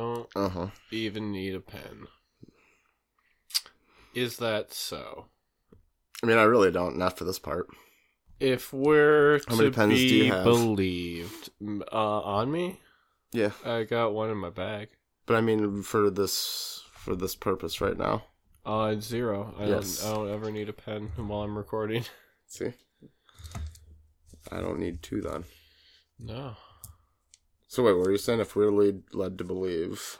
don't 0.00 0.28
Uh 0.34 0.48
huh. 0.48 0.66
even 0.90 1.32
need 1.32 1.54
a 1.54 1.60
pen. 1.60 2.06
Is 4.14 4.38
that 4.38 4.72
so? 4.72 5.26
I 6.22 6.26
mean, 6.26 6.38
I 6.38 6.42
really 6.42 6.70
don't. 6.70 6.96
Not 6.98 7.16
for 7.16 7.24
this 7.24 7.38
part. 7.38 7.68
If 8.38 8.72
we're 8.72 9.38
How 9.40 9.54
to 9.56 9.56
many 9.56 9.70
pens 9.70 10.04
do 10.04 10.14
be 10.14 10.24
you 10.24 10.32
have? 10.32 10.44
believed, 10.44 11.50
uh, 11.92 12.20
on 12.22 12.50
me, 12.50 12.80
Yeah, 13.32 13.50
I 13.64 13.84
got 13.84 14.14
one 14.14 14.30
in 14.30 14.36
my 14.38 14.50
bag. 14.50 14.88
but 15.26 15.36
I 15.36 15.40
mean, 15.40 15.82
for 15.82 16.10
this 16.10 16.82
for 16.92 17.14
this 17.14 17.34
purpose 17.34 17.80
right 17.80 17.96
now. 17.96 18.24
Uh, 18.64 18.94
it's 18.96 19.06
zero. 19.06 19.54
I 19.58 19.66
Yes. 19.66 20.02
don't. 20.02 20.10
I 20.10 20.14
don't 20.14 20.30
ever 20.34 20.50
need 20.50 20.68
a 20.68 20.72
pen 20.72 21.12
while 21.16 21.42
I'm 21.42 21.56
recording. 21.56 22.04
See, 22.46 22.72
I 24.50 24.60
don't 24.60 24.78
need 24.78 25.02
two 25.02 25.20
then. 25.20 25.44
No. 26.18 26.56
So 27.70 27.84
wait, 27.84 27.92
what 27.92 28.08
are 28.08 28.10
you 28.10 28.18
saying? 28.18 28.40
If 28.40 28.56
we're 28.56 28.72
lead, 28.72 29.04
led 29.12 29.38
to 29.38 29.44
believe 29.44 30.18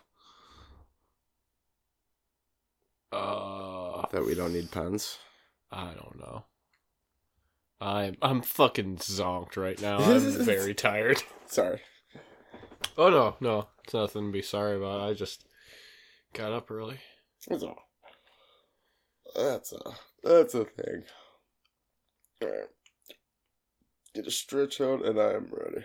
Uh, 3.10 4.06
that 4.12 4.24
we 4.24 4.36
don't 4.36 4.52
need 4.52 4.70
pens, 4.70 5.18
I 5.72 5.92
don't 5.94 6.16
know. 6.20 6.44
I'm 7.80 8.16
I'm 8.22 8.40
fucking 8.42 8.98
zonked 8.98 9.56
right 9.56 9.82
now. 9.82 9.98
I'm 9.98 10.20
very 10.44 10.74
tired. 10.74 11.24
sorry. 11.46 11.80
Oh 12.96 13.10
no, 13.10 13.34
no, 13.40 13.66
it's 13.82 13.94
nothing 13.94 14.26
to 14.26 14.32
be 14.32 14.42
sorry 14.42 14.76
about. 14.76 15.00
I 15.00 15.12
just 15.14 15.44
got 16.32 16.52
up 16.52 16.70
early. 16.70 17.00
That's 17.48 17.64
all. 17.64 17.82
That's 19.34 19.72
a 19.72 19.80
that's 20.22 20.54
a 20.54 20.66
thing. 20.66 21.02
Alright. 22.44 22.68
Get 24.14 24.28
a 24.28 24.30
stretch 24.30 24.80
out 24.80 25.04
and 25.04 25.18
I 25.20 25.32
am 25.32 25.48
ready. 25.50 25.84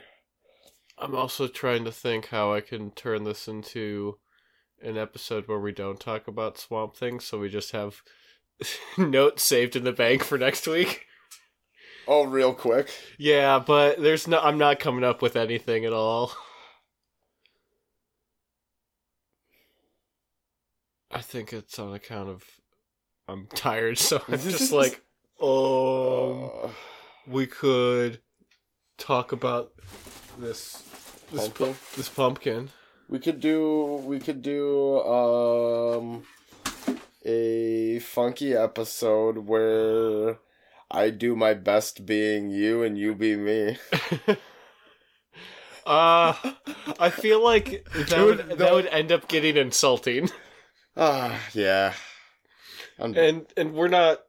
I'm 0.97 1.15
also 1.15 1.47
trying 1.47 1.83
to 1.85 1.91
think 1.91 2.27
how 2.27 2.53
I 2.53 2.61
can 2.61 2.91
turn 2.91 3.23
this 3.23 3.47
into 3.47 4.17
an 4.81 4.97
episode 4.97 5.47
where 5.47 5.59
we 5.59 5.71
don't 5.71 5.99
talk 5.99 6.27
about 6.27 6.57
Swamp 6.57 6.95
Thing, 6.95 7.19
so 7.19 7.39
we 7.39 7.49
just 7.49 7.71
have 7.71 8.01
notes 8.97 9.43
saved 9.43 9.75
in 9.75 9.83
the 9.83 9.91
bank 9.91 10.23
for 10.23 10.37
next 10.37 10.67
week. 10.67 11.05
Oh, 12.07 12.25
real 12.25 12.53
quick. 12.53 12.89
Yeah, 13.17 13.59
but 13.59 14.01
there's 14.01 14.27
no. 14.27 14.39
I'm 14.39 14.57
not 14.57 14.79
coming 14.79 15.03
up 15.03 15.21
with 15.21 15.35
anything 15.35 15.85
at 15.85 15.93
all. 15.93 16.31
I 21.11 21.21
think 21.21 21.51
it's 21.53 21.79
on 21.79 21.93
account 21.93 22.29
of 22.29 22.43
I'm 23.27 23.47
tired, 23.55 23.97
so 23.97 24.21
I'm 24.27 24.39
just 24.39 24.71
like, 24.71 25.01
um, 25.41 26.51
Uh, 26.63 26.69
we 27.27 27.47
could 27.47 28.19
talk 28.97 29.31
about 29.31 29.71
this 30.37 30.83
this 31.31 31.47
pu- 31.47 31.65
Pumpkin? 31.65 31.75
this 31.97 32.09
pumpkin. 32.09 32.69
we 33.09 33.19
could 33.19 33.39
do 33.39 34.01
we 34.05 34.19
could 34.19 34.41
do 34.41 34.99
um 35.01 36.23
a 37.25 37.99
funky 37.99 38.53
episode 38.53 39.39
where 39.39 40.37
I 40.91 41.09
do 41.09 41.35
my 41.35 41.53
best 41.55 42.05
being 42.05 42.51
you 42.51 42.83
and 42.83 42.97
you 42.97 43.15
be 43.15 43.35
me. 43.35 43.77
uh, 45.87 46.33
I 46.99 47.09
feel 47.09 47.43
like 47.43 47.85
that 47.93 48.09
Dude, 48.09 48.37
would 48.37 48.47
no. 48.49 48.55
that 48.55 48.73
would 48.73 48.85
end 48.87 49.11
up 49.11 49.27
getting 49.27 49.57
insulting, 49.57 50.29
Ah, 50.95 51.39
yeah. 51.53 51.93
I'm, 52.99 53.15
and 53.17 53.45
and 53.57 53.73
we're 53.73 53.87
not. 53.89 54.19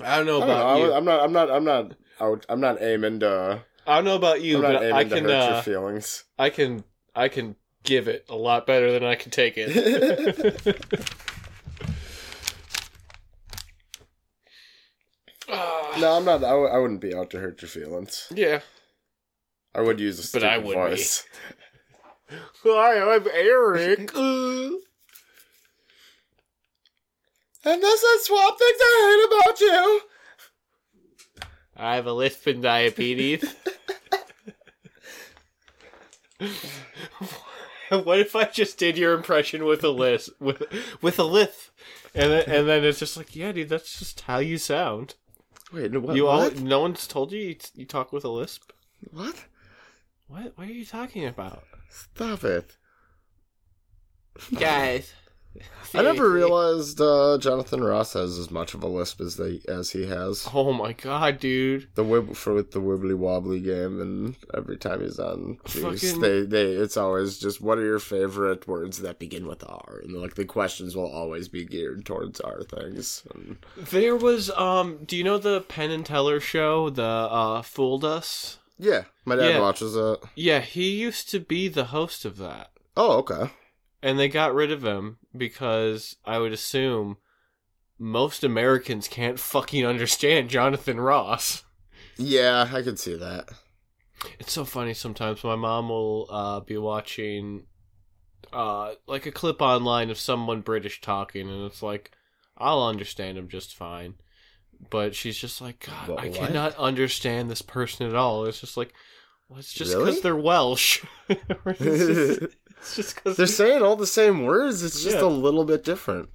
I 0.00 0.16
don't 0.16 0.26
know 0.26 0.42
I 0.42 0.46
don't 0.46 0.50
about 0.50 0.78
know, 0.78 0.84
you. 0.86 0.92
I, 0.92 0.96
am 0.98 1.04
not. 1.04 1.20
I'm 1.22 1.32
not. 1.32 1.50
I'm 1.50 1.64
not 1.64 1.92
out. 2.20 2.46
I'm 2.48 2.60
not 2.60 2.82
aiming 2.82 3.20
to. 3.20 3.62
I 3.86 3.96
don't 3.96 4.04
know 4.04 4.16
about 4.16 4.40
you, 4.42 4.56
I'm 4.56 4.62
but 4.62 4.82
aiming 4.82 4.94
I 4.94 5.04
to 5.04 5.08
can 5.10 5.24
hurt 5.24 5.30
your 5.30 5.54
uh, 5.54 5.62
feelings. 5.62 6.24
I 6.38 6.50
can 6.50 6.84
I 7.14 7.28
can 7.28 7.56
give 7.82 8.08
it 8.08 8.24
a 8.28 8.34
lot 8.34 8.66
better 8.66 8.90
than 8.92 9.04
I 9.04 9.14
can 9.14 9.30
take 9.30 9.54
it. 9.56 10.84
No, 15.98 16.16
I'm 16.16 16.24
not. 16.24 16.42
I, 16.42 16.50
w- 16.50 16.68
I 16.68 16.78
wouldn't 16.78 17.00
be 17.00 17.14
out 17.14 17.30
to 17.30 17.38
hurt 17.38 17.62
your 17.62 17.68
feelings. 17.68 18.26
yeah. 18.34 18.60
I 19.76 19.80
would 19.80 19.98
use 20.00 20.18
a 20.18 20.22
But 20.22 20.28
stupid 20.28 20.44
I 20.48 20.58
wouldn't 20.58 20.84
be. 20.86 20.90
voice. 20.96 21.24
Hi, 22.64 23.14
I'm 23.14 23.26
Eric. 23.32 24.10
And 27.66 27.82
this 27.82 28.02
is 28.02 28.26
Swamp 28.26 28.58
Things 28.58 28.78
I 28.78 29.00
hate 29.08 29.24
about 29.38 29.60
you. 29.60 30.00
I 31.76 31.96
have 31.96 32.06
a 32.06 32.12
lisp 32.12 32.46
and 32.46 32.62
diabetes. 32.62 33.54
what 37.90 38.18
if 38.18 38.36
I 38.36 38.44
just 38.44 38.78
did 38.78 38.96
your 38.98 39.14
impression 39.14 39.64
with 39.64 39.82
a 39.84 39.90
lisp 39.90 40.40
with 40.40 40.62
with 41.02 41.18
a 41.18 41.24
lisp, 41.24 41.70
and 42.14 42.30
then, 42.30 42.44
and 42.46 42.68
then 42.68 42.84
it's 42.84 43.00
just 43.00 43.16
like, 43.16 43.34
yeah, 43.34 43.52
dude, 43.52 43.68
that's 43.68 43.98
just 43.98 44.22
how 44.22 44.38
you 44.38 44.58
sound. 44.58 45.14
Wait, 45.72 45.90
no, 45.90 46.00
what? 46.00 46.16
you 46.16 46.28
all, 46.28 46.40
what? 46.40 46.60
no 46.60 46.80
one's 46.80 47.06
told 47.06 47.32
you 47.32 47.40
you, 47.40 47.56
you 47.74 47.84
talk 47.84 48.12
with 48.12 48.24
a 48.24 48.28
lisp. 48.28 48.70
What? 49.10 49.44
What? 50.28 50.52
What 50.56 50.68
are 50.68 50.72
you 50.72 50.84
talking 50.84 51.26
about, 51.26 51.64
Stop 51.90 52.44
it. 52.44 52.76
guys? 54.58 55.12
I 55.96 56.02
never 56.02 56.28
realized 56.28 57.00
uh, 57.00 57.38
Jonathan 57.38 57.82
Ross 57.84 58.14
has 58.14 58.36
as 58.38 58.50
much 58.50 58.74
of 58.74 58.82
a 58.82 58.88
lisp 58.88 59.20
as 59.20 59.36
they 59.36 59.60
as 59.68 59.90
he 59.90 60.06
has. 60.06 60.48
Oh 60.52 60.72
my 60.72 60.92
god, 60.92 61.38
dude! 61.38 61.86
The 61.94 62.04
wib 62.04 62.34
for 62.36 62.52
with 62.54 62.72
the 62.72 62.80
wibbly 62.80 63.14
wobbly 63.14 63.60
game, 63.60 64.00
and 64.00 64.34
every 64.54 64.76
time 64.76 65.00
he's 65.02 65.20
on, 65.20 65.58
jeez, 65.66 65.82
Fucking- 66.00 66.20
they 66.20 66.42
they 66.42 66.72
it's 66.72 66.96
always 66.96 67.38
just 67.38 67.60
what 67.60 67.78
are 67.78 67.84
your 67.84 68.00
favorite 68.00 68.66
words 68.66 68.98
that 69.02 69.20
begin 69.20 69.46
with 69.46 69.62
R, 69.68 70.00
and 70.02 70.12
like 70.20 70.34
the 70.34 70.44
questions 70.44 70.96
will 70.96 71.10
always 71.10 71.46
be 71.48 71.64
geared 71.64 72.04
towards 72.04 72.40
R 72.40 72.62
things. 72.64 73.22
And, 73.32 73.58
There 73.76 74.16
was 74.16 74.50
um. 74.50 75.04
Do 75.06 75.16
you 75.16 75.22
know 75.22 75.38
the 75.38 75.60
Penn 75.60 75.90
and 75.92 76.04
Teller 76.04 76.40
show? 76.40 76.90
The 76.90 77.02
uh, 77.04 77.62
fooled 77.62 78.04
us. 78.04 78.58
yeah, 78.78 79.04
my 79.24 79.36
dad 79.36 79.50
Yeah. 79.50 79.60
watches 79.60 79.94
it. 79.94 80.18
Yeah, 80.34 80.60
he 80.60 80.90
used 80.96 81.30
to 81.30 81.38
be 81.38 81.68
the 81.68 81.84
host 81.86 82.24
of 82.24 82.38
that. 82.38 82.70
Oh, 82.96 83.18
okay. 83.18 83.50
And 84.04 84.18
they 84.18 84.28
got 84.28 84.54
rid 84.54 84.70
of 84.70 84.84
him 84.84 85.16
because 85.34 86.16
I 86.26 86.38
would 86.38 86.52
assume 86.52 87.16
most 87.98 88.44
Americans 88.44 89.08
can't 89.08 89.40
fucking 89.40 89.84
understand 89.86 90.50
Jonathan 90.50 91.00
Ross. 91.00 91.64
Yeah, 92.18 92.68
I 92.70 92.82
can 92.82 92.98
see 92.98 93.16
that. 93.16 93.48
It's 94.38 94.52
so 94.52 94.66
funny 94.66 94.92
sometimes. 94.92 95.42
My 95.42 95.56
mom 95.56 95.88
will 95.88 96.26
uh, 96.28 96.60
be 96.60 96.76
watching 96.76 97.64
uh, 98.52 98.92
like 99.06 99.24
a 99.24 99.32
clip 99.32 99.62
online 99.62 100.10
of 100.10 100.18
someone 100.18 100.60
British 100.60 101.00
talking, 101.00 101.48
and 101.48 101.64
it's 101.64 101.82
like 101.82 102.10
I'll 102.58 102.86
understand 102.86 103.38
him 103.38 103.48
just 103.48 103.74
fine. 103.74 104.16
But 104.90 105.14
she's 105.14 105.38
just 105.38 105.62
like, 105.62 105.86
God, 105.86 106.08
But 106.08 106.18
I 106.20 106.28
what?" 106.28 106.34
cannot 106.34 106.76
understand 106.76 107.50
this 107.50 107.62
person 107.62 108.06
at 108.06 108.14
all. 108.14 108.44
It's 108.44 108.60
just 108.60 108.76
like, 108.76 108.92
well, 109.48 109.58
it's 109.58 109.72
just 109.72 109.92
because 109.92 110.06
Really? 110.06 110.20
they're 110.20 110.36
Welsh. 110.36 111.04
it's 111.28 111.40
just- 112.38 112.40
it's 112.78 112.96
just 112.96 113.14
because 113.16 113.36
They're 113.36 113.46
saying 113.46 113.82
all 113.82 113.96
the 113.96 114.06
same 114.06 114.44
words. 114.44 114.82
It's 114.82 115.02
just 115.02 115.16
Yeah. 115.16 115.24
a 115.24 115.26
little 115.26 115.64
bit 115.64 115.84
different. 115.84 116.28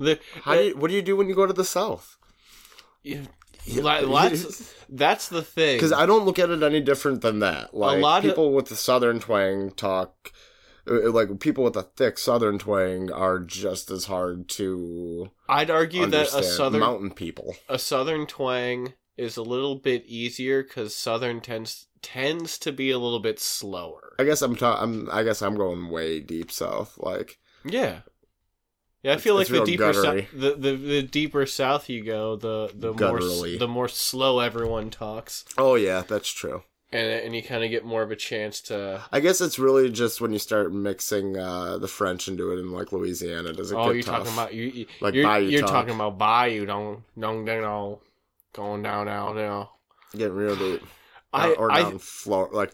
How 0.44 0.56
do 0.56 0.64
you, 0.64 0.78
what 0.78 0.90
do 0.90 0.96
you 0.96 1.02
do 1.02 1.16
when 1.16 1.28
you 1.30 1.36
go 1.36 1.46
to 1.46 1.54
the 1.54 1.64
south? 1.66 2.18
Yeah, 3.04 3.22
Li- 3.68 4.36
That's 4.90 5.30
the 5.30 5.42
thing. 5.44 5.78
Because 5.78 5.94
I 5.94 6.06
don't 6.06 6.26
look 6.26 6.40
at 6.40 6.50
it 6.50 6.64
any 6.64 6.82
different 6.82 7.22
than 7.22 7.40
that. 7.40 7.74
Like 7.76 8.02
lot 8.02 8.24
of- 8.26 8.30
people 8.32 8.52
with 8.54 8.68
the 8.68 8.76
southern 8.76 9.20
twang 9.20 9.72
talk, 9.72 10.32
uh, 10.90 11.12
like 11.12 11.40
people 11.40 11.64
with 11.64 11.76
a 11.76 11.84
thick 11.84 12.18
southern 12.18 12.58
twang 12.58 13.12
are 13.12 13.40
just 13.40 13.92
as 13.92 14.06
hard 14.06 14.50
to 14.50 15.30
I'd 15.48 15.70
argue 15.70 16.06
that 16.08 16.34
a 16.34 16.42
southern 16.44 16.80
mountain 16.80 17.12
people. 17.12 17.56
a 17.68 17.78
southern 17.78 18.26
twang 18.26 18.94
is 19.20 19.38
a 19.38 19.44
little 19.44 19.76
bit 19.76 20.06
easier 20.06 20.64
because 20.64 20.96
southern 20.96 21.42
tends 21.42 21.88
tends 22.02 22.58
to 22.60 22.72
be 22.72 22.92
a 22.92 22.98
little 22.98 23.20
bit 23.20 23.40
slower. 23.40 24.14
I 24.20 24.24
guess 24.24 24.42
I'm, 24.42 24.56
ta- 24.56 24.80
I'm. 24.82 25.10
I 25.12 25.24
guess 25.24 25.42
I'm 25.42 25.56
going 25.56 25.90
way 25.90 26.20
deep 26.22 26.52
south. 26.52 26.98
Like 26.98 27.38
Yeah, 27.66 28.00
yeah. 29.04 29.14
I 29.14 29.18
feel 29.18 29.36
like 29.36 29.48
the 29.48 29.64
deeper 29.66 29.94
south, 29.94 30.26
the, 30.34 30.56
the 30.56 30.76
the 30.76 31.04
deeper 31.04 31.46
south 31.46 31.90
you 31.90 32.04
go, 32.04 32.36
the 32.36 32.72
the 32.74 32.94
more 32.94 33.20
the 33.20 33.68
more 33.68 33.88
slow 33.90 34.40
everyone 34.40 34.90
talks, 34.90 35.46
oh 35.58 35.76
yeah, 35.76 36.02
that's 36.08 36.30
true. 36.30 36.64
and 36.92 37.08
and 37.08 37.36
you 37.36 37.44
kind 37.44 37.64
of 37.64 37.70
get 37.70 37.84
more 37.86 38.02
of 38.02 38.12
a 38.12 38.16
chance 38.16 38.62
to. 38.62 39.04
I 39.12 39.20
guess 39.20 39.42
it's 39.42 39.60
really 39.60 39.90
just 39.92 40.22
when 40.22 40.32
you 40.34 40.40
start 40.40 40.74
mixing 40.74 41.38
uh, 41.38 41.78
the 41.78 41.88
French 41.88 42.28
into 42.28 42.52
it 42.54 42.60
in 42.60 42.72
like 42.72 42.92
Louisiana. 42.94 43.54
Does 43.54 43.72
it 43.72 43.76
Oh, 43.76 43.92
you're 43.92 44.04
tough? 44.04 44.20
talking 44.20 44.34
about 44.34 44.54
you. 44.54 44.64
you 44.66 44.86
Like 45.02 45.14
you're, 45.14 45.26
Bayou 45.26 45.48
you're 45.50 45.62
talk. 45.62 45.70
talking 45.72 45.96
about 45.96 46.18
Bayou, 46.18 46.66
don't 46.66 47.04
don't 47.20 47.46
don't 47.46 48.00
going 48.54 48.84
down 48.84 49.08
down 49.08 49.36
now. 49.36 49.72
getting 50.14 50.36
real 50.36 50.56
deep. 50.56 50.82
I 51.34 51.52
or 51.54 51.72
I 51.72 51.98
Florida. 52.00 52.56
Like 52.56 52.74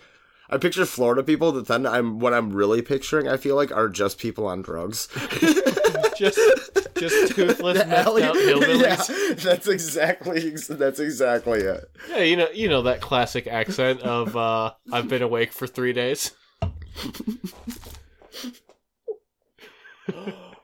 I 0.49 0.57
picture 0.57 0.85
Florida 0.85 1.23
people 1.23 1.51
that 1.53 1.67
then 1.67 1.85
I'm 1.85 2.19
what 2.19 2.33
I'm 2.33 2.53
really 2.53 2.81
picturing. 2.81 3.27
I 3.27 3.37
feel 3.37 3.55
like 3.55 3.71
are 3.71 3.89
just 3.89 4.17
people 4.19 4.47
on 4.47 4.61
drugs. 4.61 5.07
just 6.17 6.39
just 6.97 7.35
toothless 7.35 7.77
messed 7.79 8.07
alley- 8.07 8.23
out 8.23 8.35
hillbillies. 8.35 9.09
Yeah, 9.09 9.33
that's 9.35 9.67
exactly 9.67 10.51
that's 10.69 10.99
exactly 10.99 11.59
it. 11.61 11.83
Yeah, 12.09 12.19
you 12.19 12.37
know, 12.37 12.47
you 12.53 12.69
know 12.69 12.83
that 12.83 13.01
classic 13.01 13.47
accent 13.47 14.01
of 14.01 14.37
uh, 14.37 14.71
"I've 14.91 15.09
been 15.09 15.21
awake 15.23 15.51
for 15.51 15.67
three 15.67 15.93
days." 15.93 16.31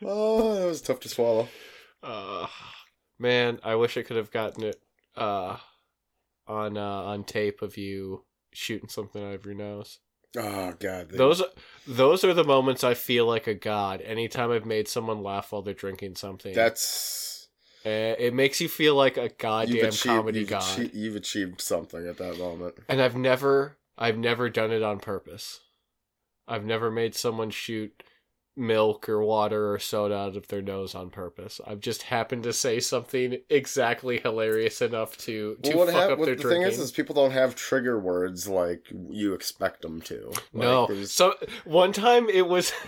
Oh, 0.04 0.56
that 0.56 0.66
was 0.66 0.82
tough 0.82 1.00
to 1.02 1.10
swallow. 1.10 1.48
Uh, 2.02 2.48
man, 3.20 3.60
I 3.64 3.76
wish 3.76 3.98
I 3.98 4.02
could 4.02 4.18
have 4.18 4.32
gotten 4.32 4.64
it 4.64 4.82
uh, 5.22 5.58
on 6.48 6.78
uh, 6.78 6.82
on 7.04 7.24
tape 7.24 7.62
of 7.62 7.78
you 7.78 8.26
shooting 8.54 8.90
something 8.90 9.24
out 9.24 9.36
of 9.36 9.46
your 9.46 9.56
nose. 9.56 10.00
Oh 10.38 10.74
god. 10.80 11.10
they- 11.10 11.18
Those 11.18 11.44
those 11.88 12.24
are 12.24 12.34
the 12.34 12.44
moments 12.44 12.84
I 12.84 12.94
feel 12.94 13.26
like 13.26 13.48
a 13.48 13.54
god. 13.54 14.02
Anytime 14.02 14.52
I've 14.52 14.66
made 14.66 14.88
someone 14.88 15.22
laugh 15.24 15.52
while 15.52 15.62
they're 15.62 15.74
drinking 15.74 16.16
something, 16.16 16.54
that's 16.54 17.48
Uh, 17.86 18.16
it 18.20 18.34
makes 18.34 18.62
you 18.62 18.70
feel 18.70 18.96
like 18.96 19.18
a 19.18 19.24
you've 19.24 19.38
goddamn 19.38 19.86
achieved, 19.88 20.04
comedy 20.06 20.40
you've, 20.42 20.50
god. 20.50 20.92
you've 20.94 21.16
achieved 21.16 21.60
something 21.62 22.08
at 22.08 22.18
that 22.18 22.38
moment. 22.38 22.76
And 22.88 23.02
I've 23.02 23.16
never 23.16 23.78
I've 23.98 24.18
never 24.18 24.50
done 24.50 24.72
it 24.72 24.82
on 24.84 25.00
purpose. 25.00 25.60
I've 26.48 26.66
never 26.66 26.90
made 26.92 27.14
someone 27.16 27.50
shoot 27.50 28.04
milk 28.56 29.08
or 29.08 29.24
water 29.24 29.74
or 29.74 29.80
soda 29.80 30.16
out 30.16 30.36
of 30.36 30.48
their 30.50 30.62
nose 30.62 30.94
on 30.94 31.10
purpose. 31.10 31.62
I've 31.66 31.80
just 31.80 32.04
happened 32.04 32.44
to 32.44 32.54
say 32.54 32.80
something 32.80 33.38
exactly 33.50 34.20
hilarious 34.20 34.82
enough 34.82 35.18
to 35.20 35.56
to 35.64 35.70
Well, 35.70 35.78
what 35.86 35.94
fuck 35.94 36.10
hap- 36.10 36.20
up 36.20 36.26
their 36.26 36.36
the 36.36 36.42
drinking. 36.42 36.64
thing 36.64 36.72
is, 36.72 36.80
is 36.80 36.92
people 36.92 37.16
don't 37.16 37.32
have 37.32 37.56
trigger 37.56 37.98
words 38.00 38.48
like 38.48 38.88
you 39.10 39.34
expect 39.34 39.82
them 39.82 40.02
to. 40.02 40.32
Like, 40.54 40.54
no, 40.54 41.04
so 41.06 41.36
one 41.66 41.94
time 41.94 42.30
it 42.30 42.48
was. 42.48 42.74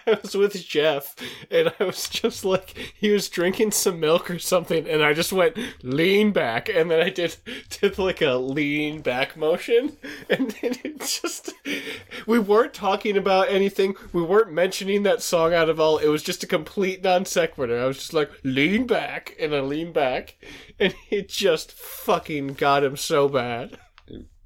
I 0.06 0.18
was 0.22 0.36
with 0.36 0.54
Jeff, 0.64 1.14
and 1.50 1.72
I 1.78 1.84
was 1.84 2.08
just 2.08 2.44
like, 2.44 2.76
he 2.94 3.10
was 3.10 3.28
drinking 3.28 3.72
some 3.72 4.00
milk 4.00 4.30
or 4.30 4.38
something, 4.38 4.88
and 4.88 5.02
I 5.02 5.12
just 5.12 5.32
went 5.32 5.56
lean 5.82 6.32
back, 6.32 6.68
and 6.68 6.90
then 6.90 7.00
I 7.00 7.10
did 7.10 7.36
did 7.80 7.98
like 7.98 8.20
a 8.20 8.34
lean 8.34 9.00
back 9.00 9.36
motion, 9.36 9.96
and 10.30 10.50
then 10.50 10.76
it 10.84 11.00
just 11.00 11.52
we 12.26 12.38
weren't 12.38 12.74
talking 12.74 13.16
about 13.16 13.48
anything, 13.50 13.94
we 14.12 14.22
weren't 14.22 14.52
mentioning 14.52 15.02
that 15.04 15.22
song 15.22 15.54
out 15.54 15.68
of 15.68 15.80
all. 15.80 15.98
It 15.98 16.08
was 16.08 16.22
just 16.22 16.44
a 16.44 16.46
complete 16.46 17.02
non 17.02 17.24
sequitur. 17.24 17.80
I 17.80 17.86
was 17.86 17.98
just 17.98 18.14
like 18.14 18.30
lean 18.44 18.86
back, 18.86 19.34
and 19.40 19.54
I 19.54 19.60
lean 19.60 19.92
back, 19.92 20.36
and 20.78 20.94
it 21.10 21.28
just 21.28 21.72
fucking 21.72 22.54
got 22.54 22.84
him 22.84 22.96
so 22.96 23.28
bad. 23.28 23.78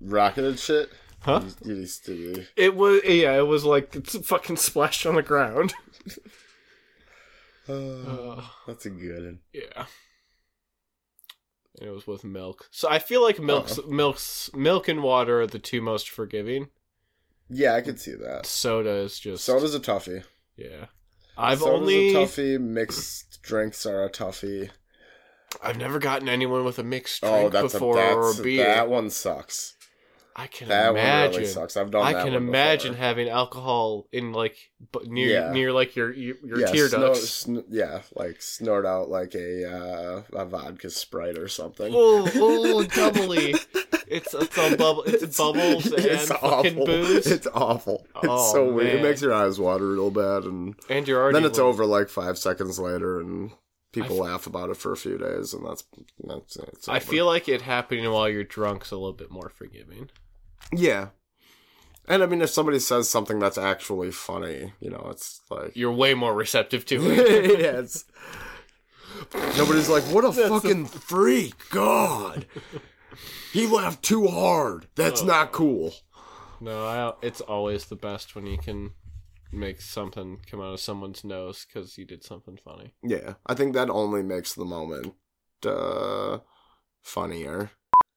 rocketed 0.01 0.59
shit. 0.59 0.91
Huh? 1.25 1.41
You 1.65 1.75
used 1.77 2.05
to 2.07 2.35
be. 2.35 2.47
It 2.57 2.77
was 2.77 3.01
yeah, 3.05 3.37
it 3.39 3.47
was 3.47 3.65
like 3.65 3.97
it's 3.97 4.17
fucking 4.27 4.57
splashed 4.57 5.07
on 5.07 5.15
the 5.15 5.23
ground. 5.23 5.75
Oh, 7.67 8.37
Uh, 8.39 8.45
that's 8.67 8.85
a 8.85 8.91
good 8.91 9.25
one. 9.25 9.39
yeah. 9.53 9.87
And 11.81 11.89
it 11.89 11.93
was 11.93 12.07
with 12.07 12.23
milk. 12.23 12.69
So 12.71 12.89
I 12.91 12.99
feel 12.99 13.23
like 13.23 13.41
milk's 13.41 13.79
milk's 13.89 14.51
milk 14.55 14.87
and 14.87 15.03
water 15.03 15.41
are 15.41 15.47
the 15.47 15.59
two 15.59 15.81
most 15.81 16.11
forgiving. 16.11 16.69
Yeah, 17.49 17.75
I 17.75 17.81
could 17.81 17.99
see 17.99 18.13
that. 18.15 18.45
Soda 18.47 18.91
is 18.91 19.19
just 19.19 19.45
Soda's 19.45 19.75
a 19.75 19.81
toughie. 19.81 20.25
yeah. 20.57 20.87
I've 21.39 21.61
Soda's 21.61 21.81
only 21.81 22.11
a 22.11 22.15
toughie. 22.19 22.61
Mixed 22.61 23.41
drinks 23.43 23.87
are 23.87 24.05
a 24.05 24.11
toughie. 24.11 24.71
I've 25.63 25.79
never 25.79 25.99
gotten 25.99 26.29
anyone 26.29 26.65
with 26.65 26.79
a 26.79 26.85
mixed 26.85 27.25
Oh, 27.25 27.49
drink 27.49 27.53
that's 27.53 27.73
before 27.73 27.99
a 27.99 28.15
or 28.15 28.31
a 28.33 28.43
beer. 28.43 28.65
that 28.67 28.89
one 28.91 29.09
sucks. 29.09 29.74
I 30.37 30.49
can 30.49 30.67
That 30.69 30.91
imagine. 30.91 31.37
really 31.43 31.47
sucks. 31.53 31.77
I've 31.77 31.93
done. 31.93 32.03
I 32.05 32.25
can 32.25 32.35
imagine 32.35 32.95
having 32.95 33.29
alcohol 33.29 34.09
in 34.11 34.33
like 34.33 34.57
near 35.05 35.29
Yeah. 35.29 35.53
near 35.53 35.73
like 35.73 35.95
your 35.95 36.13
your, 36.13 36.35
your 36.45 36.61
yeah, 36.61 36.67
tear 36.67 36.89
snort- 36.89 37.15
ducts. 37.15 37.29
sn- 37.31 37.65
yeah, 37.69 38.03
like 38.17 38.43
snort 38.43 38.85
out 38.85 39.09
like 39.09 39.37
a 39.37 39.65
uh, 39.73 40.23
a 40.33 40.45
vodka 40.45 40.91
sprite 40.91 41.39
or 41.39 41.47
something. 41.47 41.93
Oh, 41.95 42.29
oh, 42.35 42.83
doubly. 42.97 43.55
It's 44.09 44.35
it's 44.35 44.59
all 44.59 44.77
bubble. 44.77 45.05
It's, 45.07 45.37
bubbles 45.39 45.87
and 45.87 46.05
it's 46.05 46.27
fucking 46.29 46.79
awful. 46.79 46.87
booze, 46.87 47.27
It's 47.29 47.47
awful. 47.55 48.05
It's 48.17 48.27
Oh, 48.29 48.53
so 48.53 48.73
weird. 48.73 48.97
It 48.97 49.03
makes 49.03 49.23
your 49.23 49.33
eyes 49.33 49.61
water 49.61 49.87
real 49.93 50.11
bad, 50.11 50.45
and 50.45 50.75
and 50.91 51.07
you're 51.07 51.23
already 51.23 51.35
then 51.37 51.45
it's 51.45 51.59
like- 51.59 51.65
over 51.67 51.87
like 51.87 52.09
five 52.09 52.39
seconds 52.39 52.81
later, 52.81 53.21
and 53.21 53.53
people 53.93 54.21
I 54.25 54.31
laugh 54.33 54.49
about 54.49 54.71
it 54.71 54.77
for 54.79 54.91
a 54.93 54.97
few 54.97 55.17
days, 55.17 55.55
and 55.55 55.65
that's 55.65 55.85
that's 56.25 56.57
it's 56.57 56.89
I 56.89 56.99
feel 56.99 57.25
like 57.27 57.49
it 57.49 57.63
happening 57.63 58.11
while 58.11 58.29
you're 58.29 58.43
drunk's 58.43 58.91
a 58.91 58.97
little 58.97 59.13
bit 59.13 59.31
more 59.31 59.49
forgiving. 59.49 60.11
Yeah. 60.73 61.09
And 62.07 62.23
I 62.23 62.27
mean, 62.27 62.43
if 62.43 62.51
somebody 62.51 62.79
says 62.81 63.09
something 63.09 63.39
that's 63.39 63.57
actually 63.57 64.11
funny, 64.11 64.73
you 64.79 64.91
know, 64.91 65.07
it's 65.11 65.41
like 65.51 65.75
You're 65.75 65.93
way 65.93 66.13
more 66.15 66.35
receptive 66.35 66.85
to 66.87 66.97
it. 67.11 67.61
yeah, 67.61 67.79
it's 67.81 68.05
nobody's 69.57 69.89
like, 69.89 70.03
what 70.05 70.25
a 70.25 70.31
That's 70.31 70.49
fucking 70.49 70.87
freak! 70.87 71.55
God, 71.71 72.47
he 73.53 73.67
laughed 73.67 74.03
too 74.03 74.27
hard. 74.27 74.87
That's 74.97 75.23
Oh. 75.23 75.27
not 75.27 75.53
cool. 75.53 75.95
no, 76.61 76.85
I, 76.87 77.13
it's 77.27 77.41
always 77.41 77.87
the 77.87 77.97
best 77.97 78.35
when 78.35 78.47
you 78.47 78.59
can 78.59 78.91
make 79.51 79.81
something 79.81 80.41
come 80.51 80.61
out 80.61 80.75
of 80.75 80.81
someone's 80.81 81.25
nose 81.25 81.65
because 81.65 81.97
you 81.97 82.05
did 82.05 82.23
something 82.25 82.59
funny. 82.63 82.93
Yeah, 83.03 83.35
I 83.47 83.55
think 83.55 83.73
that 83.75 83.89
only 83.89 84.23
makes 84.23 84.53
the 84.53 84.65
moment 84.65 85.15
uh, 85.65 86.39
funnier. 87.03 87.71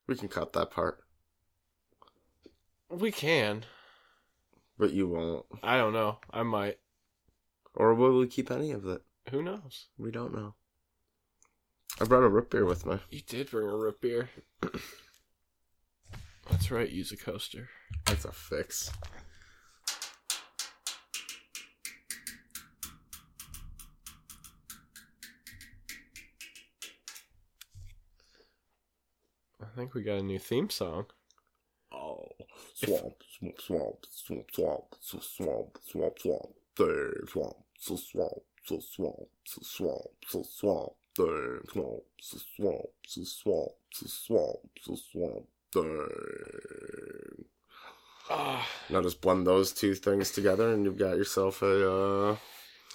We 0.08 0.16
can 0.16 0.28
cut 0.28 0.52
that 0.54 0.72
part, 0.72 1.00
We 2.89 3.12
can. 3.12 3.66
but 4.78 4.92
you 4.92 5.07
won't. 5.07 5.45
I 5.63 5.78
don't 5.78 5.94
know. 5.94 6.19
I 6.31 6.44
might. 6.44 6.80
Or 7.75 7.94
will 7.94 8.18
we 8.18 8.28
keep 8.28 8.50
any 8.50 8.72
of 8.72 8.86
it? 8.88 9.04
Who 9.30 9.42
knows? 9.44 9.88
We 9.98 10.12
don't 10.12 10.34
know. 10.34 10.56
I 12.00 12.06
brought 12.06 12.24
a 12.24 12.30
root 12.30 12.50
beer 12.50 12.66
with 12.66 12.86
me. 12.86 13.00
You 13.10 13.22
did 13.22 13.50
bring 13.51 13.68
a 13.68 13.75
root 13.75 14.00
beer. 14.01 14.30
That's 16.50 16.72
right. 16.72 16.89
Use 16.89 17.12
a 17.12 17.18
coaster. 17.18 17.69
That's 18.06 18.25
a 18.25 18.31
fix. 18.31 18.92
I 29.62 29.66
think 29.75 29.94
we 29.94 30.04
got 30.04 30.19
a 30.19 30.24
new 30.24 30.40
theme 30.40 30.69
song. 30.69 31.07
Oh, 32.07 32.30
swamp, 32.74 33.15
swamp, 33.38 33.59
swamp, 33.59 34.06
swamp, 34.09 34.45
swamp, 34.54 34.95
so 35.01 35.19
swamp, 35.19 35.77
swamp, 35.86 36.19
swamp, 36.19 36.50
there, 36.77 37.27
swamp, 37.27 37.57
so 37.77 37.98
swamp, 37.98 38.44
so 38.63 38.80
swamp, 38.80 39.27
so 39.44 39.62
swamp, 39.62 40.12
so 40.25 40.44
swamp, 40.44 40.92
there, 41.18 41.59
swamp, 41.69 42.04
so 42.21 42.38
swamp, 42.56 42.89
so 43.06 43.24
swamp, 43.24 43.71
so 43.92 44.07
swamp, 44.07 44.59
so 44.81 44.95
swamp, 44.95 45.45
there. 45.74 46.07
Now 48.89 49.01
just 49.01 49.19
blend 49.19 49.45
those 49.45 49.74
two 49.74 49.94
things 49.94 50.31
together, 50.31 50.71
and 50.71 50.86
you've 50.86 50.98
got 50.98 51.18
yourself 51.18 51.62
a. 51.62 51.92
uh... 51.92 52.38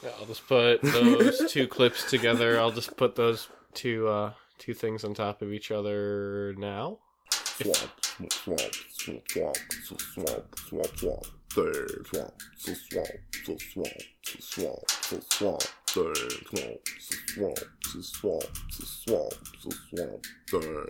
yeah, 0.02 0.10
I'll 0.18 0.26
just 0.26 0.46
put 0.46 0.80
those 0.80 1.42
two 1.52 1.66
clips 1.66 2.08
together. 2.08 2.58
I'll 2.58 2.70
just 2.70 2.96
put 2.96 3.16
those 3.16 3.48
two 3.74 4.08
uh 4.08 4.32
two 4.58 4.74
things 4.74 5.04
on 5.04 5.12
top 5.12 5.42
of 5.42 5.52
each 5.52 5.70
other 5.70 6.54
now. 6.56 6.98
Swamp, 7.30 7.90
swamp, 8.16 8.32
swamp, 8.32 8.74
swamp, 8.92 9.28
swamp, 9.30 9.56
swamp, 9.86 10.58
swamp, 10.58 10.98
swamp, 10.98 11.26
there, 11.54 11.86
swamp, 12.04 12.34
so 12.56 12.74
swamp, 12.74 13.08
so 13.44 13.56
swamp, 13.58 14.02
so 14.22 14.38
swamp, 14.40 14.90
so 15.00 15.20
swamp, 15.30 15.62
there, 15.94 16.14
swamp, 16.46 16.88
so 16.98 17.16
swamp, 17.26 17.58
so 17.90 18.00
swamp, 18.00 18.42
so 18.70 18.84
swamp, 18.84 19.32
so 19.60 19.70
swamp, 19.90 20.26
there. 20.50 20.86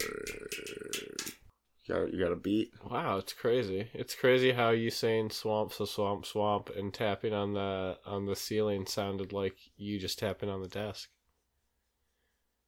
You 1.84 1.94
got, 1.94 2.12
you 2.12 2.18
got 2.20 2.32
a 2.32 2.36
beat? 2.36 2.72
Wow, 2.88 3.18
it's 3.18 3.32
crazy. 3.32 3.88
It's 3.92 4.14
crazy 4.14 4.52
how 4.52 4.70
you 4.70 4.88
saying 4.90 5.30
swamp 5.30 5.72
so 5.72 5.84
swamp 5.84 6.24
swamp 6.26 6.70
and 6.76 6.94
tapping 6.94 7.32
on 7.32 7.54
the 7.54 7.98
on 8.06 8.26
the 8.26 8.36
ceiling 8.36 8.86
sounded 8.86 9.32
like 9.32 9.56
you 9.76 9.98
just 9.98 10.18
tapping 10.20 10.48
on 10.48 10.62
the 10.62 10.68
desk. 10.68 11.10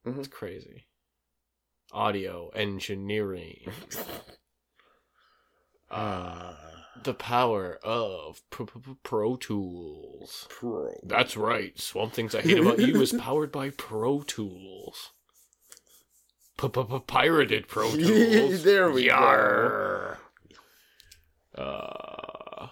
Mhm. 0.05 0.19
It's 0.19 0.29
crazy. 0.29 0.87
Audio 1.93 2.49
engineering. 2.57 3.71
uh, 5.95 6.55
the 7.03 7.15
power 7.15 7.79
of 7.83 8.43
Pro, 8.51 8.67
Pro- 8.67 8.97
Pro 9.03 9.37
Tools. 9.37 10.47
Pro. 10.49 10.93
That's 11.03 11.37
right. 11.37 11.79
Swamp 11.79 12.13
Things 12.13 12.35
I 12.35 12.41
Hate 12.43 12.59
About 12.59 12.79
You 12.79 13.01
is 13.01 13.13
powered 13.13 13.53
by 13.53 13.71
Pro 13.71 14.23
Tools. 14.23 15.11
Pirated 16.57 17.69
Pro 17.69 17.91
Tools. 17.97 18.63
There 18.65 18.91
we 18.91 19.07
go. 19.09 19.15
Yarr. 19.15 20.17
Uh, 21.57 22.69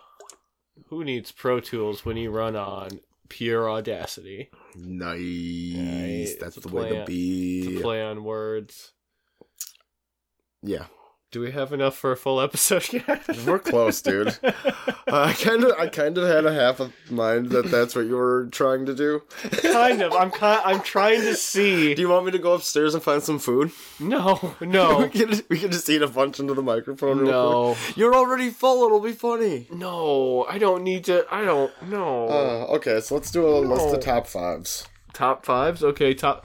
who 0.89 1.05
needs 1.05 1.33
Pro 1.33 1.61
Tools 1.61 2.05
when 2.05 2.17
you 2.17 2.31
run 2.31 2.57
on 2.57 3.01
pure 3.29 3.71
Audacity? 3.71 4.51
Nice. 4.77 6.37
That's 6.41 6.57
the 6.57 6.69
way 6.69 6.89
to 6.91 7.05
be. 7.05 7.77
To 7.77 7.81
play 7.81 8.03
on 8.03 8.25
words. 8.25 8.93
Yeah. 10.63 10.87
Do 11.33 11.41
we 11.41 11.51
have 11.53 11.73
enough 11.73 11.97
for 11.97 12.13
a 12.13 12.17
full 12.17 12.43
episode 12.43 12.93
yet? 12.93 13.27
We're 13.47 13.59
close, 13.59 14.03
dude. 14.03 14.39
I 15.09 15.33
kind 15.33 15.65
of, 15.65 15.73
I 15.79 15.89
kind 15.89 16.19
of 16.19 16.29
had 16.29 16.45
a 16.45 16.53
half 16.53 16.79
of 16.79 16.93
mind 17.11 17.49
that 17.53 17.71
that's 17.71 17.97
what 17.97 18.05
you 18.05 18.17
were 18.17 18.49
trying 18.53 18.85
to 18.85 18.95
do. 18.95 19.23
kind 19.63 20.03
of. 20.03 20.13
I'm 20.13 20.31
kind. 20.31 20.61
I'm 20.63 20.83
trying 20.83 21.23
to 21.23 21.35
see. 21.35 21.95
Do 21.95 22.03
you 22.03 22.11
want 22.11 22.27
me 22.27 22.33
to 22.33 22.39
go 22.39 22.53
upstairs 22.53 22.93
and 22.93 23.03
find 23.03 23.23
some 23.23 23.39
food? 23.39 23.73
No, 23.99 24.55
we 24.61 24.67
no, 24.67 25.09
can, 25.09 25.41
we 25.49 25.59
can 25.59 25.71
just 25.73 25.89
eat 25.89 26.03
a 26.03 26.07
bunch 26.07 26.39
into 26.39 26.53
the 26.53 26.63
microphone. 26.63 27.21
real 27.21 27.31
no, 27.31 27.75
quick. 27.83 27.97
You're 27.97 28.15
already 28.15 28.51
full. 28.51 28.85
It'll 28.85 29.01
be 29.01 29.13
funny. 29.13 29.69
no. 29.71 30.45
I 30.51 30.59
don't 30.59 30.83
need 30.85 31.05
to. 31.07 31.25
I 31.31 31.47
don't. 31.47 31.73
No. 31.89 32.29
Uh, 32.29 32.75
okay, 32.77 33.01
so 33.01 33.15
let's 33.15 33.31
do 33.31 33.49
a 33.49 33.57
list 33.61 33.87
No. 33.87 33.95
of 33.95 34.01
top 34.01 34.27
fives. 34.27 34.87
top 35.15 35.47
fives. 35.47 35.83
Okay, 35.83 36.13
top. 36.13 36.45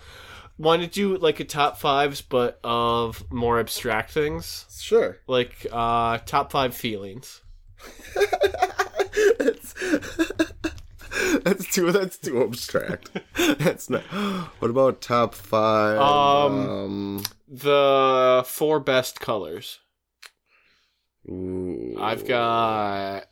Want 0.59 0.81
to 0.81 0.87
do 0.87 1.17
like 1.17 1.39
a 1.39 1.45
top 1.45 1.77
fives, 1.77 2.21
but 2.21 2.59
of 2.63 3.23
more 3.31 3.59
abstract 3.59 4.11
things, 4.11 4.65
Sure. 4.81 5.17
like 5.27 5.67
uh 5.71 6.17
top 6.25 6.51
five 6.51 6.73
feelings. 6.75 7.41
that's, 9.39 9.73
that's 11.43 11.73
too. 11.73 11.91
That's 11.91 12.17
too 12.17 12.41
abstract. 12.43 13.11
That's 13.59 13.89
not. 13.89 14.01
What 14.59 14.71
about 14.71 15.01
top 15.01 15.35
five? 15.35 15.99
Um, 15.99 16.69
um 16.69 17.23
The 17.47 18.43
four 18.47 18.79
best 18.79 19.19
colors. 19.19 19.79
ooh. 21.29 21.95
I've 21.99 22.27
got. 22.27 23.25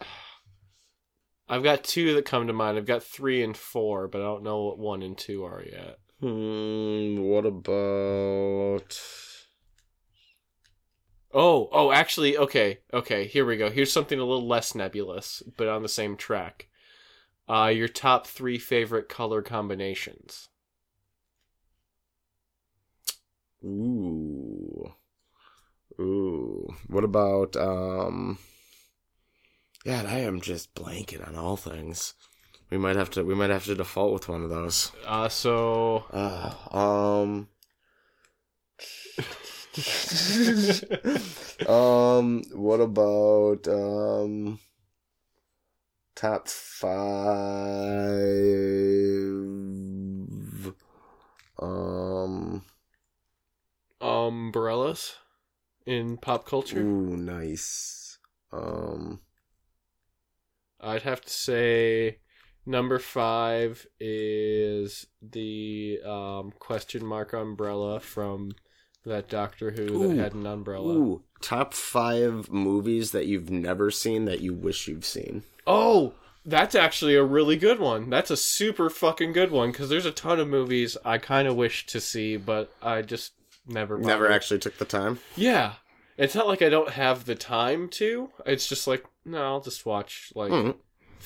I've 1.48 1.64
got 1.64 1.84
two 1.84 2.14
that 2.16 2.26
come 2.26 2.48
to 2.48 2.54
mind. 2.54 2.78
I've 2.78 2.86
got 2.86 3.04
three 3.04 3.44
and 3.44 3.56
four, 3.58 4.08
but 4.08 4.22
I 4.22 4.26
don't 4.26 4.44
know 4.44 4.64
what 4.66 4.78
one 4.80 5.02
and 5.04 5.18
two 5.18 5.44
are 5.44 5.64
yet. 5.64 5.98
Hmm. 6.20 7.20
What 7.20 7.46
about? 7.46 9.00
Oh, 11.34 11.68
oh, 11.72 11.92
actually, 11.92 12.38
okay, 12.38 12.80
okay. 12.94 13.28
Here 13.28 13.46
we 13.46 13.58
go. 13.58 13.70
Here's 13.70 13.92
something 13.92 14.20
a 14.20 14.24
little 14.26 14.48
less 14.48 14.74
nebulous, 14.74 15.44
but 15.58 15.68
on 15.68 15.84
the 15.84 15.90
same 15.90 16.16
track. 16.16 16.68
Uh, 17.48 17.72
your 17.74 17.88
top 17.90 18.26
three 18.26 18.58
favorite 18.58 19.10
color 19.10 19.42
combinations. 19.42 20.50
Ooh. 23.64 24.94
Ooh. 26.00 26.68
What 26.88 27.04
about 27.04 27.56
um 27.56 28.38
God, 29.84 30.06
I 30.08 30.20
am 30.20 30.42
just 30.42 30.74
blanking 30.74 31.26
on 31.28 31.36
all 31.36 31.58
things. 31.58 32.16
We 32.70 32.78
might 32.78 32.96
have 32.96 33.10
to 33.12 33.24
we 33.24 33.36
might 33.36 33.50
have 33.50 33.66
to 33.66 33.76
default 33.76 34.14
with 34.14 34.28
one 34.30 34.44
of 34.44 34.50
those. 34.50 34.92
Uh, 35.06 35.30
so 35.30 36.06
Uh, 36.12 36.54
um 36.76 37.48
um 41.68 42.44
what 42.54 42.80
about 42.80 43.68
um 43.68 44.60
top 46.16 46.48
5 46.48 46.86
um 51.60 52.64
umbrellas 54.02 55.16
in 55.86 56.18
pop 56.18 56.46
culture. 56.46 56.80
Ooh, 56.80 57.16
nice. 57.18 58.18
Um, 58.52 59.22
I'd 60.80 61.04
have 61.04 61.22
to 61.22 61.30
say 61.30 62.20
number 62.66 63.00
five 63.00 63.86
is 64.00 65.08
the 65.22 66.00
um, 66.06 66.52
question 66.60 67.06
mark 67.06 67.34
umbrella 67.34 68.00
from 68.00 68.52
that 69.06 69.30
Doctor 69.30 69.72
Who 69.72 70.04
Ooh. 70.04 70.08
that 70.10 70.18
had 70.18 70.34
an 70.34 70.46
umbrella. 70.48 70.94
ooh, 70.94 71.24
top 71.42 71.74
five 71.74 72.50
movies 72.52 73.12
that 73.12 73.28
you've 73.28 73.50
never 73.52 73.92
seen 73.92 74.26
that 74.26 74.42
you 74.42 74.54
wish 74.54 74.88
you've 74.88 75.06
seen. 75.06 75.44
Oh, 75.68 76.14
that's 76.44 76.76
actually 76.76 77.16
a 77.16 77.24
really 77.24 77.56
good 77.58 77.80
one. 77.80 78.10
That's 78.10 78.32
a 78.32 78.38
super 78.38 78.90
fucking 78.90 79.34
good 79.34 79.52
one 79.52 79.72
because 79.72 79.90
there's 79.90 80.06
a 80.06 80.12
ton 80.12 80.40
of 80.40 80.48
movies 80.48 80.98
I 81.06 81.18
kind 81.20 81.48
of 81.48 81.56
wish 81.56 81.86
to 81.88 82.00
see, 82.02 82.38
but 82.38 82.72
I 82.82 83.02
just 83.04 83.34
never 83.68 83.98
Never 83.98 84.32
actually 84.32 84.60
took 84.60 84.78
the 84.78 84.86
time. 84.86 85.20
Yeah, 85.36 85.74
it's 86.18 86.36
not 86.36 86.48
like 86.48 86.62
I 86.62 86.70
don't 86.70 86.90
have 86.92 87.26
the 87.26 87.36
time 87.36 87.90
to. 87.90 88.30
It's 88.46 88.68
just 88.68 88.88
like 88.88 89.06
no, 89.24 89.42
I'll 89.44 89.62
just 89.62 89.86
watch 89.86 90.32
like 90.36 90.52
Mhm. 90.52 90.76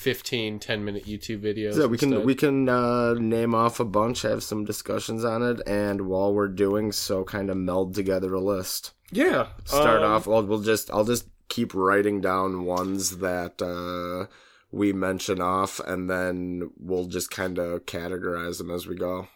15, 0.00 0.58
10 0.58 0.84
minute 0.84 1.04
YouTube 1.04 1.40
videos. 1.42 1.76
yeah 1.78 1.86
we 1.86 1.98
can 1.98 2.08
instead. 2.12 2.26
we 2.26 2.34
can 2.34 2.68
uh, 2.68 3.14
name 3.14 3.54
off 3.54 3.78
a 3.80 3.84
bunch, 3.84 4.22
have 4.22 4.42
some 4.42 4.64
discussions 4.64 5.24
on 5.24 5.42
it, 5.42 5.60
and 5.66 6.02
while 6.06 6.32
we're 6.34 6.48
doing 6.48 6.90
so, 6.92 7.22
kind 7.24 7.50
of 7.50 7.56
meld 7.56 7.94
together 7.94 8.34
a 8.34 8.40
list. 8.40 8.92
yeah 9.12 9.48
Start 9.64 10.02
um, 10.02 10.10
off. 10.12 10.26
Well, 10.26 10.42
we'll 10.44 10.62
just 10.62 10.90
I'll 10.90 11.04
just 11.04 11.26
keep 11.48 11.74
writing 11.74 12.20
down 12.20 12.64
ones 12.64 13.18
that 13.18 13.60
uh, 13.60 14.26
we 14.72 14.92
mention 14.92 15.40
off, 15.40 15.80
and 15.80 16.08
then 16.08 16.70
we'll 16.78 17.06
just 17.06 17.30
kind 17.30 17.58
of 17.58 17.86
categorize 17.86 18.58
them 18.58 18.70
as 18.70 18.86
we 18.86 18.94
go. 18.96 19.28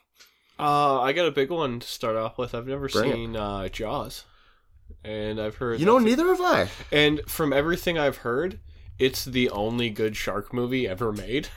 Uh, 0.59 1.01
I 1.01 1.13
got 1.13 1.27
a 1.27 1.33
big 1.33 1.51
one 1.51 1.81
to 1.81 1.87
start 1.87 2.15
off 2.17 2.39
with. 2.39 2.55
I've 2.55 2.69
never 2.69 2.89
Bring 2.89 3.11
it. 3.11 3.15
seen 3.15 3.37
uh, 3.37 3.69
Jaws, 3.69 4.25
and 5.03 5.41
I've 5.41 5.57
heard 5.57 5.81
You 5.81 5.87
know, 5.87 5.99
that's- 5.99 6.17
neither 6.17 6.29
have 6.35 6.41
I. 6.41 6.69
and 6.93 7.21
from 7.27 7.53
everything 7.53 7.99
I've 7.99 8.19
heard, 8.19 8.61
it's 8.99 9.25
the 9.25 9.51
only 9.51 9.91
good 9.91 10.17
shark 10.17 10.53
movie 10.53 10.87
ever 10.89 11.13
made. 11.13 11.49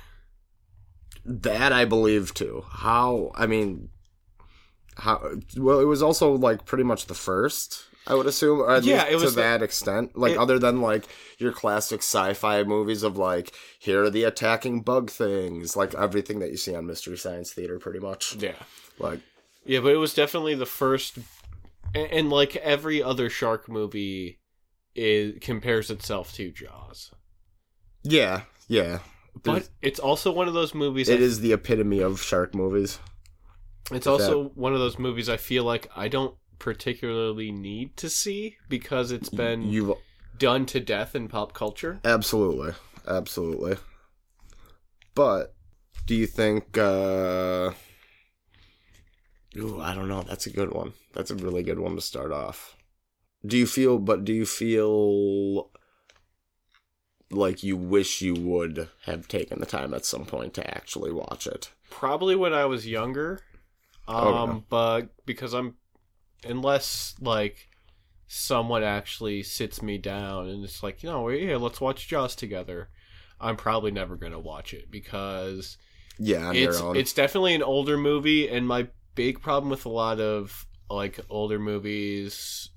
That 1.26 1.72
I 1.74 1.86
believe 1.86 2.34
too. 2.34 2.64
How? 2.70 3.32
I 3.36 3.48
mean, 3.48 3.90
how? 4.96 5.32
Well, 5.58 5.80
it 5.80 5.86
was 5.86 6.02
also 6.02 6.32
like 6.34 6.66
pretty 6.66 6.84
much 6.86 7.08
the 7.08 7.14
first. 7.16 7.84
I 8.10 8.14
would 8.16 8.26
assume, 8.26 8.62
or 8.62 8.72
at 8.72 8.86
Yeah, 8.86 9.00
least 9.04 9.12
it 9.12 9.16
was 9.16 9.24
to 9.24 9.30
the- 9.32 9.42
that 9.42 9.62
extent. 9.62 10.18
Like 10.18 10.34
it- 10.34 10.38
other 10.38 10.58
than 10.58 10.80
like 10.82 11.06
your 11.38 11.52
classic 11.52 12.00
sci-fi 12.00 12.64
movies 12.64 13.04
of 13.04 13.18
like 13.18 13.52
here 13.80 14.04
are 14.06 14.10
the 14.10 14.24
attacking 14.24 14.82
bug 14.82 15.10
things, 15.12 15.76
like 15.76 15.94
everything 15.94 16.40
that 16.40 16.50
you 16.50 16.56
see 16.58 16.74
on 16.74 16.86
Mystery 16.88 17.18
Science 17.18 17.52
Theater, 17.52 17.78
pretty 17.80 18.00
much. 18.00 18.38
Yeah, 18.38 18.56
Like 18.98 19.20
yeah, 19.66 19.82
but 19.82 19.92
it 19.92 19.98
was 19.98 20.14
definitely 20.14 20.56
the 20.56 20.66
first, 20.66 21.18
and, 21.94 22.10
and 22.10 22.30
like 22.30 22.56
every 22.56 23.04
other 23.04 23.30
shark 23.30 23.68
movie, 23.68 24.40
it 24.96 25.42
compares 25.42 25.92
itself 25.92 26.32
to 26.36 26.50
Jaws. 26.50 27.12
Yeah, 28.04 28.42
yeah. 28.68 29.00
But 29.44 29.70
it's 29.82 30.00
also 30.00 30.32
one 30.32 30.48
of 30.48 30.54
those 30.54 30.74
movies. 30.74 31.10
it 31.10 31.20
I- 31.20 31.24
is 31.24 31.40
the 31.42 31.54
epitome 31.54 32.00
of 32.00 32.22
shark 32.22 32.56
movies. 32.56 33.00
It's 33.92 34.08
also 34.08 34.50
one 34.56 34.74
of 34.74 34.80
those 34.80 35.00
movies 35.00 35.30
I 35.30 35.38
feel 35.38 35.64
like 35.64 35.90
I 35.96 36.08
don't 36.10 36.36
particularly 36.60 37.52
need 37.52 37.96
to 37.98 38.10
see 38.10 38.58
because 38.68 39.12
it's 39.12 39.30
been 39.30 39.70
You've 39.70 39.94
done 40.38 40.66
to 40.68 40.80
death 40.80 41.16
in 41.16 41.28
pop 41.30 41.54
culture. 41.54 42.00
Absolutely. 42.04 42.74
Absolutely. 43.08 43.78
But 45.16 45.56
do 46.06 46.16
you 46.16 46.28
think 46.28 46.78
uh 46.78 47.72
Ooh, 49.58 49.80
I 49.82 49.96
don't 49.96 50.10
know. 50.10 50.22
That's 50.24 50.46
a 50.46 50.52
good 50.52 50.74
one. 50.74 50.94
That's 51.14 51.32
a 51.32 51.36
really 51.36 51.64
good 51.64 51.80
one 51.80 51.96
to 51.96 52.02
start 52.02 52.32
off. 52.32 52.76
Do 53.46 53.58
you 53.58 53.66
feel 53.66 53.98
but 54.00 54.26
do 54.26 54.34
you 54.34 54.46
feel 54.46 55.72
like 57.32 57.64
you 57.64 57.78
wish 57.78 58.22
you 58.22 58.36
would 58.36 58.90
have 59.06 59.28
taken 59.28 59.60
the 59.60 59.66
time 59.66 59.94
at 59.94 60.06
some 60.06 60.26
point 60.26 60.54
to 60.56 60.76
actually 60.76 61.12
watch 61.12 61.48
it? 61.48 61.72
Probably 61.90 62.36
when 62.36 62.54
I 62.54 62.66
was 62.66 62.88
younger. 62.88 63.42
Um, 64.08 64.62
Okay. 64.62 64.64
but 64.70 65.10
because 65.26 65.54
I'm 65.54 65.76
unless 66.46 67.16
like 67.22 67.70
someone 68.28 68.84
actually 68.84 69.44
sits 69.44 69.82
me 69.82 69.98
down 69.98 70.50
and 70.50 70.64
it's 70.66 70.84
like, 70.84 71.04
you 71.04 71.10
know, 71.10 71.30
yeah, 71.30 71.58
let's 71.58 71.82
watch 71.82 72.08
Jaws 72.08 72.36
together. 72.36 72.90
I'm 73.42 73.58
probably 73.58 73.92
never 73.92 74.16
gonna 74.18 74.40
watch 74.40 74.74
it 74.74 74.92
because 74.92 75.78
Yeah, 76.20 76.54
it's 76.54 76.86
it's 76.94 77.14
definitely 77.14 77.56
an 77.56 77.64
older 77.64 77.98
movie, 77.98 78.50
and 78.50 78.68
my 78.68 78.90
big 79.16 79.42
problem 79.42 79.70
with 79.70 79.86
a 79.86 79.90
lot 79.90 80.20
of 80.20 80.66
like 80.90 81.20
older 81.30 81.60
movies 81.60 82.70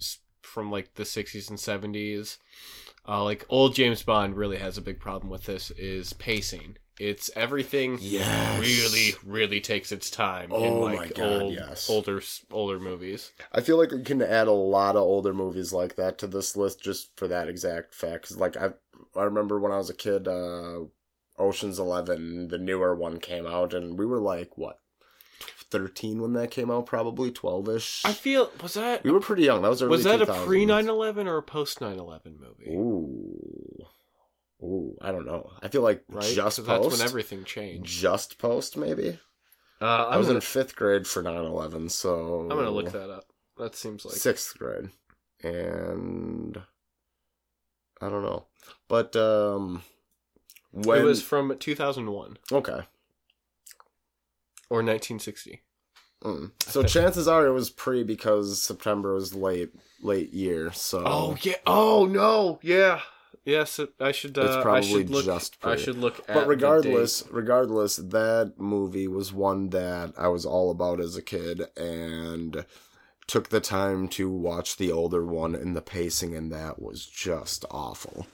from 0.43 0.71
like 0.71 0.95
the 0.95 1.05
60s 1.05 1.51
and 1.51 1.61
70s, 1.61 2.39
uh, 3.09 3.25
like 3.25 3.47
old 3.49 3.75
James 3.75 4.03
Bond 4.03 4.37
really 4.37 4.59
has 4.59 4.79
a 4.79 4.83
big 4.83 5.01
problem 5.01 5.31
with 5.31 5.45
this 5.45 5.71
is 5.73 6.13
pacing. 6.15 6.77
It's 6.99 7.31
everything 7.35 7.97
yes. 8.01 8.61
really 8.61 9.13
really 9.25 9.61
takes 9.61 9.91
its 9.91 10.11
time 10.11 10.53
in 10.53 10.57
Oh 10.63 10.85
my 10.87 10.95
like 10.97 11.15
God, 11.15 11.43
old 11.43 11.55
yes. 11.55 11.89
older 11.89 12.21
older 12.51 12.79
movies. 12.79 13.33
I 13.53 13.63
feel 13.63 13.79
like 13.79 13.91
we 13.91 14.03
can 14.03 14.21
add 14.21 14.49
a 14.49 14.53
lot 14.53 14.97
of 14.97 15.03
older 15.03 15.33
movies 15.33 15.73
like 15.73 15.97
that 15.97 16.19
to 16.19 16.27
this 16.27 16.57
list 16.57 16.83
just 16.83 17.11
for 17.17 17.27
that 17.29 17.49
exact 17.49 17.95
fact. 17.95 18.29
'Cause, 18.29 18.37
like 18.37 18.57
I, 18.57 18.73
I 19.17 19.23
remember 19.23 19.59
when 19.59 19.73
I 19.73 19.79
was 19.79 19.89
a 19.91 19.95
kid, 19.95 20.29
uh, 20.29 20.81
Ocean's 21.39 21.79
Eleven, 21.79 22.49
the 22.49 22.59
newer 22.59 22.95
one 22.95 23.19
came 23.19 23.47
out, 23.47 23.73
and 23.73 23.99
we 23.99 24.05
were 24.05 24.21
like 24.21 24.59
what, 24.59 24.79
thirteen 25.71 26.21
when 26.21 26.33
that 26.35 26.51
came 26.51 26.71
out, 26.71 26.87
probably 26.87 27.31
twelve 27.31 27.69
ish. 27.69 28.03
I 28.05 28.13
feel 28.13 28.51
was 28.63 28.75
that 28.75 29.05
We 29.05 29.11
were 29.11 29.21
pretty 29.21 29.45
young. 29.45 29.63
That 29.63 29.69
was 29.69 29.83
early 29.83 29.91
was 29.93 30.05
that 30.05 30.23
a 30.23 30.27
pre 30.27 30.67
9/11 30.67 31.27
or 31.27 31.39
a 31.39 31.43
post 31.43 31.81
9/11 31.81 32.39
movie? 32.41 32.71
Ooh, 32.71 33.87
ooh, 34.63 34.97
I 35.01 35.13
don't 35.13 35.27
know. 35.27 35.51
I 35.63 35.69
feel 35.69 35.83
like 35.83 36.05
Right, 36.09 36.23
just 36.23 36.59
'Cause 36.59 36.67
post. 36.67 36.83
that's 36.91 36.99
when 37.01 37.09
everything 37.09 37.45
changed. 37.45 37.85
Just 38.01 38.39
post, 38.39 38.77
maybe. 38.77 39.19
Uh, 39.81 39.85
I 40.09 40.17
was 40.19 40.27
gonna, 40.27 40.37
in 40.37 40.43
fifth 40.43 40.77
grade 40.77 41.07
for 41.07 41.23
9-11, 41.23 41.89
so 41.91 42.41
I'm 42.43 42.49
gonna 42.49 42.71
look 42.71 42.91
that 42.93 43.09
up. 43.11 43.25
That 43.57 43.75
seems 43.75 44.05
like 44.05 44.15
sixth 44.15 44.59
grade. 44.59 44.91
and 45.43 46.61
I 48.01 48.09
don't 48.09 48.23
know, 48.23 48.47
but 48.89 49.15
um, 49.17 49.83
when 50.71 51.01
It 51.01 51.05
was 51.05 51.23
from 51.23 51.57
2001 51.59 52.39
okay. 52.53 52.81
Or 54.71 54.79
1960. 54.79 55.63
Mm. 56.25 56.53
So 56.61 56.83
chances 56.83 57.27
are 57.27 57.47
it 57.47 57.53
was 57.53 57.71
pre 57.71 58.03
because 58.05 58.63
September 58.63 59.15
was 59.15 59.35
late 59.35 59.73
late 60.03 60.33
year. 60.33 60.71
So 60.73 61.03
Oh 61.05 61.37
yeah. 61.43 61.55
Oh 61.67 62.07
no. 62.07 62.59
Yeah. 62.63 63.01
Yes. 63.45 63.79
It, 63.79 63.95
I 63.99 64.13
should. 64.13 64.37
Uh, 64.37 64.43
It's 64.43 64.57
I 64.57 64.63
probably 64.63 64.89
should 64.89 65.11
look, 65.11 65.25
just 65.25 65.57
I 65.65 65.77
should 65.77 65.97
look. 65.97 66.19
At 66.29 66.35
but 66.35 66.47
regardless, 66.47 67.25
regardless, 67.31 67.97
that 67.97 68.55
movie 68.59 69.09
was 69.09 69.33
one 69.33 69.71
that 69.71 70.13
I 70.19 70.29
was 70.29 70.45
all 70.45 70.71
about 70.71 71.01
as 71.01 71.17
a 71.17 71.23
kid, 71.23 71.63
and 71.77 72.67
took 73.31 73.49
the 73.49 73.61
time 73.61 74.09
to 74.09 74.29
watch 74.29 74.77
the 74.77 74.91
older 74.91 75.25
one, 75.25 75.55
and 75.55 75.77
the 75.77 75.81
pacing 75.81 76.33
in 76.33 76.49
that 76.49 76.83
was 76.83 77.07
just 77.07 77.65
awful. 77.71 78.27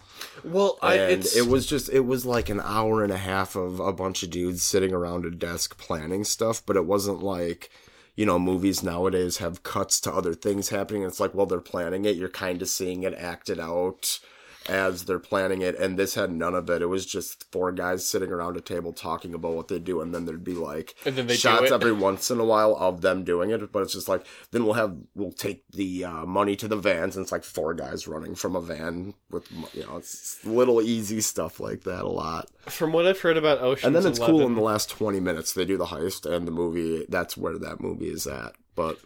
Well, 0.42 0.78
I, 0.80 0.94
and 0.94 1.12
it's, 1.12 1.36
it 1.36 1.48
was 1.48 1.66
just 1.66 1.90
it 1.90 2.06
was 2.06 2.24
like 2.24 2.48
an 2.48 2.62
hour 2.62 3.04
and 3.04 3.12
a 3.12 3.18
half 3.18 3.56
of 3.56 3.78
a 3.78 3.92
bunch 3.92 4.22
of 4.22 4.30
dudes 4.30 4.62
sitting 4.62 4.94
around 4.94 5.26
a 5.26 5.30
desk 5.30 5.76
planning 5.76 6.24
stuff, 6.24 6.62
but 6.64 6.76
it 6.76 6.86
wasn't 6.86 7.22
like 7.22 7.68
you 8.14 8.24
know 8.24 8.38
movies 8.38 8.82
nowadays 8.82 9.36
have 9.36 9.62
cuts 9.62 10.00
to 10.00 10.12
other 10.12 10.32
things 10.32 10.70
happening. 10.70 11.02
It's 11.02 11.20
like 11.20 11.34
while 11.34 11.46
they're 11.46 11.60
planning 11.60 12.06
it, 12.06 12.16
you're 12.16 12.30
kind 12.30 12.62
of 12.62 12.68
seeing 12.68 13.02
it 13.02 13.12
acted 13.12 13.60
out 13.60 14.18
as 14.68 15.04
they're 15.04 15.18
planning 15.18 15.62
it, 15.62 15.78
and 15.78 15.98
this 15.98 16.14
had 16.14 16.30
none 16.32 16.54
of 16.54 16.68
it. 16.70 16.82
It 16.82 16.86
was 16.86 17.06
just 17.06 17.50
four 17.52 17.72
guys 17.72 18.08
sitting 18.08 18.30
around 18.30 18.56
a 18.56 18.60
table 18.60 18.92
talking 18.92 19.34
about 19.34 19.54
what 19.54 19.68
they 19.68 19.78
do, 19.78 20.00
and 20.00 20.14
then 20.14 20.24
there'd 20.24 20.44
be 20.44 20.54
like 20.54 20.94
shots 21.34 21.70
every 21.70 21.92
once 21.92 22.30
in 22.30 22.40
a 22.40 22.44
while 22.44 22.76
of 22.76 23.00
them 23.00 23.24
doing 23.24 23.50
it. 23.50 23.72
But 23.72 23.82
it's 23.82 23.92
just 23.92 24.08
like 24.08 24.26
then 24.50 24.64
we'll 24.64 24.74
have 24.74 24.96
we'll 25.14 25.32
take 25.32 25.64
the 25.70 26.04
uh, 26.04 26.26
money 26.26 26.56
to 26.56 26.68
the 26.68 26.76
vans, 26.76 27.16
and 27.16 27.22
it's 27.24 27.32
like 27.32 27.44
four 27.44 27.74
guys 27.74 28.06
running 28.08 28.34
from 28.34 28.56
a 28.56 28.60
van 28.60 29.14
with 29.30 29.50
you 29.74 29.82
know 29.84 29.96
it's 29.96 30.44
little 30.44 30.80
easy 30.82 31.20
stuff 31.20 31.60
like 31.60 31.82
that 31.84 32.02
a 32.04 32.08
lot. 32.08 32.50
from 32.66 32.92
what 32.92 33.06
I've 33.06 33.20
heard 33.20 33.36
about 33.36 33.60
ocean 33.60 33.86
And 33.88 33.96
then 33.96 34.06
it's 34.06 34.18
11, 34.18 34.34
cool 34.36 34.46
in 34.46 34.54
the 34.54 34.60
last 34.60 34.90
twenty 34.90 35.20
minutes 35.20 35.52
they 35.52 35.64
do 35.64 35.76
the 35.76 35.86
heist, 35.86 36.30
and 36.30 36.46
the 36.46 36.52
movie 36.52 37.06
that's 37.08 37.36
where 37.36 37.58
that 37.58 37.80
movie 37.80 38.08
is 38.08 38.26
at. 38.26 38.54
But 38.74 38.98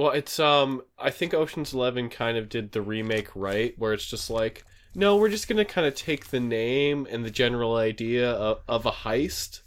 Well, 0.00 0.12
it's 0.12 0.40
um 0.40 0.80
I 0.98 1.10
think 1.10 1.34
Ocean's 1.34 1.74
11 1.74 2.08
kind 2.08 2.38
of 2.38 2.48
did 2.48 2.72
the 2.72 2.80
remake 2.80 3.28
right 3.34 3.74
where 3.76 3.92
it's 3.92 4.06
just 4.06 4.30
like 4.30 4.64
no, 4.94 5.16
we're 5.16 5.28
just 5.28 5.46
going 5.46 5.58
to 5.58 5.64
kind 5.66 5.86
of 5.86 5.94
take 5.94 6.28
the 6.28 6.40
name 6.40 7.06
and 7.10 7.22
the 7.22 7.30
general 7.30 7.76
idea 7.76 8.30
of, 8.32 8.62
of 8.66 8.86
a 8.86 8.90
heist 8.90 9.60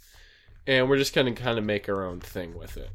and 0.66 0.88
we're 0.88 0.98
just 0.98 1.14
going 1.14 1.32
to 1.32 1.40
kind 1.40 1.56
of 1.56 1.64
make 1.64 1.88
our 1.88 2.04
own 2.04 2.18
thing 2.18 2.58
with 2.58 2.76
it. 2.76 2.90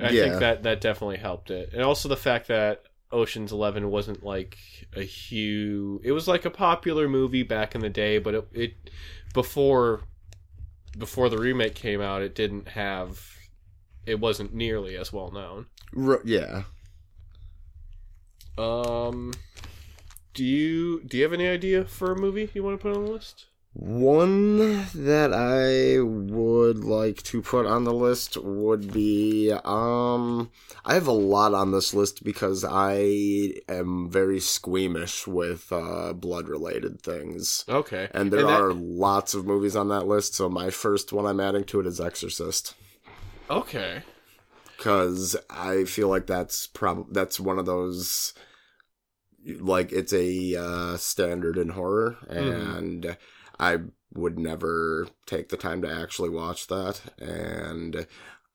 I 0.00 0.10
Yeah. 0.10 0.22
think 0.22 0.38
that 0.38 0.62
that 0.64 0.80
definitely 0.80 1.18
helped 1.18 1.50
it. 1.50 1.70
And 1.72 1.82
also 1.82 2.08
the 2.08 2.16
fact 2.16 2.48
that 2.48 2.82
Ocean's 3.12 3.52
11 3.52 3.88
wasn't 3.88 4.24
like 4.24 4.58
a 4.96 5.02
huge 5.02 6.00
it 6.04 6.10
was 6.12 6.26
like 6.26 6.44
a 6.44 6.50
popular 6.50 7.08
movie 7.08 7.44
back 7.44 7.76
in 7.76 7.82
the 7.82 7.88
day, 7.88 8.18
but 8.18 8.34
it, 8.34 8.48
it 8.52 8.90
before 9.32 10.02
before 10.98 11.28
the 11.28 11.38
remake 11.38 11.74
came 11.74 12.00
out, 12.00 12.22
it 12.22 12.34
didn't 12.34 12.68
have 12.70 13.22
it 14.06 14.20
wasn't 14.20 14.54
nearly 14.54 14.96
as 14.96 15.12
well 15.12 15.30
known. 15.30 15.66
R- 15.94 16.22
yeah, 16.24 16.62
Um, 18.58 19.32
do 20.34 20.42
you 20.44 21.02
do 21.04 21.16
you 21.18 21.22
have 21.24 21.32
any 21.32 21.46
idea 21.46 21.84
for 21.84 22.12
a 22.12 22.16
movie 22.18 22.50
you 22.54 22.62
want 22.62 22.78
to 22.80 22.82
put 22.82 22.96
on 22.96 23.04
the 23.04 23.10
list? 23.12 23.46
One 23.74 24.56
that 24.94 25.34
I 25.34 26.00
would 26.00 26.82
like 26.82 27.22
to 27.24 27.42
put 27.42 27.66
on 27.66 27.84
the 27.84 27.92
list 27.92 28.38
would 28.38 28.90
be 28.90 29.52
um 29.64 30.50
I 30.86 30.94
have 30.94 31.06
a 31.06 31.12
lot 31.12 31.52
on 31.52 31.72
this 31.72 31.92
list 31.92 32.24
because 32.24 32.64
I 32.64 33.52
am 33.68 34.08
very 34.10 34.40
squeamish 34.40 35.26
with 35.26 35.70
uh 35.70 36.14
blood 36.14 36.48
related 36.48 37.02
things. 37.02 37.66
Okay, 37.68 38.08
And 38.12 38.32
there 38.32 38.40
And 38.40 38.48
that- 38.48 38.60
are 38.62 38.72
lots 38.72 39.34
of 39.34 39.44
movies 39.44 39.76
on 39.76 39.88
that 39.88 40.06
list, 40.06 40.34
so 40.34 40.48
my 40.48 40.70
first 40.70 41.12
one 41.12 41.26
I'm 41.26 41.40
adding 41.40 41.64
to 41.64 41.80
it 41.80 41.86
is 41.86 42.00
Exorcist 42.00 42.74
okay. 43.50 44.02
Cuz 44.78 45.36
I 45.50 45.84
feel 45.84 46.08
like 46.08 46.26
that's 46.26 46.66
prob 46.66 47.12
that's 47.12 47.40
one 47.40 47.58
of 47.58 47.66
those 47.66 48.34
like 49.60 49.92
it's 49.92 50.12
a 50.12 50.56
uh 50.56 50.96
standard 50.96 51.56
in 51.58 51.70
horror 51.70 52.16
Mhm. 52.28 52.76
and 52.78 53.16
I 53.58 53.78
would 54.14 54.38
never 54.38 55.08
take 55.26 55.48
the 55.50 55.56
time 55.56 55.82
to 55.82 55.90
actually 55.90 56.30
watch 56.30 56.66
that 56.68 57.00
and 57.18 58.06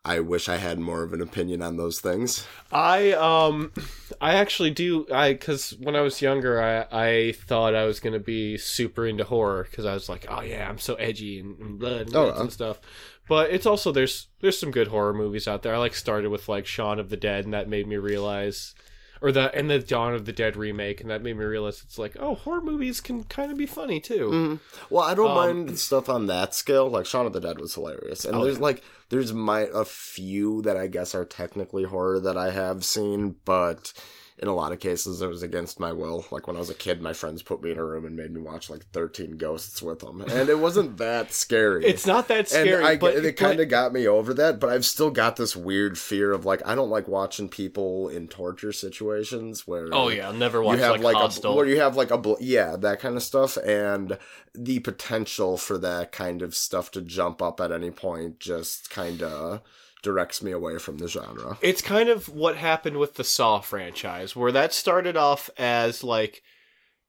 I 0.03 0.19
wish 0.19 0.49
I 0.49 0.57
had 0.57 0.79
more 0.79 1.03
of 1.03 1.13
an 1.13 1.21
opinion 1.21 1.61
on 1.61 1.77
those 1.77 1.99
things. 2.01 2.47
I 2.71 3.11
um, 3.11 3.71
I 4.19 4.33
actually 4.33 4.71
do. 4.71 5.05
I 5.13 5.33
because 5.33 5.75
when 5.79 5.95
I 5.95 6.01
was 6.01 6.21
younger, 6.23 6.59
I 6.61 6.85
I 6.91 7.31
thought 7.33 7.75
I 7.75 7.85
was 7.85 7.99
gonna 7.99 8.19
be 8.19 8.57
super 8.57 9.05
into 9.05 9.23
horror 9.23 9.67
because 9.69 9.85
I 9.85 9.93
was 9.93 10.09
like, 10.09 10.25
oh 10.27 10.41
yeah, 10.41 10.67
I'm 10.67 10.79
so 10.79 10.95
edgy 10.95 11.39
and, 11.39 11.57
and 11.59 11.77
blood 11.79 12.07
and, 12.07 12.15
Oh, 12.15 12.27
yeah. 12.33 12.41
and 12.41 12.51
stuff. 12.51 12.79
But 13.27 13.51
it's 13.51 13.67
also 13.67 13.91
there's 13.91 14.27
there's 14.39 14.57
some 14.57 14.71
good 14.71 14.87
horror 14.87 15.13
movies 15.13 15.47
out 15.47 15.61
there. 15.61 15.75
I 15.75 15.77
like 15.77 15.93
started 15.93 16.29
with 16.31 16.49
like 16.49 16.65
Shaun 16.65 16.99
of 16.99 17.09
the 17.09 17.17
Dead, 17.17 17.45
and 17.45 17.53
that 17.53 17.69
made 17.69 17.85
me 17.87 17.97
realize, 17.97 18.73
or 19.21 19.31
the 19.31 19.53
and 19.55 19.69
the 19.69 19.79
Dawn 19.79 20.13
of 20.13 20.25
the 20.25 20.33
Dead 20.33 20.55
remake, 20.57 20.99
and 21.01 21.09
that 21.09 21.21
made 21.21 21.37
me 21.37 21.43
realize 21.45 21.81
it's 21.83 21.97
like, 21.99 22.17
oh, 22.19 22.35
horror 22.35 22.61
movies 22.61 22.99
can 22.99 23.23
kind 23.25 23.51
of 23.51 23.57
be 23.57 23.65
funny 23.65 23.99
too. 23.99 24.29
Mhm. 24.29 24.59
Well, 24.89 25.03
I 25.03 25.13
don't 25.13 25.29
Um, 25.31 25.35
mind 25.35 25.79
stuff 25.79 26.09
on 26.09 26.27
that 26.27 26.53
scale. 26.55 26.89
Like 26.89 27.05
Shaun 27.05 27.25
of 27.25 27.33
the 27.33 27.39
Dead 27.39 27.59
was 27.59 27.75
hilarious, 27.75 28.25
and 28.25 28.35
Oh, 28.35 28.43
there's 28.43 28.59
like 28.59 28.83
there's 29.09 29.31
my 29.33 29.67
a 29.73 29.85
few 29.85 30.61
that 30.63 30.77
I 30.77 30.87
guess 30.87 31.13
are 31.13 31.25
technically 31.25 31.83
horror 31.83 32.19
that 32.19 32.37
I 32.37 32.51
have 32.51 32.83
seen, 32.83 33.35
but 33.45 33.93
in 34.41 34.47
a 34.47 34.55
lot 34.55 34.71
of 34.71 34.79
cases 34.79 35.21
it 35.21 35.27
was 35.27 35.43
against 35.43 35.79
my 35.79 35.91
will. 35.91 36.25
Like 36.31 36.47
when 36.47 36.55
I 36.55 36.59
was 36.59 36.71
a 36.71 36.75
kid, 36.75 37.01
my 37.01 37.13
friends 37.13 37.43
put 37.43 37.61
me 37.61 37.71
in 37.71 37.77
a 37.77 37.85
room 37.85 38.05
and 38.05 38.15
made 38.15 38.31
me 38.31 38.41
watch 38.41 38.69
like 38.69 38.83
Thirteen 38.87 39.37
Ghosts 39.37 39.81
with 39.81 39.99
them, 39.99 40.21
and 40.21 40.49
it 40.49 40.57
wasn't 40.57 40.97
that 40.97 41.31
scary. 41.31 41.85
It's 41.85 42.07
not 42.07 42.27
that 42.29 42.49
scary, 42.49 42.73
and 42.73 42.85
I, 42.85 42.97
but 42.97 43.15
it 43.15 43.37
kind 43.37 43.59
of 43.59 43.69
got 43.69 43.93
me 43.93 44.07
over 44.07 44.33
that, 44.33 44.59
but 44.59 44.71
I've 44.71 44.85
still 44.85 45.11
got 45.11 45.35
this 45.35 45.55
weird 45.55 45.97
fear 45.99 46.31
of 46.31 46.43
like 46.43 46.61
I 46.65 46.73
don't 46.73 46.89
like 46.89 47.07
watching 47.07 47.49
people 47.49 48.09
in 48.09 48.27
torture 48.27 48.71
situations 48.71 49.67
where 49.67 49.89
Oh 49.91 50.09
yeah, 50.09 50.27
I'll 50.27 50.33
never 50.33 50.61
watch 50.61 50.77
you 50.77 50.83
have 50.83 51.01
like, 51.01 51.15
like, 51.15 51.43
a 51.43 51.51
where 51.53 51.67
you 51.67 51.79
have 51.79 51.95
like 51.95 52.09
a 52.09 52.17
bl- 52.17 52.33
yeah 52.39 52.75
that 52.77 52.99
kind 52.99 53.15
of 53.15 53.23
stuff 53.23 53.57
and 53.57 54.17
the 54.55 54.79
potential 54.79 55.57
for 55.57 55.77
that 55.77 56.11
kind 56.11 56.41
of 56.41 56.55
stuff 56.55 56.89
to 56.91 57.01
jump 57.01 57.41
up 57.41 57.61
at 57.61 57.71
any 57.71 57.91
point 57.91 58.39
just 58.39 58.89
kind 58.89 59.21
of 59.21 59.61
directs 60.01 60.41
me 60.41 60.51
away 60.51 60.77
from 60.77 60.97
the 60.97 61.07
genre. 61.07 61.57
It's 61.61 61.81
kind 61.81 62.09
of 62.09 62.29
what 62.29 62.57
happened 62.57 62.97
with 62.97 63.15
the 63.15 63.23
Saw 63.23 63.61
franchise, 63.61 64.35
where 64.35 64.51
that 64.51 64.73
started 64.73 65.15
off 65.17 65.49
as 65.57 66.03
like 66.03 66.41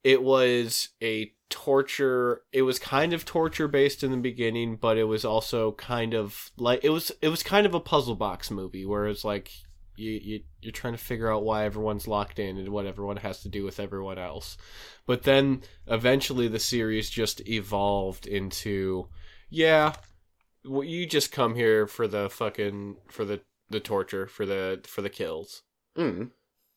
it 0.05 0.23
was 0.23 0.89
a 1.03 1.33
torture. 1.49 2.43
It 2.53 2.63
was 2.63 2.79
kind 2.79 3.13
of 3.13 3.25
torture 3.25 3.69
based 3.69 4.03
in 4.03 4.11
the 4.11 4.17
beginning, 4.17 4.77
but 4.77 4.99
it 4.99 5.05
was 5.05 5.25
also 5.25 5.73
kind 5.73 6.15
of 6.15 6.51
like 6.57 6.81
it 6.83 6.91
was. 6.91 7.13
It 7.21 7.29
was 7.29 7.43
kind 7.43 7.67
of 7.67 7.75
a 7.75 7.81
puzzle 7.81 8.17
box 8.17 8.51
movie, 8.51 8.85
where 8.85 9.07
it's 9.07 9.25
like 9.25 9.53
you, 9.97 10.11
you 10.11 10.41
you're 10.61 10.73
trying 10.73 10.95
to 10.95 10.99
figure 10.99 11.33
out 11.33 11.45
why 11.45 11.65
everyone's 11.65 12.09
locked 12.09 12.39
in 12.39 12.57
and 12.57 12.69
what 12.71 12.87
everyone 12.87 13.19
has 13.19 13.43
to 13.43 13.49
do 13.49 13.65
with 13.65 13.81
everyone 13.81 14.19
else. 14.19 14.57
But 15.07 15.23
then 15.23 15.63
eventually 15.87 16.49
the 16.49 16.59
series 16.59 17.11
just 17.11 17.47
evolved 17.49 18.27
into 18.27 19.09
yeah, 19.51 19.93
well, 20.65 20.85
you 20.85 21.07
just 21.07 21.33
come 21.33 21.55
here 21.55 21.87
for 21.87 22.07
the 22.07 22.29
fucking 22.31 22.97
for 23.09 23.25
the 23.25 23.41
the 23.71 23.81
torture 23.81 24.27
for 24.27 24.45
the 24.47 24.81
for 24.87 25.03
the 25.03 25.11
kills. 25.11 25.63
Mm. 25.97 26.31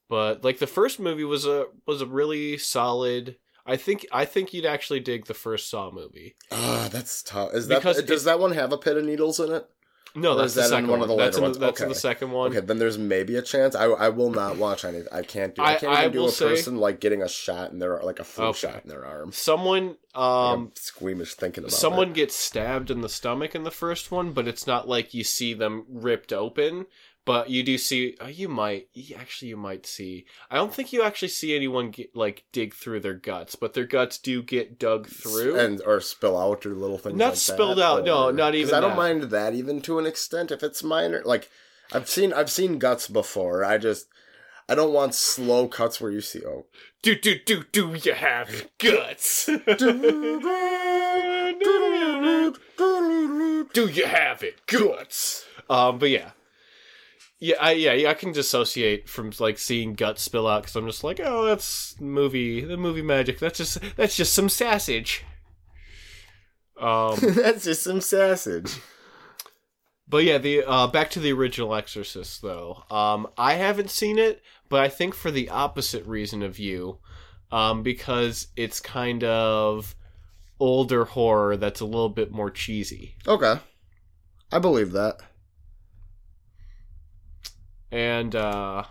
But 0.10 0.44
like 0.44 0.60
the 0.60 0.68
first 0.68 1.00
movie 1.00 1.24
was 1.24 1.46
a 1.46 1.66
was 1.88 2.02
a 2.02 2.06
really 2.06 2.58
solid. 2.58 3.38
I 3.66 3.78
think 3.78 4.06
I 4.12 4.26
think 4.26 4.54
you'd 4.54 4.66
actually 4.66 5.00
dig 5.00 5.26
the 5.26 5.34
first 5.34 5.70
Saw 5.70 5.92
movie. 5.92 6.36
Ah, 6.52 6.88
that's 6.92 7.24
tough. 7.24 7.54
Is 7.54 7.68
that 7.68 7.80
Because 7.80 8.02
does 8.04 8.22
it- 8.24 8.26
that 8.26 8.40
one 8.40 8.52
have 8.52 8.72
a 8.72 8.78
pit 8.78 8.98
of 8.98 9.04
needles 9.06 9.40
in 9.40 9.52
it? 9.52 9.66
No, 10.16 10.36
that's 10.36 10.54
the 10.54 10.62
that 10.62 10.70
second 10.70 10.88
one 10.88 11.00
one. 11.02 11.10
of 11.10 11.16
the 11.18 11.22
that's 11.24 11.36
later 11.36 11.38
in, 11.38 11.44
ones? 11.52 11.58
that's 11.60 11.82
in 11.82 11.90
the 11.90 11.96
second 11.96 12.32
one. 12.32 12.50
Okay, 12.52 12.62
then 12.66 12.80
there's 12.80 12.98
maybe 12.98 13.36
a 13.36 13.42
chance. 13.42 13.76
I 13.76 13.86
I 13.86 14.10
will 14.10 14.32
not 14.32 14.58
watch 14.58 14.86
any. 14.86 15.04
I 15.12 15.22
can't 15.24 15.54
do. 15.54 15.62
I, 15.62 15.74
I- 15.74 15.76
can't 15.76 15.92
I 15.94 16.00
even 16.02 16.12
do 16.14 16.20
will 16.20 16.28
a 16.30 16.32
say- 16.32 16.48
person 16.50 16.78
like 16.78 17.00
getting 17.00 17.22
a 17.22 17.28
shot 17.28 17.72
in 17.72 17.80
their 17.80 18.02
like 18.02 18.20
a 18.20 18.24
flu 18.24 18.46
Okay. 18.46 18.60
shot 18.60 18.82
in 18.84 18.90
their 18.90 19.06
arm. 19.06 19.32
Someone 19.34 19.98
um 20.16 20.24
I'm 20.24 20.72
squeamish 20.76 21.36
thinking 21.36 21.64
about 21.66 21.74
it. 21.74 21.76
someone 21.76 22.10
it. 22.10 22.14
gets 22.16 22.36
stabbed 22.36 22.90
in 22.90 23.02
the 23.02 23.10
stomach 23.10 23.54
in 23.56 23.64
the 23.64 23.72
first 23.72 24.12
one, 24.12 24.32
but 24.32 24.48
it's 24.48 24.66
not 24.66 24.88
like 24.88 25.14
you 25.14 25.24
see 25.24 25.54
them 25.54 25.86
ripped 25.90 26.32
open. 26.32 26.86
But 27.26 27.50
you 27.50 27.64
do 27.64 27.78
see. 27.80 28.16
Uh, 28.22 28.28
you 28.28 28.48
might 28.48 28.88
actually 29.18 29.50
you 29.50 29.58
might 29.58 29.88
see. 29.88 30.26
I 30.52 30.58
don't 30.58 30.72
think 30.72 30.94
you 30.94 31.02
actually 31.02 31.30
see 31.30 31.56
anyone 31.56 31.90
get, 31.90 32.16
like 32.16 32.44
dig 32.52 32.76
through 32.76 33.00
their 33.00 33.16
guts, 33.16 33.56
but 33.56 33.74
their 33.74 33.88
guts 33.88 34.20
do 34.20 34.44
get 34.44 34.78
dug 34.78 35.08
through. 35.08 35.60
and 35.60 35.82
or 35.88 36.00
spill 36.02 36.38
out 36.38 36.68
or 36.68 36.76
little 36.76 37.00
things 37.00 37.18
Not 37.18 37.30
like 37.30 37.38
spilled 37.38 37.80
that, 37.80 37.84
out, 37.84 38.06
no, 38.06 38.30
not 38.30 38.54
even 38.54 38.76
I 38.76 38.80
don't 38.80 38.92
that. 38.92 38.96
mind 38.98 39.24
that 39.24 39.56
even 39.56 39.82
to 39.82 39.98
an 39.98 40.06
extent 40.06 40.52
if 40.52 40.62
it's 40.62 40.84
minor. 40.84 41.24
Like 41.26 41.50
I've 41.92 42.08
seen 42.08 42.32
I've 42.32 42.52
seen 42.52 42.78
guts 42.78 43.08
before. 43.08 43.66
I 43.66 43.80
just 43.80 44.06
I 44.70 44.76
don't 44.76 44.94
want 44.94 45.16
slow 45.16 45.68
cuts 45.68 46.00
where 46.00 46.12
you 46.12 46.22
see 46.22 46.44
oh 46.46 46.68
do 47.02 47.16
do 47.16 47.40
do 47.44 47.64
do 47.72 47.96
you 48.04 48.14
have 48.14 48.68
guts? 48.78 49.48
do 53.74 53.88
you 53.88 54.06
have 54.06 54.44
it 54.44 54.66
guts? 54.68 55.46
Um, 55.70 55.98
but 55.98 56.10
yeah, 56.10 56.32
Yeah, 57.40 57.56
I 57.60 57.72
yeah, 57.74 58.10
I 58.10 58.14
can 58.14 58.32
dissociate 58.32 59.10
from 59.10 59.32
like 59.40 59.58
seeing 59.58 59.94
guts 59.94 60.22
spill 60.22 60.48
out 60.48 60.64
because 60.64 60.76
I'm 60.76 60.88
just 60.88 61.04
like, 61.04 61.20
oh, 61.24 61.46
that's 61.46 62.00
movie, 62.00 62.62
the 62.62 62.78
movie 62.78 63.02
magic. 63.02 63.40
That's 63.40 63.58
just 63.58 63.80
that's 63.98 64.16
just 64.16 64.34
some 64.34 64.50
sausage. 64.50 65.24
Um, 66.80 67.16
That's 67.22 67.64
just 67.64 67.84
some 67.84 68.02
sausage. 68.02 68.82
but 70.10 70.26
yeah, 70.26 70.38
the 70.38 70.64
uh, 70.66 70.88
back 70.88 71.10
to 71.12 71.22
the 71.22 71.32
original 71.32 71.74
Exorcist 71.74 72.42
though. 72.42 72.84
Um, 72.92 73.28
I 73.38 73.54
haven't 73.54 73.90
seen 73.90 74.18
it, 74.20 74.42
but 74.68 74.82
I 74.82 74.90
think 74.90 75.16
for 75.16 75.32
the 75.32 75.50
opposite 75.50 76.06
reason 76.06 76.44
of 76.44 76.60
you, 76.60 77.00
um, 77.50 77.82
because 77.82 78.48
it's 78.58 78.82
kind 78.82 79.24
of 79.24 79.96
older 80.60 81.06
horror 81.06 81.56
that's 81.56 81.80
a 81.80 81.86
little 81.86 82.10
bit 82.10 82.32
more 82.32 82.52
cheesy. 82.52 83.16
Okay. 83.26 83.56
I 84.52 84.60
believe 84.60 84.92
that. 84.92 85.22
And 87.92 88.36
uh 88.36 88.84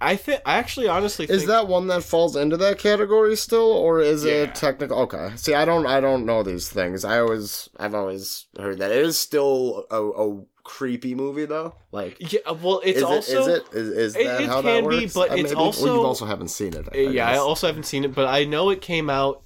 I 0.00 0.16
think 0.16 0.42
I 0.44 0.56
actually 0.56 0.88
honestly 0.88 1.26
think 1.26 1.36
Is 1.36 1.46
that 1.46 1.66
one 1.68 1.86
that 1.86 2.02
falls 2.02 2.36
into 2.36 2.56
that 2.58 2.78
category 2.78 3.36
still, 3.36 3.72
or 3.72 4.00
is 4.00 4.24
Yeah. 4.24 4.32
it 4.42 4.54
technical? 4.54 4.98
Okay. 5.00 5.30
See, 5.36 5.54
I 5.54 5.64
don't, 5.64 5.86
I 5.86 6.00
don't 6.00 6.26
know 6.26 6.42
these 6.42 6.68
things. 6.68 7.04
I 7.04 7.20
always, 7.20 7.70
I've 7.78 7.94
always 7.94 8.46
heard 8.58 8.78
that 8.78 8.90
it 8.90 8.98
is 8.98 9.16
still 9.18 9.86
a, 9.90 10.02
a 10.02 10.42
creepy 10.64 11.14
movie 11.14 11.46
though. 11.46 11.76
Like, 11.92 12.32
Yeah, 12.32 12.50
well, 12.50 12.80
it's 12.84 12.98
is 12.98 13.04
also 13.04 13.32
it? 13.32 13.38
Is 13.38 13.46
it? 13.48 13.64
Is, 13.72 13.88
is 13.88 14.16
It- 14.16 14.24
that 14.26 14.40
it 14.42 14.46
how 14.48 14.62
can 14.62 14.82
that 14.84 14.90
be, 14.90 14.96
works? 15.02 15.14
but 15.14 15.38
it's? 15.38 15.54
Well, 15.54 15.64
also- 15.64 15.86
you 15.94 16.02
also 16.02 16.26
haven't 16.26 16.48
seen 16.48 16.74
it. 16.74 16.86
I, 16.92 16.96
yeah, 16.98 17.28
I 17.28 17.32
guess. 17.32 17.38
also 17.40 17.66
haven't 17.68 17.86
seen 17.86 18.04
it, 18.04 18.14
but 18.14 18.26
I 18.26 18.44
know 18.44 18.68
it 18.70 18.82
came 18.82 19.08
out 19.08 19.42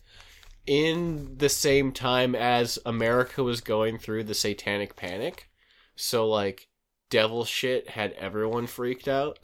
in 0.67 1.37
the 1.37 1.49
same 1.49 1.93
time 1.93 2.35
as 2.35 2.79
America 2.85 3.43
was 3.45 3.61
going 3.61 3.99
through 3.99 4.25
the 4.25 4.35
satanic 4.35 4.97
panic. 4.97 5.49
So 5.95 6.27
like 6.29 6.69
devil 7.11 7.45
shit 7.45 7.91
had 7.91 8.13
everyone 8.13 8.67
freaked 8.67 9.09
out. 9.09 9.39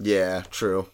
yeah, 0.00 0.42
true. 0.50 0.88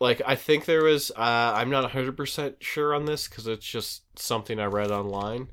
Like 0.00 0.20
I 0.26 0.34
think 0.36 0.64
there 0.66 0.82
was 0.82 1.10
uh 1.10 1.52
I'm 1.54 1.70
not 1.70 1.90
100% 1.90 2.56
sure 2.60 2.94
on 2.94 3.06
this 3.06 3.28
cuz 3.28 3.46
it's 3.46 3.66
just 3.66 4.02
something 4.18 4.60
I 4.60 4.66
read 4.66 4.90
online. 4.90 5.52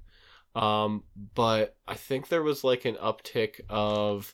Um 0.55 1.03
but 1.35 1.77
I 1.87 1.95
think 1.95 2.27
there 2.27 2.43
was 2.43 2.63
like 2.63 2.85
an 2.85 2.95
uptick 2.95 3.61
of 3.69 4.33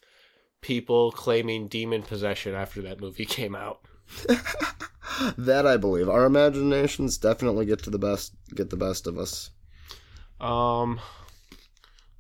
people 0.62 1.12
claiming 1.12 1.68
demon 1.68 2.04
possession 2.04 2.56
after 2.56 2.82
that 2.84 3.02
movie 3.02 3.26
came 3.40 3.56
out. 3.56 3.82
that 5.38 5.66
I 5.68 5.78
believe. 5.78 6.10
Our 6.10 6.26
imaginations 6.26 7.18
definitely 7.18 7.66
get 7.66 7.84
to 7.84 7.90
the 7.90 8.00
best, 8.00 8.36
get 8.56 8.70
the 8.70 8.78
best 8.78 9.08
of 9.08 9.18
us. 9.18 9.52
Um, 10.40 11.00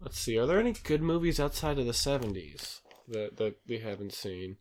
let's 0.01 0.19
see. 0.19 0.38
Are 0.38 0.45
there 0.45 0.59
any 0.59 0.73
good 0.73 1.01
movies 1.01 1.39
outside 1.39 1.79
of 1.79 1.85
the 1.85 1.93
seventies 1.93 2.81
that 3.07 3.38
that 3.38 3.55
we 3.67 3.79
haven't 3.79 4.13
seen? 4.13 4.57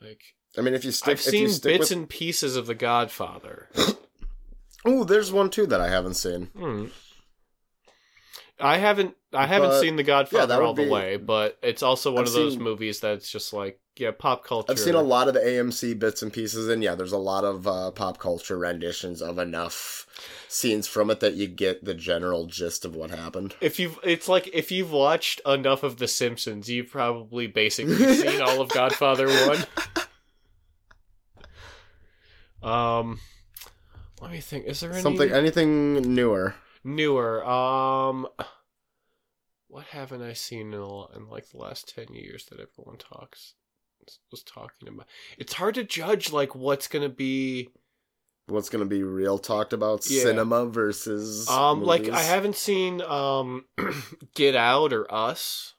Like 0.00 0.20
I 0.58 0.60
mean, 0.60 0.74
if 0.74 0.84
you 0.84 0.90
stick, 0.92 1.12
I've 1.12 1.18
if 1.18 1.22
seen 1.22 1.42
you 1.42 1.48
stick 1.48 1.78
bits 1.78 1.90
with, 1.90 1.98
and 1.98 2.08
pieces 2.08 2.56
of 2.56 2.66
The 2.66 2.74
Godfather. 2.74 3.68
oh, 4.84 5.04
there's 5.04 5.32
one 5.32 5.50
too 5.50 5.66
that 5.66 5.80
I 5.80 5.88
haven't 5.88 6.14
seen. 6.14 6.46
Hmm. 6.56 6.86
I 8.60 8.78
haven't 8.78 9.14
I 9.32 9.46
haven't 9.46 9.70
But- 9.70 9.80
seen 9.80 9.96
The 9.96 10.02
Godfather 10.02 10.58
would 10.58 10.64
all 10.66 10.74
the 10.74 10.84
be- 10.84 10.90
way, 10.90 11.16
but 11.16 11.58
it's 11.62 11.82
also 11.82 12.12
one 12.12 12.22
I've 12.22 12.28
of 12.28 12.32
those 12.34 12.54
seen- 12.54 12.62
movies 12.62 13.00
that's 13.00 13.30
just 13.30 13.52
like 13.52 13.80
yeah, 13.96 14.10
pop 14.16 14.44
culture. 14.44 14.72
I've 14.72 14.78
seen 14.78 14.94
a 14.94 15.02
lot 15.02 15.28
of 15.28 15.34
the 15.34 15.40
AMC 15.40 15.98
bits 15.98 16.22
and 16.22 16.32
pieces, 16.32 16.68
and 16.68 16.82
yeah, 16.82 16.94
there's 16.94 17.12
a 17.12 17.18
lot 17.18 17.44
of 17.44 17.66
uh, 17.66 17.90
pop 17.90 18.18
culture 18.18 18.56
renditions 18.56 19.20
of 19.20 19.38
enough 19.38 20.06
scenes 20.48 20.86
from 20.86 21.10
it 21.10 21.20
that 21.20 21.34
you 21.34 21.46
get 21.46 21.84
the 21.84 21.94
general 21.94 22.46
gist 22.46 22.84
of 22.86 22.96
what 22.96 23.10
happened. 23.10 23.54
If 23.60 23.78
you've, 23.78 23.98
it's 24.02 24.28
like 24.28 24.48
if 24.54 24.72
you've 24.72 24.92
watched 24.92 25.42
enough 25.46 25.82
of 25.82 25.98
The 25.98 26.08
Simpsons, 26.08 26.70
you've 26.70 26.90
probably 26.90 27.46
basically 27.46 27.96
seen 28.14 28.40
all 28.40 28.62
of 28.62 28.70
Godfather 28.70 29.28
one. 29.28 29.64
Um, 32.62 33.20
let 34.20 34.30
me 34.30 34.40
think. 34.40 34.66
Is 34.66 34.80
there 34.80 34.92
any 34.92 35.02
Something, 35.02 35.32
anything 35.32 36.14
newer? 36.14 36.54
newer? 36.82 37.44
Um, 37.44 38.26
what 39.68 39.86
haven't 39.86 40.22
I 40.22 40.32
seen 40.32 40.72
in, 40.72 40.78
a, 40.78 41.16
in 41.16 41.28
like 41.28 41.50
the 41.50 41.58
last 41.58 41.92
ten 41.94 42.14
years 42.14 42.46
that 42.46 42.60
everyone 42.60 42.96
talks 42.98 43.54
was 44.30 44.42
talking 44.42 44.88
about? 44.88 45.06
It's 45.38 45.52
hard 45.52 45.74
to 45.76 45.84
judge 45.84 46.32
like 46.32 46.54
what's 46.54 46.88
gonna 46.88 47.08
be. 47.08 47.68
What's 48.46 48.68
going 48.68 48.82
to 48.82 48.88
be 48.88 49.04
real 49.04 49.38
talked 49.38 49.72
about? 49.72 50.10
Yeah. 50.10 50.24
Cinema 50.24 50.66
versus 50.66 51.48
Um, 51.48 51.84
like 51.84 52.08
I 52.08 52.20
haven't 52.20 52.56
seen 52.56 53.00
um, 53.00 53.66
Get 54.34 54.56
Out 54.56 54.92
or 54.92 55.06
Us, 55.14 55.74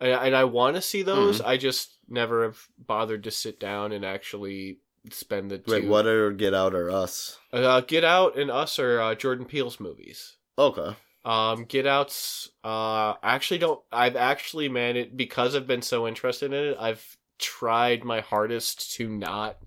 and, 0.00 0.10
and 0.10 0.36
I 0.36 0.44
want 0.44 0.74
to 0.74 0.82
see 0.82 1.02
those. 1.04 1.38
Mm-hmm. 1.38 1.48
I 1.48 1.56
just 1.58 1.96
never 2.08 2.42
have 2.42 2.58
bothered 2.76 3.22
to 3.24 3.30
sit 3.30 3.60
down 3.60 3.92
and 3.92 4.04
actually 4.04 4.80
spend 5.10 5.50
the 5.50 5.58
two. 5.58 5.70
Wait, 5.70 5.86
what 5.86 6.06
are 6.06 6.32
Get 6.32 6.54
Out 6.54 6.74
or 6.74 6.90
Us? 6.90 7.38
Uh, 7.52 7.80
Get 7.80 8.04
Out 8.04 8.36
and 8.36 8.50
Us 8.50 8.78
are 8.78 9.00
uh, 9.00 9.14
Jordan 9.14 9.46
Peele's 9.46 9.80
movies. 9.80 10.36
Okay. 10.58 10.96
Um, 11.24 11.64
Get 11.64 11.86
Out's 11.86 12.50
uh, 12.64 13.14
I 13.22 13.34
actually 13.34 13.58
don't. 13.58 13.80
I've 13.92 14.16
actually 14.16 14.68
man 14.68 14.96
it 14.96 15.16
because 15.16 15.54
I've 15.54 15.66
been 15.66 15.82
so 15.82 16.06
interested 16.06 16.52
in 16.52 16.64
it. 16.72 16.76
I've 16.78 17.16
tried 17.42 18.04
my 18.04 18.20
hardest 18.20 18.94
to 18.94 19.06
not 19.08 19.58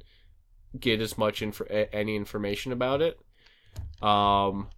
get 0.80 1.00
as 1.02 1.18
much 1.18 1.42
inf- 1.44 1.62
a- 1.62 1.94
any 1.96 2.16
information 2.16 2.72
about 2.72 3.02
it. 3.02 3.20
Um, 4.02 4.70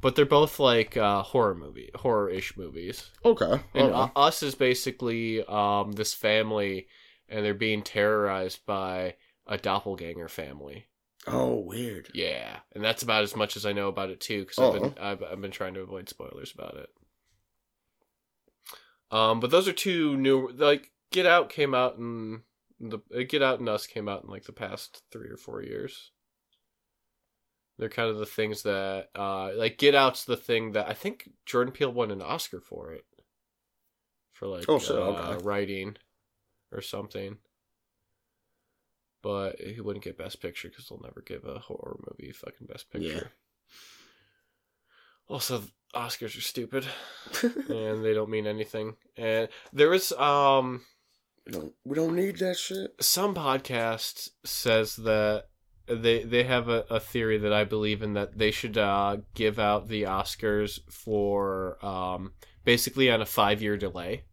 but 0.00 0.14
they're 0.16 0.24
both 0.26 0.58
like 0.60 0.96
uh, 0.96 1.22
horror 1.22 1.54
movie, 1.54 1.90
horror-ish 1.94 2.56
movies. 2.56 3.10
Okay. 3.24 3.60
And 3.74 3.92
Us 4.16 4.42
is 4.42 4.54
basically 4.54 5.44
um 5.46 5.92
this 5.92 6.14
family, 6.14 6.86
and 7.28 7.44
they're 7.44 7.54
being 7.54 7.82
terrorized 7.82 8.64
by 8.66 9.14
a 9.46 9.58
doppelganger 9.58 10.28
family. 10.28 10.86
oh, 11.26 11.56
weird. 11.60 12.08
Yeah, 12.14 12.58
and 12.74 12.82
that's 12.84 13.02
about 13.02 13.22
as 13.24 13.34
much 13.36 13.56
as 13.56 13.64
I 13.66 13.72
know 13.72 13.88
about 13.88 14.10
it 14.10 14.20
too, 14.20 14.40
because 14.40 14.58
Oh. 14.58 14.72
I've 14.74 14.80
been 14.82 14.94
I've, 15.02 15.22
I've 15.22 15.40
been 15.40 15.50
trying 15.50 15.74
to 15.74 15.80
avoid 15.80 16.08
spoilers 16.08 16.52
about 16.52 16.76
it. 16.76 16.88
Um, 19.10 19.40
but 19.40 19.50
those 19.50 19.68
are 19.68 19.72
two 19.72 20.16
new. 20.16 20.48
Like 20.52 20.90
Get 21.12 21.26
Out 21.26 21.48
came 21.50 21.74
out 21.74 21.96
in 21.96 22.42
the 22.80 22.98
uh, 23.14 23.22
Get 23.28 23.42
Out 23.42 23.60
and 23.60 23.68
Us 23.68 23.86
came 23.86 24.08
out 24.08 24.24
in 24.24 24.30
like 24.30 24.44
the 24.44 24.52
past 24.52 25.02
three 25.12 25.28
or 25.28 25.36
four 25.36 25.62
years. 25.62 26.10
They're 27.78 27.88
kind 27.88 28.10
of 28.10 28.18
the 28.18 28.26
things 28.26 28.62
that 28.62 29.08
uh 29.14 29.50
like 29.54 29.78
Get 29.78 29.94
Out's 29.94 30.24
the 30.24 30.36
thing 30.36 30.72
that 30.72 30.88
I 30.88 30.94
think 30.94 31.30
Jordan 31.46 31.72
Peele 31.72 31.92
won 31.92 32.10
an 32.10 32.22
Oscar 32.22 32.60
for 32.60 32.92
it. 32.92 33.04
For 34.32 34.46
like 34.46 34.64
Oh, 34.68 34.78
shit, 34.78 34.96
uh, 34.96 35.00
okay. 35.00 35.44
writing 35.44 35.96
or 36.72 36.80
something. 36.80 37.38
But 39.22 39.60
he 39.60 39.80
wouldn't 39.80 40.04
get 40.04 40.18
Best 40.18 40.42
Picture 40.42 40.68
because 40.68 40.88
they'll 40.88 41.00
never 41.00 41.22
give 41.24 41.44
a 41.44 41.60
horror 41.60 41.96
movie 42.10 42.32
fucking 42.32 42.66
Best 42.66 42.90
Picture. 42.90 43.30
Also, 45.28 45.62
Oscars 45.94 46.36
are 46.36 46.40
stupid 46.42 46.84
and 47.42 48.04
they 48.04 48.14
don't 48.14 48.30
mean 48.30 48.46
anything. 48.46 48.96
And 49.16 49.48
there 49.72 49.90
was 49.90 50.10
um 50.12 50.82
we 51.46 51.52
don't. 51.52 51.72
We 51.84 51.94
don't 51.96 52.14
need 52.16 52.38
that 52.38 52.56
shit. 52.56 52.92
some 53.00 53.34
podcast 53.34 54.30
says 54.44 54.96
that 54.96 55.44
they 55.88 56.22
they 56.24 56.44
have 56.44 56.68
a, 56.68 56.84
a 56.90 57.00
theory 57.00 57.38
that 57.38 57.52
I 57.52 57.64
believe 57.64 58.02
in 58.02 58.14
that 58.14 58.38
they 58.38 58.50
should 58.50 58.78
uh, 58.78 59.16
give 59.34 59.58
out 59.58 59.88
the 59.88 60.02
Oscars 60.04 60.78
for 60.90 61.84
um, 61.84 62.32
basically 62.64 63.10
on 63.10 63.20
a 63.20 63.26
five 63.26 63.60
year 63.62 63.76
delay. 63.76 64.24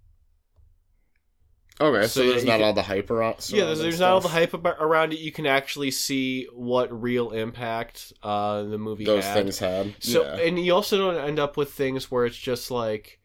Okay, 1.82 2.08
So, 2.08 2.22
so, 2.22 2.28
there's 2.30 2.44
not 2.44 2.58
can- 2.58 2.64
all 2.64 2.74
the 2.74 2.82
hype 2.84 3.10
around. 3.10 3.36
yeah, 3.50 3.64
there's, 3.66 3.80
there's 3.80 4.00
not 4.02 4.12
all 4.12 4.20
the 4.20 4.28
hype 4.28 4.54
about, 4.54 4.76
around 4.82 5.14
it. 5.14 5.20
You 5.20 5.32
can 5.32 5.46
actually 5.46 5.92
see 5.92 6.46
what 6.54 6.92
real 7.02 7.32
impact 7.32 8.12
uh, 8.22 8.64
the 8.64 8.78
movie 8.78 9.06
Those 9.06 9.24
had. 9.24 9.34
things 9.34 9.60
had. 9.60 9.96
So 10.00 10.24
yeah. 10.24 10.42
and 10.42 10.60
you 10.60 10.74
also 10.74 10.98
don't 10.98 11.16
end 11.26 11.40
up 11.40 11.56
with 11.56 11.72
things 11.72 12.12
where 12.12 12.26
it's 12.26 12.36
just 12.38 12.70
like 12.70 13.20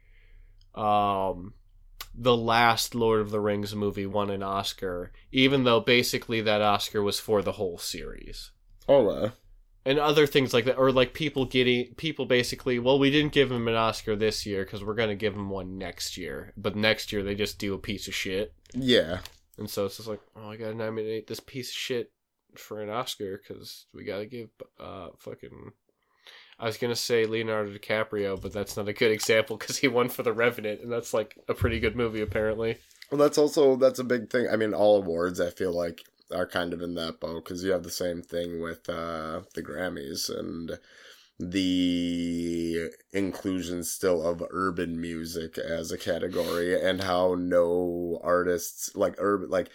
um 0.76 1.54
the 2.16 2.36
last 2.36 2.94
Lord 2.94 3.20
of 3.20 3.30
the 3.30 3.40
Rings 3.40 3.74
movie 3.74 4.06
won 4.06 4.30
an 4.30 4.42
Oscar, 4.42 5.12
even 5.32 5.64
though 5.64 5.80
basically 5.80 6.40
that 6.42 6.62
Oscar 6.62 7.02
was 7.02 7.18
for 7.20 7.42
the 7.42 7.52
whole 7.52 7.78
series. 7.78 8.52
Okay. 8.88 9.34
And 9.86 9.98
other 9.98 10.26
things 10.26 10.54
like 10.54 10.64
that, 10.64 10.78
or 10.78 10.90
like 10.92 11.12
people 11.12 11.44
getting 11.44 11.94
people 11.96 12.24
basically, 12.24 12.78
well, 12.78 12.98
we 12.98 13.10
didn't 13.10 13.32
give 13.32 13.50
him 13.52 13.68
an 13.68 13.74
Oscar 13.74 14.16
this 14.16 14.46
year 14.46 14.64
because 14.64 14.82
we're 14.82 14.94
gonna 14.94 15.14
give 15.14 15.34
him 15.34 15.50
one 15.50 15.76
next 15.76 16.16
year, 16.16 16.52
but 16.56 16.74
next 16.76 17.12
year 17.12 17.22
they 17.22 17.34
just 17.34 17.58
do 17.58 17.74
a 17.74 17.78
piece 17.78 18.08
of 18.08 18.14
shit, 18.14 18.54
Yeah. 18.72 19.18
and 19.58 19.68
so 19.68 19.84
it's 19.84 19.96
just 19.98 20.08
like, 20.08 20.20
oh, 20.36 20.48
I 20.50 20.56
gotta 20.56 20.74
nominate 20.74 21.26
this 21.26 21.40
piece 21.40 21.68
of 21.68 21.74
shit 21.76 22.12
for 22.56 22.80
an 22.80 22.88
Oscar 22.88 23.36
because 23.42 23.84
we 23.92 24.04
gotta 24.04 24.24
give 24.26 24.48
uh 24.80 25.08
fucking. 25.18 25.72
I 26.58 26.66
was 26.66 26.76
gonna 26.76 26.96
say 26.96 27.26
Leonardo 27.26 27.72
DiCaprio, 27.72 28.40
but 28.40 28.52
that's 28.52 28.76
not 28.76 28.88
a 28.88 28.92
good 28.92 29.10
example 29.10 29.56
because 29.56 29.78
he 29.78 29.88
won 29.88 30.08
for 30.08 30.22
The 30.22 30.32
Revenant, 30.32 30.80
and 30.80 30.92
that's 30.92 31.12
like 31.12 31.36
a 31.48 31.54
pretty 31.54 31.80
good 31.80 31.96
movie 31.96 32.20
apparently. 32.20 32.78
Well, 33.10 33.18
that's 33.18 33.38
also 33.38 33.76
that's 33.76 33.98
a 33.98 34.04
big 34.04 34.30
thing. 34.30 34.48
I 34.50 34.56
mean, 34.56 34.74
all 34.74 34.96
awards 34.96 35.40
I 35.40 35.50
feel 35.50 35.72
like 35.72 36.02
are 36.34 36.46
kind 36.46 36.72
of 36.72 36.80
in 36.80 36.94
that 36.94 37.20
boat 37.20 37.44
because 37.44 37.62
you 37.62 37.72
have 37.72 37.82
the 37.82 37.90
same 37.90 38.22
thing 38.22 38.60
with 38.60 38.88
uh, 38.88 39.42
the 39.54 39.62
Grammys, 39.62 40.30
and 40.30 40.78
the 41.38 42.90
inclusion 43.12 43.82
still 43.82 44.26
of 44.26 44.42
urban 44.50 45.00
music 45.00 45.58
as 45.58 45.90
a 45.90 45.98
category 45.98 46.80
and 46.80 47.02
how 47.02 47.34
no 47.34 48.20
artists 48.22 48.94
like 48.94 49.16
urban 49.18 49.50
like 49.50 49.68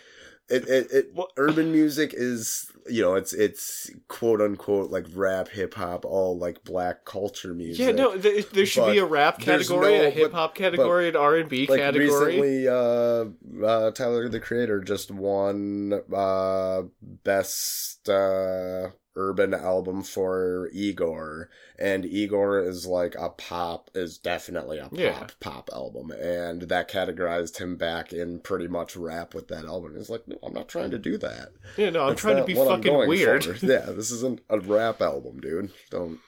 it, 0.49 0.67
it, 0.67 0.91
it 0.91 1.11
Well- 1.13 1.29
urban 1.37 1.71
music 1.71 2.13
is 2.15 2.71
you 2.89 3.01
know 3.03 3.13
it's 3.15 3.33
it's 3.33 3.91
quote 4.07 4.41
unquote 4.41 4.89
like 4.89 5.05
rap 5.13 5.47
hip 5.49 5.75
hop 5.75 6.05
all 6.05 6.37
like 6.37 6.63
black 6.63 7.05
culture 7.05 7.53
music 7.53 7.85
Yeah, 7.85 7.91
no, 7.91 8.17
th- 8.17 8.49
there 8.49 8.65
should 8.65 8.91
be 8.91 8.97
a 8.97 9.05
rap 9.05 9.39
category, 9.39 9.97
no- 9.97 10.07
a 10.07 10.09
hip 10.09 10.31
hop 10.31 10.55
category, 10.55 11.07
an 11.09 11.15
R 11.15 11.35
and 11.37 11.49
B 11.49 11.67
like 11.67 11.79
category. 11.79 12.37
recently 12.37 12.67
uh 12.67 13.25
uh 13.65 13.91
tyler 13.91 14.27
the 14.29 14.39
creator 14.39 14.79
just 14.81 15.11
won 15.11 15.93
uh 16.15 16.81
best 17.23 18.09
uh 18.09 18.89
urban 19.21 19.53
album 19.53 20.01
for 20.01 20.69
igor 20.73 21.49
and 21.77 22.05
igor 22.05 22.59
is 22.63 22.85
like 22.87 23.13
a 23.19 23.27
pop 23.29 23.89
is 23.93 24.17
definitely 24.17 24.77
a 24.79 24.83
pop 24.83 24.93
Yeah. 24.97 25.27
pop 25.41 25.69
album 25.73 26.11
and 26.11 26.61
that 26.63 26.89
categorized 26.89 27.57
him 27.59 27.75
back 27.75 28.13
in 28.13 28.39
pretty 28.39 28.69
much 28.69 28.95
rap 28.95 29.33
with 29.33 29.49
that 29.49 29.65
album 29.65 29.95
it's 29.97 30.09
like 30.09 30.25
no 30.25 30.37
i'm 30.41 30.53
not 30.53 30.69
trying 30.69 30.91
to 30.91 30.97
do 30.97 31.17
that 31.17 31.49
yeah, 31.77 31.89
no, 31.89 32.03
I'm 32.03 32.09
That's 32.09 32.21
trying 32.21 32.37
to 32.37 32.45
be 32.45 32.55
fucking 32.55 32.97
weird. 33.09 33.43
for. 33.43 33.65
yeah 33.65 33.87
this 33.87 34.09
isn't 34.11 34.39
a 34.49 34.59
rap 34.59 35.01
album 35.01 35.41
dude 35.41 35.71
don't 35.89 36.19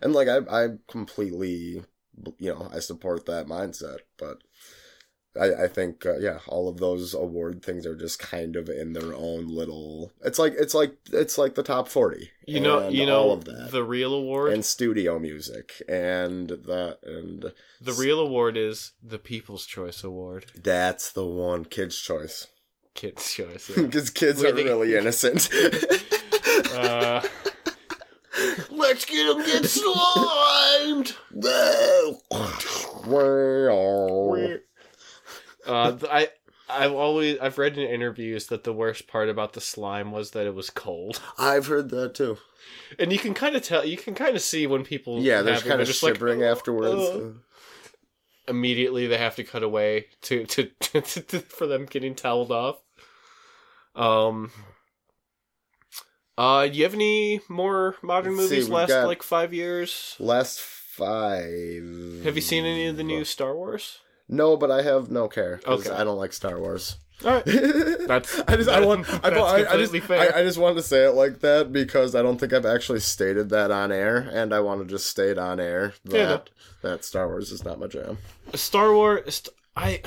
and 0.00 0.12
like 0.12 0.26
i 0.28 0.38
i 0.50 0.68
completely 0.88 1.84
you 2.38 2.52
know 2.52 2.68
i 2.74 2.80
support 2.80 3.24
that 3.26 3.46
mindset 3.46 3.98
but 4.18 4.38
I, 5.40 5.64
I 5.64 5.68
think 5.68 6.04
uh, 6.04 6.18
yeah, 6.18 6.40
all 6.46 6.68
of 6.68 6.78
those 6.78 7.14
award 7.14 7.62
things 7.62 7.86
are 7.86 7.96
just 7.96 8.18
kind 8.18 8.56
of 8.56 8.68
in 8.68 8.92
their 8.92 9.14
own 9.14 9.48
little. 9.48 10.12
It's 10.24 10.38
like 10.38 10.54
it's 10.58 10.74
like 10.74 10.94
it's 11.12 11.38
like 11.38 11.54
the 11.54 11.62
top 11.62 11.88
forty. 11.88 12.30
You 12.46 12.60
know, 12.60 12.88
you 12.88 13.06
know 13.06 13.20
all 13.20 13.32
of 13.32 13.44
that 13.46 13.70
the 13.70 13.84
real 13.84 14.12
award. 14.12 14.52
and 14.52 14.64
studio 14.64 15.18
music 15.18 15.80
and 15.88 16.48
that 16.48 16.98
and 17.04 17.52
the 17.80 17.92
real 17.94 18.20
award 18.20 18.56
is 18.56 18.92
the 19.02 19.18
People's 19.18 19.64
Choice 19.66 20.04
Award. 20.04 20.46
that's 20.62 21.12
the 21.12 21.24
one. 21.26 21.64
Kids' 21.64 22.00
choice 22.00 22.48
Kids' 22.94 23.32
Choice. 23.32 23.70
Yeah. 23.70 23.82
because 23.84 24.10
kids 24.10 24.42
Where 24.42 24.52
are 24.52 24.56
they- 24.56 24.64
really 24.64 24.96
innocent. 24.96 25.48
uh, 26.74 27.22
Let's 28.70 29.04
get 29.04 29.26
them 29.28 29.44
get 29.46 29.64
slimed. 29.66 31.14
uh, 35.66 35.96
I. 36.10 36.28
I've 36.70 36.92
always 36.92 37.38
I've 37.38 37.58
read 37.58 37.76
in 37.76 37.86
interviews 37.86 38.46
that 38.46 38.64
the 38.64 38.72
worst 38.72 39.06
part 39.06 39.28
about 39.28 39.52
the 39.52 39.60
slime 39.60 40.10
was 40.10 40.30
that 40.30 40.46
it 40.46 40.54
was 40.54 40.70
cold, 40.70 41.20
I've 41.38 41.66
heard 41.66 41.90
that 41.90 42.14
too. 42.14 42.38
and 42.98 43.12
you 43.12 43.18
can 43.18 43.34
kind 43.34 43.56
of 43.56 43.62
tell 43.62 43.84
you 43.84 43.98
can 43.98 44.14
kind 44.14 44.34
of 44.36 44.40
see 44.40 44.66
when 44.66 44.82
people 44.84 45.20
Yeah, 45.20 45.42
they're 45.42 45.58
kind 45.60 45.82
of 45.82 45.86
just 45.86 46.02
like, 46.02 46.14
shivering 46.14 46.42
"Oh, 46.42 46.50
afterwards. 46.50 46.94
oh." 46.94 47.34
immediately 48.48 49.06
they 49.06 49.18
have 49.18 49.36
to 49.36 49.44
cut 49.44 49.62
away 49.62 50.06
to 50.22 50.46
to, 50.46 50.64
to, 50.80 51.00
to 51.02 51.38
for 51.40 51.66
them 51.66 51.84
getting 51.84 52.14
toweled 52.14 52.52
off. 52.52 52.76
Um. 53.94 54.50
Uh, 56.38 56.66
do 56.68 56.72
you 56.72 56.84
have 56.84 56.94
any 56.94 57.40
more 57.50 57.96
modern 58.02 58.36
Let's 58.36 58.50
movies 58.50 58.64
we've 58.64 58.74
last 58.74 59.06
like 59.06 59.22
five 59.22 59.52
years? 59.52 60.16
Last 60.18 60.60
five. 60.60 62.22
Have 62.24 62.36
you 62.36 62.40
seen 62.40 62.64
any 62.64 62.86
of 62.86 62.96
the 62.96 63.04
new 63.04 63.24
Star 63.26 63.54
Wars? 63.54 63.98
No, 64.32 64.56
but 64.56 64.70
I 64.70 64.82
have 64.82 65.10
no 65.10 65.28
care 65.28 65.58
because 65.58 65.86
Okay. 65.86 65.96
I 65.96 66.04
don't 66.04 66.16
like 66.18 66.32
Star 66.32 66.58
Wars. 66.58 66.96
All 67.24 67.30
right, 67.30 67.44
That's 68.08 68.40
I 68.48 68.56
just 68.56 68.68
I 68.68 68.84
want 68.84 69.08
I, 69.24 69.28
I, 69.28 69.74
I 69.74 69.76
just 69.76 69.92
completely. 69.92 70.16
I, 70.28 70.40
I 70.40 70.42
just 70.42 70.58
wanted 70.58 70.76
to 70.76 70.82
say 70.82 71.04
it 71.04 71.12
like 71.12 71.38
that 71.40 71.72
because 71.72 72.16
I 72.16 72.22
don't 72.22 72.38
think 72.38 72.52
I've 72.52 72.66
actually 72.66 72.98
stated 73.00 73.50
that 73.50 73.70
on 73.70 73.92
air, 73.92 74.16
and 74.32 74.52
I 74.52 74.58
want 74.60 74.80
to 74.80 74.86
just 74.92 75.06
state 75.06 75.38
on 75.38 75.60
air 75.60 75.94
that 76.06 76.16
Yeah, 76.16 76.24
no. 76.28 76.42
that 76.82 77.04
Star 77.04 77.28
Wars 77.28 77.52
is 77.52 77.64
not 77.64 77.78
my 77.78 77.86
jam. 77.86 78.18
Star 78.54 78.92
Wars. 78.92 79.42
I. 79.76 80.02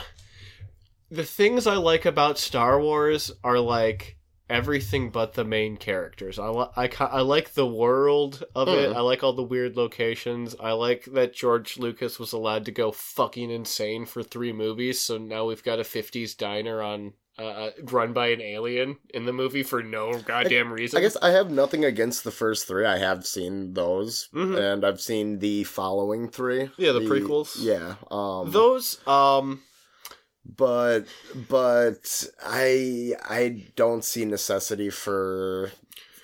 The 1.11 1.23
things 1.23 1.67
I 1.67 1.75
like 1.75 2.03
about 2.05 2.38
Star 2.39 2.81
Wars 2.81 3.31
are 3.43 3.59
like 3.59 4.17
everything 4.49 5.10
but 5.10 5.34
the 5.34 5.43
main 5.43 5.77
characters. 5.77 6.38
I 6.39 6.47
li- 6.49 6.67
I, 6.75 6.88
ki- 6.88 6.97
I 6.99 7.21
like 7.21 7.53
the 7.53 7.65
world 7.67 8.43
of 8.55 8.67
it. 8.67 8.89
Mhm. 8.91 8.95
I 8.95 8.99
like 9.01 9.23
all 9.23 9.34
the 9.34 9.43
weird 9.43 9.75
locations. 9.75 10.55
I 10.60 10.71
like 10.73 11.05
that 11.13 11.34
George 11.34 11.77
Lucas 11.77 12.19
was 12.19 12.34
allowed 12.34 12.65
to 12.65 12.71
go 12.71 12.91
fucking 12.91 13.49
insane 13.51 14.05
for 14.05 14.23
three 14.23 14.53
movies. 14.53 14.99
So 15.01 15.17
now 15.17 15.45
we've 15.45 15.63
got 15.63 15.79
a 15.79 15.84
'50s 15.84 16.38
diner 16.38 16.81
on. 16.81 17.13
Uh, 17.38 17.71
run 17.91 18.13
by 18.13 18.27
an 18.27 18.39
alien 18.39 18.95
in 19.13 19.25
the 19.25 19.34
movie 19.34 19.62
for 19.62 19.84
no 19.84 20.17
goddamn 20.21 20.71
reason. 20.71 20.97
I 20.97 21.01
guess 21.01 21.17
I 21.21 21.31
have 21.31 21.51
nothing 21.51 21.84
against 21.84 22.23
the 22.23 22.31
first 22.31 22.65
three. 22.65 22.86
I 22.86 22.97
have 22.97 23.25
seen 23.27 23.73
those, 23.73 24.29
Mhm. 24.34 24.58
and 24.58 24.86
I've 24.86 25.01
seen 25.01 25.39
the 25.39 25.65
following 25.65 26.29
three. 26.29 26.69
Yeah, 26.77 26.93
the 26.93 27.01
prequels. 27.01 27.58
Yeah, 27.60 27.95
um, 28.10 28.51
those. 28.51 29.05
Um, 29.05 29.63
but 30.45 31.05
but 31.49 32.27
I 32.43 33.13
I 33.23 33.65
don't 33.75 34.03
see 34.03 34.25
necessity 34.25 34.89
for 34.89 35.71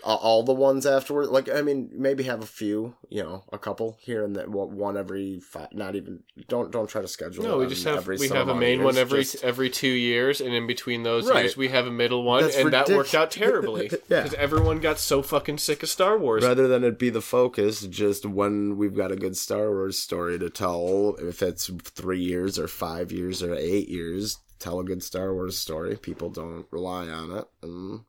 all 0.04 0.44
the 0.44 0.54
ones 0.54 0.86
afterward. 0.86 1.28
Like 1.28 1.50
I 1.50 1.62
mean, 1.62 1.90
maybe 1.94 2.24
have 2.24 2.42
a 2.42 2.46
few, 2.48 2.96
you 3.10 3.24
know, 3.24 3.44
a 3.52 3.58
couple 3.58 3.98
here 4.00 4.24
and 4.24 4.36
then, 4.36 4.52
one 4.52 4.76
one 4.76 4.98
every 4.98 5.40
five. 5.40 5.70
Not 5.74 5.96
even 5.96 6.24
don't 6.48 6.72
don't 6.72 6.90
try 6.90 7.02
to 7.02 7.08
schedule. 7.08 7.44
No, 7.44 7.58
we 7.60 7.68
just 7.68 7.84
have 7.84 7.98
every 7.98 8.18
we 8.18 8.28
have 8.30 8.48
a 8.50 8.56
main 8.56 8.84
one 8.84 8.98
every 8.98 9.22
just- 9.24 9.44
every 9.44 9.70
two 9.70 9.88
years, 9.88 10.42
and 10.42 10.54
in 10.54 10.68
between 10.68 11.04
those 11.04 11.30
Right. 11.30 11.44
years 11.46 11.58
we 11.58 11.68
have 11.70 11.88
a 11.88 11.92
middle 11.92 12.24
one, 12.24 12.44
That's 12.44 12.56
and 12.58 12.72
that 12.74 12.90
worked 12.90 13.14
out 13.16 13.32
terribly 13.42 13.90
Yeah. 14.10 14.24
because 14.24 14.34
everyone 14.36 14.80
got 14.80 15.00
so 15.00 15.22
fucking 15.22 15.58
sick 15.60 15.84
of 15.84 15.90
Star 15.90 16.18
Wars. 16.18 16.44
Rather 16.44 16.68
than 16.68 16.84
it 16.84 16.98
be 17.00 17.10
the 17.10 17.22
focus, 17.22 17.82
just 17.88 18.26
when 18.26 18.78
we've 18.78 18.96
got 18.96 19.12
a 19.12 19.16
good 19.16 19.38
Star 19.38 19.70
Wars 19.72 19.98
story 20.00 20.40
to 20.40 20.50
tell, 20.50 21.16
if 21.20 21.42
it's 21.42 21.68
three 21.84 22.22
years 22.22 22.58
or 22.58 22.68
five 22.68 23.12
years 23.12 23.42
or 23.44 23.54
eight 23.56 23.88
years, 23.90 24.38
tell 24.60 24.80
a 24.80 24.84
good 24.84 25.02
Star 25.04 25.34
Wars 25.34 25.58
story. 25.58 25.96
People 25.98 26.30
don't 26.30 26.66
rely 26.72 27.08
on 27.08 27.32
it, 27.32 27.46
and, 27.64 28.02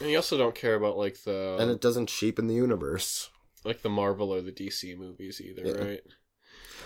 And 0.00 0.10
you 0.10 0.16
also 0.16 0.38
don't 0.38 0.54
care 0.54 0.74
about 0.74 0.96
like 0.96 1.22
the 1.24 1.56
and 1.60 1.70
it 1.70 1.80
doesn't 1.80 2.08
cheapen 2.08 2.46
the 2.46 2.54
universe. 2.54 3.30
like 3.64 3.82
the 3.82 3.88
Marvel 3.90 4.32
or 4.32 4.40
the 4.40 4.52
DC 4.52 4.96
movies 4.96 5.40
either, 5.40 5.62
Yeah. 5.64 5.84
right? 5.84 6.00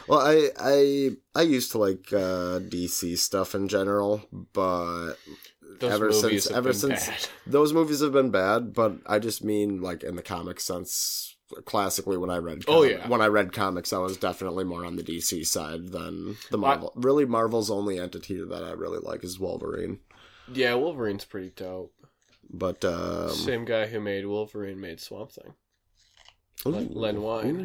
Well, 0.08 0.18
I 0.20 0.50
I 0.58 1.10
I 1.34 1.42
used 1.42 1.72
to 1.72 1.78
like 1.78 2.12
uh, 2.12 2.58
DC 2.60 3.16
stuff 3.18 3.54
in 3.54 3.68
general, 3.68 4.22
but 4.52 5.14
Those 5.80 5.92
ever 5.92 6.12
since 6.12 6.50
ever 6.50 6.72
since 6.72 7.06
bad. 7.08 7.28
those 7.46 7.72
movies 7.72 8.00
have 8.00 8.12
been 8.12 8.30
bad. 8.30 8.74
But 8.74 8.96
I 9.06 9.18
just 9.18 9.42
mean 9.44 9.80
like 9.80 10.02
in 10.02 10.16
the 10.16 10.22
comic 10.22 10.60
sense. 10.60 11.30
Classically, 11.66 12.16
when 12.16 12.30
I 12.30 12.38
read 12.38 12.64
Oh, 12.66 12.82
yeah. 12.82 13.06
when 13.06 13.20
I 13.20 13.26
read 13.26 13.52
comics, 13.52 13.92
I 13.92 13.98
was 13.98 14.16
definitely 14.16 14.64
more 14.64 14.84
on 14.84 14.96
the 14.96 15.02
DC 15.04 15.46
side 15.46 15.88
than 15.90 16.36
the 16.50 16.56
I- 16.56 16.60
Marvel. 16.60 16.92
really, 16.96 17.26
Marvel's 17.26 17.70
only 17.70 17.98
entity 17.98 18.42
that 18.42 18.64
I 18.64 18.72
really 18.72 18.98
like 18.98 19.22
is 19.22 19.38
Wolverine. 19.38 20.00
Yeah, 20.52 20.74
Wolverine's 20.74 21.24
pretty 21.26 21.50
dope. 21.54 21.92
But 22.58 22.84
um, 22.84 23.30
Same 23.30 23.64
guy 23.64 23.86
who 23.86 24.00
made 24.00 24.26
Wolverine 24.26 24.80
made 24.80 25.00
Swamp 25.00 25.32
Thing. 25.32 25.54
Len- 26.64 26.90
ooh, 26.94 26.98
Len 26.98 27.22
Wein. 27.22 27.60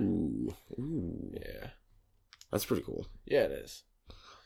Ooh, 0.77 0.81
ooh, 0.81 1.31
Yeah, 1.33 1.69
that's 2.51 2.65
pretty 2.65 2.83
cool. 2.83 3.07
yeah, 3.25 3.41
it 3.43 3.51
is. 3.51 3.83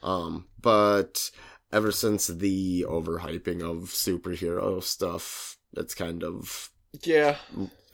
Um, 0.04 0.48
but 0.62 1.32
ever 1.72 1.92
since 1.92 2.28
the 2.28 2.86
overhyping 2.88 3.62
of 3.62 3.90
superhero 3.90 4.84
stuff, 4.84 5.58
it's 5.76 5.96
kind 5.96 6.24
of 6.24 6.70
Yeah, 7.04 7.38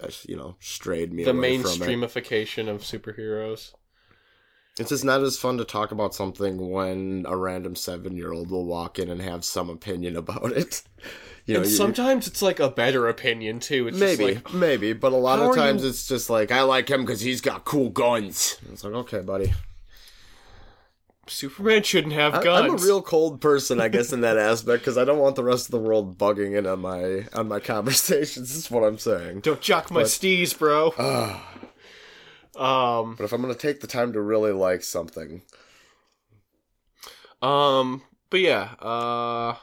uh, 0.01 0.09
you 0.27 0.35
know 0.35 0.55
strayed 0.59 1.13
me 1.13 1.23
the 1.23 1.31
away 1.31 1.57
from 1.59 1.71
it. 1.71 1.79
mainstreamification 1.79 2.67
of 2.67 2.81
superheroes. 2.81 3.73
It's 4.79 4.89
just 4.89 5.03
not 5.03 5.21
as 5.23 5.37
fun 5.37 5.57
to 5.57 5.65
talk 5.65 5.91
about 5.91 6.15
something 6.15 6.69
when 6.71 7.25
a 7.27 7.35
random 7.35 7.75
seven 7.75 8.15
year 8.15 8.31
old 8.31 8.49
will 8.49 8.65
walk 8.65 8.97
in 8.97 9.09
and 9.09 9.21
have 9.21 9.43
some 9.43 9.69
opinion 9.69 10.15
about 10.15 10.51
it. 10.53 10.81
You 11.49 11.55
know, 11.55 11.63
you- 11.63 11.69
sometimes 11.69 12.27
it's 12.27 12.41
like 12.41 12.59
a 12.59 12.69
better 12.69 13.07
opinion 13.07 13.59
too. 13.59 13.87
It's 13.87 13.97
maybe, 13.97 14.35
like, 14.35 14.53
maybe, 14.53 14.93
but 14.93 15.11
a 15.13 15.15
lot 15.17 15.39
of 15.39 15.55
times 15.55 15.83
you- 15.83 15.89
it's 15.89 16.07
just 16.07 16.29
like 16.29 16.51
I 16.51 16.61
like 16.61 16.89
him 16.89 17.01
because 17.05 17.21
he's 17.21 17.41
got 17.41 17.65
cool 17.65 17.89
guns. 17.89 18.57
It's 18.71 18.83
like 18.83 18.93
okay, 18.93 19.19
buddy. 19.21 19.53
Superman 21.27 21.83
shouldn't 21.83 22.13
have 22.13 22.33
I, 22.33 22.43
guns. 22.43 22.65
I'm 22.65 22.79
a 22.79 22.83
real 22.83 23.01
cold 23.03 23.39
person, 23.39 23.79
I 23.79 23.87
guess, 23.87 24.11
in 24.11 24.21
that 24.21 24.37
aspect 24.49 24.81
because 24.81 24.97
I 24.97 25.05
don't 25.05 25.19
want 25.19 25.35
the 25.35 25.43
rest 25.43 25.65
of 25.67 25.71
the 25.71 25.79
world 25.79 26.17
bugging 26.17 26.57
in 26.57 26.65
on 26.65 26.79
my 26.81 27.27
on 27.33 27.47
my 27.47 27.59
conversations. 27.73 28.55
Is 28.55 28.71
what 28.71 28.83
I'm 28.83 28.97
saying. 28.97 29.41
Don't 29.41 29.61
jock 29.61 29.91
my 29.91 30.01
But- 30.01 30.07
steez, 30.07 30.57
bro. 30.57 30.93
Ah. 30.97 31.45
Um, 32.55 33.15
But 33.15 33.23
if 33.23 33.31
I'm 33.31 33.41
gonna 33.41 33.53
take 33.55 33.79
the 33.79 33.87
time 33.87 34.11
to 34.13 34.19
really 34.21 34.51
like 34.51 34.83
something, 34.83 35.43
um, 37.41 38.01
but 38.29 38.41
yeah, 38.41 38.73
uh, 38.81 39.55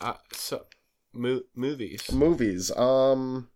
uh 0.00 0.14
so 0.32 0.66
mo- 1.12 1.42
movies. 1.54 2.10
movies. 2.12 2.70
Um, 2.76 3.48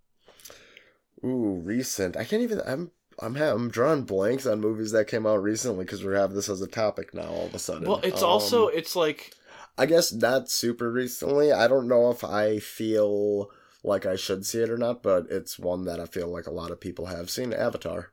ooh, 1.25 1.61
recent. 1.65 2.17
I 2.17 2.25
can't 2.25 2.43
even. 2.43 2.61
I'm. 2.67 2.91
I'm. 3.21 3.35
ha- 3.37 3.53
I'm 3.53 3.71
drawing 3.71 4.03
blanks 4.03 4.47
on 4.47 4.61
movies 4.61 4.93
that 4.93 5.07
came 5.09 5.27
out 5.27 5.43
recently 5.43 5.85
because 5.85 6.05
we 6.05 6.15
have 6.15 6.33
this 6.33 6.49
as 6.49 6.61
a 6.61 6.67
topic 6.67 7.15
now. 7.15 7.29
All 7.29 7.47
of 7.47 7.55
a 7.55 7.59
sudden. 7.59 7.89
Well, 7.89 8.01
it's 8.03 8.23
Um, 8.23 8.29
also 8.29 8.69
it's 8.69 8.97
like 8.97 9.33
I 9.79 9.87
guess 9.87 10.13
not 10.13 10.51
super 10.51 10.91
recently. 10.91 11.53
I 11.53 11.67
don't 11.69 11.89
know 11.89 12.11
if 12.11 12.25
I 12.25 12.59
feel 12.59 13.51
like 13.83 14.07
I 14.07 14.17
should 14.17 14.47
see 14.47 14.61
it 14.61 14.71
or 14.71 14.79
not, 14.79 15.03
but 15.03 15.27
it's 15.31 15.59
one 15.59 15.85
that 15.85 16.01
I 16.01 16.07
feel 16.07 16.29
like 16.29 16.47
a 16.47 16.53
lot 16.53 16.71
of 16.71 16.81
people 16.81 17.07
have 17.07 17.31
seen. 17.31 17.53
Avatar. 17.53 18.11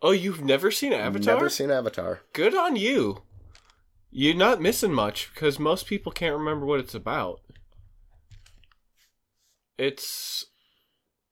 Oh, 0.00 0.12
you've 0.12 0.44
never 0.44 0.70
seen 0.70 0.92
Avatar? 0.92 1.34
Never 1.34 1.48
seen 1.48 1.70
Avatar. 1.72 2.20
Good 2.32 2.54
on 2.54 2.76
you. 2.76 3.22
You're 4.10 4.36
not 4.36 4.60
missing 4.62 4.92
much 4.94 5.30
because 5.34 5.58
most 5.58 5.86
people 5.86 6.12
can't 6.12 6.36
remember 6.36 6.64
what 6.64 6.78
it's 6.80 6.94
about. 6.94 7.40
It's 9.78 10.44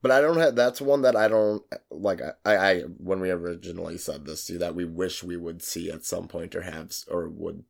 But 0.02 0.10
I 0.10 0.20
don't 0.20 0.38
have. 0.38 0.54
That's 0.54 0.80
one 0.80 1.02
that 1.02 1.16
I 1.16 1.28
don't 1.28 1.62
like. 1.90 2.20
I, 2.44 2.56
I 2.56 2.80
when 2.82 3.20
we 3.20 3.30
originally 3.30 3.98
said 3.98 4.24
this 4.24 4.46
to 4.46 4.54
you, 4.54 4.58
that 4.60 4.74
we 4.74 4.84
wish 4.84 5.22
we 5.22 5.36
would 5.36 5.62
see 5.62 5.90
at 5.90 6.04
some 6.04 6.28
point 6.28 6.54
or 6.54 6.62
have 6.62 6.92
or 7.10 7.28
would 7.28 7.64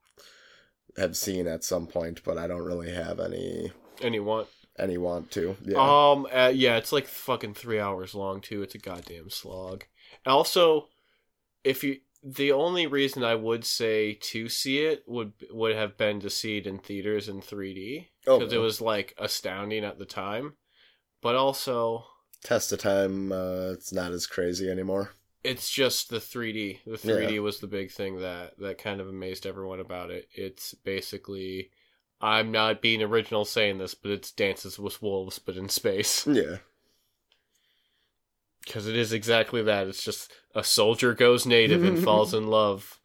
have 0.97 1.17
seen 1.17 1.47
at 1.47 1.65
some 1.65 1.87
point, 1.87 2.23
but 2.25 2.39
I 2.39 2.47
don't 2.47 2.65
really 2.65 2.93
have 2.93 3.21
any 3.21 3.73
any 4.01 4.21
want 4.21 4.49
any 4.79 4.99
want 4.99 5.31
to. 5.33 5.57
Yeah. 5.63 5.79
Um, 5.79 6.27
uh, 6.33 6.53
yeah, 6.55 6.77
it's 6.77 6.93
like 6.93 7.07
fucking 7.07 7.55
three 7.55 7.81
hours 7.81 8.15
long 8.15 8.41
too. 8.41 8.63
It's 8.63 8.75
a 8.75 8.79
goddamn 8.79 9.31
slog. 9.31 9.85
Also, 10.25 10.89
if 11.65 11.83
you, 11.83 11.99
the 12.23 12.53
only 12.53 12.87
reason 12.87 13.25
I 13.25 13.35
would 13.35 13.65
say 13.65 14.15
to 14.15 14.49
see 14.49 14.81
it 14.81 15.05
would 15.07 15.33
would 15.51 15.77
have 15.77 15.97
been 15.97 16.21
to 16.21 16.31
see 16.31 16.59
it 16.59 16.67
in 16.67 16.79
theaters 16.79 17.29
in 17.29 17.41
3D 17.41 18.09
Oh, 18.27 18.39
because 18.39 18.53
it 18.53 18.59
was 18.59 18.81
like 18.81 19.15
astounding 19.19 19.85
at 19.85 19.99
the 19.99 20.07
time. 20.07 20.55
But 21.27 21.35
also, 21.35 22.05
Test 22.45 22.71
of 22.71 22.79
time. 22.79 23.33
Uh, 23.33 23.73
it's 23.73 23.93
not 23.93 24.13
as 24.13 24.29
crazy 24.29 24.71
anymore. 24.71 25.11
it's 25.43 25.69
just 25.69 26.09
the 26.09 26.19
3D. 26.19 26.85
The 26.87 26.93
3D 26.93 27.43
was 27.43 27.59
the 27.59 27.67
big 27.67 27.91
thing 27.91 28.21
that 28.21 28.57
that 28.61 28.79
kind 28.79 29.01
of 29.01 29.09
amazed 29.09 29.45
everyone 29.45 29.81
about 29.81 30.13
it. 30.13 30.29
It's 30.33 30.75
basically. 30.75 31.73
I'm 32.21 32.53
not 32.53 32.81
being 32.81 33.03
original 33.03 33.45
saying 33.45 33.79
this, 33.79 33.93
but 33.93 34.13
it's 34.13 34.31
Dances 34.31 34.79
with 34.79 35.03
Wolves, 35.03 35.41
but 35.41 35.57
in 35.57 35.69
space. 35.69 36.25
Yeah. 36.33 36.59
Because 38.65 38.87
it 38.87 38.95
is 38.97 39.13
exactly 39.13 39.65
that. 39.65 39.89
It's 39.89 40.05
just 40.05 40.33
a 40.55 40.63
soldier 40.63 41.13
goes 41.13 41.45
native 41.45 41.83
and 41.83 41.99
falls 42.05 42.35
in 42.35 42.47
love, 42.47 43.01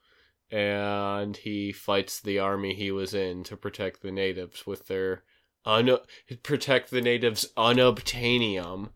and 0.52 1.36
he 1.38 1.72
fights 1.72 2.20
the 2.20 2.38
army 2.38 2.76
he 2.76 2.92
was 2.92 3.16
in 3.16 3.44
to 3.46 3.58
protect 3.58 4.04
the 4.04 4.12
natives 4.12 4.68
with 4.68 4.86
their 4.86 5.24
un 5.66 5.98
protect 6.44 6.90
the 6.92 7.02
natives 7.02 7.46
unobtainium 7.58 8.90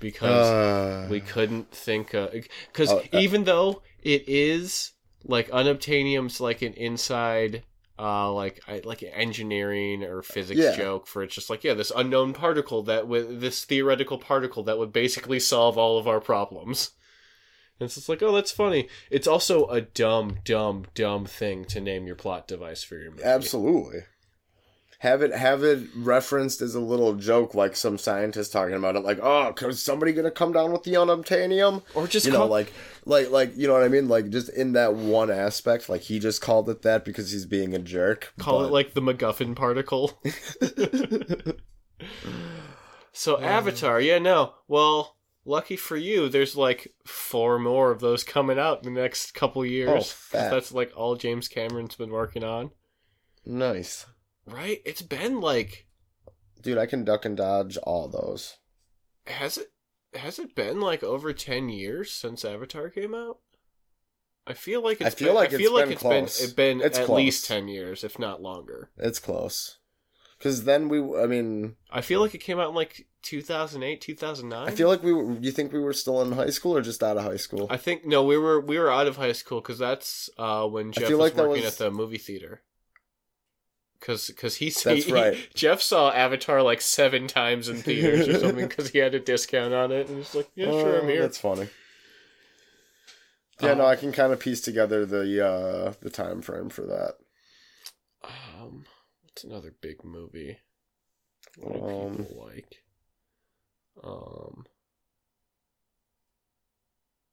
because 0.00 0.52
Uh, 0.52 1.06
we 1.10 1.20
couldn't 1.20 1.70
think 1.70 2.14
of 2.14 2.32
because 2.32 2.90
Oh, 2.90 2.98
uh, 2.98 3.02
even 3.12 3.44
though 3.44 3.82
it 4.02 4.24
is 4.28 4.92
like 5.24 5.48
unobtainium's 5.50 6.40
like 6.40 6.62
an 6.62 6.74
inside 6.74 7.62
uh 7.98 8.32
like 8.32 8.60
I, 8.68 8.80
like 8.84 9.02
an 9.02 9.08
engineering 9.08 10.02
or 10.02 10.22
physics 10.22 10.60
Yeah. 10.60 10.76
joke 10.76 11.06
for 11.06 11.22
it's 11.22 11.34
just 11.34 11.48
like 11.50 11.64
yeah 11.64 11.74
this 11.74 11.92
unknown 11.94 12.32
particle 12.32 12.82
that 12.84 13.06
with 13.08 13.40
this 13.40 13.64
theoretical 13.64 14.18
particle 14.18 14.62
that 14.64 14.78
would 14.78 14.92
basically 14.92 15.40
solve 15.40 15.78
all 15.78 15.96
of 15.98 16.08
our 16.08 16.20
problems. 16.20 16.90
And 17.80 17.90
so 17.90 17.98
it's 17.98 18.08
like 18.08 18.22
oh 18.22 18.32
that's 18.32 18.52
funny. 18.52 18.88
It's 19.10 19.26
also 19.26 19.66
a 19.66 19.80
dumb 19.80 20.38
dumb 20.44 20.86
dumb 20.94 21.24
thing 21.26 21.64
to 21.66 21.80
name 21.80 22.06
your 22.06 22.16
plot 22.16 22.46
device 22.46 22.82
for 22.84 22.96
your 22.96 23.10
movie. 23.10 23.24
Absolutely. 23.24 24.00
Have 25.04 25.20
it 25.20 25.34
have 25.34 25.62
it 25.62 25.86
referenced 25.94 26.62
as 26.62 26.74
a 26.74 26.80
little 26.80 27.14
joke, 27.14 27.54
like 27.54 27.76
some 27.76 27.98
scientist 27.98 28.52
talking 28.52 28.74
about 28.74 28.96
it, 28.96 29.04
like, 29.04 29.18
oh, 29.22 29.52
is 29.68 29.82
somebody 29.82 30.14
gonna 30.14 30.30
come 30.30 30.52
down 30.52 30.72
with 30.72 30.84
the 30.84 30.94
unobtainium? 30.94 31.82
or 31.94 32.06
just 32.06 32.24
you 32.24 32.32
know, 32.32 32.46
like, 32.46 32.72
like, 33.04 33.30
like, 33.30 33.52
you 33.54 33.66
know 33.66 33.74
what 33.74 33.82
I 33.82 33.88
mean? 33.88 34.08
Like, 34.08 34.30
just 34.30 34.48
in 34.48 34.72
that 34.72 34.94
one 34.94 35.30
aspect, 35.30 35.90
like 35.90 36.00
he 36.00 36.18
just 36.18 36.40
called 36.40 36.70
it 36.70 36.80
that 36.82 37.04
because 37.04 37.32
he's 37.32 37.44
being 37.44 37.74
a 37.74 37.78
jerk. 37.78 38.32
call 38.38 38.64
it 38.64 38.72
like 38.72 38.94
the 38.94 39.02
MacGuffin 39.02 39.54
particle 39.54 40.18
So 43.12 43.40
Avatar, 43.40 44.00
yeah, 44.00 44.18
no. 44.18 44.54
Well, 44.68 45.16
lucky 45.44 45.76
for 45.76 45.96
you, 45.96 46.28
there's 46.28 46.56
like 46.56 46.92
four 47.06 47.58
more 47.60 47.90
of 47.90 48.00
those 48.00 48.24
coming 48.24 48.58
out 48.58 48.84
in 48.84 48.94
the 48.94 49.00
next 49.00 49.34
couple 49.34 49.64
years. 49.64 50.16
Oh. 50.34 50.38
That's 50.38 50.72
like 50.72 50.92
all 50.96 51.14
James 51.14 51.46
Cameron's 51.46 51.94
been 51.94 52.10
working 52.10 52.42
on. 52.42 52.72
nice, 53.46 54.06
Right? 54.46 54.80
It's 54.84 55.02
been 55.02 55.40
like 55.40 55.86
dude. 56.62 56.78
I 56.78 56.86
can 56.86 57.04
duck 57.04 57.24
and 57.24 57.36
dodge 57.36 57.76
all 57.78 58.08
those. 58.08 58.56
has 59.26 59.58
it 59.58 59.68
has 60.14 60.38
it 60.38 60.54
been 60.54 60.80
like 60.80 61.02
over 61.02 61.32
10 61.32 61.68
years 61.68 62.12
since 62.12 62.44
Avatar 62.44 62.88
came 62.90 63.14
out? 63.14 63.38
I 64.46 64.52
feel 64.52 64.82
like 64.82 65.00
I 65.00 65.06
it's 65.06 65.14
feel 65.14 65.28
been, 65.28 65.34
like 65.36 65.54
I 65.54 65.56
feel 65.56 65.66
it's 65.66 65.72
like 65.74 65.84
been 65.86 65.92
it's 65.92 66.02
close. 66.02 66.12
been 66.38 66.44
it's 66.44 66.52
been 66.52 66.80
It's 66.82 66.98
at 66.98 67.06
close. 67.06 67.16
least 67.16 67.46
10 67.46 67.68
years 67.68 68.04
if 68.04 68.18
not 68.18 68.42
longer. 68.42 68.90
It's 68.98 69.18
close. 69.18 69.78
Because 70.38 70.64
then 70.64 70.88
we, 70.90 70.98
I 71.18 71.26
mean, 71.26 71.76
I 71.90 72.02
feel 72.02 72.20
like 72.20 72.34
it 72.34 72.38
came 72.38 72.58
out 72.60 72.68
in 72.68 72.74
like 72.74 73.06
2008, 73.22 74.00
2009. 74.02 74.68
I 74.68 74.70
feel 74.72 74.88
like 74.88 75.02
we. 75.02 75.12
were- 75.14 75.38
You 75.40 75.50
think 75.52 75.72
we 75.72 75.80
were 75.80 75.94
still 75.94 76.20
in 76.20 76.32
high 76.32 76.50
school 76.50 76.76
or 76.76 76.82
just 76.82 77.02
out 77.02 77.16
of 77.16 77.22
high 77.24 77.38
school? 77.38 77.66
I 77.70 77.78
think 77.78 78.04
no, 78.04 78.22
we 78.24 78.36
were 78.36 78.60
we 78.60 78.78
were 78.78 78.92
out 78.92 79.06
of 79.06 79.16
high 79.16 79.32
school 79.32 79.62
because 79.62 79.78
that's 79.78 80.28
uh, 80.36 80.66
when 80.66 80.92
Jeff 80.92 81.08
was 81.08 81.18
like 81.18 81.36
working 81.36 81.64
was- 81.64 81.72
at 81.72 81.78
the 81.78 81.90
movie 81.90 82.18
theater. 82.18 82.62
Because 84.04 84.26
because 84.26 84.56
he, 84.56 84.68
That's 84.68 85.06
he- 85.06 85.12
right. 85.12 85.48
Jeff 85.54 85.80
saw 85.80 86.10
Avatar 86.10 86.60
like 86.62 86.82
seven 86.82 87.26
times 87.26 87.70
in 87.70 87.76
theaters 87.78 88.28
or 88.28 88.38
something 88.38 88.68
because 88.68 88.90
he 88.90 88.98
had 88.98 89.14
a 89.14 89.18
discount 89.18 89.72
on 89.72 89.92
it 89.92 90.08
and 90.10 90.18
he's 90.18 90.34
like, 90.34 90.50
yeah, 90.54 90.66
sure, 90.66 90.98
I'm 90.98 91.06
Oh, 91.06 91.08
here. 91.08 91.22
That's 91.22 91.38
funny. 91.38 91.68
Yeah, 93.62 93.72
no, 93.74 93.84
Um, 93.84 93.90
I 93.90 93.96
can 93.96 94.12
kind 94.12 94.30
of 94.34 94.40
piece 94.40 94.60
together 94.60 95.06
the 95.06 95.42
uh 95.46 95.94
the 96.02 96.10
time 96.10 96.42
frame 96.42 96.68
for 96.68 96.82
that. 96.82 97.14
Um, 98.22 98.84
what's 99.22 99.42
another 99.42 99.72
big 99.80 100.04
movie? 100.04 100.58
What 101.56 101.72
do 101.72 102.06
Um, 102.06 102.16
people 102.26 102.44
like? 102.46 102.82
Um, 104.02 104.66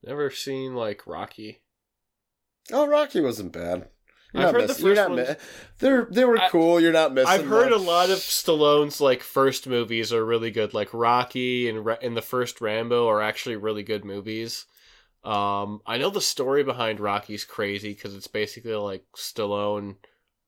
never 0.04 0.30
seen 0.30 0.74
like 0.74 1.06
Rocky. 1.06 1.64
Oh, 2.72 2.88
Rocky 2.88 3.20
wasn't 3.20 3.52
bad. 3.52 3.90
You're 4.34 4.48
I've 4.48 4.54
heard 4.54 4.70
the 4.70 4.74
first 4.74 4.96
not 4.96 5.10
ones- 5.10 5.30
mi- 5.30 5.36
They're 5.80 6.08
they 6.10 6.24
were 6.24 6.40
I- 6.40 6.50
cool. 6.50 6.80
You're 6.80 6.94
not 6.94 7.14
missing. 7.14 7.30
I've 7.30 7.46
heard 7.48 7.72
a 7.72 7.78
lot 7.78 8.10
of 8.10 8.20
Stallone's 8.20 9.02
like 9.02 9.24
first 9.24 9.68
movies 9.68 10.14
are 10.14 10.26
really 10.26 10.52
good, 10.52 10.74
like 10.74 10.94
Rocky 10.94 11.68
and 11.68 11.86
and 12.02 12.16
the 12.16 12.22
first 12.22 12.62
Rambo 12.62 13.08
are 13.10 13.22
actually 13.22 13.58
really 13.58 13.84
good 13.84 14.06
movies. 14.06 14.66
Um, 15.24 15.82
I 15.86 15.98
know 15.98 16.10
the 16.10 16.22
story 16.22 16.64
behind 16.64 17.00
Rocky's 17.00 17.44
crazy 17.44 17.94
because 17.94 18.16
it's 18.16 18.28
basically 18.28 18.74
like 18.74 19.06
Stallone 19.16 19.98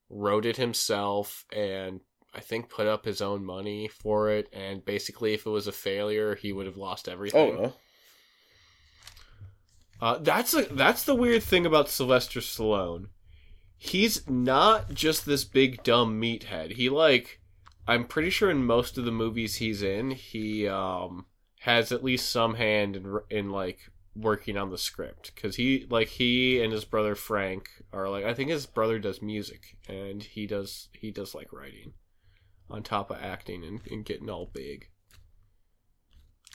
wrote 0.10 0.46
it 0.46 0.58
himself 0.58 1.46
and 1.52 2.00
I 2.34 2.40
think 2.40 2.70
put 2.70 2.88
up 2.88 3.06
his 3.06 3.22
own 3.22 3.46
money 3.46 3.88
for 3.88 4.30
it, 4.32 4.48
and 4.52 4.84
basically 4.84 5.34
if 5.34 5.46
it 5.46 5.50
was 5.52 5.68
a 5.68 5.72
failure, 5.72 6.34
he 6.36 6.52
would 6.52 6.66
have 6.66 6.78
lost 6.78 7.08
everything. 7.08 7.56
Oh, 7.58 7.62
no. 7.62 7.74
Uh, 10.02 10.18
that's 10.18 10.54
a, 10.54 10.64
that's 10.64 11.04
the 11.04 11.16
weird 11.16 11.44
thing 11.44 11.66
about 11.66 11.90
Sylvester 11.90 12.40
Stallone. 12.40 13.08
He's 13.78 14.28
not 14.30 14.94
just 14.94 15.26
this 15.26 15.44
big 15.44 15.84
dumb 15.84 16.20
meathead. 16.22 16.74
He 16.74 16.90
like 16.90 17.40
I'm 17.88 18.06
pretty 18.06 18.30
sure 18.30 18.50
in 18.50 18.66
most 18.66 18.98
of 18.98 19.06
the 19.06 19.12
movies 19.12 19.56
he's 19.56 19.82
in, 19.82 20.12
he 20.12 20.68
um 20.68 21.26
has 21.62 21.92
at 21.92 22.04
least 22.04 22.32
some 22.32 22.56
hand 22.56 22.96
in 22.96 23.20
in 23.30 23.50
like 23.50 23.80
working 24.16 24.58
on 24.58 24.70
the 24.70 24.78
script 24.78 25.36
cuz 25.36 25.56
he 25.56 25.88
like 25.90 26.08
he 26.08 26.62
and 26.62 26.72
his 26.72 26.86
brother 26.86 27.16
Frank 27.16 27.68
are 27.92 28.08
like 28.10 28.24
I 28.24 28.34
think 28.34 28.50
his 28.50 28.68
brother 28.68 29.00
does 29.00 29.24
music 29.24 29.76
and 29.88 30.22
he 30.22 30.46
does 30.46 30.90
he 30.94 31.10
does 31.10 31.34
like 31.34 31.52
writing 31.52 31.94
on 32.70 32.84
top 32.84 33.10
of 33.10 33.18
acting 33.22 33.64
and, 33.64 33.82
and 33.90 34.06
getting 34.06 34.30
all 34.30 34.50
big. 34.54 34.90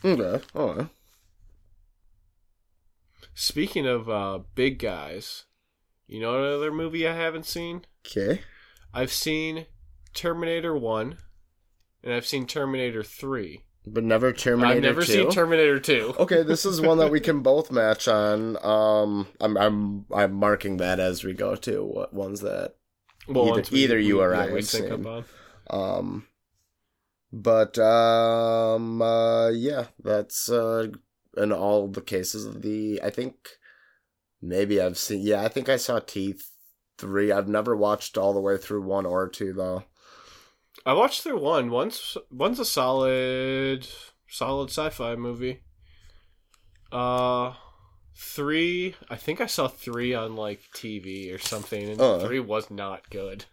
Okay. 0.05 0.45
Oh. 0.55 0.89
Speaking 3.35 3.87
of 3.87 4.09
uh 4.09 4.41
big 4.55 4.79
guys, 4.79 5.45
you 6.09 6.21
know 6.21 6.43
another 6.43 6.73
movie 6.73 7.07
I 7.07 7.15
haven't 7.15 7.47
seen? 7.47 7.85
Okay. 8.07 8.41
I've 8.93 9.13
seen 9.13 9.67
Terminator 10.15 10.77
1 10.77 11.17
and 12.03 12.13
I've 12.13 12.27
seen 12.27 12.47
Terminator 12.47 13.03
3. 13.03 13.63
But 13.87 14.05
never 14.05 14.33
Terminator. 14.33 14.77
I've 14.77 14.83
never 14.83 15.01
2. 15.03 15.07
seen 15.13 15.31
Terminator 15.31 15.79
2. 15.81 16.15
Okay, 16.19 16.43
this 16.43 16.67
is 16.67 16.81
one 16.81 16.99
that 16.99 17.11
we 17.11 17.21
can 17.21 17.41
both 17.41 17.71
match 17.71 18.07
on. 18.09 18.57
Um, 18.65 19.29
I'm 19.41 19.57
I'm 19.57 20.05
I'm 20.15 20.33
marking 20.35 20.79
that 20.79 21.01
as 21.01 21.23
we 21.25 21.33
go 21.33 21.55
too. 21.55 21.85
What 21.85 22.13
ones 22.13 22.41
that 22.41 22.75
Well, 23.29 23.49
Either- 23.59 23.71
we- 23.71 23.85
either 23.85 23.99
you 23.99 24.17
we- 24.17 24.23
or 24.23 24.35
yeah, 24.35 24.41
I 24.43 24.47
we 24.49 24.53
have 24.57 24.67
seen. 24.67 25.25
Um, 25.71 26.27
but 27.33 27.79
um, 27.79 29.01
uh, 29.03 29.49
yeah, 29.51 29.87
that's 30.03 30.51
uh, 30.51 30.89
in 31.37 31.53
all 31.53 31.89
the 31.89 32.01
cases 32.01 32.47
of 32.47 32.63
the. 32.63 33.01
I 33.03 33.11
think 33.11 33.37
maybe 34.41 34.81
I've 34.81 34.99
seen. 34.99 35.21
Yeah, 35.23 35.43
I 35.43 35.49
think 35.49 35.69
I 35.69 35.77
saw 35.77 35.99
T 36.01 36.35
three. 36.97 37.31
I've 37.33 37.49
never 37.49 37.77
watched 37.77 38.19
all 38.19 38.33
the 38.33 38.41
way 38.41 38.57
through 38.57 38.83
one 38.83 39.07
or 39.07 39.29
two 39.29 39.53
though. 39.53 39.85
I 40.87 40.93
watched 40.93 41.23
through 41.23 41.41
one. 41.41 41.71
One's 41.71 42.17
one's 42.31 42.59
a 42.61 42.65
solid 42.65 43.87
solid 44.29 44.71
sci-fi 44.71 45.17
movie. 45.17 45.63
Uh 46.91 47.55
3, 48.21 48.97
I 49.09 49.15
think 49.15 49.41
I 49.41 49.47
saw 49.47 49.69
3 49.69 50.13
on 50.15 50.35
like 50.35 50.61
TV 50.75 51.33
or 51.33 51.39
something 51.39 51.89
and 51.89 52.01
Uh. 52.01 52.19
3 52.19 52.41
was 52.41 52.69
not 52.71 53.09
good. 53.11 53.45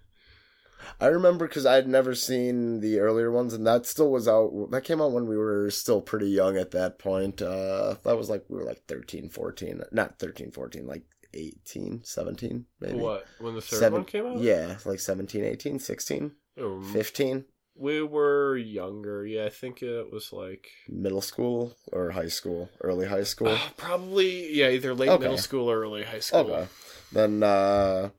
I 1.00 1.08
remember 1.08 1.48
because 1.48 1.66
I'd 1.66 1.88
never 1.88 2.16
seen 2.16 2.80
the 2.82 3.00
earlier 3.00 3.32
ones, 3.32 3.54
and 3.54 3.66
that 3.68 3.86
still 3.86 4.12
was 4.12 4.28
out. 4.28 4.70
That 4.72 4.84
came 4.84 5.02
out 5.02 5.12
when 5.12 5.28
we 5.28 5.38
were 5.38 5.70
still 5.72 6.02
pretty 6.02 6.30
young 6.30 6.58
at 6.58 6.72
that 6.72 7.00
point. 7.00 7.42
Uh, 7.42 7.96
that 8.04 8.18
was 8.18 8.30
like 8.30 8.46
we 8.50 8.58
were 8.58 8.64
like 8.66 8.84
13, 8.88 9.30
14. 9.30 9.82
Not 9.92 10.20
13, 10.20 10.52
14, 10.52 10.86
like 10.88 11.04
18, 11.34 12.02
17, 12.04 12.66
maybe. 12.80 12.98
What 12.98 13.26
when 13.40 13.56
the 13.56 13.62
third 13.62 13.80
Seven- 13.80 14.00
one 14.00 14.06
came 14.06 14.26
out? 14.26 14.40
Yeah, 14.40 14.78
like 14.86 15.00
17, 15.00 15.44
18, 15.44 15.80
16, 15.80 16.32
Um, 16.62 16.84
15, 16.94 17.46
we 17.78 18.02
were 18.02 18.56
younger. 18.56 19.26
Yeah, 19.26 19.46
I 19.46 19.50
think 19.50 19.84
it 19.84 20.12
was 20.12 20.32
like 20.32 20.68
middle 20.88 21.20
school 21.22 21.76
or 21.92 22.12
high 22.12 22.30
school, 22.30 22.70
early 22.82 23.08
high 23.08 23.24
school. 23.24 23.50
uh, 23.50 23.60
probably 23.76 24.54
yeah, 24.54 24.70
either 24.70 24.94
late 24.94 25.10
Okay. 25.10 25.24
middle 25.24 25.38
school 25.38 25.70
or 25.70 25.82
early 25.82 26.04
high 26.04 26.20
school. 26.20 26.40
Okay. 26.52 26.68
Then, 27.12 27.44
uh, 27.44 28.10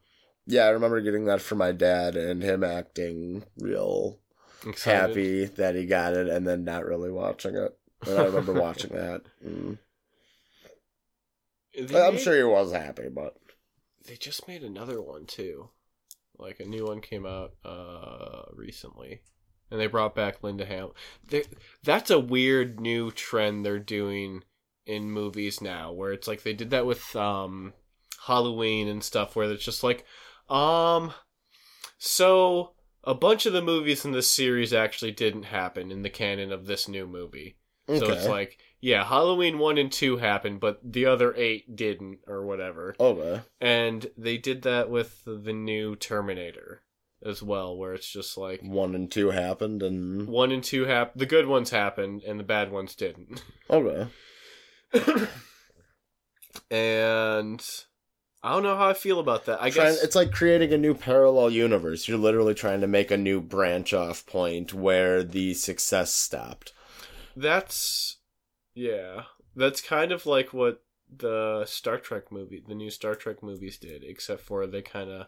yeah, 0.47 0.65
I 0.65 0.71
remember 0.71 1.01
getting 1.01 1.25
that 1.27 1.41
for 1.41 1.55
my 1.55 1.73
dad 1.73 2.17
and 2.17 2.43
him 2.43 2.63
acting 2.65 3.45
real 3.59 4.19
Excited. 4.67 5.09
happy 5.09 5.45
that 5.45 5.75
he 5.75 5.87
got 5.87 6.15
it 6.15 6.29
and 6.29 6.47
then 6.47 6.65
not 6.65 6.85
really 6.87 7.11
watching 7.11 7.57
it. 7.57 7.77
And 8.07 8.19
I 8.19 8.25
remember 8.25 8.53
watching 8.61 8.91
that. 8.95 9.23
Mm. 9.45 9.79
I'm 11.79 12.15
made- 12.15 12.21
sure 12.21 12.37
he 12.37 12.43
was 12.45 12.73
happy, 12.73 13.09
but 13.09 13.37
they 14.07 14.17
just 14.17 14.49
made 14.49 14.63
another 14.63 15.01
one 15.03 15.27
too. 15.27 15.71
Like 16.39 16.61
a 16.61 16.65
new 16.65 16.87
one 16.87 17.01
came 17.01 17.27
out 17.27 17.53
uh 17.65 18.43
recently. 18.55 19.23
And 19.71 19.81
they 19.81 19.89
brought 19.89 20.15
back 20.15 20.45
Linda 20.45 20.65
Ham. 20.65 20.91
They, 21.29 21.43
that's 21.83 22.11
a 22.11 22.21
weird 22.21 22.79
new 22.79 23.11
trend 23.11 23.65
they're 23.67 23.81
doing 23.81 24.45
in 24.87 25.11
movies 25.11 25.61
now 25.61 25.91
where 25.91 26.13
it's 26.13 26.29
like 26.29 26.45
they 26.45 26.53
did 26.53 26.71
that 26.71 26.87
with 26.87 27.17
um 27.17 27.73
Halloween 28.27 28.87
and 28.89 29.03
stuff 29.03 29.35
where 29.35 29.51
it's 29.51 29.65
just 29.65 29.83
like 29.83 30.05
um 30.49 31.13
so 31.99 32.73
a 33.05 33.15
bunch 33.15 33.47
of 33.47 33.53
the 33.53 33.63
movies 33.63 34.05
in 34.05 34.13
this 34.13 34.31
series 34.31 34.73
actually 34.73 35.13
didn't 35.13 35.45
happen 35.45 35.91
in 35.91 36.03
the 36.03 36.11
canon 36.11 36.53
of 36.53 36.67
this 36.67 36.89
new 36.89 37.07
movie. 37.07 37.57
okay. 37.89 37.99
So 37.99 38.13
it's 38.13 38.27
like 38.27 38.59
yeah, 38.81 39.05
Halloween 39.05 39.59
1 39.59 39.79
and 39.79 39.91
2 39.91 40.19
happened, 40.19 40.61
but 40.61 40.79
the 40.85 41.07
other 41.07 41.35
8 41.35 41.75
didn't 41.75 42.19
or 42.27 42.45
whatever 42.45 42.95
okay. 43.01 43.43
and 43.61 44.07
they 44.17 44.37
did 44.39 44.63
that 44.63 44.91
with 44.91 45.23
the 45.25 45.53
new 45.53 45.97
Terminator 45.97 46.83
as 47.25 47.43
well, 47.43 47.77
where 47.77 47.95
it's 47.95 48.11
just 48.11 48.37
like 48.37 48.61
One 48.63 48.95
and 48.95 49.11
two 49.11 49.31
happened, 49.31 49.83
and 49.83 50.29
one 50.29 50.53
and 50.53 50.63
two 50.63 50.85
hap- 50.85 51.15
the 51.15 51.27
good 51.27 51.47
ones 51.47 51.71
happened 51.71 52.23
and 52.23 52.39
the 52.39 52.45
bad 52.45 52.71
ones 52.71 52.95
didn't. 52.95 53.43
okay. 53.71 54.07
and 56.71 57.65
I 58.47 58.53
don't 58.53 58.63
know 58.63 58.77
how 58.77 58.89
I 58.89 58.95
feel 58.95 59.19
about 59.19 59.47
that. 59.47 59.61
I 59.61 59.71
Trying- 59.71 59.95
guess 59.95 60.03
it's 60.05 60.15
like 60.15 60.31
creating 60.31 60.73
a 60.73 60.79
new 60.79 60.95
parallel 60.95 61.51
universe. 61.51 62.07
You're 62.07 62.17
literally 62.19 62.55
trying 62.55 62.81
to 62.81 62.87
make 62.87 63.11
a 63.11 63.17
new 63.17 63.41
branch 63.41 63.93
off 63.93 64.25
point 64.25 64.73
where 64.73 65.25
the 65.25 65.55
success 65.55 66.13
stopped. 66.13 66.73
that's 67.35 68.19
yeah, 68.75 69.23
that's 69.55 69.81
kind 69.81 70.13
of 70.13 70.27
like 70.27 70.53
what 70.53 70.83
the 71.15 71.65
Star 71.67 71.99
Trek 71.99 72.31
movie, 72.31 72.63
the 72.67 72.75
new 72.75 72.91
Star 72.91 73.15
Trek 73.15 73.43
movies 73.43 73.79
did, 73.79 74.03
except 74.05 74.41
for 74.43 74.67
they 74.67 74.83
kind 74.83 75.11
of 75.11 75.27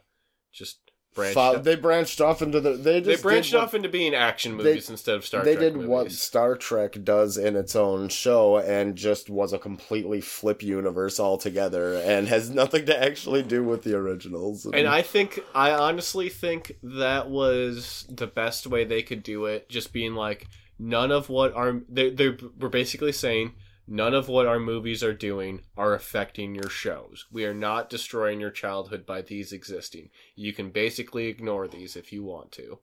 just 0.52 0.87
branched. 1.14 1.34
Fo- 1.34 1.58
they 1.58 1.74
branched 1.76 2.20
off 2.20 2.42
into 2.42 2.60
the. 2.60 2.72
They 2.74 3.00
they 3.00 3.16
branched 3.16 3.54
what- 3.54 3.62
off 3.64 3.74
into 3.74 3.88
being 3.88 4.14
action 4.14 4.56
They- 4.56 4.64
movies 4.64 4.90
instead 4.90 5.16
of 5.16 5.24
Star 5.24 5.42
Trek. 5.42 5.56
they 5.58 5.60
Trek 5.60 5.74
did 5.80 5.86
what. 5.88 6.12
Star 6.12 6.56
Trek 6.56 7.02
does 7.04 7.36
in 7.36 7.56
its 7.56 7.74
own 7.74 8.08
show 8.08 8.58
and 8.58 8.96
just 8.96 9.28
was 9.28 9.52
a 9.52 9.58
completely 9.58 10.20
flip 10.20 10.62
universe 10.62 11.18
altogether 11.18 11.94
and 11.94 12.28
has 12.28 12.50
nothing 12.50 12.86
to 12.86 13.02
actually 13.02 13.42
do 13.42 13.64
with 13.64 13.82
the 13.82 13.94
originals. 13.96 14.66
And 14.66 14.86
I 14.86 15.02
think 15.02 15.40
I 15.54 15.72
honestly 15.72 16.28
think 16.28 16.76
that 16.82 17.28
was 17.30 18.06
the 18.08 18.26
best 18.26 18.66
way 18.66 18.84
they 18.84 19.02
could 19.02 19.22
do 19.22 19.46
it. 19.46 19.68
Just 19.68 19.92
being 19.92 20.14
like, 20.14 20.46
none 20.78 21.10
of 21.10 21.28
what 21.28 21.52
our 21.54 21.80
they 21.88 22.10
they 22.10 22.36
were 22.60 22.68
basically 22.68 23.12
saying 23.12 23.54
none 23.88 24.14
of 24.14 24.28
what 24.28 24.46
our 24.46 24.60
movies 24.60 25.02
are 25.02 25.14
doing 25.14 25.62
are 25.76 25.94
affecting 25.94 26.54
your 26.54 26.68
shows. 26.68 27.26
We 27.32 27.44
are 27.44 27.54
not 27.54 27.90
destroying 27.90 28.38
your 28.40 28.50
childhood 28.50 29.06
by 29.06 29.22
these 29.22 29.52
existing. 29.52 30.10
You 30.36 30.52
can 30.52 30.70
basically 30.70 31.26
ignore 31.26 31.66
these 31.66 31.96
if 31.96 32.12
you 32.12 32.22
want 32.22 32.52
to. 32.52 32.80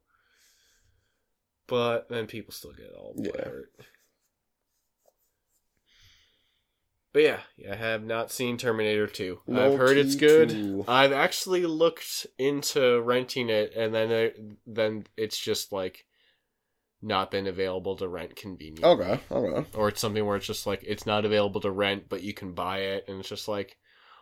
But 1.67 2.09
then 2.09 2.27
people 2.27 2.53
still 2.53 2.73
get 2.73 2.91
all 2.93 3.13
Yeah. 3.17 3.43
hurt. 3.43 3.71
But 7.13 7.23
yeah, 7.23 7.39
I 7.71 7.75
have 7.75 8.03
not 8.03 8.29
seen 8.29 8.57
Terminator 8.57 9.07
2. 9.07 9.41
No 9.47 9.71
I've 9.71 9.79
heard 9.79 9.97
it's 9.97 10.15
good. 10.15 10.85
I've 10.85 11.13
actually 11.13 11.65
looked 11.65 12.27
into 12.37 12.99
renting 13.01 13.49
it, 13.49 13.73
and 13.73 13.93
then 13.95 14.11
it, 14.11 14.37
then 14.67 15.07
it's 15.15 15.39
just 15.39 15.71
like 15.71 16.05
not 17.01 17.31
been 17.31 17.47
available 17.47 17.95
to 17.97 18.07
rent 18.07 18.35
conveniently. 18.35 18.85
Okay, 18.85 19.19
okay. 19.31 19.69
Or 19.75 19.89
it's 19.89 20.01
something 20.01 20.25
where 20.25 20.37
it's 20.37 20.47
just 20.47 20.65
like 20.65 20.83
it's 20.83 21.05
not 21.05 21.25
available 21.25 21.61
to 21.61 21.71
rent, 21.71 22.09
but 22.09 22.23
you 22.23 22.33
can 22.33 22.53
buy 22.53 22.79
it, 22.79 23.05
and 23.07 23.19
it's 23.19 23.29
just 23.29 23.47
like, 23.47 23.77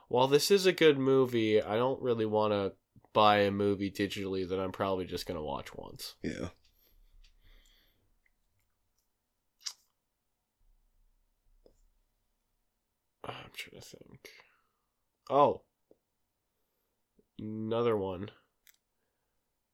well, 0.10 0.28
this 0.28 0.52
is 0.52 0.66
a 0.66 0.74
good 0.74 0.98
movie. 0.98 1.62
I 1.62 1.76
don't 1.76 2.02
really 2.02 2.26
want 2.26 2.54
to 2.54 2.74
buy 3.14 3.40
a 3.40 3.52
movie 3.52 3.92
digitally 3.92 4.48
that 4.50 4.60
I'm 4.60 4.72
probably 4.72 5.06
just 5.06 5.26
gonna 5.26 5.44
watch 5.44 5.74
once. 5.76 6.16
Yeah. 6.22 6.50
I'm 13.26 13.52
trying 13.54 13.82
to 13.82 13.88
think. 13.88 14.30
Oh, 15.30 15.62
another 17.40 17.96
one. 17.96 18.30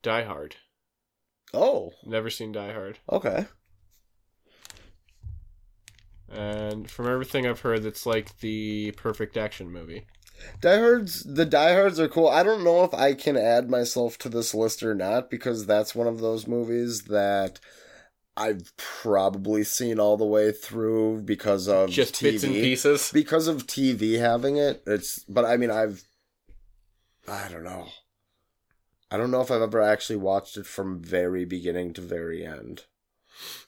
Die 0.04 0.24
Hard. 0.24 0.56
Oh, 1.54 1.92
Never 2.06 2.30
seen 2.30 2.52
Die 2.52 2.72
Hard. 2.74 3.00
okay. 3.12 3.46
And 6.32 6.90
from 6.90 7.08
everything 7.08 7.48
I've 7.48 7.62
heard, 7.62 7.86
it's 7.86 8.06
like 8.06 8.40
the 8.40 8.92
perfect 8.92 9.36
action 9.36 9.72
movie. 9.72 10.06
Diehards, 10.62 11.24
the 11.24 11.46
diehards 11.46 12.00
are 12.00 12.08
cool. 12.08 12.28
I 12.28 12.44
don't 12.44 12.64
know 12.64 12.84
if 12.84 12.94
I 12.94 13.14
can 13.16 13.36
add 13.36 13.70
myself 13.70 14.18
to 14.20 14.30
this 14.30 14.54
list 14.54 14.84
or 14.84 14.94
not 14.94 15.30
because 15.30 15.66
that's 15.66 15.96
one 15.96 16.08
of 16.08 16.20
those 16.20 16.48
movies 16.48 17.04
that 17.06 17.60
I've 18.38 18.72
probably 18.78 19.64
seen 19.64 20.00
all 20.00 20.18
the 20.18 20.26
way 20.26 20.52
through 20.52 21.24
because 21.24 21.68
of 21.68 21.90
Just 21.90 22.14
TV. 22.16 22.22
bits 22.22 22.44
and 22.44 22.54
pieces. 22.54 23.12
because 23.12 23.48
of 23.48 23.66
TV 23.68 24.20
having 24.20 24.56
it. 24.58 24.84
It's 24.86 25.24
but 25.28 25.44
I 25.46 25.58
mean 25.58 25.72
I've 25.72 26.04
I 27.28 27.50
don't 27.50 27.64
know. 27.64 27.88
I 29.12 29.18
don't 29.18 29.32
know 29.32 29.42
if 29.42 29.52
I've 29.52 29.62
ever 29.62 29.82
actually 29.82 30.18
watched 30.18 30.58
it 30.58 30.66
from 30.66 31.02
very 31.02 31.46
beginning 31.46 31.94
to 31.94 32.02
very 32.02 32.46
end. 32.46 32.86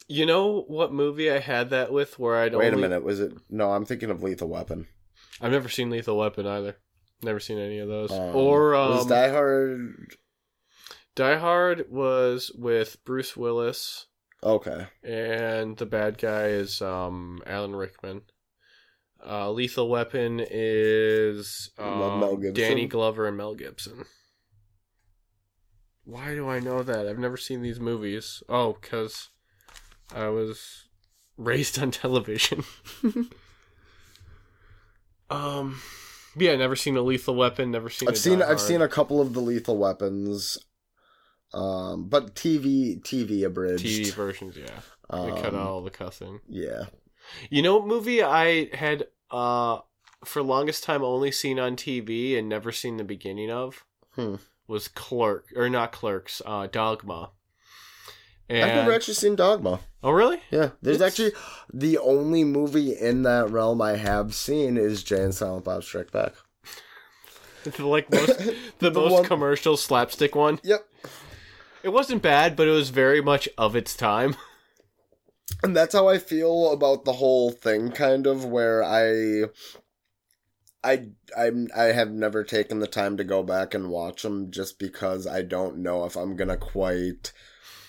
You 0.08 0.26
know 0.26 0.66
what 0.68 0.94
movie 0.94 1.32
I 1.32 1.40
had 1.40 1.70
that 1.70 1.92
with 1.92 2.20
where 2.20 2.38
I'd 2.38 2.54
Wait 2.54 2.74
only... 2.74 2.80
a 2.80 2.90
minute, 2.90 3.04
was 3.04 3.20
it? 3.20 3.34
No, 3.50 3.72
I'm 3.72 3.86
thinking 3.86 4.10
of 4.10 4.22
Lethal 4.22 4.50
Weapon. 4.50 4.88
I've 5.40 5.52
never 5.52 5.70
seen 5.70 5.90
Lethal 5.90 6.18
Weapon 6.18 6.46
either. 6.46 6.78
Never 7.24 7.40
seen 7.40 7.58
any 7.58 7.80
of 7.80 7.88
those. 7.88 8.12
Um, 8.12 8.36
or 8.36 8.76
um, 8.76 8.92
was 8.92 9.06
Die 9.06 9.30
Hard? 9.30 10.16
Die 11.16 11.38
Hard 11.38 11.86
was 11.90 12.52
with 12.56 13.04
Bruce 13.06 13.38
Willis, 13.38 14.08
Okay, 14.44 14.88
and 15.04 15.78
the 15.78 15.86
bad 15.86 16.18
guy 16.18 16.48
is 16.48 16.82
um, 16.82 17.42
Alan 17.46 17.76
Rickman. 17.76 18.24
Uh, 19.24 19.52
Lethal 19.52 19.88
Weapon 19.88 20.44
is 20.50 21.70
um, 21.78 22.20
Mel 22.20 22.38
Danny 22.38 22.88
Glover 22.88 23.28
and 23.28 23.38
Mel 23.38 23.54
Gibson. 23.54 24.06
Why 26.04 26.34
do 26.34 26.50
I 26.50 26.60
know 26.60 26.84
that? 26.84 27.08
I've 27.08 27.20
never 27.20 27.38
seen 27.38 27.62
these 27.62 27.80
movies. 27.80 28.42
Oh, 28.50 28.74
because 28.82 29.30
I 30.14 30.28
was 30.28 30.86
raised 31.38 31.80
on 31.82 31.92
television. 31.92 32.64
um, 35.30 35.82
yeah, 36.36 36.56
never 36.56 36.76
seen 36.76 36.98
a 36.98 37.02
Lethal 37.02 37.36
Weapon. 37.36 37.72
Never 37.72 37.90
seen. 37.90 38.10
I've 38.10 38.16
a 38.16 38.18
seen 38.18 38.42
I've 38.42 38.60
seen 38.60 38.82
a 38.82 38.88
couple 38.88 39.22
of 39.22 39.34
the 39.34 39.40
Lethal 39.42 39.78
Weapons, 39.78 40.58
um, 41.54 42.10
but 42.10 42.36
TV 42.36 43.02
TV 43.02 43.44
abridged. 43.44 43.86
TV 43.86 44.12
versions. 44.14 44.58
Yeah, 44.58 44.80
they 45.12 45.30
cut 45.42 45.54
Um, 45.54 45.56
out 45.56 45.68
all 45.68 45.82
the 45.82 45.90
cussing. 45.92 46.40
Yeah, 46.48 46.86
You 47.50 47.62
know 47.62 47.78
what 47.78 47.88
movie 47.88 48.24
I 48.24 48.76
had 48.76 49.08
uh 49.30 49.80
for 50.26 50.42
longest 50.44 50.84
time 50.84 51.04
only 51.04 51.32
seen 51.32 51.60
on 51.60 51.76
TV 51.76 52.38
and 52.38 52.48
never 52.50 52.72
seen 52.72 52.98
the 52.98 53.04
beginning 53.04 53.50
of 53.50 53.86
Hmm. 54.16 54.36
Was 54.68 54.88
Clerk 54.88 55.48
or 55.56 55.70
not 55.70 55.92
Clerks, 55.92 56.42
uh 56.46 56.68
Dogma. 56.68 57.32
And 58.50 58.64
I've 58.70 58.76
never 58.76 58.94
actually 58.94 59.14
seen 59.14 59.36
Dogma. 59.36 59.80
Oh 60.04 60.12
really? 60.12 60.42
Yeah, 60.52 60.72
there's 60.82 60.98
It's- 60.98 61.12
actually 61.12 61.32
the 61.74 61.98
only 62.00 62.44
movie 62.44 62.92
in 62.98 63.24
that 63.24 63.50
realm 63.50 63.82
I 63.82 63.96
have 63.96 64.34
seen 64.36 64.78
is 64.78 65.04
Jay 65.04 65.22
and 65.24 65.34
Silent 65.34 65.64
Bob 65.66 65.84
Strike 65.84 66.12
Back. 66.12 66.34
The, 67.64 67.86
like 67.86 68.12
most 68.12 68.38
the, 68.80 68.90
The 68.90 68.92
most 68.92 69.12
one- 69.12 69.24
commercial 69.26 69.78
slapstick 69.78 70.36
one. 70.36 70.60
Yep, 70.64 70.84
It 71.84 71.90
wasn't 71.90 72.24
bad, 72.24 72.56
but 72.56 72.68
it 72.68 72.72
was 72.72 72.90
very 72.90 73.22
much 73.22 73.48
of 73.58 73.76
its 73.76 73.96
time. 73.96 74.36
and 75.64 75.76
that's 75.78 75.94
how 75.94 76.08
I 76.10 76.18
feel 76.18 76.72
about 76.72 77.06
the 77.06 77.14
whole 77.14 77.52
thing. 77.52 77.92
Kind 77.92 78.26
of 78.26 78.46
where 78.46 78.84
I, 78.84 79.44
I 80.84 81.10
I'm 81.38 81.68
I 81.76 81.86
have 81.86 82.12
never 82.12 82.44
taken 82.44 82.80
the 82.80 82.88
time 82.88 83.18
to 83.18 83.24
go 83.24 83.44
back 83.44 83.74
and 83.74 83.90
watch 83.90 84.24
them 84.24 84.52
just 84.52 84.80
because 84.80 85.28
I 85.28 85.42
don't 85.42 85.78
know 85.78 86.06
if 86.06 86.16
I'm 86.16 86.36
gonna 86.36 86.58
quite 86.58 87.32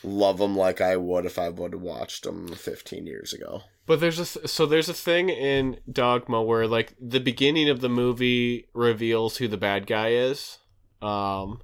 love 0.04 0.38
them 0.38 0.56
like 0.56 0.80
I 0.80 0.96
would 0.96 1.24
if 1.24 1.38
I 1.38 1.48
would 1.48 1.72
have 1.72 1.82
watched 1.82 2.24
them 2.24 2.48
15 2.54 3.06
years 3.06 3.32
ago. 3.32 3.62
But 3.86 4.00
there's 4.00 4.18
a 4.18 4.24
th- 4.26 4.48
so 4.48 4.66
there's 4.66 4.88
a 4.88 4.94
thing 4.94 5.28
in 5.28 5.78
Dogma 5.90 6.42
where 6.42 6.66
like 6.66 6.94
the 7.00 7.20
beginning 7.20 7.68
of 7.68 7.80
the 7.80 7.88
movie 7.88 8.68
reveals 8.74 9.36
who 9.38 9.48
the 9.48 9.56
bad 9.56 9.86
guy 9.86 10.10
is, 10.12 10.58
um, 11.00 11.60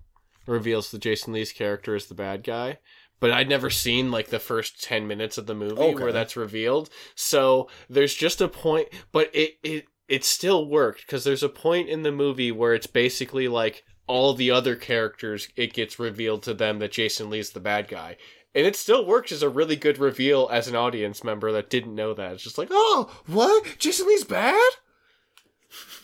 reveals 0.46 0.90
that 0.90 1.00
Jason 1.02 1.32
Lee's 1.32 1.52
character 1.52 1.94
is 1.94 2.06
the 2.06 2.14
bad 2.14 2.42
guy. 2.42 2.78
But 3.20 3.32
I'd 3.32 3.48
never 3.48 3.68
seen 3.70 4.10
like 4.12 4.28
the 4.28 4.38
first 4.38 4.82
ten 4.82 5.06
minutes 5.08 5.38
of 5.38 5.46
the 5.46 5.54
movie 5.54 5.80
Okay. 5.80 6.02
where 6.02 6.12
that's 6.12 6.36
revealed. 6.36 6.88
So 7.16 7.68
there's 7.90 8.14
just 8.14 8.40
a 8.40 8.48
point, 8.48 8.88
but 9.12 9.30
it 9.34 9.58
it 9.62 9.84
it 10.08 10.24
still 10.24 10.66
worked 10.66 11.06
because 11.06 11.24
there's 11.24 11.42
a 11.42 11.48
point 11.48 11.88
in 11.88 12.02
the 12.02 12.12
movie 12.12 12.50
where 12.50 12.74
it's 12.74 12.86
basically 12.86 13.46
like 13.46 13.84
all 14.06 14.34
the 14.34 14.50
other 14.50 14.74
characters. 14.74 15.48
It 15.54 15.74
gets 15.74 15.98
revealed 15.98 16.42
to 16.44 16.54
them 16.54 16.78
that 16.78 16.92
Jason 16.92 17.30
Lee's 17.30 17.50
the 17.50 17.60
bad 17.60 17.88
guy, 17.88 18.16
and 18.54 18.66
it 18.66 18.74
still 18.74 19.06
works 19.06 19.30
as 19.30 19.42
a 19.42 19.48
really 19.48 19.76
good 19.76 19.98
reveal 19.98 20.48
as 20.50 20.66
an 20.66 20.76
audience 20.76 21.22
member 21.22 21.52
that 21.52 21.70
didn't 21.70 21.94
know 21.94 22.14
that. 22.14 22.32
It's 22.32 22.42
just 22.42 22.58
like, 22.58 22.68
oh, 22.70 23.22
what? 23.26 23.76
Jason 23.78 24.08
Lee's 24.08 24.24
bad? 24.24 24.70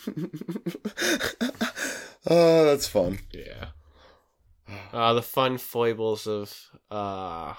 oh, 2.26 2.64
that's 2.64 2.86
fun. 2.86 3.20
Yeah. 3.32 3.68
Uh, 4.92 5.14
the 5.14 5.22
fun 5.22 5.58
foibles 5.58 6.26
of 6.26 6.54
uh, 6.90 7.54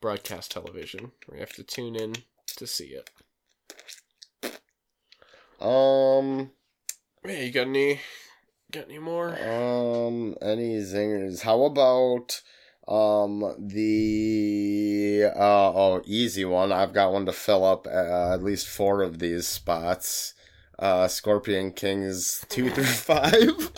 broadcast 0.00 0.50
television. 0.50 1.12
We 1.30 1.38
have 1.38 1.52
to 1.54 1.62
tune 1.62 1.96
in 1.96 2.16
to 2.56 2.66
see 2.66 2.86
it. 2.86 3.10
Um, 5.60 6.50
Hey, 7.24 7.46
you 7.46 7.52
got 7.52 7.66
any? 7.68 8.00
Got 8.72 8.84
any 8.88 8.98
more? 8.98 9.28
um, 9.30 10.36
any 10.42 10.76
zingers? 10.80 11.42
How 11.42 11.62
about 11.64 12.40
um 12.86 13.40
the 13.58 15.30
uh 15.34 15.72
oh 15.74 16.02
easy 16.04 16.44
one? 16.44 16.70
I've 16.72 16.92
got 16.92 17.12
one 17.12 17.24
to 17.26 17.32
fill 17.32 17.64
up 17.64 17.86
uh, 17.86 18.32
at 18.34 18.42
least 18.42 18.68
four 18.68 19.02
of 19.02 19.18
these 19.20 19.46
spots. 19.46 20.34
Uh, 20.78 21.06
Scorpion 21.08 21.70
Kings 21.72 22.44
two 22.48 22.68
through 22.70 22.84
five. 22.84 23.70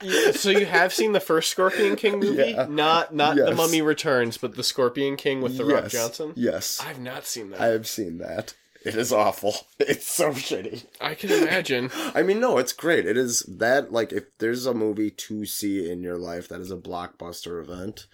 Yeah, 0.00 0.30
so 0.30 0.50
you 0.50 0.64
have 0.66 0.92
seen 0.94 1.12
the 1.12 1.18
first 1.20 1.50
Scorpion 1.50 1.96
King 1.96 2.20
movie? 2.20 2.52
Yeah. 2.52 2.66
Not 2.68 3.14
not 3.14 3.36
The 3.36 3.54
Mummy 3.54 3.80
Returns, 3.82 4.36
but 4.38 4.54
the 4.54 4.62
Scorpion 4.62 5.16
King 5.16 5.40
with 5.40 5.56
the 5.56 5.64
Rock 5.64 5.88
Johnson. 5.88 6.32
Yes, 6.36 6.80
I've 6.84 7.00
not 7.00 7.26
seen 7.26 7.50
that. 7.50 7.60
I 7.60 7.66
have 7.68 7.86
seen 7.88 8.18
that. 8.18 8.54
It 8.84 8.94
is 8.94 9.12
awful. 9.12 9.54
It's 9.80 10.06
so 10.06 10.30
shitty. 10.30 10.84
I 11.00 11.14
can 11.14 11.30
imagine. 11.30 11.90
I 12.14 12.22
mean, 12.22 12.40
no, 12.40 12.58
it's 12.58 12.72
great. 12.72 13.06
It 13.06 13.16
is 13.16 13.40
that 13.48 13.90
like 13.92 14.12
if 14.12 14.24
there's 14.38 14.66
a 14.66 14.74
movie 14.74 15.10
to 15.10 15.46
see 15.46 15.90
in 15.90 16.02
your 16.02 16.18
life 16.18 16.48
that 16.48 16.60
is 16.60 16.70
a 16.70 16.76
blockbuster 16.76 17.62
event. 17.62 18.06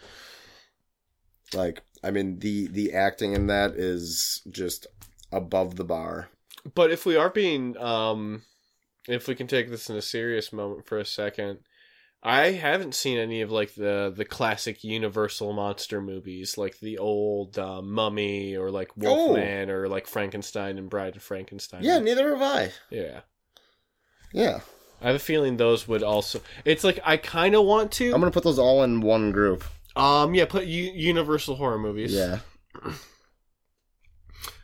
Like, 1.53 1.83
I 2.03 2.11
mean, 2.11 2.39
the 2.39 2.69
the 2.69 2.93
acting 2.93 3.33
in 3.33 3.49
that 3.49 3.73
is 3.73 4.43
just 4.51 4.87
above 5.33 5.77
the 5.77 5.85
bar. 5.85 6.29
But 6.75 6.91
if 6.91 7.05
we 7.05 7.17
are 7.17 7.31
being, 7.31 7.77
um, 7.79 8.43
if 9.09 9.27
we 9.27 9.35
can 9.35 9.47
take 9.47 9.71
this 9.71 9.91
in 9.91 9.97
a 9.97 10.03
serious 10.03 10.53
moment 10.53 10.87
for 10.87 10.99
a 10.99 11.05
second, 11.05 11.59
I 12.27 12.53
haven't 12.53 12.95
seen 12.95 13.19
any 13.19 13.43
of 13.43 13.51
like 13.51 13.75
the 13.75 14.13
the 14.17 14.25
classic 14.25 14.83
Universal 14.83 15.53
monster 15.53 16.01
movies, 16.01 16.57
like 16.57 16.81
the 16.81 16.97
old 16.99 17.59
uh, 17.59 17.83
Mummy 17.83 18.57
or 18.57 18.71
like 18.71 18.97
Wolfman 18.97 19.69
or 19.69 19.89
like 19.89 20.07
Frankenstein 20.07 20.79
and 20.79 20.89
Bride 20.89 21.17
of 21.17 21.23
Frankenstein. 21.23 21.83
Yeah, 21.85 21.99
neither 21.99 22.31
have 22.31 22.41
I. 22.43 22.73
yeah. 22.91 23.21
Yeah, 24.33 24.61
I 25.03 25.07
have 25.09 25.17
a 25.17 25.21
feeling 25.21 25.59
those 25.59 25.87
would 25.87 26.03
also. 26.03 26.41
It's 26.65 26.83
like 26.83 26.99
I 27.05 27.19
kind 27.19 27.55
of 27.55 27.65
want 27.67 27.93
to. 27.93 28.07
I'm 28.13 28.21
gonna 28.21 28.31
put 28.33 28.43
those 28.43 28.59
all 28.59 28.83
in 28.83 29.01
one 29.03 29.31
group. 29.31 29.63
Um, 29.95 30.35
yeah, 30.35 30.47
put 30.47 30.65
U- 30.65 30.93
Universal 30.93 31.57
horror 31.57 31.79
movies. 31.79 32.13
Yeah, 32.13 32.41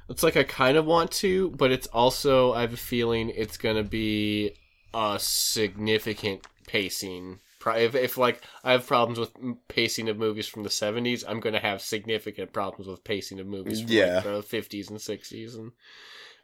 It's 0.09 0.25
like 0.25 0.37
I 0.37 0.43
kind 0.43 0.77
of 0.77 0.87
want 0.87 1.13
to, 1.13 1.51
but 1.51 1.71
it's 1.71 1.87
also 1.89 2.53
I 2.53 2.63
have 2.63 2.73
a 2.73 2.77
feeling 2.77 3.31
it's 3.31 3.57
gonna 3.57 3.85
be 3.85 4.57
a 4.93 5.19
significant 5.21 6.47
pacing. 6.67 7.39
If, 7.67 7.95
if 7.95 8.17
like 8.17 8.43
I 8.65 8.73
have 8.73 8.87
problems 8.87 9.19
with 9.19 9.33
pacing 9.69 10.09
of 10.09 10.17
movies 10.17 10.47
from 10.49 10.63
the 10.63 10.71
seventies, 10.71 11.25
I'm 11.27 11.41
gonna 11.41 11.61
have 11.61 11.83
significant 11.83 12.53
problems 12.53 12.87
with 12.89 13.05
pacing 13.05 13.39
of 13.41 13.47
movies 13.47 13.81
from 13.83 13.91
Yeah. 13.91 14.15
like, 14.17 14.25
the 14.25 14.43
fifties 14.43 14.89
and 14.91 15.01
sixties, 15.01 15.55
and 15.55 15.73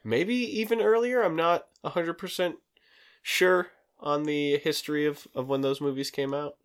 maybe 0.05 0.35
even 0.35 0.81
earlier. 0.81 1.23
I'm 1.23 1.37
not 1.37 1.67
hundred 1.85 2.15
percent 2.15 2.57
sure 3.23 3.69
on 3.99 4.25
the 4.25 4.59
history 4.59 5.07
of 5.07 5.27
of 5.35 5.49
when 5.49 5.63
those 5.63 5.81
movies 5.81 6.11
came 6.11 6.35
out. 6.35 6.57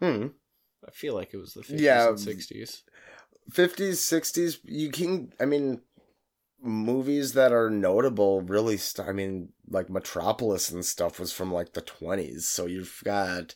hmm. 0.00 0.28
I 0.86 0.90
feel 0.92 1.14
like 1.14 1.34
it 1.34 1.36
was 1.36 1.52
the 1.52 1.62
fifties 1.62 1.82
Yeah. 1.82 2.08
and 2.08 2.18
sixties. 2.18 2.82
50s, 3.52 3.96
60s. 3.98 4.58
You 4.64 4.90
can. 4.90 5.32
I 5.40 5.44
mean, 5.44 5.80
movies 6.62 7.32
that 7.34 7.52
are 7.52 7.68
notable 7.70 8.40
really. 8.42 8.76
St- 8.76 9.06
I 9.08 9.12
mean, 9.12 9.50
like 9.68 9.90
Metropolis 9.90 10.70
and 10.70 10.84
stuff 10.84 11.18
was 11.18 11.32
from 11.32 11.52
like 11.52 11.72
the 11.72 11.82
20s. 11.82 12.42
So 12.42 12.66
you've 12.66 13.00
got 13.04 13.54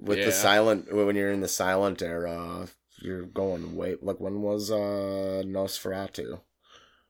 with 0.00 0.18
Yeah. 0.18 0.26
the 0.26 0.32
silent 0.32 0.92
when 0.92 1.16
you're 1.16 1.30
in 1.32 1.40
the 1.40 1.48
silent 1.48 2.02
era. 2.02 2.68
You're 3.02 3.22
going 3.24 3.76
way 3.76 3.96
like 4.02 4.20
when 4.20 4.42
was 4.42 4.70
uh 4.70 5.42
Nosferatu 5.46 6.40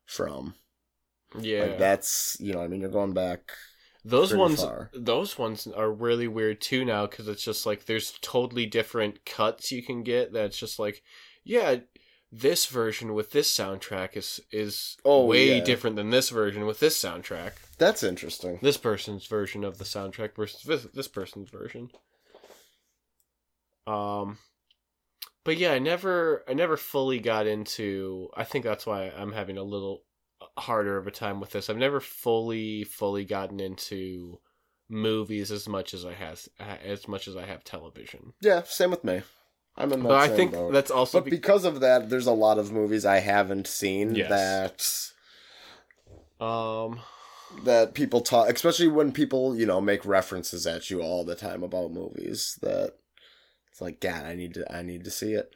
from? 0.07 0.55
Yeah, 1.38 1.62
Like 1.62 1.78
that's 1.78 2.36
you 2.41 2.53
know 2.53 2.62
I 2.62 2.68
mean 2.68 2.80
you're 2.80 2.91
going 2.91 3.12
back 3.12 3.53
Those 4.05 4.34
ones, 4.34 4.62
far. 4.62 4.91
those 4.95 5.36
ones 5.38 5.66
are 5.66 5.93
really 5.93 6.26
weird 6.28 6.61
too 6.61 6.84
now 6.84 7.07
because 7.07 7.28
it's 7.28 7.43
just 7.45 7.66
like 7.66 7.84
there's 7.86 8.14
totally 8.20 8.66
different 8.66 9.24
cuts 9.24 9.70
you 9.72 9.82
can 9.82 10.03
get. 10.03 10.32
That's 10.32 10.57
just 10.59 10.78
like, 10.78 11.03
yeah, 11.45 11.76
this 12.32 12.66
version 12.66 13.12
with 13.14 13.30
this 13.32 13.53
soundtrack 13.53 14.16
is 14.16 14.41
is 14.53 14.97
Oh, 15.05 15.26
way 15.26 15.59
yeah. 15.59 15.64
different 15.64 15.97
than 15.97 16.11
this 16.11 16.30
version 16.30 16.66
with 16.66 16.80
this 16.80 16.97
soundtrack. 17.01 17.53
That's 17.78 18.03
interesting. 18.03 18.59
This 18.62 18.76
person's 18.76 19.26
version 19.26 19.64
of 19.64 19.78
the 19.78 19.84
soundtrack 19.84 20.34
versus 20.36 20.62
this, 20.62 20.84
this 20.95 21.09
person's 21.09 21.51
version. 21.51 21.91
Um, 23.91 24.38
but 25.45 25.57
yeah, 25.57 25.72
I 25.72 25.78
never, 25.78 26.45
I 26.49 26.55
never 26.55 26.76
fully 26.76 27.18
got 27.18 27.47
into. 27.47 28.28
I 28.36 28.45
think 28.45 28.64
that's 28.64 28.86
why 28.86 29.11
I'm 29.16 29.32
having 29.32 29.59
a 29.59 29.62
little 29.62 30.03
harder 30.59 30.97
of 30.97 31.07
a 31.07 31.11
time 31.11 31.41
with 31.41 31.51
this. 31.51 31.68
I've 31.70 31.76
never 31.76 32.01
fully, 32.01 32.84
fully 32.84 33.24
gotten 33.24 33.59
into 33.61 34.41
movies 34.88 35.51
as 35.53 35.68
much 35.68 35.95
as 35.95 36.05
I 36.05 36.12
has 36.14 36.49
as 36.84 37.07
much 37.07 37.28
as 37.28 37.36
I 37.36 37.47
have 37.47 37.62
television. 37.64 38.32
Yeah, 38.41 38.62
same 38.64 38.91
with 38.91 39.05
me. 39.05 39.22
I'm 39.76 39.93
in 39.93 40.03
that 40.03 40.09
But 40.09 40.18
I 40.18 40.28
think 40.28 40.53
boat. 40.53 40.72
that's 40.72 40.91
also 40.91 41.18
But 41.18 41.26
be- 41.26 41.30
because 41.30 41.64
of 41.64 41.80
that, 41.80 42.11
there's 42.11 42.26
a 42.26 42.32
lot 42.32 42.59
of 42.59 42.72
movies 42.72 43.07
I 43.07 43.18
haven't 43.20 43.66
seen 43.66 44.14
Yes. 44.16 45.14
that 46.41 46.45
um 46.45 47.01
that 47.64 47.95
people 47.95 48.20
talk, 48.20 48.49
especially 48.49 48.88
when 48.88 49.12
people 49.12 49.57
you 49.57 49.66
know 49.66 49.80
make 49.80 50.05
references 50.05 50.66
at 50.66 50.91
you 50.91 51.01
all 51.03 51.24
the 51.24 51.34
time 51.36 51.62
about 51.62 51.93
movies. 51.93 52.59
That 52.62 52.95
it's 53.71 53.81
like, 53.81 54.01
God, 54.01 54.25
I 54.25 54.35
need 54.35 54.55
to, 54.55 54.73
I 54.75 54.83
need 54.83 55.05
to 55.05 55.11
see 55.11 55.33
it. 55.35 55.55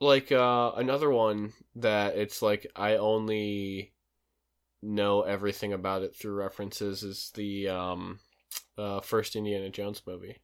like 0.00 0.30
uh 0.32 0.72
another 0.76 1.10
one 1.10 1.52
that 1.76 2.16
it's 2.16 2.42
like 2.42 2.66
I 2.76 2.96
only 2.96 3.92
know 4.82 5.22
everything 5.22 5.72
about 5.72 6.02
it 6.02 6.14
through 6.16 6.34
references 6.34 7.02
is 7.02 7.30
the 7.34 7.68
um 7.68 8.20
uh 8.78 9.00
first 9.00 9.36
Indiana 9.36 9.70
Jones 9.70 10.02
movie. 10.06 10.38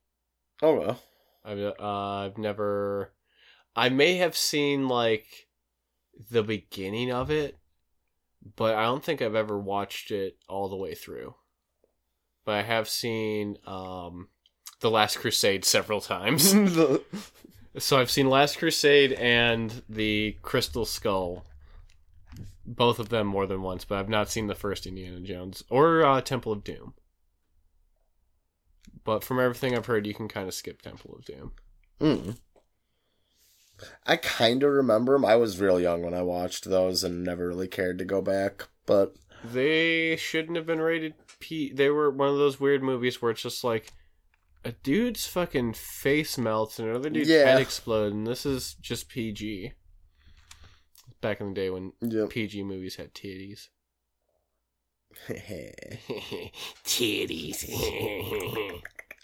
Oh 0.62 0.74
well, 0.78 1.02
I've 1.44 1.58
uh, 1.58 1.74
I've 1.80 2.38
never 2.38 3.12
I 3.76 3.88
may 3.90 4.16
have 4.16 4.36
seen 4.36 4.88
like 4.88 5.48
the 6.30 6.42
beginning 6.42 7.12
of 7.12 7.30
it, 7.30 7.58
but 8.56 8.74
I 8.74 8.84
don't 8.84 9.04
think 9.04 9.22
I've 9.22 9.34
ever 9.34 9.58
watched 9.58 10.10
it 10.10 10.38
all 10.48 10.68
the 10.68 10.76
way 10.76 10.94
through. 10.94 11.34
But 12.44 12.54
I 12.56 12.62
have 12.62 12.88
seen 12.88 13.56
um 13.66 14.28
The 14.82 14.90
Last 14.90 15.18
Crusade 15.18 15.64
several 15.64 16.00
times. 16.00 16.54
So 17.78 17.98
I've 17.98 18.10
seen 18.10 18.28
Last 18.28 18.58
Crusade 18.58 19.14
and 19.14 19.82
the 19.88 20.36
Crystal 20.42 20.84
Skull, 20.84 21.46
both 22.66 22.98
of 22.98 23.08
them 23.08 23.26
more 23.26 23.46
than 23.46 23.62
once, 23.62 23.86
but 23.86 23.98
I've 23.98 24.10
not 24.10 24.28
seen 24.28 24.46
the 24.46 24.54
first 24.54 24.86
Indiana 24.86 25.20
Jones 25.20 25.64
or 25.70 26.04
uh, 26.04 26.20
Temple 26.20 26.52
of 26.52 26.64
Doom. 26.64 26.92
But 29.04 29.24
from 29.24 29.40
everything 29.40 29.74
I've 29.74 29.86
heard, 29.86 30.06
you 30.06 30.12
can 30.12 30.28
kind 30.28 30.46
of 30.46 30.54
skip 30.54 30.82
Temple 30.82 31.16
of 31.18 31.24
Doom. 31.24 31.52
Mm. 31.98 32.36
I 34.06 34.16
kind 34.16 34.62
of 34.62 34.70
remember 34.70 35.14
them. 35.14 35.24
I 35.24 35.36
was 35.36 35.58
real 35.58 35.80
young 35.80 36.02
when 36.02 36.12
I 36.14 36.20
watched 36.20 36.66
those 36.66 37.02
and 37.02 37.24
never 37.24 37.48
really 37.48 37.68
cared 37.68 37.96
to 38.00 38.04
go 38.04 38.20
back. 38.20 38.68
But 38.84 39.16
They 39.42 40.16
shouldn't 40.16 40.56
have 40.56 40.66
been 40.66 40.82
rated 40.82 41.14
P. 41.40 41.72
They 41.72 41.88
were 41.88 42.10
one 42.10 42.28
of 42.28 42.36
those 42.36 42.60
weird 42.60 42.82
movies 42.82 43.22
where 43.22 43.30
it's 43.30 43.42
just 43.42 43.64
like 43.64 43.94
a 44.64 44.72
dude's 44.72 45.26
fucking 45.26 45.74
face 45.74 46.38
melts 46.38 46.78
and 46.78 46.88
another 46.88 47.10
dude's 47.10 47.28
Yeah. 47.28 47.46
head 47.46 47.60
explodes, 47.60 48.14
and 48.14 48.26
this 48.26 48.44
is 48.46 48.74
just 48.74 49.08
PG. 49.08 49.72
Back 51.20 51.40
in 51.40 51.48
the 51.48 51.54
day 51.54 51.70
when 51.70 51.92
yeah, 52.00 52.26
PG 52.28 52.62
movies 52.64 52.96
had 52.96 53.14
titties. 53.14 53.68
Titties. 56.84 57.68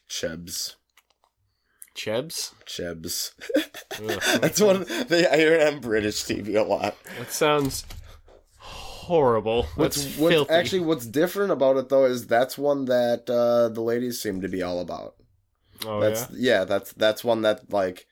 Chubs. 0.09 0.77
Chebs? 1.97 2.53
Chebs. 2.65 3.33
That's 4.41 4.61
one 4.61 4.85
they 5.09 5.27
I 5.27 5.37
hear 5.37 5.55
it 5.55 5.75
on 5.75 5.81
British 5.81 6.23
TV 6.25 6.55
a 6.57 6.63
lot. 6.63 6.95
That 7.19 7.33
sounds 7.33 7.85
horrible. 8.59 9.65
What's, 9.75 10.05
That's 10.05 10.19
what's 10.19 10.51
actually 10.51 10.81
what's 10.81 11.07
different 11.07 11.51
about 11.51 11.77
it 11.77 11.89
though 11.89 12.05
is 12.05 12.27
that's 12.29 12.57
one 12.57 12.85
that 12.85 13.29
uh, 13.29 13.69
the 13.71 13.81
ladies 13.81 14.21
seem 14.23 14.41
to 14.43 14.49
be 14.49 14.63
all 14.63 14.79
about. 14.81 15.15
Oh, 15.87 16.01
that's 16.01 16.31
yeah? 16.33 16.61
yeah? 16.61 16.65
that's 16.65 16.93
that's 16.93 17.25
one 17.25 17.43
that 17.43 17.73
like 17.73 18.07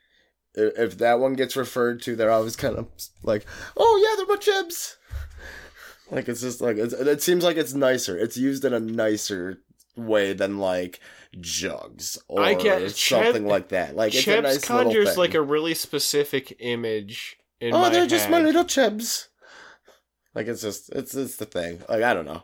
if 0.54 0.98
that 0.98 1.20
one 1.20 1.34
gets 1.34 1.56
referred 1.56 2.00
to, 2.02 2.16
they're 2.16 2.30
always 2.30 2.56
kind 2.56 2.76
of 2.76 2.88
like, 3.22 3.44
oh 3.76 4.02
yeah, 4.02 4.16
they're 4.16 4.26
my 4.26 4.40
chibs. 4.40 4.96
Like 6.10 6.28
it's 6.28 6.40
just 6.40 6.60
like 6.60 6.76
it's, 6.76 6.94
it 6.94 7.22
seems 7.22 7.44
like 7.44 7.56
it's 7.56 7.74
nicer. 7.74 8.16
It's 8.16 8.36
used 8.36 8.64
in 8.64 8.72
a 8.72 8.80
nicer 8.80 9.58
way 9.96 10.32
than 10.32 10.58
like 10.58 11.00
jugs 11.40 12.18
or 12.28 12.42
I 12.42 12.54
get- 12.54 12.90
something 12.92 13.44
Cheb- 13.44 13.48
like 13.48 13.68
that. 13.68 13.96
Like 13.96 14.14
it's 14.14 14.26
a 14.26 14.40
nice 14.40 14.64
conjures 14.64 15.10
thing. 15.10 15.18
like 15.18 15.34
a 15.34 15.42
really 15.42 15.74
specific 15.74 16.56
image 16.60 17.36
in 17.60 17.74
oh, 17.74 17.90
they're 17.90 18.06
just 18.06 18.30
my 18.30 18.40
little 18.40 18.64
chibs. 18.64 19.28
Like 20.34 20.46
it's 20.46 20.62
just 20.62 20.90
it's 20.90 21.14
it's 21.14 21.36
the 21.36 21.46
thing. 21.46 21.82
Like 21.88 22.02
I 22.02 22.14
don't 22.14 22.26
know. 22.26 22.42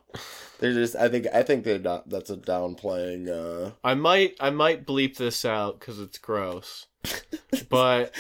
They're 0.63 0.73
just 0.73 0.95
I 0.95 1.09
think 1.09 1.27
I 1.35 1.43
think 1.43 1.65
they're 1.65 1.81
not. 1.81 2.09
That's 2.09 2.31
a 2.31 2.37
downplaying. 2.37 3.29
uh 3.29 3.73
I 3.83 3.95
might 3.95 4.37
I 4.39 4.51
might 4.51 4.87
bleep 4.87 5.17
this 5.17 5.45
out 5.45 5.81
because 5.81 5.99
it's 5.99 6.19
gross. 6.19 6.87
but 7.69 8.15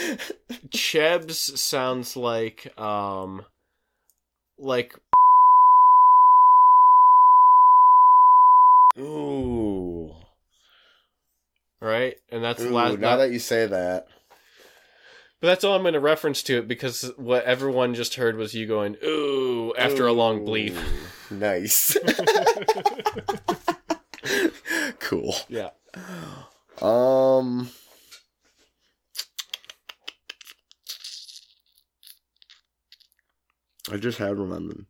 Chebs 0.70 1.56
sounds 1.56 2.16
like 2.16 2.76
um 2.76 3.44
like 4.58 4.98
Ooh. 8.98 10.12
right, 11.80 12.16
and 12.32 12.42
that's 12.42 12.60
Ooh, 12.60 12.70
last. 12.70 12.98
now 12.98 13.18
that 13.18 13.30
you 13.30 13.38
say 13.38 13.66
that. 13.66 14.08
but 15.40 15.46
that's 15.46 15.62
all 15.62 15.76
I'm 15.76 15.82
going 15.82 15.94
to 15.94 16.00
reference 16.00 16.42
to 16.42 16.58
it 16.58 16.66
because 16.66 17.12
what 17.16 17.44
everyone 17.44 17.94
just 17.94 18.16
heard 18.16 18.36
was 18.36 18.52
you 18.52 18.66
going 18.66 18.96
ooh 19.04 19.72
after 19.78 20.08
a 20.08 20.12
long 20.12 20.40
bleep. 20.40 20.76
Nice. 21.38 21.96
cool. 24.98 25.34
Yeah. 25.48 25.70
Um. 26.80 27.70
I 33.90 33.96
just 33.96 34.18
had 34.18 34.38
one 34.38 34.52
on 34.52 34.68
them. 34.68 34.86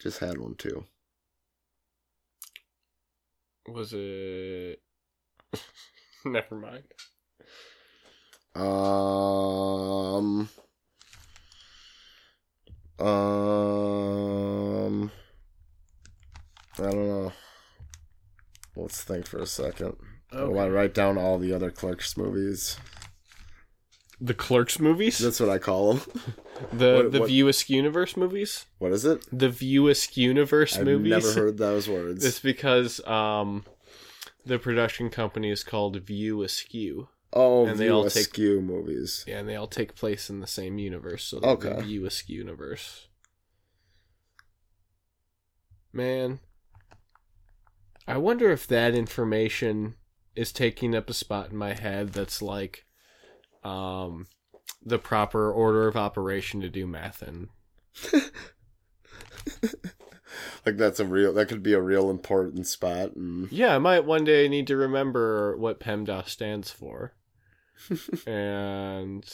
Just 0.00 0.18
had 0.18 0.38
one 0.38 0.54
too. 0.54 0.84
Was 3.66 3.92
it? 3.92 4.80
Never 6.24 6.54
mind. 6.56 6.84
Um. 8.54 10.48
Um. 12.98 13.08
I 16.78 16.82
don't 16.82 17.08
know. 17.08 17.32
Let's 18.76 19.02
think 19.02 19.26
for 19.26 19.38
a 19.40 19.46
second. 19.46 19.96
I 20.32 20.44
want 20.44 20.68
to 20.68 20.72
write 20.72 20.94
down 20.94 21.18
all 21.18 21.38
the 21.38 21.52
other 21.52 21.70
Clerks 21.70 22.16
movies. 22.16 22.76
The 24.20 24.34
Clerks 24.34 24.78
movies, 24.80 25.18
That's 25.18 25.38
what 25.40 25.48
I 25.48 25.58
call 25.58 25.94
them. 25.94 26.02
the 26.72 26.94
what- 27.04 27.12
the 27.12 27.20
what- 27.20 27.28
View 27.28 27.46
Askew 27.48 27.76
universe 27.76 28.16
movies, 28.16 28.66
What 28.78 28.92
is 28.92 29.04
it? 29.04 29.24
the 29.36 29.48
View 29.48 29.86
Askew 29.88 30.28
universe 30.28 30.76
movies. 30.78 31.12
I've 31.12 31.22
never 31.24 31.40
heard 31.40 31.56
those 31.58 31.88
words. 31.88 32.24
It's 32.24 32.40
because 32.40 33.00
um, 33.06 33.64
the 34.44 34.58
production 34.58 35.08
company 35.10 35.50
is 35.50 35.62
called 35.62 35.96
View 36.00 36.42
Askew. 36.42 37.08
Oh, 37.32 37.66
and 37.66 37.78
they 37.78 37.88
all 37.88 38.04
take- 38.04 38.22
Askew 38.26 38.60
movies. 38.60 39.24
Yeah, 39.26 39.38
and 39.38 39.48
they 39.48 39.56
all 39.56 39.66
take 39.66 39.94
place 39.94 40.28
in 40.30 40.40
the 40.40 40.46
same 40.46 40.78
universe, 40.78 41.24
so 41.24 41.40
the 41.40 41.46
Okay. 41.48 41.80
View 41.82 42.06
Askew 42.06 42.36
universe. 42.38 43.08
Man, 45.92 46.40
I 48.06 48.16
wonder 48.18 48.50
if 48.50 48.66
that 48.66 48.94
information 48.94 49.94
is 50.36 50.52
taking 50.52 50.94
up 50.94 51.10
a 51.10 51.14
spot 51.14 51.50
in 51.50 51.56
my 51.56 51.72
head 51.74 52.12
that's 52.12 52.40
like, 52.42 52.84
um, 53.64 54.26
the 54.84 54.98
proper 54.98 55.50
order 55.50 55.88
of 55.88 55.96
operation 55.96 56.60
to 56.60 56.68
do 56.68 56.86
math 56.86 57.22
in. 57.22 57.48
Like 60.66 60.76
that's 60.76 61.00
a 61.00 61.06
real. 61.06 61.32
That 61.32 61.48
could 61.48 61.62
be 61.62 61.72
a 61.72 61.80
real 61.80 62.10
important 62.10 62.66
spot. 62.66 63.16
And 63.16 63.50
Yeah, 63.50 63.74
I 63.74 63.78
might 63.78 64.04
one 64.04 64.24
day 64.24 64.46
need 64.48 64.66
to 64.66 64.76
remember 64.76 65.56
what 65.56 65.80
PEMDAS 65.80 66.28
stands 66.28 66.70
for. 66.70 67.14
And 68.26 69.24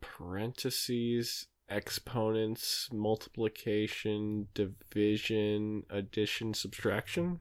parentheses, 0.00 1.46
exponents, 1.68 2.88
multiplication, 2.92 4.48
division, 4.54 5.84
addition, 5.90 6.54
subtraction. 6.54 7.40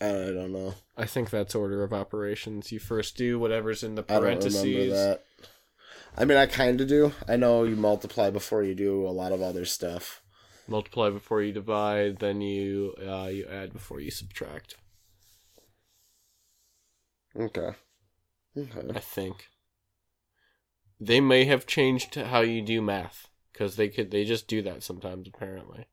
I 0.00 0.06
don't 0.06 0.52
know. 0.52 0.74
I 0.96 1.04
think 1.04 1.30
that's 1.30 1.54
order 1.54 1.82
of 1.82 1.92
operations. 1.92 2.72
You 2.72 2.78
first 2.78 3.16
do 3.16 3.38
whatever's 3.38 3.82
in 3.82 3.96
the 3.96 4.04
I 4.08 4.14
don't 4.14 4.22
parentheses. 4.22 4.64
remember 4.64 4.94
that. 4.94 5.24
I 6.16 6.24
mean, 6.24 6.38
I 6.38 6.46
kind 6.46 6.80
of 6.80 6.88
do. 6.88 7.12
I 7.28 7.36
know 7.36 7.64
you 7.64 7.76
multiply 7.76 8.30
before 8.30 8.62
you 8.62 8.74
do 8.74 9.06
a 9.06 9.10
lot 9.10 9.32
of 9.32 9.42
other 9.42 9.64
stuff. 9.64 10.22
Multiply 10.66 11.10
before 11.10 11.42
you 11.42 11.52
divide, 11.52 12.18
then 12.18 12.40
you 12.40 12.94
uh, 13.00 13.26
you 13.26 13.46
add 13.50 13.72
before 13.72 14.00
you 14.00 14.10
subtract. 14.10 14.76
Okay. 17.40 17.70
Okay. 18.56 18.88
I 18.94 18.98
think 19.00 19.48
they 21.00 21.20
may 21.20 21.44
have 21.46 21.66
changed 21.66 22.14
how 22.16 22.40
you 22.40 22.60
do 22.62 22.82
math 22.82 23.28
because 23.52 23.76
they 23.76 23.88
could 23.88 24.10
they 24.10 24.24
just 24.24 24.46
do 24.48 24.60
that 24.62 24.82
sometimes 24.82 25.26
apparently. 25.28 25.86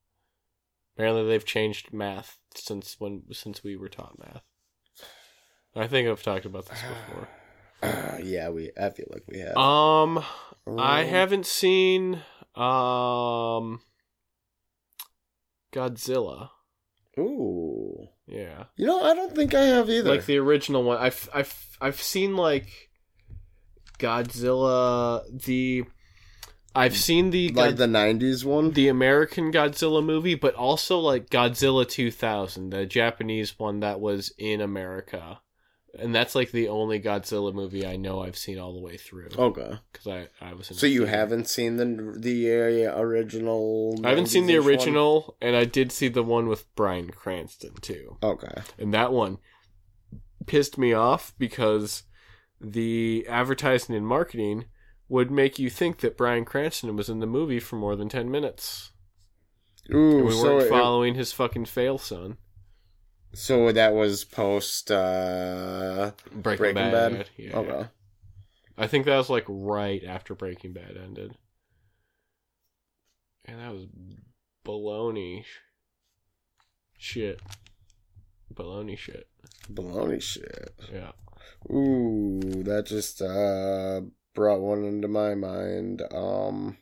Apparently 0.95 1.27
they've 1.27 1.45
changed 1.45 1.93
math 1.93 2.37
since 2.55 2.95
when 2.99 3.23
since 3.31 3.63
we 3.63 3.75
were 3.77 3.89
taught 3.89 4.17
math. 4.19 4.43
I 5.75 5.87
think 5.87 6.09
I've 6.09 6.23
talked 6.23 6.45
about 6.45 6.65
this 6.67 6.81
before. 6.81 7.27
Uh, 7.83 8.17
yeah, 8.23 8.49
we. 8.49 8.71
I 8.81 8.89
feel 8.89 9.05
like 9.11 9.23
we 9.27 9.39
have. 9.39 9.55
Um, 9.55 10.23
I 10.77 11.03
Um, 11.03 11.07
haven't 11.07 11.45
seen 11.45 12.21
um 12.55 13.81
Godzilla. 15.71 16.49
Ooh. 17.19 18.07
Yeah, 18.28 18.65
You 18.75 18.86
know, 18.86 19.01
I 19.01 19.13
don't 19.15 19.34
think 19.34 19.53
I 19.53 19.61
have 19.63 19.89
either. 19.89 20.09
like 20.09 20.25
the 20.25 20.38
original 20.38 20.84
one. 20.84 20.97
I've 20.97 21.30
I've 21.34 21.78
I've 21.80 22.01
seen 22.01 22.36
like 22.36 22.89
Godzilla 23.99 25.23
the. 25.45 25.86
I've 26.75 26.95
seen 26.95 27.32
the 27.32 27.47
like 27.49 27.75
God- 27.75 27.78
the 27.78 27.86
'90s 27.88 28.45
one. 28.45 28.71
the 28.73 28.88
American 28.88 29.51
Godzilla 29.51 30.03
movie, 30.03 30.36
but 30.36 30.53
also 30.53 30.99
like 30.99 31.30
Godzilla 31.30 31.88
2000, 31.88 32.69
the 32.69 32.86
Japanese 32.86 33.57
one 33.57 33.80
that 33.80 33.99
was 33.99 34.32
in 34.38 34.61
America. 34.61 35.39
And 35.99 36.13
that's 36.13 36.35
like 36.35 36.51
the 36.51 36.67
only 36.67 36.99
Godzilla 37.01 37.53
movie 37.53 37.85
I 37.85 37.95
know 37.95 38.21
I've 38.21 38.37
seen 38.37 38.59
all 38.59 38.73
the 38.73 38.79
way 38.81 38.97
through 38.97 39.29
Okay. 39.37 39.79
because 39.91 40.07
I, 40.07 40.27
I 40.41 40.53
was. 40.53 40.67
So 40.67 40.85
you 40.85 41.05
haven't 41.05 41.47
seen 41.49 41.77
the 41.77 42.15
the 42.19 42.85
uh, 42.87 42.99
original? 42.99 43.99
I 44.03 44.09
haven't 44.09 44.27
seen 44.27 44.45
the 44.45 44.53
90s-ish 44.53 44.63
one? 44.63 44.69
original, 44.69 45.37
and 45.41 45.55
I 45.55 45.65
did 45.65 45.91
see 45.91 46.07
the 46.07 46.23
one 46.23 46.47
with 46.47 46.73
Bryan 46.75 47.09
Cranston 47.11 47.73
too. 47.81 48.17
Okay. 48.21 48.61
And 48.77 48.93
that 48.93 49.11
one 49.11 49.39
pissed 50.45 50.77
me 50.77 50.93
off 50.93 51.33
because 51.37 52.03
the 52.61 53.25
advertising 53.29 53.95
and 53.95 54.05
marketing 54.07 54.65
would 55.09 55.31
make 55.31 55.57
you 55.59 55.69
think 55.69 55.99
that 55.99 56.17
Bryan 56.17 56.45
Cranston 56.45 56.95
was 56.95 57.09
in 57.09 57.19
the 57.19 57.25
movie 57.27 57.59
for 57.59 57.75
more 57.77 57.95
than 57.95 58.09
10 58.09 58.29
minutes. 58.29 58.91
Ooh, 59.93 60.17
And 60.17 60.25
we 60.25 60.31
so 60.33 60.43
weren't 60.55 60.65
it- 60.65 60.69
following 60.69 61.15
his 61.15 61.31
fucking 61.31 61.65
fail 61.65 61.97
son. 61.97 62.37
So 63.38 63.71
that 63.71 63.93
was 63.93 64.23
post 64.23 64.89
uh, 64.89 66.11
Breaking, 66.31 66.73
Breaking 66.73 66.73
Bad. 66.73 67.13
Bad. 67.13 67.29
Yeah. 67.38 67.55
Okay. 67.55 67.88
I 68.79 68.88
think 68.88 69.05
that 69.05 69.15
was 69.15 69.29
like 69.29 69.45
right 69.47 70.03
after 70.03 70.33
Breaking 70.33 70.73
Bad 70.73 70.97
ended. 70.97 71.38
And 73.45 73.59
that 73.59 73.71
was 73.71 73.85
baloney 74.65 75.45
shit. 76.97 77.39
Baloney 78.51 78.97
shit. 78.97 79.27
Baloney 79.71 80.19
shit. 80.19 80.73
Yeah. 80.91 81.11
Ooh, 81.71 82.63
that 82.63 82.88
just 82.88 83.21
uh 83.21 84.01
brought 84.33 84.61
one 84.61 84.83
into 84.83 85.07
my 85.07 85.35
mind. 85.35 86.01
Um 86.11 86.77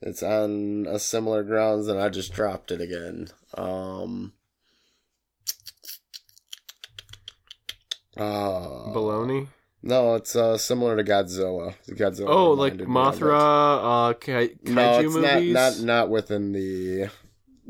it's 0.00 0.24
on 0.24 0.86
a 0.88 0.98
similar 0.98 1.44
grounds 1.44 1.86
and 1.86 2.00
I 2.00 2.08
just 2.08 2.32
dropped 2.32 2.72
it 2.72 2.80
again. 2.80 3.28
Um 3.56 4.32
uh 8.16 8.92
Baloney? 8.92 9.48
No, 9.84 10.14
it's 10.14 10.36
uh, 10.36 10.56
similar 10.58 10.96
to 10.96 11.02
Godzilla. 11.02 11.74
Godzilla. 11.88 12.28
Oh, 12.28 12.50
like 12.52 12.74
reminded 12.74 12.88
me 12.88 12.94
of 13.00 13.14
it. 13.14 13.20
Mothra, 13.20 14.10
uh, 14.10 14.14
kai- 14.14 14.54
kaiju 14.64 14.74
No, 14.74 14.98
it's 15.00 15.14
movies. 15.14 15.52
not 15.54 15.78
not 15.78 15.78
not 15.80 16.10
within 16.10 16.52
the 16.52 17.10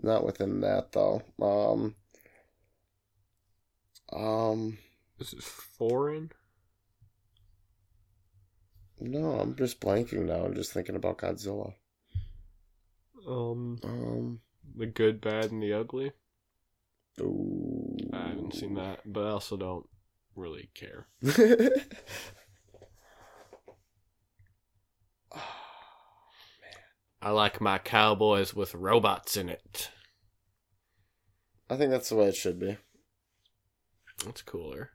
not 0.02 0.24
within 0.24 0.60
that 0.60 0.92
though. 0.92 1.22
Um 1.40 1.94
um 4.12 4.78
Is 5.18 5.32
it 5.32 5.42
foreign? 5.42 6.32
no, 9.00 9.40
I'm 9.40 9.56
just 9.56 9.80
blanking 9.80 10.26
now. 10.26 10.44
I'm 10.44 10.54
just 10.54 10.72
thinking 10.72 10.96
about 10.96 11.18
Godzilla. 11.18 11.74
Um, 13.26 13.78
Um 13.84 14.40
the 14.76 14.86
good, 14.86 15.20
bad, 15.20 15.50
and 15.50 15.62
the 15.62 15.72
ugly. 15.72 16.12
ooh. 17.20 17.96
I 18.12 18.28
haven't 18.28 18.54
seen 18.54 18.74
that, 18.74 19.00
but 19.04 19.26
I 19.26 19.30
also 19.30 19.56
don't 19.56 19.88
really 20.34 20.70
care. 20.74 21.06
I 27.22 27.30
like 27.30 27.60
my 27.60 27.78
cowboys 27.78 28.52
with 28.52 28.74
robots 28.74 29.36
in 29.36 29.48
it. 29.48 29.90
I 31.70 31.76
think 31.76 31.90
that's 31.90 32.08
the 32.08 32.16
way 32.16 32.26
it 32.26 32.34
should 32.34 32.58
be. 32.58 32.76
That's 34.24 34.42
cooler. 34.42 34.90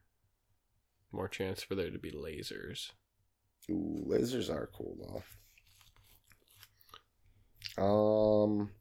More 1.12 1.30
chance 1.30 1.64
for 1.64 1.76
there 1.76 1.90
to 1.90 1.98
be 1.98 2.12
lasers. 2.12 2.92
Ooh, 3.70 4.06
lasers 4.08 4.50
are 4.50 4.70
cool 4.74 5.24
though. 7.78 7.84
Um 7.84 8.72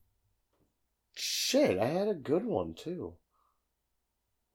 shit, 1.14 1.78
I 1.78 1.86
had 1.86 2.08
a 2.08 2.14
good 2.14 2.44
one 2.44 2.74
too. 2.74 3.14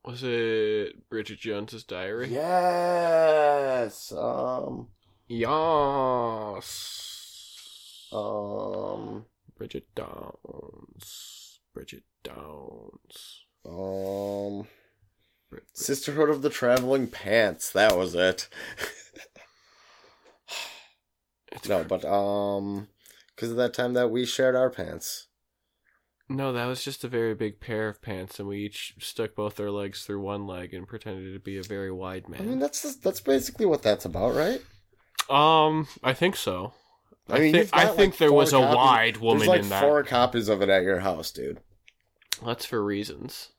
Was 0.03 0.23
it 0.23 1.07
Bridget 1.09 1.39
Jones's 1.39 1.83
Diary? 1.83 2.29
Yes. 2.29 4.11
Um 4.11 4.87
Yes. 5.27 5.67
um 8.11 9.25
Bridget 9.57 9.87
Downs. 9.95 11.59
Bridget 11.73 12.03
Downs. 12.23 13.45
um 13.65 14.67
Brit- 15.49 15.63
Sisterhood 15.73 16.29
of 16.29 16.41
the 16.41 16.49
Traveling 16.49 17.07
Pants. 17.07 17.69
That 17.71 17.95
was 17.97 18.15
it. 18.15 18.47
It's 21.53 21.67
no, 21.67 21.83
but 21.83 22.05
um, 22.05 22.87
because 23.35 23.51
of 23.51 23.57
that 23.57 23.73
time 23.73 23.93
that 23.95 24.09
we 24.09 24.25
shared 24.25 24.55
our 24.55 24.69
pants. 24.69 25.27
No, 26.35 26.53
that 26.53 26.65
was 26.65 26.83
just 26.83 27.03
a 27.03 27.07
very 27.07 27.33
big 27.35 27.59
pair 27.59 27.87
of 27.87 28.01
pants, 28.01 28.39
and 28.39 28.47
we 28.47 28.59
each 28.65 28.95
stuck 28.99 29.35
both 29.35 29.59
our 29.59 29.69
legs 29.71 30.03
through 30.03 30.21
one 30.21 30.47
leg 30.47 30.73
and 30.73 30.87
pretended 30.87 31.33
to 31.33 31.39
be 31.39 31.57
a 31.57 31.63
very 31.63 31.91
wide 31.91 32.27
man. 32.29 32.41
I 32.41 32.45
mean, 32.45 32.59
that's 32.59 32.81
just, 32.81 33.03
that's 33.03 33.21
basically 33.21 33.65
what 33.65 33.81
that's 33.83 34.05
about, 34.05 34.35
right? 34.35 34.61
Um, 35.29 35.87
I 36.03 36.13
think 36.13 36.35
so. 36.35 36.73
I, 37.29 37.35
I 37.35 37.39
mean, 37.39 37.55
you've 37.55 37.69
I 37.73 37.83
got, 37.85 37.95
think 37.95 38.17
there 38.17 38.33
was 38.33 38.51
a 38.53 38.57
copies- 38.57 38.75
wide 38.75 39.17
woman 39.17 39.39
There's 39.39 39.47
like 39.49 39.61
in 39.61 39.69
that. 39.69 39.81
four 39.81 40.03
copies 40.03 40.49
of 40.49 40.61
it 40.61 40.69
at 40.69 40.83
your 40.83 40.99
house, 40.99 41.31
dude. 41.31 41.59
That's 42.45 42.65
for 42.65 42.83
reasons. 42.83 43.49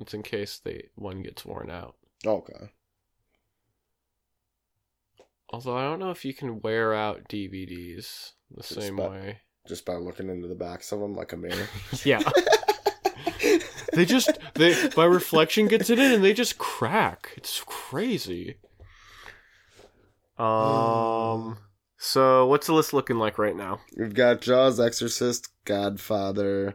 It's 0.00 0.14
in 0.14 0.22
case 0.22 0.58
the 0.64 0.82
one 0.94 1.22
gets 1.22 1.44
worn 1.44 1.70
out. 1.70 1.96
Okay. 2.26 2.70
Although 5.52 5.76
I 5.76 5.82
don't 5.82 5.98
know 5.98 6.10
if 6.10 6.24
you 6.24 6.32
can 6.32 6.60
wear 6.60 6.94
out 6.94 7.28
DVDs 7.28 8.30
the 8.50 8.62
same 8.62 8.98
about- 8.98 9.10
way. 9.12 9.38
Just 9.66 9.84
by 9.84 9.94
looking 9.94 10.28
into 10.28 10.48
the 10.48 10.54
backs 10.54 10.92
of 10.92 11.00
them 11.00 11.14
like 11.14 11.32
a 11.32 11.36
mirror. 11.36 11.68
Yeah. 12.04 12.22
they 13.92 14.04
just 14.04 14.30
they 14.54 14.74
my 14.96 15.04
reflection 15.04 15.68
gets 15.68 15.90
it 15.90 15.98
in 15.98 16.12
and 16.12 16.24
they 16.24 16.32
just 16.32 16.58
crack. 16.58 17.32
It's 17.36 17.62
crazy. 17.66 18.56
Um 20.38 21.58
so 21.98 22.46
what's 22.46 22.66
the 22.66 22.72
list 22.72 22.94
looking 22.94 23.18
like 23.18 23.38
right 23.38 23.54
now? 23.54 23.80
We've 23.98 24.14
got 24.14 24.40
Jaws, 24.40 24.80
Exorcist, 24.80 25.50
Godfather, 25.66 26.74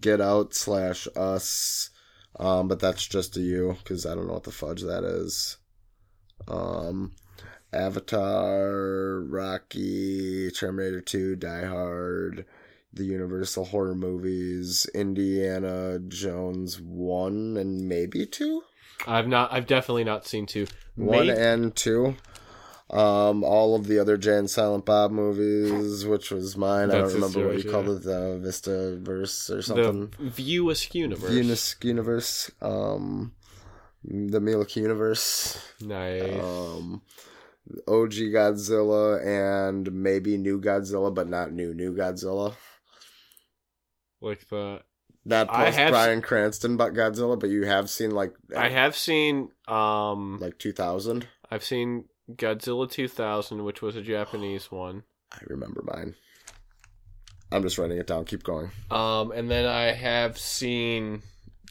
Get 0.00 0.20
Out 0.20 0.54
slash 0.54 1.08
Us, 1.16 1.90
um, 2.38 2.68
but 2.68 2.78
that's 2.78 3.04
just 3.04 3.36
a 3.36 3.40
you 3.40 3.76
because 3.82 4.06
I 4.06 4.14
don't 4.14 4.28
know 4.28 4.34
what 4.34 4.44
the 4.44 4.52
fudge 4.52 4.82
that 4.82 5.02
is. 5.02 5.56
Um, 6.46 7.16
Avatar, 7.74 9.20
Rocky, 9.28 10.50
Terminator 10.50 11.00
Two, 11.00 11.36
Die 11.36 11.64
Hard, 11.64 12.44
the 12.92 13.04
Universal 13.04 13.66
horror 13.66 13.94
movies, 13.94 14.86
Indiana 14.94 15.98
Jones 15.98 16.80
one 16.80 17.56
and 17.56 17.88
maybe 17.88 18.26
two, 18.26 18.62
I've 19.06 19.28
not 19.28 19.52
I've 19.52 19.66
definitely 19.66 20.04
not 20.04 20.26
seen 20.26 20.46
two. 20.46 20.66
one 20.96 21.26
Maybe- 21.26 21.38
and 21.40 21.74
two. 21.74 22.16
Um, 22.90 23.42
all 23.42 23.74
of 23.74 23.86
the 23.86 23.98
other 23.98 24.16
Jan 24.18 24.46
Silent 24.46 24.84
Bob 24.84 25.10
movies, 25.10 26.04
which 26.06 26.30
was 26.30 26.54
mine. 26.56 26.90
I 26.90 26.98
don't 26.98 27.14
remember 27.14 27.46
what 27.46 27.56
you 27.56 27.62
choice, 27.62 27.72
called 27.72 27.88
it, 27.88 28.02
the 28.04 28.38
Vista 28.40 28.96
verse 29.00 29.48
or 29.50 29.56
the 29.56 29.62
something. 29.62 30.08
Viewist 30.20 30.94
universe. 30.94 31.30
Unis 31.32 31.76
universe. 31.82 32.50
Um, 32.60 33.32
the 34.04 34.38
Milk 34.38 34.76
universe. 34.76 35.58
nice. 35.80 36.38
Um, 36.40 37.00
OG 37.88 38.12
Godzilla 38.32 39.24
and 39.24 39.90
maybe 39.92 40.36
New 40.36 40.60
Godzilla, 40.60 41.14
but 41.14 41.28
not 41.28 41.52
new 41.52 41.74
New 41.74 41.94
Godzilla. 41.94 42.54
like 44.20 44.46
the 44.48 44.82
Not 45.24 45.48
post 45.48 45.76
Bryan 45.76 46.22
Cranston, 46.22 46.76
but 46.76 46.92
Godzilla. 46.94 47.38
But 47.38 47.50
you 47.50 47.64
have 47.64 47.88
seen 47.88 48.10
like 48.10 48.34
I 48.56 48.68
have 48.68 48.96
seen 48.96 49.50
um 49.66 50.38
like 50.40 50.58
two 50.58 50.72
thousand. 50.72 51.26
I've 51.50 51.64
seen 51.64 52.06
Godzilla 52.32 52.90
2000 52.90 53.64
which 53.64 53.82
was 53.82 53.96
a 53.96 54.02
Japanese 54.02 54.70
one. 54.70 55.04
I 55.32 55.38
remember 55.46 55.82
mine. 55.82 56.14
I'm 57.52 57.62
just 57.62 57.78
writing 57.78 57.98
it 57.98 58.06
down. 58.06 58.24
Keep 58.24 58.42
going. 58.42 58.70
Um, 58.90 59.30
and 59.30 59.50
then 59.50 59.66
I 59.66 59.92
have 59.92 60.38
seen 60.38 61.22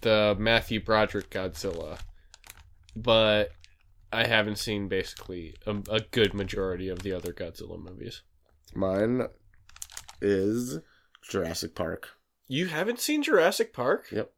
the 0.01 0.35
Matthew 0.39 0.79
Broderick 0.81 1.29
Godzilla, 1.29 1.99
but 2.95 3.51
I 4.13 4.27
haven't 4.27 4.57
seen 4.57 4.87
basically 4.87 5.55
a, 5.65 5.77
a 5.89 6.01
good 6.11 6.33
majority 6.33 6.89
of 6.89 7.03
the 7.03 7.13
other 7.13 7.33
Godzilla 7.33 7.81
movies. 7.81 8.21
Mine 8.75 9.27
is 10.21 10.79
Jurassic 11.21 11.73
Park. 11.73 12.09
You 12.47 12.67
haven't 12.67 12.99
seen 12.99 13.23
Jurassic 13.23 13.73
Park? 13.73 14.11
Yep. 14.11 14.32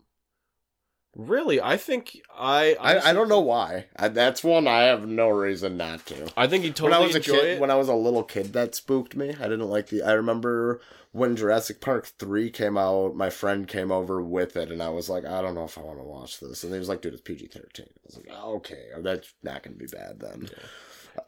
Really? 1.15 1.61
I 1.61 1.77
think 1.77 2.21
I 2.37 2.75
I, 2.79 3.09
I 3.09 3.13
don't 3.13 3.29
know 3.29 3.39
why. 3.39 3.85
I, 3.95 4.09
that's 4.09 4.43
one 4.43 4.67
I 4.67 4.83
have 4.83 5.07
no 5.07 5.29
reason 5.29 5.77
not 5.77 6.05
to. 6.07 6.29
I 6.35 6.47
think 6.47 6.65
he 6.65 6.71
totally 6.71 6.91
when 6.91 7.01
I 7.01 7.05
was 7.07 7.15
a 7.15 7.19
kid, 7.21 7.45
it. 7.45 7.59
when 7.61 7.71
I 7.71 7.75
was 7.75 7.87
a 7.87 7.93
little 7.95 8.23
kid, 8.23 8.51
that 8.53 8.75
spooked 8.75 9.15
me. 9.15 9.29
I 9.29 9.43
didn't 9.43 9.69
like 9.69 9.87
the. 9.87 10.03
I 10.03 10.11
remember 10.11 10.81
when 11.13 11.37
Jurassic 11.37 11.79
Park 11.79 12.11
three 12.19 12.49
came 12.49 12.77
out. 12.77 13.15
My 13.15 13.29
friend 13.29 13.65
came 13.65 13.93
over 13.93 14.21
with 14.21 14.57
it, 14.57 14.69
and 14.71 14.83
I 14.83 14.89
was 14.89 15.07
like, 15.09 15.23
I 15.23 15.41
don't 15.41 15.55
know 15.55 15.63
if 15.63 15.77
I 15.77 15.81
want 15.81 15.99
to 15.99 16.03
watch 16.03 16.41
this. 16.41 16.65
And 16.65 16.73
he 16.73 16.79
was 16.79 16.89
like, 16.89 17.01
Dude, 17.01 17.13
it's 17.13 17.21
PG 17.21 17.47
thirteen. 17.47 17.87
I 17.87 17.99
was 18.05 18.17
like, 18.17 18.27
oh, 18.31 18.55
Okay, 18.55 18.83
that's 18.99 19.33
not 19.41 19.63
going 19.63 19.77
to 19.77 19.79
be 19.79 19.87
bad 19.87 20.19
then. 20.19 20.49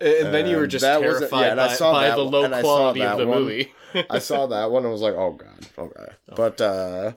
and 0.01 0.33
then 0.33 0.47
you 0.47 0.57
were 0.57 0.67
just 0.67 0.81
that 0.81 0.99
terrified 0.99 1.39
yeah, 1.45 1.51
and 1.51 1.61
I 1.61 1.67
by, 1.67 1.73
saw 1.75 1.93
by 1.93 2.07
that 2.09 2.15
the 2.17 2.23
low 2.25 2.43
I 2.51 2.61
quality 2.61 3.01
of 3.03 3.17
the 3.19 3.25
one. 3.27 3.39
movie. 3.43 3.71
I 4.09 4.19
saw 4.19 4.47
that 4.47 4.69
one 4.69 4.83
and 4.83 4.91
was 4.91 5.01
like, 5.01 5.13
Oh 5.13 5.31
God, 5.31 5.67
okay. 5.77 6.11
But 6.35 6.59
uh, 6.59 7.13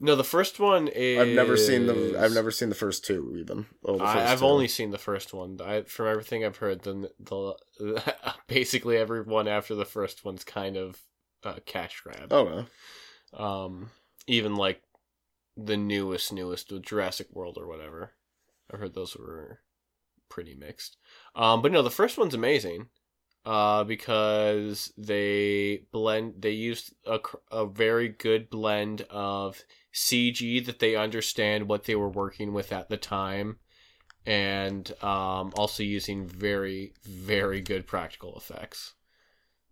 no, 0.00 0.14
the 0.14 0.24
first 0.24 0.60
one 0.60 0.88
is. 0.88 1.18
I've 1.18 1.34
never 1.34 1.56
seen 1.56 1.86
the. 1.86 2.18
I've 2.20 2.32
never 2.32 2.50
seen 2.50 2.68
the 2.68 2.74
first 2.74 3.04
two 3.04 3.34
even. 3.36 3.66
Oh, 3.84 3.98
the 3.98 4.04
I, 4.04 4.14
first 4.14 4.26
I've 4.26 4.38
two. 4.40 4.46
only 4.46 4.68
seen 4.68 4.90
the 4.90 4.98
first 4.98 5.34
one. 5.34 5.58
I, 5.62 5.82
from 5.82 6.06
everything 6.06 6.44
I've 6.44 6.58
heard, 6.58 6.82
then 6.82 7.08
the, 7.18 7.54
basically 8.46 8.96
everyone 8.96 9.48
after 9.48 9.74
the 9.74 9.84
first 9.84 10.24
one's 10.24 10.44
kind 10.44 10.76
of 10.76 11.00
a 11.44 11.60
cash 11.60 12.00
grab. 12.02 12.32
Oh 12.32 12.66
no. 13.34 13.44
Um, 13.44 13.90
even 14.26 14.54
like 14.54 14.82
the 15.56 15.76
newest, 15.76 16.32
newest 16.32 16.72
Jurassic 16.82 17.28
World 17.32 17.58
or 17.58 17.66
whatever. 17.66 18.12
I 18.72 18.76
heard 18.76 18.94
those 18.94 19.16
were 19.16 19.60
pretty 20.28 20.54
mixed. 20.54 20.96
Um, 21.34 21.62
but 21.62 21.72
no, 21.72 21.82
the 21.82 21.90
first 21.90 22.18
one's 22.18 22.34
amazing. 22.34 22.88
Uh, 23.44 23.82
because 23.82 24.92
they 24.98 25.82
blend, 25.90 26.34
they 26.38 26.50
used 26.50 26.92
a, 27.06 27.18
a 27.50 27.64
very 27.64 28.08
good 28.08 28.50
blend 28.50 29.02
of 29.08 29.62
CG 29.98 30.64
that 30.64 30.78
they 30.78 30.94
understand 30.94 31.68
what 31.68 31.84
they 31.84 31.96
were 31.96 32.08
working 32.08 32.52
with 32.52 32.72
at 32.72 32.88
the 32.88 32.96
time, 32.96 33.58
and 34.24 34.92
um, 35.02 35.52
also 35.56 35.82
using 35.82 36.26
very, 36.26 36.92
very 37.04 37.60
good 37.60 37.86
practical 37.86 38.36
effects. 38.36 38.94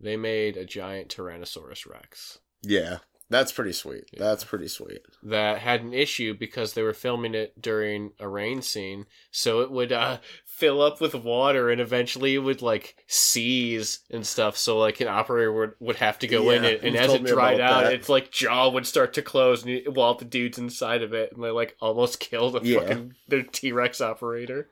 They 0.00 0.16
made 0.16 0.56
a 0.56 0.64
giant 0.64 1.14
Tyrannosaurus 1.14 1.88
Rex 1.88 2.40
Yeah, 2.62 2.98
that's 3.28 3.50
pretty 3.52 3.72
sweet. 3.72 4.04
Yeah. 4.12 4.20
That's 4.20 4.44
pretty 4.44 4.68
sweet. 4.68 5.00
that 5.24 5.58
had 5.58 5.82
an 5.82 5.92
issue 5.92 6.32
because 6.34 6.74
they 6.74 6.82
were 6.82 6.92
filming 6.92 7.34
it 7.34 7.60
during 7.60 8.12
a 8.20 8.28
rain 8.28 8.62
scene, 8.62 9.06
so 9.30 9.60
it 9.60 9.70
would 9.70 9.92
uh, 9.92 10.18
fill 10.44 10.80
up 10.80 11.00
with 11.00 11.14
water 11.14 11.68
and 11.70 11.80
eventually 11.80 12.34
it 12.34 12.38
would 12.38 12.62
like 12.62 12.96
seize 13.06 14.00
and 14.10 14.26
stuff. 14.26 14.56
So 14.56 14.78
like 14.78 15.00
an 15.00 15.08
operator 15.08 15.52
would, 15.52 15.72
would 15.80 15.96
have 15.96 16.18
to 16.20 16.28
go 16.28 16.50
in 16.50 16.64
it, 16.64 16.82
and 16.84 16.94
as 16.96 17.12
it 17.12 17.24
dried 17.24 17.60
out, 17.60 17.84
that. 17.84 17.92
its 17.94 18.08
like 18.08 18.30
jaw 18.30 18.68
would 18.70 18.86
start 18.86 19.12
to 19.14 19.22
close, 19.22 19.62
and 19.62 19.72
you, 19.72 19.90
while 19.92 20.14
the 20.14 20.24
dude's 20.24 20.58
inside 20.58 21.02
of 21.02 21.12
it, 21.12 21.32
and 21.32 21.42
they 21.42 21.50
like 21.50 21.76
almost 21.80 22.20
killed 22.20 22.56
a 22.56 22.60
Yeah. 22.66 22.80
fucking 22.80 23.14
their 23.28 23.42
T 23.42 23.72
Rex 23.72 24.00
operator. 24.00 24.68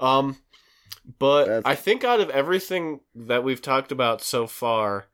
Um, 0.00 0.38
But 1.18 1.44
That's- 1.46 1.62
I 1.66 1.74
think 1.74 2.04
out 2.04 2.20
of 2.20 2.30
everything 2.30 3.00
that 3.14 3.42
we've 3.44 3.60
talked 3.62 3.90
about 3.92 4.22
so 4.22 4.46
far, 4.46 5.06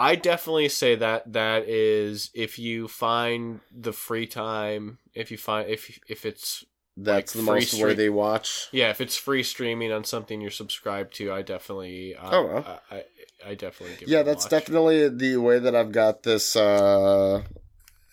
I 0.00 0.16
definitely 0.16 0.70
say 0.70 0.94
that 0.96 1.32
that 1.34 1.68
is 1.68 2.30
if 2.34 2.58
you 2.58 2.88
find 2.88 3.60
the 3.70 3.92
free 3.92 4.26
time, 4.26 4.98
if 5.14 5.30
you 5.30 5.36
find 5.36 5.68
if 5.68 5.98
if 6.08 6.24
it's 6.24 6.64
That's 6.96 7.34
Like 7.34 7.44
the 7.44 7.50
most 7.52 7.68
stream- 7.68 7.82
worthy 7.82 8.08
watch. 8.08 8.68
yeah, 8.72 8.90
if 8.90 9.00
it's 9.00 9.16
free 9.16 9.42
streaming 9.42 9.92
on 9.92 10.04
something 10.04 10.40
you're 10.40 10.50
subscribed 10.50 11.14
to, 11.16 11.32
I 11.32 11.42
definitely 11.42 12.14
uh, 12.16 12.30
Oh, 12.32 12.46
well. 12.46 12.80
I, 12.90 12.96
I 12.96 13.04
I 13.50 13.54
definitely 13.54 13.96
give 13.96 14.08
Yeah, 14.08 14.18
it 14.20 14.22
a 14.22 14.24
that's 14.24 14.44
watch. 14.44 14.50
definitely 14.50 15.08
the 15.08 15.36
way 15.36 15.58
that 15.58 15.74
I've 15.76 15.92
got 15.92 16.22
this 16.22 16.56
uh 16.56 17.42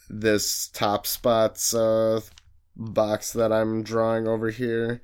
this 0.10 0.70
top 0.74 1.08
spots 1.08 1.74
uh 1.74 2.20
box 2.76 3.32
that 3.34 3.52
I'm 3.52 3.82
drawing 3.84 4.28
over 4.28 4.50
here 4.52 5.02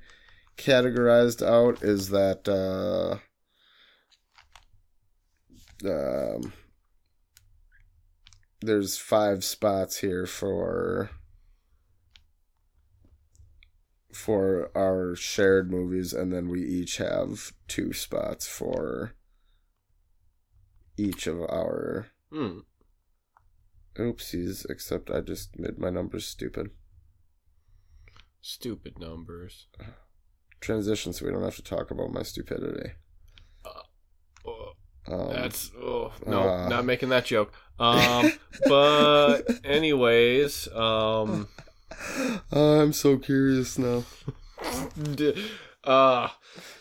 categorized 0.56 1.42
out 1.44 1.82
is 1.82 2.10
that 2.10 2.48
uh 2.48 3.18
um 5.88 6.52
there's 8.64 8.96
five 8.96 9.44
spots 9.44 9.98
here 9.98 10.26
for 10.26 11.10
for 14.12 14.70
our 14.76 15.14
shared 15.16 15.70
movies 15.70 16.12
and 16.12 16.32
then 16.32 16.48
we 16.48 16.62
each 16.62 16.98
have 16.98 17.52
two 17.68 17.92
spots 17.92 18.46
for 18.46 19.12
each 20.96 21.26
of 21.26 21.40
our 21.40 22.06
Hmm. 22.30 22.60
oopsies 23.96 24.68
except 24.70 25.10
i 25.10 25.20
just 25.20 25.58
made 25.58 25.78
my 25.78 25.90
numbers 25.90 26.26
stupid 26.26 26.70
Stupid 28.40 28.98
numbers. 28.98 29.68
transition 30.60 31.12
so 31.12 31.24
we 31.24 31.32
don't 31.32 31.42
have 31.42 31.56
to 31.56 31.62
talk 31.62 31.90
about 31.90 32.12
my 32.12 32.22
stupidity 32.22 32.92
um, 35.08 35.28
that's 35.32 35.70
oh 35.80 36.12
no, 36.26 36.48
uh. 36.48 36.68
not 36.68 36.84
making 36.84 37.10
that 37.10 37.24
joke. 37.24 37.52
Um, 37.78 38.32
but 38.66 39.42
anyways, 39.64 40.68
um, 40.72 41.48
i'm 42.52 42.92
so 42.92 43.16
curious 43.16 43.78
now 43.78 44.04
uh, 45.84 46.28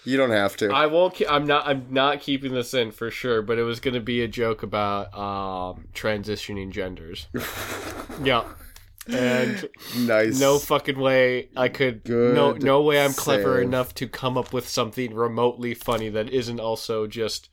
you 0.06 0.18
don't 0.18 0.32
have 0.32 0.56
to 0.58 0.72
I 0.72 0.88
won't. 0.88 1.16
Ke- 1.16 1.30
I'm 1.30 1.46
not. 1.46 1.68
I'm 1.68 1.88
not 1.90 2.20
keeping 2.22 2.54
this 2.54 2.74
in 2.74 2.92
for 2.92 3.10
sure. 3.10 3.42
But 3.42 3.58
it 3.58 3.64
was 3.64 3.80
going 3.80 3.94
to 3.94 4.00
be 4.00 4.22
a 4.22 4.28
joke 4.28 4.64
about 4.64 5.14
um 5.18 5.88
transitioning 5.94 6.72
genders. 6.72 7.28
yeah, 8.24 8.44
and 9.08 9.68
nice 9.98 10.40
no 10.40 10.60
fucking 10.60 11.00
way 11.00 11.50
I 11.56 11.70
could. 11.70 12.04
Good 12.04 12.36
no, 12.36 12.54
no 12.54 12.82
way 12.82 13.04
I'm 13.04 13.14
clever 13.14 13.58
save. 13.58 13.68
enough 13.68 13.96
to 13.96 14.08
come 14.08 14.38
up 14.38 14.54
with 14.54 14.68
something 14.68 15.14
remotely 15.14 15.74
funny 15.74 16.10
that 16.10 16.30
isn't 16.30 16.60
also 16.60 17.08
just 17.08 17.50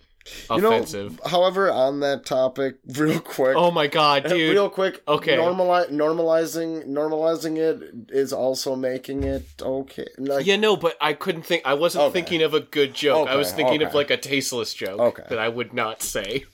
You 0.51 0.61
know, 0.61 0.73
offensive. 0.73 1.19
however 1.27 1.71
on 1.71 2.01
that 2.01 2.27
topic 2.27 2.77
real 2.87 3.21
quick 3.21 3.57
oh 3.57 3.71
my 3.71 3.87
god, 3.87 4.25
dude! 4.29 4.53
real 4.53 4.69
quick 4.69 5.03
Okay. 5.09 5.37
normali- 5.37 5.91
normalizing 5.91 6.87
normalizing 6.87 7.57
it 7.57 8.11
is 8.15 8.33
also 8.33 8.77
making 8.77 9.25
it 9.25 9.45
okay 9.63 10.07
like 10.19 10.45
Yeah, 10.47 10.57
no, 10.57 10.77
but 10.77 10.97
I 11.01 11.15
couldn't 11.15 11.43
think. 11.43 11.63
I 11.65 11.75
wasn't 11.75 12.05
Okay. 12.05 12.13
thinking 12.13 12.43
of 12.43 12.53
a 12.55 12.61
good 12.61 12.95
joke. 12.95 13.29
I 13.29 13.37
was 13.37 13.51
thinking 13.53 13.83
of 13.83 13.95
like 13.95 14.11
a 14.11 14.17
tasteless 14.17 14.75
joke 14.75 15.01
Okay. 15.01 15.25
that 15.31 15.39
I 15.39 15.49
would 15.49 15.73
not 15.73 16.03
say. 16.03 16.45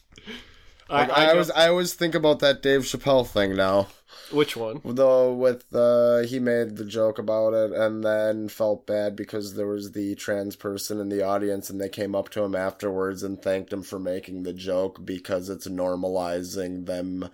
Like, 0.88 1.10
I, 1.10 1.26
I, 1.26 1.30
I, 1.30 1.34
was 1.34 1.50
I 1.50 1.68
always 1.68 1.94
think 1.94 2.14
about 2.14 2.40
that 2.40 2.62
Dave 2.62 2.82
Chappelle 2.82 3.26
thing 3.26 3.56
now 3.56 3.88
Which 4.30 4.56
one? 4.56 4.82
though 4.84 5.32
with 5.34 5.64
uh 5.74 6.18
he 6.18 6.38
made 6.38 6.76
the 6.76 6.84
joke 6.84 7.18
about 7.18 7.54
it 7.54 7.72
and 7.72 8.04
then 8.04 8.48
felt 8.48 8.86
bad 8.86 9.16
because 9.16 9.54
there 9.54 9.66
was 9.66 9.92
the 9.92 10.14
trans 10.14 10.56
person 10.56 11.00
in 11.00 11.08
the 11.08 11.22
audience 11.22 11.70
and 11.70 11.80
they 11.80 11.88
came 11.88 12.14
up 12.14 12.28
to 12.30 12.42
him 12.42 12.54
afterwards 12.54 13.22
and 13.22 13.42
thanked 13.42 13.72
him 13.72 13.82
for 13.82 13.98
making 13.98 14.42
the 14.42 14.52
joke 14.52 15.04
because 15.04 15.48
it's 15.48 15.68
normalizing 15.68 16.86
them 16.86 17.28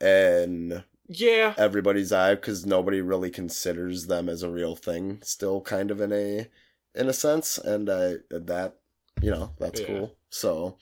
in 0.00 0.84
Yeah, 1.08 1.54
everybody's 1.56 2.12
eye 2.12 2.34
because 2.34 2.66
nobody 2.66 3.00
really 3.00 3.30
considers 3.30 4.06
them 4.06 4.28
as 4.28 4.42
a 4.42 4.50
real 4.50 4.76
thing 4.76 5.20
still 5.22 5.60
kind 5.60 5.90
of 5.90 6.00
in 6.00 6.12
a 6.12 6.48
in 6.94 7.08
a 7.08 7.12
sense 7.12 7.58
and 7.58 7.88
uh 7.88 8.14
that 8.30 8.74
you 9.22 9.30
know 9.30 9.52
that's 9.58 9.80
Yeah. 9.80 9.86
cool 9.86 10.16
so 10.30 10.76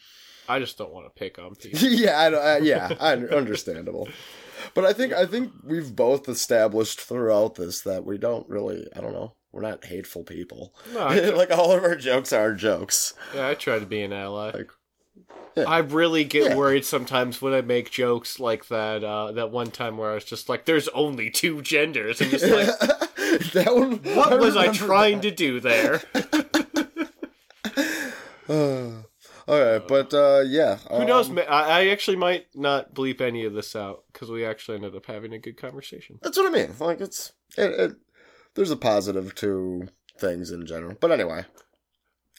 I 0.49 0.59
just 0.59 0.79
don't 0.79 0.93
want 0.93 1.07
to 1.07 1.11
pick 1.19 1.39
on 1.39 1.55
people. 1.57 1.81
yeah, 1.89 2.19
I, 2.21 2.31
don't- 2.31 2.45
uh, 2.45 2.59
yeah, 2.65 2.93
I, 3.01 3.13
understandable. 3.13 4.09
But 4.75 4.85
I 4.85 4.93
think 4.93 5.13
I 5.13 5.27
think 5.27 5.53
we've 5.63 5.95
both 5.95 6.29
established 6.29 7.01
throughout 7.01 7.55
this 7.57 7.81
that 7.83 8.05
we 8.05 8.19
don't 8.19 8.49
really, 8.49 8.87
I 8.97 9.01
don't 9.01 9.13
know, 9.13 9.35
we're 9.53 9.61
not 9.63 9.85
hateful 9.85 10.25
people. 10.25 10.75
No, 10.93 11.01
I, 11.01 11.19
like 11.31 11.51
all 11.51 11.73
of 11.73 11.83
our 11.85 11.95
jokes 11.97 12.33
are 12.33 12.53
jokes. 12.55 13.15
yeah, 13.35 13.49
I 13.49 13.55
try 13.55 13.79
to 13.79 13.87
be 13.87 14.03
an 14.03 14.13
ally. 14.13 14.51
Like, 14.53 14.71
yeah. 15.57 15.65
I 15.65 15.79
really 15.79 16.25
get 16.25 16.51
Yeah. 16.51 16.57
worried 16.57 16.85
sometimes 16.85 17.41
when 17.41 17.55
I 17.55 17.61
make 17.63 17.91
jokes 17.91 18.39
like 18.41 18.69
that. 18.69 19.03
Uh, 19.05 19.33
that 19.33 19.51
one 19.51 19.71
time 19.71 19.97
where 19.99 20.11
I 20.11 20.15
was 20.15 20.25
just 20.25 20.49
like, 20.49 20.65
"There's 20.67 20.89
only 20.89 21.31
two 21.31 21.63
genders," 21.63 22.21
and 22.21 22.31
just 22.31 22.45
like, 22.47 22.67
that 23.53 23.75
one. 23.75 23.99
what 24.17 24.39
was 24.41 24.57
I 24.57 24.69
trying 24.73 25.21
to 25.23 25.31
do 25.31 25.61
there? 25.61 26.03
that. 28.49 29.05
All 29.49 29.61
right, 29.61 29.87
but 29.87 30.13
uh, 30.13 30.43
yeah. 30.47 30.77
Who 30.91 31.05
knows? 31.05 31.29
um, 31.29 31.37
ma- 31.37 31.43
I, 31.43 31.89
actually 31.89 32.17
might 32.17 32.47
not 32.55 32.95
bleep 32.95 33.21
any 33.21 33.45
of 33.45 33.53
this 33.55 33.77
out 33.77 34.05
because 34.13 34.31
we 34.31 34.45
actually 34.45 34.77
ended 34.77 34.95
up 34.97 35.07
having 35.07 35.33
a 35.33 35.39
good 35.39 35.57
conversation. 35.57 36.19
That's 36.23 36.37
what 36.37 36.47
I 36.47 36.51
mean. 36.51 36.73
Like 36.81 37.01
it's 37.01 37.33
it, 37.57 37.71
it, 37.79 37.97
there's 38.55 38.71
a 38.71 38.77
positive 38.77 39.35
to 39.37 39.89
things 40.19 40.51
in 40.51 40.67
general. 40.67 40.97
But 41.01 41.13
anyway, 41.13 41.45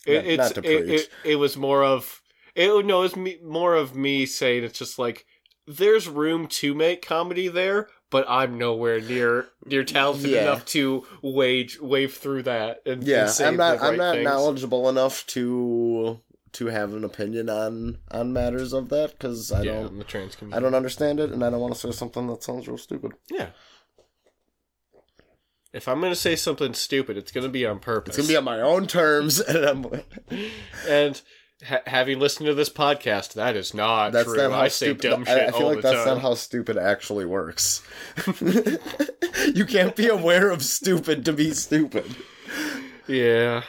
It, 0.06 0.26
it's 0.26 0.38
not 0.56 0.64
to 0.64 0.70
it, 0.72 0.86
preach. 0.88 1.02
it, 1.02 1.10
it 1.24 1.36
was 1.38 1.56
more 1.58 1.84
of 1.84 2.22
it. 2.56 2.86
No, 2.86 3.00
it 3.00 3.04
was 3.04 3.16
me, 3.16 3.38
more 3.44 3.76
of 3.76 3.96
me 3.96 4.26
saying 4.26 4.64
it's 4.64 4.80
just 4.80 4.98
like 5.00 5.26
there's 5.68 6.08
room 6.08 6.48
to 6.48 6.74
make 6.74 7.06
comedy 7.06 7.48
there, 7.50 7.90
but 8.10 8.26
I'm 8.28 8.58
nowhere 8.58 9.00
near 9.02 9.50
near 9.66 9.84
talented 9.84 10.32
Yeah. 10.32 10.42
enough 10.44 10.66
to 10.68 11.06
wage 11.22 11.80
wave 11.80 12.16
through 12.16 12.44
that. 12.44 12.82
And, 12.86 13.04
yeah, 13.04 13.32
and 13.40 13.48
I'm 13.48 13.58
not 13.58 13.82
I'm 13.82 13.98
not 13.98 14.16
things. 14.16 14.26
knowledgeable 14.26 14.90
enough 14.90 15.26
to 15.28 16.20
to 16.58 16.68
have 16.68 16.94
an 16.96 17.04
opinion 17.04 17.50
on 17.52 18.00
on 18.10 18.34
matters 18.34 18.74
of 18.74 18.90
that 18.90 19.12
because 19.12 19.52
I 19.52 19.62
yeah, 19.62 19.74
don't 19.74 20.00
the 20.00 20.04
trans 20.04 20.36
I 20.52 20.60
don't 20.60 20.74
understand 20.74 21.20
it 21.20 21.32
and 21.32 21.46
I 21.46 21.52
don't 21.52 21.60
want 21.60 21.76
to 21.76 21.80
say 21.80 21.92
something 21.92 22.26
that 22.28 22.42
sounds 22.42 22.68
real 22.68 22.80
stupid. 22.80 23.14
Yeah. 23.30 23.50
If 25.72 25.88
I'm 25.88 26.02
gonna 26.02 26.16
say 26.16 26.36
something 26.36 26.74
stupid, 26.74 27.16
it's 27.16 27.32
gonna 27.32 27.50
be 27.50 27.64
on 27.64 27.78
purpose. 27.80 28.18
It's 28.18 28.26
gonna 28.26 28.34
be 28.34 28.38
on 28.38 28.44
my 28.44 28.60
own 28.60 28.88
terms, 28.88 29.40
and 29.48 29.66
I'm, 29.66 29.86
and 30.90 31.22
ha- 31.64 31.82
having 31.86 32.20
listened 32.20 32.48
to 32.48 32.56
this 32.56 32.72
podcast, 32.72 33.34
that 33.34 33.56
is 33.56 33.76
not 33.76 34.14
that's 34.14 34.28
true. 34.28 34.38
not 34.38 34.52
how 34.52 34.62
I 34.62 34.68
say 34.70 34.88
stupid. 34.88 35.02
dumb 35.02 35.26
I, 35.28 35.32
shit 35.32 35.50
I 35.50 35.52
feel 35.52 35.68
all 35.68 35.74
like 35.76 35.84
that's 35.84 35.96
time. 35.96 36.08
not 36.08 36.22
how 36.22 36.34
stupid 36.34 36.78
actually 36.78 37.26
works. 37.26 37.84
you 39.54 39.66
can't 39.68 39.96
be 39.96 40.08
aware 40.08 40.50
of 40.50 40.64
stupid 40.64 41.24
to 41.26 41.34
be 41.34 41.52
stupid. 41.52 42.16
Yeah. 43.08 43.62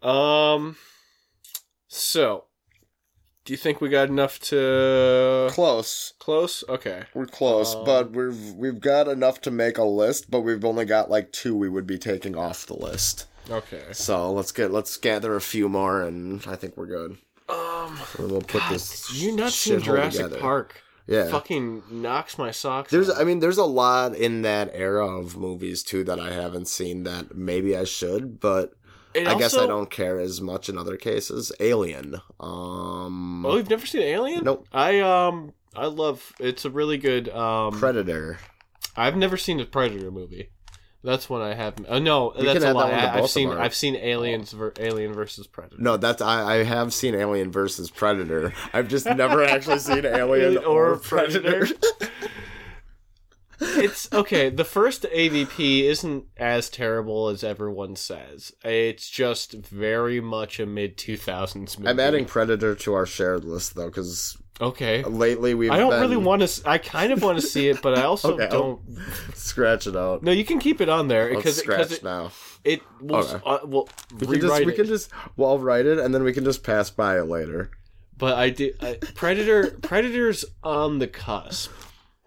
Um. 0.00 0.76
So, 1.96 2.46
do 3.44 3.52
you 3.52 3.56
think 3.56 3.80
we 3.80 3.88
got 3.88 4.08
enough 4.08 4.40
to 4.40 5.46
Close. 5.52 6.14
close? 6.18 6.64
Okay. 6.68 7.04
We're 7.14 7.26
close, 7.26 7.76
Um, 7.76 7.84
but 7.84 8.10
we've 8.10 8.52
we've 8.54 8.80
got 8.80 9.06
enough 9.06 9.40
to 9.42 9.52
make 9.52 9.78
a 9.78 9.84
list, 9.84 10.28
but 10.28 10.40
we've 10.40 10.64
only 10.64 10.86
got 10.86 11.08
like 11.08 11.30
two 11.30 11.54
we 11.56 11.68
would 11.68 11.86
be 11.86 11.96
taking 11.96 12.36
off 12.36 12.66
the 12.66 12.74
list. 12.74 13.26
Okay. 13.48 13.84
So 13.92 14.32
let's 14.32 14.50
get 14.50 14.72
let's 14.72 14.96
gather 14.96 15.36
a 15.36 15.40
few 15.40 15.68
more, 15.68 16.02
and 16.02 16.44
I 16.48 16.56
think 16.56 16.76
we're 16.76 16.86
good. 16.86 17.18
Um. 17.48 17.96
And 18.18 18.28
we'll 18.32 18.40
put 18.40 18.62
God, 18.62 18.72
this. 18.72 19.12
you 19.14 19.36
not 19.36 19.52
seen 19.52 19.80
Jurassic 19.80 20.22
together. 20.22 20.40
Park? 20.40 20.82
Yeah. 21.06 21.30
Fucking 21.30 21.84
knocks 21.90 22.38
my 22.38 22.50
socks. 22.50 22.90
There's, 22.90 23.08
off. 23.08 23.20
I 23.20 23.24
mean, 23.24 23.38
there's 23.38 23.58
a 23.58 23.64
lot 23.64 24.16
in 24.16 24.42
that 24.42 24.70
era 24.72 25.06
of 25.06 25.36
movies 25.36 25.84
too 25.84 26.02
that 26.04 26.18
I 26.18 26.32
haven't 26.32 26.66
seen 26.66 27.04
that 27.04 27.36
maybe 27.36 27.76
I 27.76 27.84
should, 27.84 28.40
but 28.40 28.72
And 29.14 29.28
I 29.28 29.38
guess 29.38 29.56
I 29.56 29.66
don't 29.66 29.90
care 29.90 30.18
as 30.18 30.40
much 30.40 30.68
in 30.68 30.76
other 30.78 30.96
cases. 30.96 31.52
Alien, 31.60 32.16
um, 32.40 33.44
Oh, 33.46 33.56
you've 33.56 33.70
never 33.70 33.86
seen 33.86 34.02
Alien? 34.02 34.44
Nope. 34.44 34.66
I 34.72 35.00
um, 35.00 35.52
I 35.76 35.86
love. 35.86 36.32
It's 36.40 36.64
a 36.64 36.70
really 36.70 36.98
good 36.98 37.28
um. 37.28 37.72
Predator. 37.78 38.38
I've 38.96 39.16
never 39.16 39.36
seen 39.36 39.60
a 39.60 39.64
Predator 39.64 40.10
movie. 40.10 40.50
That's 41.02 41.28
one 41.28 41.42
I 41.42 41.52
have. 41.54 41.74
Uh, 41.86 41.98
no, 41.98 42.32
We 42.38 42.46
that's 42.46 42.64
a 42.64 42.68
add 42.68 42.72
that 42.72 42.74
lie. 42.76 42.90
I, 42.90 43.18
I've 43.18 43.28
seen. 43.28 43.50
I've 43.50 43.74
seen 43.74 43.94
Aliens. 43.96 44.52
Ver, 44.52 44.72
Alien 44.78 45.12
versus 45.12 45.46
Predator. 45.46 45.76
No, 45.82 45.96
that's 45.98 46.22
I, 46.22 46.60
I 46.60 46.64
have 46.64 46.94
seen 46.94 47.14
Alien 47.14 47.50
versus 47.52 47.90
Predator. 47.90 48.54
I've 48.72 48.88
just 48.88 49.04
never 49.04 49.44
actually 49.44 49.80
seen 49.80 50.06
Alien 50.06 50.58
or, 50.58 50.92
Or 50.92 50.96
Predator. 50.96 51.66
Predator. 51.66 52.08
it's 53.60 54.12
okay. 54.12 54.50
The 54.50 54.64
first 54.64 55.02
AVP 55.02 55.82
isn't 55.84 56.24
as 56.36 56.68
terrible 56.70 57.28
as 57.28 57.44
everyone 57.44 57.96
says. 57.96 58.52
It's 58.64 59.08
just 59.08 59.52
very 59.52 60.20
much 60.20 60.58
a 60.60 60.66
mid 60.66 60.96
two 60.96 61.16
thousands 61.16 61.78
movie. 61.78 61.90
I'm 61.90 62.00
adding 62.00 62.24
Predator 62.24 62.74
to 62.74 62.94
our 62.94 63.06
shared 63.06 63.44
list 63.44 63.74
though, 63.74 63.86
because 63.86 64.36
Okay. 64.60 65.02
Lately, 65.02 65.52
we've. 65.54 65.70
I 65.70 65.78
don't 65.78 65.90
been- 65.90 66.00
really 66.00 66.16
want 66.16 66.42
to. 66.42 66.68
I 66.68 66.78
kind 66.78 67.12
of 67.12 67.22
want 67.22 67.40
to 67.40 67.46
see 67.46 67.68
it, 67.68 67.82
but 67.82 67.98
I 67.98 68.02
also 68.04 68.34
Okay, 68.34 68.48
don't. 68.48 68.80
scratch 69.34 69.86
it 69.88 69.96
out. 69.96 70.22
No, 70.22 70.30
you 70.30 70.44
can 70.44 70.58
keep 70.60 70.80
it 70.80 70.88
on 70.88 71.08
there 71.08 71.34
because 71.34 71.56
scratch 71.56 71.90
it, 71.90 72.04
now. 72.04 72.30
it 72.62 72.80
will. 73.00 73.16
Okay. 73.16 73.40
Uh, 73.44 73.58
will 73.66 73.88
We 74.12 74.18
can 74.26 74.34
just 74.34 74.42
rewrite 74.44 74.66
we 74.66 74.72
can 74.74 74.86
just 74.86 75.10
well 75.36 75.50
I'll 75.50 75.58
write 75.58 75.86
it 75.86 75.98
and 75.98 76.14
then 76.14 76.22
we 76.22 76.32
can 76.32 76.44
just 76.44 76.62
pass 76.62 76.88
by 76.90 77.18
it 77.18 77.24
later. 77.24 77.70
But 78.16 78.38
I 78.38 78.50
did. 78.50 78.76
I, 78.80 78.94
Predator. 79.14 79.72
Predator's 79.82 80.44
on 80.62 81.00
the 81.00 81.08
cusp. 81.08 81.72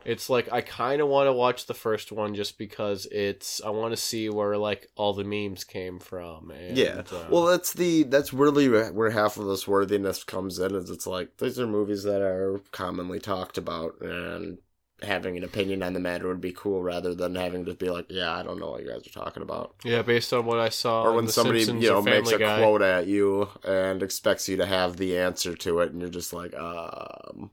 It's 0.07 0.29
like 0.29 0.51
I 0.53 0.61
kind 0.61 1.01
of 1.01 1.09
want 1.09 1.27
to 1.27 1.33
watch 1.33 1.65
the 1.65 1.73
first 1.73 2.13
one 2.13 2.33
just 2.33 2.57
because 2.57 3.05
it's. 3.11 3.61
I 3.61 3.71
want 3.71 3.91
to 3.91 3.97
see 3.97 4.29
where 4.29 4.57
like 4.57 4.87
all 4.95 5.13
the 5.13 5.25
memes 5.25 5.65
came 5.65 5.99
from. 5.99 6.49
And, 6.51 6.77
Yeah. 6.77 7.03
uh, 7.11 7.25
Well, 7.29 7.45
that's 7.45 7.73
the 7.73 8.03
that's 8.03 8.31
really 8.31 8.69
where 8.69 9.09
half 9.11 9.35
of 9.35 9.47
this 9.47 9.67
worthiness 9.67 10.23
comes 10.23 10.59
in. 10.59 10.73
Is 10.75 10.89
it's 10.89 11.07
like 11.07 11.35
these 11.39 11.59
are 11.59 11.67
movies 11.67 12.03
that 12.03 12.21
are 12.21 12.61
commonly 12.71 13.19
talked 13.19 13.57
about, 13.57 13.99
and 13.99 14.59
having 15.03 15.35
an 15.35 15.43
opinion 15.43 15.83
on 15.83 15.91
the 15.91 15.99
matter 15.99 16.27
would 16.29 16.39
be 16.41 16.53
cool 16.53 16.81
rather 16.81 17.13
than 17.13 17.35
having 17.35 17.65
to 17.65 17.73
be 17.73 17.89
like, 17.89 18.05
yeah, 18.09 18.31
I 18.33 18.43
don't 18.43 18.59
know 18.59 18.71
what 18.71 18.81
you 18.83 18.89
guys 18.89 19.05
are 19.05 19.09
talking 19.23 19.43
about. 19.43 19.75
yeah, 19.83 20.03
based 20.03 20.31
on 20.31 20.45
what 20.45 20.57
I 20.57 20.69
saw. 20.69 21.03
or 21.03 21.13
when 21.13 21.27
somebody 21.27 21.59
Simpsons 21.65 21.83
you 21.83 21.89
know 21.91 22.01
makes 22.01 22.31
a 22.31 22.39
Guy. 22.39 22.57
quote 22.61 22.81
at 22.81 23.07
you 23.07 23.49
and 23.65 24.01
expects 24.01 24.47
you 24.47 24.55
to 24.55 24.65
have 24.65 24.95
the 24.95 25.17
answer 25.17 25.53
to 25.57 25.79
it, 25.81 25.91
and 25.91 25.99
you're 25.99 26.09
just 26.09 26.31
like, 26.31 26.55
um. 26.57 27.51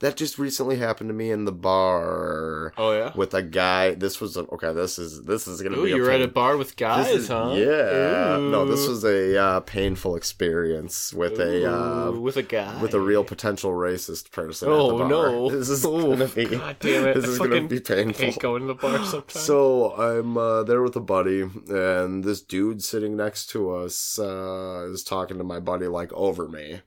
That 0.00 0.16
just 0.16 0.38
recently 0.38 0.76
happened 0.76 1.08
to 1.10 1.14
me 1.14 1.32
in 1.32 1.44
the 1.44 1.50
bar 1.52 2.72
Oh 2.78 2.92
yeah. 2.92 3.10
with 3.16 3.34
a 3.34 3.42
guy. 3.42 3.94
This 3.94 4.20
was 4.20 4.36
a, 4.36 4.40
okay. 4.52 4.72
This 4.72 4.96
is 4.98 5.22
this 5.24 5.48
is 5.48 5.60
gonna 5.60 5.76
Ooh, 5.76 5.84
be. 5.84 5.90
you 5.90 6.00
were 6.02 6.10
at 6.12 6.22
a 6.22 6.28
bar 6.28 6.56
with 6.56 6.76
guys, 6.76 7.08
is, 7.08 7.28
huh? 7.28 7.52
Yeah. 7.56 8.38
No, 8.40 8.64
this 8.64 8.86
was 8.86 9.04
a 9.04 9.36
uh, 9.36 9.60
painful 9.60 10.14
experience 10.14 11.12
with 11.12 11.40
a 11.40 11.68
uh, 11.68 12.12
with 12.12 12.36
a 12.36 12.42
guy 12.44 12.80
with 12.80 12.94
a 12.94 13.00
real 13.00 13.24
potential 13.24 13.72
racist 13.72 14.30
person. 14.30 14.68
at 14.68 14.72
the 14.72 14.78
Oh 14.78 14.98
bar. 14.98 15.08
no! 15.08 15.50
This 15.58 15.68
is 15.68 15.84
Oh, 15.84 16.10
gonna 16.10 16.28
be. 16.28 16.44
God 16.56 16.76
damn 16.78 17.06
it! 17.08 17.14
This 17.14 17.24
I 17.24 17.28
is 17.30 17.38
gonna 17.38 17.62
be 17.66 17.80
painful. 17.80 18.32
Going 18.40 18.62
to 18.62 18.68
the 18.68 18.74
bar 18.74 19.04
sometimes. 19.04 19.32
So 19.44 19.94
I'm 19.96 20.36
uh, 20.38 20.62
there 20.62 20.80
with 20.82 20.94
a 20.94 21.00
buddy, 21.00 21.42
and 21.68 22.22
this 22.22 22.40
dude 22.40 22.84
sitting 22.84 23.16
next 23.16 23.46
to 23.50 23.72
us 23.74 24.18
uh, 24.18 24.88
is 24.92 25.02
talking 25.02 25.38
to 25.38 25.44
my 25.44 25.58
buddy 25.58 25.86
like 25.88 26.12
over 26.12 26.48
me, 26.48 26.82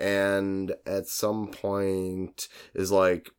and 0.00 0.74
at 0.86 1.06
some 1.06 1.48
point 1.48 2.48
is 2.74 2.90
like, 2.90 3.30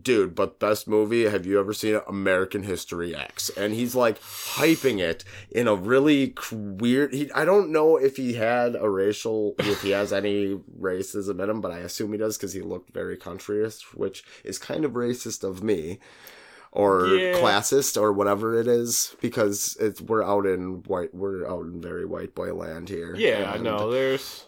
"Dude, 0.00 0.34
but 0.34 0.60
best 0.60 0.86
movie? 0.86 1.24
Have 1.24 1.46
you 1.46 1.58
ever 1.58 1.72
seen 1.72 2.00
American 2.06 2.62
History 2.62 3.14
X?" 3.16 3.50
And 3.56 3.74
he's 3.74 3.94
like 3.94 4.20
hyping 4.20 5.00
it 5.00 5.24
in 5.50 5.66
a 5.66 5.74
really 5.74 6.34
weird. 6.52 7.12
He 7.14 7.30
I 7.32 7.44
don't 7.44 7.70
know 7.72 7.96
if 7.96 8.16
he 8.16 8.34
had 8.34 8.76
a 8.76 8.88
racial, 8.88 9.54
if 9.58 9.82
he 9.82 9.90
has 9.90 10.12
any 10.12 10.54
racism 10.80 11.42
in 11.42 11.50
him, 11.50 11.60
but 11.60 11.72
I 11.72 11.78
assume 11.78 12.12
he 12.12 12.18
does 12.18 12.36
because 12.36 12.52
he 12.52 12.60
looked 12.60 12.92
very 12.94 13.16
countryish, 13.16 13.82
which 13.94 14.22
is 14.44 14.58
kind 14.58 14.84
of 14.84 14.92
racist 14.92 15.42
of 15.42 15.62
me 15.62 15.98
or 16.72 17.06
Yeah. 17.08 17.34
classist 17.34 18.00
or 18.00 18.12
whatever 18.12 18.54
it 18.54 18.68
is 18.68 19.16
because 19.20 19.76
it's 19.80 20.00
we're 20.00 20.22
out 20.22 20.46
in 20.46 20.84
white 20.84 21.12
we're 21.12 21.44
out 21.44 21.64
in 21.64 21.80
very 21.80 22.04
white 22.04 22.32
boy 22.32 22.54
land 22.54 22.88
here. 22.88 23.16
yeah, 23.16 23.50
I 23.52 23.58
know. 23.58 23.90
There's 23.90 24.44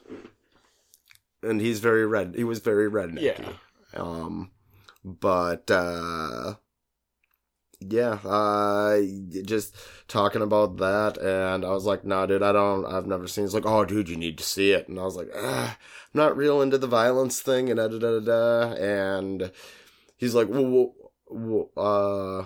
And 1.42 1.60
he's 1.60 1.80
very 1.80 2.06
red. 2.06 2.34
He 2.36 2.44
was 2.44 2.60
very 2.60 2.88
rednecky. 2.90 3.22
yeah. 3.22 3.52
Um, 3.94 4.50
but 5.04 5.70
uh, 5.70 6.54
yeah, 7.80 8.18
uh, 8.24 9.00
just 9.44 9.74
talking 10.06 10.40
about 10.42 10.76
that, 10.76 11.18
and 11.18 11.64
I 11.64 11.70
was 11.70 11.84
like, 11.84 12.04
"Nah, 12.04 12.26
dude, 12.26 12.42
I 12.42 12.52
don't. 12.52 12.86
I've 12.86 13.06
never 13.06 13.26
seen." 13.26 13.44
He's 13.44 13.54
like, 13.54 13.66
"Oh, 13.66 13.84
dude, 13.84 14.08
you 14.08 14.16
need 14.16 14.38
to 14.38 14.44
see 14.44 14.70
it," 14.72 14.88
and 14.88 14.98
I 15.00 15.02
was 15.02 15.16
like, 15.16 15.30
ah, 15.34 15.76
"I'm 15.76 16.18
not 16.18 16.36
real 16.36 16.62
into 16.62 16.78
the 16.78 16.86
violence 16.86 17.40
thing," 17.40 17.68
and 17.70 17.78
da 17.78 17.88
da 17.88 17.98
da, 17.98 18.20
da. 18.20 18.74
and 18.74 19.50
he's 20.16 20.34
like, 20.34 20.48
"Well, 20.48 20.94
well, 21.28 21.70
uh." 21.76 22.44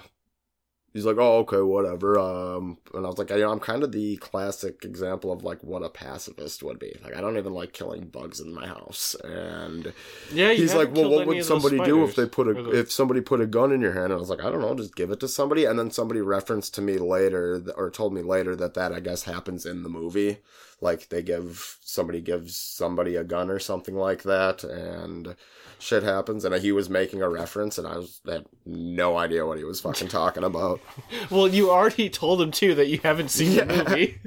He's 0.97 1.05
like, 1.05 1.19
oh, 1.19 1.41
okay, 1.41 1.61
whatever. 1.61 2.19
Um, 2.19 2.79
and 2.95 3.05
I 3.05 3.09
was 3.09 3.19
like, 3.19 3.29
you 3.29 3.37
know, 3.37 3.53
I'm 3.53 3.61
kind 3.61 3.83
of 3.83 3.93
the 3.93 4.17
classic 4.17 4.83
example 4.83 5.31
of 5.31 5.45
like 5.45 5.63
what 5.63 5.83
a 5.83 5.91
pacifist 5.91 6.63
would 6.63 6.79
be. 6.79 6.97
Like, 7.05 7.15
I 7.15 7.21
don't 7.21 7.37
even 7.37 7.53
like 7.53 7.75
killing 7.75 8.07
bugs 8.07 8.41
in 8.41 8.55
my 8.55 8.67
house, 8.67 9.15
and 9.23 9.93
Yeah, 10.33 10.53
he's 10.55 10.75
like, 10.75 10.95
well, 10.95 11.11
what 11.11 11.27
would 11.27 11.45
somebody 11.45 11.79
do 11.81 12.03
if 12.03 12.17
they 12.17 12.25
put 12.25 12.49
a 12.49 12.71
if 12.71 12.91
somebody 12.91 13.21
put 13.21 13.43
a 13.43 13.47
gun 13.47 13.73
in 13.73 13.83
your 13.83 13.93
hand? 13.93 14.07
And 14.07 14.15
I 14.15 14.17
was 14.17 14.31
like, 14.31 14.43
I 14.43 14.51
don't 14.51 14.63
know, 14.63 14.75
just 14.75 14.97
give 14.97 15.11
it 15.11 15.21
to 15.21 15.29
somebody. 15.29 15.67
And 15.67 15.79
then 15.79 15.91
somebody 15.91 16.23
referenced 16.23 16.75
to 16.77 16.81
me 16.81 16.97
later, 16.97 17.63
or 17.77 17.91
told 17.91 18.15
me 18.15 18.23
later 18.23 18.57
that 18.57 18.73
that 18.73 18.93
I 18.93 19.01
guess 19.01 19.25
happens 19.25 19.67
in 19.67 19.83
the 19.83 19.91
movie. 19.91 20.39
Like 20.81 21.11
they 21.11 21.23
give 21.23 21.77
somebody 21.83 22.23
gives 22.23 22.57
somebody 22.57 23.17
a 23.17 23.25
gun 23.25 23.51
or 23.51 23.59
something 23.59 23.97
like 23.97 24.23
that, 24.23 24.65
and 24.65 25.37
shit 25.79 26.03
happens. 26.03 26.45
And 26.45 26.55
he 26.57 26.73
was 26.73 26.89
making 26.91 27.23
a 27.23 27.29
reference, 27.29 27.79
and 27.79 27.87
I 27.87 27.97
was 27.97 28.21
I 28.29 28.33
had 28.35 28.47
no 28.65 29.17
idea 29.17 29.47
what 29.47 29.59
he 29.59 29.65
was 29.65 29.81
fucking 29.81 30.09
talking 30.09 30.45
about. 30.45 30.81
Well, 31.31 31.49
you 31.49 31.71
already 31.71 32.09
told 32.11 32.41
him 32.41 32.51
too 32.51 32.75
that 32.77 32.87
you 32.89 32.99
haven't 33.03 33.31
seen 33.31 33.53
Yeah. 33.53 33.65
the 33.65 33.85
movie. 33.85 34.19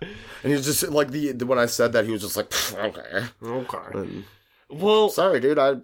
And 0.00 0.50
he 0.50 0.52
was 0.52 0.64
just 0.66 0.82
like 0.88 1.10
the 1.12 1.32
when 1.44 1.58
I 1.58 1.66
said 1.66 1.92
that, 1.92 2.04
he 2.04 2.10
was 2.12 2.22
just 2.22 2.36
like, 2.36 2.52
okay. 2.74 3.26
okay. 3.42 3.78
And, 3.94 4.24
Well, 4.68 5.08
Sorry, 5.08 5.38
dude. 5.40 5.58
I. 5.58 5.76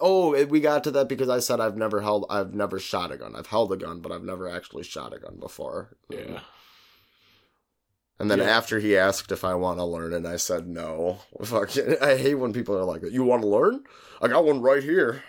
Oh, 0.00 0.44
we 0.46 0.60
got 0.60 0.84
to 0.84 0.92
that 0.92 1.08
because 1.08 1.28
I 1.28 1.40
said 1.40 1.58
I've 1.58 1.76
never 1.76 2.00
held, 2.00 2.24
I've 2.30 2.54
never 2.54 2.78
shot 2.78 3.10
a 3.10 3.16
gun. 3.16 3.34
I've 3.34 3.48
held 3.48 3.72
a 3.72 3.76
gun, 3.76 3.98
but 4.00 4.12
I've 4.12 4.22
never 4.22 4.48
actually 4.48 4.84
shot 4.84 5.12
a 5.12 5.18
gun 5.18 5.38
before. 5.40 5.96
yeah. 6.08 6.40
And 8.20 8.30
then 8.30 8.38
Yeah. 8.38 8.44
after 8.56 8.80
he 8.80 8.96
asked 8.96 9.30
if 9.30 9.44
I 9.44 9.54
want 9.54 9.78
to 9.78 9.84
learn 9.84 10.12
and 10.12 10.26
I 10.26 10.36
said 10.36 10.66
no. 10.66 11.18
Fuck 11.44 11.76
it. 11.76 12.02
I 12.02 12.16
hate 12.16 12.34
when 12.34 12.52
people 12.52 12.76
are 12.76 12.84
like, 12.84 13.02
"You 13.10 13.22
want 13.22 13.42
to 13.42 13.48
learn? 13.48 13.84
I 14.20 14.26
got 14.26 14.44
one 14.44 14.60
right 14.60 14.82
here." 14.82 15.22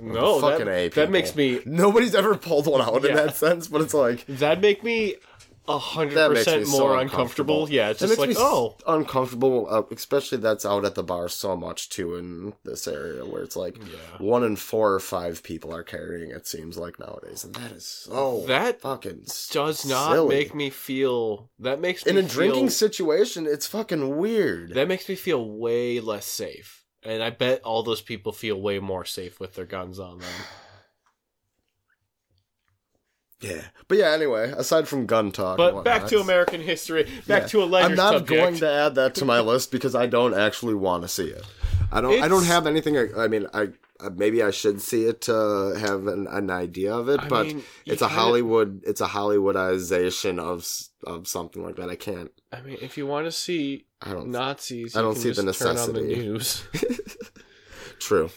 No, 0.00 0.40
Fucking 0.40 0.64
that, 0.66 0.72
A, 0.74 0.88
that 0.88 1.10
makes 1.10 1.36
me 1.36 1.60
Nobody's 1.66 2.14
ever 2.14 2.34
pulled 2.36 2.66
one 2.66 2.80
out 2.80 3.04
in 3.04 3.14
that 3.14 3.36
sense, 3.36 3.68
but 3.68 3.82
it's 3.82 3.92
like 3.94 4.24
that 4.26 4.60
make 4.62 4.82
me 4.82 5.16
a 5.68 5.78
hundred 5.78 6.14
that 6.14 6.30
makes 6.32 6.46
me 6.46 6.52
percent 6.54 6.66
so 6.66 6.78
more 6.78 6.98
uncomfortable. 6.98 7.62
uncomfortable. 7.62 7.70
Yeah, 7.70 7.90
it's 7.90 8.00
That 8.00 8.08
just 8.08 8.18
like 8.18 8.36
oh, 8.36 8.76
uncomfortable, 8.86 9.66
uh, 9.70 9.82
especially 9.94 10.38
that's 10.38 10.66
out 10.66 10.84
at 10.84 10.94
the 10.94 11.02
bar 11.04 11.28
so 11.28 11.56
much 11.56 11.88
too 11.88 12.16
in 12.16 12.54
this 12.64 12.88
area 12.88 13.24
where 13.24 13.42
it's 13.42 13.54
like 13.56 13.78
yeah. 13.78 14.18
one 14.18 14.42
in 14.44 14.56
four 14.56 14.92
or 14.94 15.00
five 15.00 15.42
people 15.42 15.74
are 15.74 15.84
carrying. 15.84 16.30
It 16.30 16.46
seems 16.46 16.76
like 16.76 16.98
nowadays, 16.98 17.44
and 17.44 17.54
that 17.54 17.72
is 17.72 17.86
so 17.86 18.44
That 18.46 18.80
fucking 18.80 19.24
does 19.50 19.86
not 19.86 20.12
silly. 20.12 20.34
make 20.36 20.54
me 20.54 20.70
feel. 20.70 21.50
That 21.60 21.80
makes 21.80 22.04
me 22.04 22.10
in 22.10 22.18
a 22.18 22.22
feel, 22.22 22.28
drinking 22.30 22.70
situation. 22.70 23.46
It's 23.46 23.66
fucking 23.66 24.16
weird. 24.16 24.74
That 24.74 24.88
makes 24.88 25.08
me 25.08 25.14
feel 25.14 25.48
way 25.48 26.00
less 26.00 26.26
safe, 26.26 26.84
and 27.04 27.22
I 27.22 27.30
bet 27.30 27.62
all 27.62 27.82
those 27.84 28.02
people 28.02 28.32
feel 28.32 28.60
way 28.60 28.80
more 28.80 29.04
safe 29.04 29.38
with 29.38 29.54
their 29.54 29.66
guns 29.66 29.98
on 30.00 30.18
them. 30.18 30.28
Yeah, 33.42 33.62
but 33.88 33.98
yeah. 33.98 34.10
Anyway, 34.12 34.52
aside 34.56 34.88
from 34.88 35.06
gun 35.06 35.32
talk, 35.32 35.58
and 35.58 35.74
But 35.74 35.84
back 35.84 36.06
to 36.08 36.20
American 36.20 36.60
history. 36.62 37.04
Back 37.26 37.42
yeah. 37.42 37.46
to 37.48 37.62
a 37.62 37.64
lighter 37.64 37.88
I'm 37.90 37.94
not 37.94 38.14
subject. 38.14 38.40
going 38.40 38.56
to 38.56 38.70
add 38.70 38.94
that 38.94 39.14
to 39.16 39.24
my 39.24 39.40
list 39.52 39.70
because 39.70 39.94
I 39.94 40.06
don't 40.06 40.34
actually 40.34 40.74
want 40.74 41.02
to 41.02 41.08
see 41.08 41.26
it. 41.28 41.44
I 41.90 42.00
don't. 42.00 42.22
I 42.22 42.28
don't 42.28 42.44
have 42.44 42.66
anything. 42.66 42.96
I 43.16 43.28
mean, 43.28 43.46
I 43.52 43.68
uh, 44.00 44.10
maybe 44.16 44.42
I 44.42 44.50
should 44.50 44.80
see 44.80 45.04
it 45.04 45.20
to 45.22 45.74
have 45.78 46.06
an, 46.06 46.26
an 46.28 46.50
idea 46.50 46.94
of 46.94 47.08
it, 47.08 47.20
I 47.20 47.28
but 47.28 47.46
mean, 47.46 47.62
it's 47.86 48.00
a 48.02 48.06
kinda- 48.08 48.20
Hollywood. 48.22 48.82
It's 48.86 49.00
a 49.00 49.06
Hollywoodization 49.08 50.38
of 50.38 50.66
of 51.06 51.28
something 51.28 51.62
like 51.62 51.76
that. 51.76 51.90
I 51.90 51.96
can't. 51.96 52.30
I 52.52 52.60
mean, 52.62 52.78
if 52.80 52.96
you 52.96 53.06
want 53.06 53.26
to 53.26 53.32
see 53.32 53.86
I 54.00 54.12
don't. 54.12 54.28
Nazis, 54.30 54.96
I 54.96 55.02
don't 55.02 55.12
can 55.14 55.22
see 55.22 55.30
the 55.30 55.42
just 55.42 55.58
turn 55.60 55.76
on 55.76 55.92
the 55.92 56.00
necessity. 56.00 56.16
news. 56.28 56.64
True. 57.98 58.30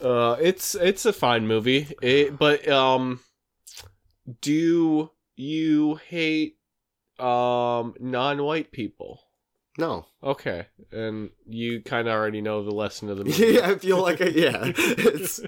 Uh, 0.00 0.36
it's 0.40 0.74
it's 0.74 1.06
a 1.06 1.12
fine 1.12 1.46
movie, 1.46 1.88
it, 2.02 2.38
but 2.38 2.66
um, 2.68 3.20
do 4.40 5.10
you 5.36 5.96
hate 6.08 6.58
um 7.18 7.94
non-white 8.00 8.72
people? 8.72 9.20
No. 9.76 10.06
Okay, 10.22 10.66
and 10.92 11.30
you 11.48 11.82
kind 11.82 12.06
of 12.08 12.14
already 12.14 12.40
know 12.40 12.62
the 12.64 12.70
lesson 12.70 13.10
of 13.10 13.18
the 13.18 13.24
movie. 13.24 13.54
yeah, 13.54 13.70
I 13.70 13.74
feel 13.76 14.00
like. 14.00 14.20
I, 14.20 14.26
yeah. 14.26 14.62
It's. 14.76 15.40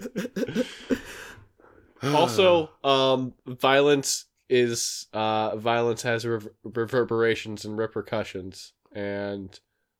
also, 2.03 2.70
um, 2.85 3.35
violence 3.47 4.27
is 4.49 5.07
uh 5.12 5.57
violence 5.57 6.03
has 6.03 6.24
rever- 6.24 6.55
reverberations 6.62 7.64
and 7.64 7.77
repercussions, 7.79 8.72
and 8.93 9.59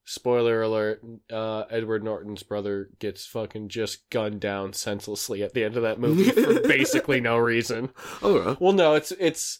spoiler 0.09 0.61
alert: 0.61 1.03
uh, 1.31 1.65
Edward 1.69 2.03
Norton's 2.03 2.41
brother 2.41 2.89
gets 2.99 3.25
fucking 3.25 3.67
just 3.69 4.09
gunned 4.09 4.39
down 4.39 4.73
senselessly 4.73 5.43
at 5.43 5.53
the 5.53 5.63
end 5.63 5.75
of 5.75 5.83
that 5.83 5.99
movie 5.99 6.31
for 6.31 6.61
basically 6.67 7.19
no 7.21 7.37
reason. 7.37 7.89
oh, 8.23 8.55
Well, 8.59 8.73
no, 8.73 8.95
it's 8.95 9.11
it's 9.19 9.59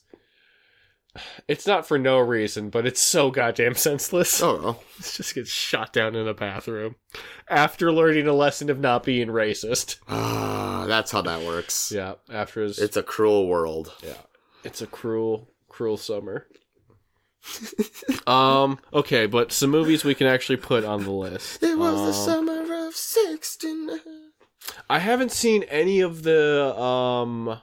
it's 1.47 1.65
not 1.65 1.87
for 1.87 1.97
no 1.97 2.19
reason, 2.19 2.69
but 2.69 2.85
it's 2.85 3.01
so 3.01 3.31
goddamn 3.31 3.73
senseless. 3.75 4.41
oh, 4.41 4.61
well. 4.61 4.83
It 4.99 5.03
just 5.03 5.35
gets 5.35 5.49
shot 5.49 5.91
down 5.93 6.15
in 6.15 6.27
a 6.27 6.33
bathroom 6.33 6.95
after 7.49 7.91
learning 7.91 8.27
a 8.27 8.33
lesson 8.33 8.69
of 8.69 8.79
not 8.79 9.03
being 9.03 9.27
racist. 9.27 9.97
Ah, 10.07 10.85
that's 10.87 11.11
how 11.11 11.21
that 11.23 11.41
works. 11.45 11.91
Yeah, 11.91 12.13
after 12.31 12.61
his 12.63 12.79
It's 12.79 12.97
a 12.97 13.03
cruel 13.03 13.47
world. 13.47 13.91
yeah, 14.03 14.17
it's 14.63 14.81
a 14.81 14.87
cruel, 14.87 15.49
cruel 15.69 15.97
summer. 15.97 16.47
um. 18.27 18.79
Okay, 18.93 19.25
but 19.25 19.51
some 19.51 19.69
movies 19.69 20.03
we 20.03 20.15
can 20.15 20.27
actually 20.27 20.57
put 20.57 20.83
on 20.83 21.03
the 21.03 21.11
list. 21.11 21.61
It 21.63 21.77
was 21.77 21.95
the 22.01 22.07
Um, 22.31 22.45
summer 22.45 22.87
of 22.87 22.95
69. 22.95 23.99
I 24.89 24.99
haven't 24.99 25.31
seen 25.31 25.63
any 25.63 26.01
of 26.01 26.23
the 26.23 26.77
um 26.79 27.59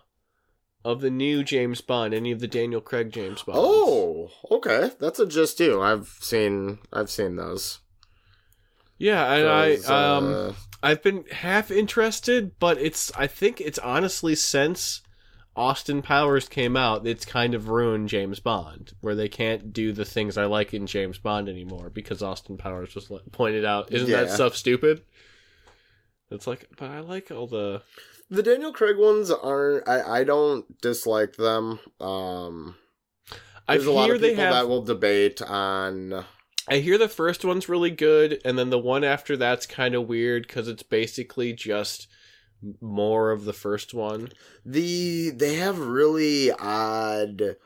of 0.85 1.01
the 1.01 1.11
new 1.11 1.43
James 1.45 1.81
Bond, 1.81 2.13
any 2.15 2.31
of 2.31 2.41
the 2.41 2.49
Daniel 2.49 2.81
Craig 2.81 3.11
James 3.13 3.43
Bond. 3.43 3.59
Oh, 3.61 4.31
okay. 4.51 4.91
That's 4.99 5.19
a 5.19 5.27
just 5.27 5.59
too. 5.59 5.81
I've 5.83 6.09
seen 6.21 6.79
I've 6.93 7.11
seen 7.11 7.37
those. 7.37 7.81
yeah, 8.99 9.33
and 9.35 9.49
I 9.49 9.77
'Cause, 9.77 9.91
um 9.91 10.35
uh, 10.35 10.53
I've 10.83 11.03
been 11.03 11.25
half 11.31 11.71
interested, 11.71 12.53
but 12.59 12.79
it's 12.79 13.13
I 13.17 13.27
think 13.27 13.61
it's 13.61 13.79
honestly 13.79 14.35
since 14.35 15.01
Austin 15.57 16.03
Powers 16.03 16.49
came 16.49 16.77
out, 16.77 17.07
it's 17.07 17.25
kind 17.25 17.55
of 17.55 17.69
ruined 17.69 18.09
James 18.09 18.41
Bond, 18.41 18.93
where 19.01 19.15
they 19.15 19.29
can't 19.29 19.73
do 19.73 19.93
the 19.93 20.05
things 20.05 20.37
I 20.37 20.47
like 20.47 20.75
in 20.75 20.87
James 20.87 21.19
Bond 21.19 21.49
anymore 21.49 21.91
because 21.91 22.23
Austin 22.23 22.57
Powers 22.57 22.95
was 22.95 23.11
like, 23.11 23.23
pointed 23.31 23.65
out. 23.65 23.93
Isn't 23.93 24.11
that 24.11 24.31
stuff 24.31 24.57
stupid? 24.57 25.03
It's 26.31 26.47
like, 26.47 26.69
but 26.77 26.91
I 26.91 27.01
like 27.01 27.31
all 27.31 27.47
the. 27.47 27.83
the 28.31 28.43
Daniel 28.43 28.73
Craig 28.73 28.97
ones 28.99 29.31
aren't 29.31 29.89
I, 29.89 30.21
I 30.21 30.25
don't 30.25 30.81
dislike 30.81 31.37
them. 31.37 31.79
Um 32.01 32.75
I 33.69 33.75
there's 33.75 33.87
a 33.87 33.93
lot 33.93 34.07
hear 34.07 34.17
of 34.17 34.21
they 34.21 34.31
people 34.31 34.45
have. 34.45 34.55
that 34.55 34.69
will 34.69 34.83
debate 34.83 35.41
on 35.41 36.25
I 36.69 36.79
hear 36.79 36.97
the 36.97 37.09
first 37.09 37.45
one's 37.45 37.69
really 37.69 37.91
good, 37.91 38.41
and 38.45 38.59
then 38.59 38.71
the 38.71 38.79
one 38.79 39.05
after 39.05 39.37
that's 39.37 39.67
kind 39.67 39.95
of 39.95 40.09
weird 40.09 40.47
because 40.47 40.67
it's 40.67 40.83
basically 40.83 41.53
just 41.53 42.09
more 42.81 43.31
of 43.31 43.45
the 43.45 43.53
first 43.53 43.95
one. 43.95 44.29
the 44.65 45.31
they 45.31 45.55
have 45.57 45.79
really 45.79 46.51
odd 46.53 47.57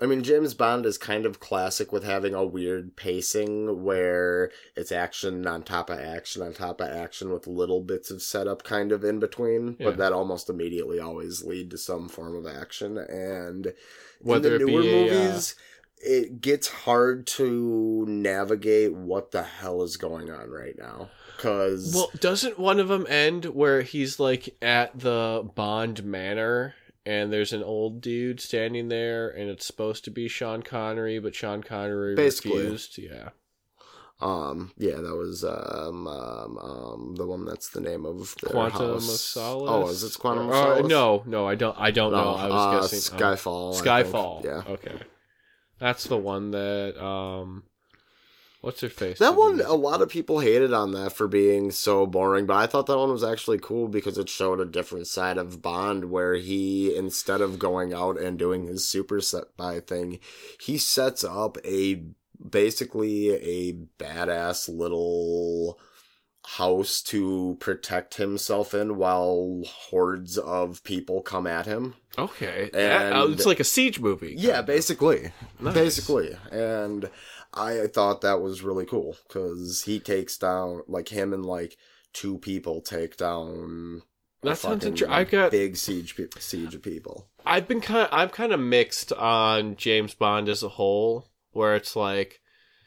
I 0.00 0.06
mean 0.06 0.24
James 0.24 0.52
Bond 0.54 0.84
is 0.84 0.98
kind 0.98 1.24
of 1.26 1.38
classic 1.38 1.92
with 1.92 2.02
having 2.02 2.34
a 2.34 2.44
weird 2.44 2.96
pacing 2.96 3.84
where 3.84 4.50
it's 4.74 4.90
action 4.90 5.46
on 5.46 5.62
top 5.62 5.90
of 5.90 5.98
action 6.00 6.42
on 6.42 6.54
top 6.54 6.80
of 6.80 6.88
action 6.88 7.30
with 7.32 7.46
little 7.46 7.80
bits 7.80 8.10
of 8.10 8.20
setup 8.20 8.64
kind 8.64 8.90
of 8.90 9.04
in 9.04 9.20
between, 9.20 9.76
Yeah. 9.78 9.90
but 9.90 9.98
that 9.98 10.12
almost 10.12 10.50
immediately 10.50 10.98
always 10.98 11.44
lead 11.44 11.70
to 11.70 11.78
some 11.78 12.08
form 12.08 12.34
of 12.34 12.52
action 12.52 12.98
and 12.98 13.72
Whether 14.20 14.56
in 14.56 14.62
it 14.62 14.64
the 14.66 14.70
newer 14.72 14.80
uh, 14.80 14.84
movies 14.84 15.54
it 16.02 16.40
gets 16.40 16.68
hard 16.68 17.26
to 17.26 18.04
navigate 18.08 18.92
what 18.92 19.30
the 19.30 19.42
hell 19.42 19.82
is 19.82 19.96
going 19.96 20.30
on 20.30 20.50
right 20.50 20.76
now 20.78 21.08
cuz 21.38 21.94
Well, 21.94 22.10
doesn't 22.20 22.58
one 22.58 22.80
of 22.80 22.88
them 22.88 23.06
end 23.08 23.46
where 23.46 23.82
he's 23.82 24.18
like 24.20 24.56
at 24.62 24.98
the 24.98 25.48
Bond 25.54 26.04
Manor 26.04 26.74
and 27.06 27.32
there's 27.32 27.52
an 27.52 27.62
old 27.62 28.00
dude 28.00 28.40
standing 28.40 28.88
there 28.88 29.28
and 29.28 29.48
it's 29.50 29.66
supposed 29.66 30.04
to 30.04 30.10
be 30.10 30.28
Sean 30.28 30.62
Connery, 30.62 31.18
but 31.18 31.34
Sean 31.34 31.62
Connery 31.62 32.14
Basically. 32.14 32.62
refused? 32.62 32.98
Yeah. 32.98 33.30
Um, 34.20 34.70
yeah, 34.78 34.98
that 34.98 35.16
was 35.16 35.42
um, 35.42 36.06
um, 36.06 36.56
um 36.58 37.14
the 37.16 37.26
one 37.26 37.44
that's 37.44 37.70
the 37.70 37.80
name 37.80 38.06
of 38.06 38.36
the 38.40 38.50
Quantum 38.50 38.90
of. 38.92 39.02
Solace. 39.02 39.68
Oh, 39.68 39.88
is 39.90 40.04
it 40.04 40.16
Quantum 40.20 40.48
of 40.48 40.54
Uh, 40.54 40.62
Solace? 40.76 40.88
no, 40.88 41.22
no, 41.26 41.44
I 41.48 41.56
don't. 41.56 41.76
I 41.76 41.90
don't 41.90 42.12
know. 42.12 42.34
I 42.36 42.48
was 42.48 42.52
uh, 42.54 42.80
guessing. 42.82 43.14
um, 43.14 43.20
Skyfall. 43.20 43.74
I. 43.80 43.84
Skyfall. 44.04 44.44
Yeah, 44.44 44.62
Okay. 44.74 44.94
That's 45.82 46.04
the 46.04 46.16
one 46.16 46.52
that 46.52 47.04
um, 47.04 47.64
what's 48.60 48.82
her 48.82 48.88
face? 48.88 49.18
that 49.18 49.34
one. 49.34 49.60
A 49.60 49.72
lot 49.72 50.00
of 50.00 50.10
people 50.10 50.38
hated 50.38 50.72
on 50.72 50.92
that 50.92 51.12
for 51.12 51.26
being 51.26 51.72
so 51.72 52.06
boring, 52.06 52.46
but 52.46 52.56
I 52.56 52.68
thought 52.68 52.86
that 52.86 52.96
one 52.96 53.10
was 53.10 53.24
actually 53.24 53.58
cool 53.58 53.88
because 53.88 54.16
it 54.16 54.28
showed 54.28 54.60
a 54.60 54.64
different 54.64 55.08
side 55.08 55.38
of 55.38 55.60
Bond, 55.60 56.04
where 56.04 56.34
he 56.34 56.94
instead 56.96 57.40
of 57.40 57.58
going 57.58 57.92
out 57.92 58.16
and 58.16 58.38
doing 58.38 58.68
his 58.68 58.88
super 58.88 59.20
set 59.20 59.56
by 59.56 59.80
thing, 59.80 60.20
he 60.60 60.78
sets 60.78 61.24
up 61.24 61.58
a 61.64 62.04
basically 62.48 63.30
a 63.30 63.72
badass 63.98 64.68
little 64.68 65.80
house 66.44 67.00
to 67.02 67.56
protect 67.60 68.16
himself 68.16 68.74
in 68.74 68.96
while 68.96 69.62
hordes 69.66 70.36
of 70.38 70.82
people 70.84 71.22
come 71.22 71.46
at 71.46 71.66
him. 71.66 71.94
Okay, 72.18 72.68
And- 72.74 73.14
Uh, 73.14 73.26
it's 73.30 73.46
like 73.46 73.60
a 73.60 73.64
siege 73.64 74.00
movie. 74.00 74.34
Yeah, 74.36 74.60
basically. 74.62 75.32
Nice. 75.60 75.74
Basically. 75.74 76.36
And 76.50 77.08
I 77.54 77.86
thought 77.86 78.20
that 78.22 78.40
was 78.40 78.62
really 78.62 78.84
cool 78.86 79.16
because 79.28 79.82
he 79.84 80.00
takes 80.00 80.36
down, 80.36 80.82
like, 80.88 81.08
him 81.10 81.32
and, 81.32 81.46
like, 81.46 81.76
two 82.12 82.38
people 82.38 82.80
take 82.82 83.16
down. 83.16 84.02
a 84.42 84.46
That 84.48 84.58
sounds 84.58 84.84
fucking 84.84 84.88
inter- 85.00 85.08
I 85.08 85.22
got- 85.24 85.52
big 85.52 85.76
siege 85.76 86.16
pe- 86.16 86.26
siege 86.40 86.74
of 86.74 86.82
people. 86.82 87.28
I've 87.46 87.68
been 87.68 87.80
kind. 87.80 88.08
I'm 88.10 88.28
kind 88.28 88.52
of 88.52 88.58
mixed 88.58 89.12
on 89.12 89.76
James 89.76 90.14
Bond 90.14 90.48
as 90.48 90.64
a 90.64 90.68
whole, 90.70 91.28
where 91.52 91.76
it's 91.76 91.94
like 91.94 92.40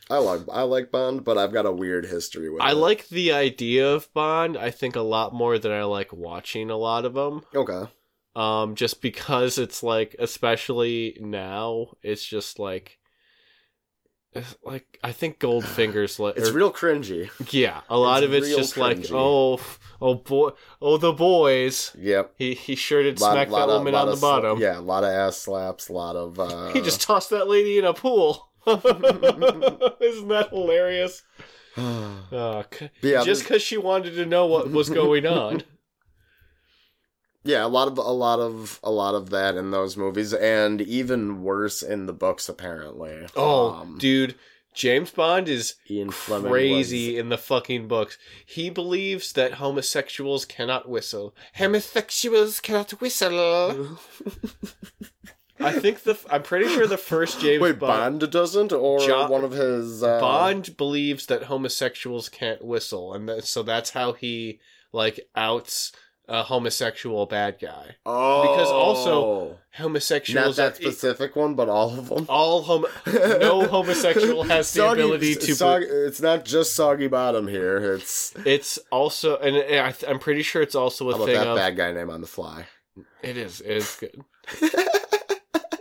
I 0.09 0.17
like 0.17 0.41
I 0.51 0.61
like 0.63 0.91
Bond, 0.91 1.23
but 1.23 1.37
I've 1.37 1.51
got 1.53 1.65
a 1.65 1.71
weird 1.71 2.05
history 2.05 2.49
with 2.49 2.61
I 2.61 2.71
it. 2.71 2.75
like 2.75 3.07
the 3.09 3.31
idea 3.31 3.91
of 3.93 4.13
Bond. 4.13 4.57
I 4.57 4.69
think 4.69 4.95
a 4.95 5.01
lot 5.01 5.33
more 5.33 5.57
than 5.57 5.71
I 5.71 5.83
like 5.83 6.13
watching 6.13 6.69
a 6.69 6.77
lot 6.77 7.05
of 7.05 7.13
them. 7.15 7.41
Okay. 7.55 7.89
Um, 8.35 8.75
just 8.75 9.01
because 9.01 9.57
it's 9.57 9.81
like, 9.81 10.15
especially 10.19 11.17
now, 11.21 11.91
it's 12.03 12.25
just 12.25 12.59
like, 12.59 12.99
it's 14.33 14.55
like 14.63 14.99
I 15.03 15.11
think 15.13 15.39
Goldfinger's 15.39 16.19
like, 16.19 16.35
It's 16.37 16.49
or- 16.49 16.53
real 16.53 16.71
cringy. 16.71 17.29
yeah, 17.53 17.81
a 17.89 17.97
lot 17.97 18.23
it's 18.23 18.27
of 18.27 18.33
it's 18.33 18.55
just 18.55 18.77
like, 18.77 19.05
oh, 19.11 19.59
oh 20.01 20.15
boy, 20.15 20.49
oh 20.81 20.97
the 20.97 21.13
boys. 21.13 21.95
Yep. 21.97 22.33
He 22.37 22.53
he 22.53 22.75
sure 22.75 23.01
did 23.03 23.19
Lot- 23.21 23.31
smack 23.31 23.49
lot 23.49 23.67
that 23.67 23.73
of- 23.73 23.79
woman 23.79 23.95
on 23.95 24.07
the 24.07 24.15
sla- 24.15 24.21
bottom. 24.21 24.59
Yeah, 24.59 24.79
a 24.79 24.81
lot 24.81 25.03
of 25.03 25.09
ass 25.11 25.37
slaps, 25.37 25.89
a 25.89 25.93
lot 25.93 26.15
of. 26.15 26.37
Uh, 26.39 26.73
He 26.73 26.81
just 26.81 27.01
tossed 27.01 27.29
that 27.29 27.47
lady 27.47 27.77
in 27.77 27.85
a 27.85 27.93
pool. 27.93 28.49
Isn't 28.67 30.27
that 30.29 30.49
hilarious? 30.51 31.23
Uh, 31.77 32.63
c- 32.73 32.89
Yeah, 33.01 33.21
just 33.23 33.43
because 33.43 33.61
she 33.61 33.77
wanted 33.77 34.15
to 34.15 34.25
know 34.25 34.45
what 34.45 34.71
was 34.71 34.89
going 34.89 35.25
on. 35.25 35.63
Yeah, 37.47 37.63
a 37.63 37.67
lot 37.67 37.87
of 37.87 37.99
a 37.99 38.01
lot 38.01 38.39
of 38.39 38.79
a 38.83 38.89
lot 38.89 39.13
of 39.13 39.29
that 39.29 39.55
in 39.55 39.69
those 39.69 39.95
movies, 39.95 40.33
and 40.33 40.81
even 40.81 41.43
worse 41.43 41.83
in 41.83 42.07
the 42.07 42.13
books. 42.13 42.49
Apparently. 42.49 43.27
Oh, 43.35 43.69
Um, 43.73 43.97
dude, 43.99 44.33
James 44.73 45.11
Bond 45.11 45.47
is 45.47 45.75
Ian 45.87 46.09
Fleming 46.09 46.49
crazy 46.51 47.19
in 47.19 47.29
the 47.29 47.37
fucking 47.37 47.87
books. 47.87 48.17
He 48.47 48.71
believes 48.71 49.31
that 49.33 49.53
homosexuals 49.53 50.43
cannot 50.45 50.89
whistle. 50.89 51.35
Homosexuals 51.53 52.59
cannot 52.61 52.99
whistle. 52.99 53.99
I 55.65 55.71
think 55.79 56.03
the 56.03 56.17
I'm 56.29 56.43
pretty 56.43 56.67
sure 56.67 56.87
the 56.87 56.97
first 56.97 57.39
James 57.39 57.61
Wait, 57.61 57.79
Bond, 57.79 58.19
Bond 58.21 58.31
doesn't, 58.31 58.71
or 58.71 58.99
Jo- 58.99 59.27
one 59.27 59.43
of 59.43 59.51
his 59.51 60.03
uh, 60.03 60.19
Bond 60.19 60.75
believes 60.77 61.25
that 61.27 61.43
homosexuals 61.43 62.29
can't 62.29 62.63
whistle, 62.63 63.13
and 63.13 63.27
that, 63.29 63.45
so 63.45 63.63
that's 63.63 63.89
how 63.91 64.13
he 64.13 64.59
like 64.91 65.19
outs 65.35 65.91
a 66.27 66.41
homosexual 66.41 67.27
bad 67.27 67.57
guy. 67.61 67.95
Oh, 68.03 68.41
because 68.41 68.67
also- 68.71 69.59
homosexuals. 69.75 70.57
not 70.57 70.63
that 70.63 70.75
specific 70.77 71.35
one, 71.35 71.53
but 71.53 71.69
all 71.69 71.99
of 71.99 72.09
them. 72.09 72.25
all 72.29 72.63
homo. 72.63 72.87
No 73.05 73.67
homosexual 73.67 74.41
has 74.43 74.73
the 74.73 74.79
Soggy- 74.79 75.01
ability 75.01 75.35
to. 75.35 75.51
sog- 75.51 75.85
it's 76.07 76.21
not 76.21 76.43
just 76.43 76.73
soggy 76.75 77.07
bottom 77.07 77.47
here. 77.47 77.77
It's 77.93 78.33
It's 78.43 78.79
also, 78.91 79.37
and 79.37 79.55
I 79.55 79.91
th- 79.91 80.09
I'm 80.09 80.17
pretty 80.17 80.41
sure 80.41 80.63
it's 80.63 80.73
also 80.73 81.09
a 81.09 81.11
how 81.11 81.17
about 81.17 81.25
thing 81.27 81.35
that 81.35 81.47
of. 81.47 81.57
bad 81.57 81.77
guy 81.77 81.91
name 81.91 82.09
on 82.09 82.21
the 82.21 82.27
fly. 82.27 82.65
It 83.21 83.37
is. 83.37 83.61
It 83.61 83.77
is 83.77 83.95
good. 83.99 84.23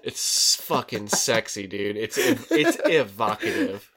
it's 0.05 0.57
fucking 0.57 1.09
sexy, 1.09 1.67
dude. 1.67 1.97
It's 1.97 2.17
it's 2.19 2.79
evocative. 2.85 3.91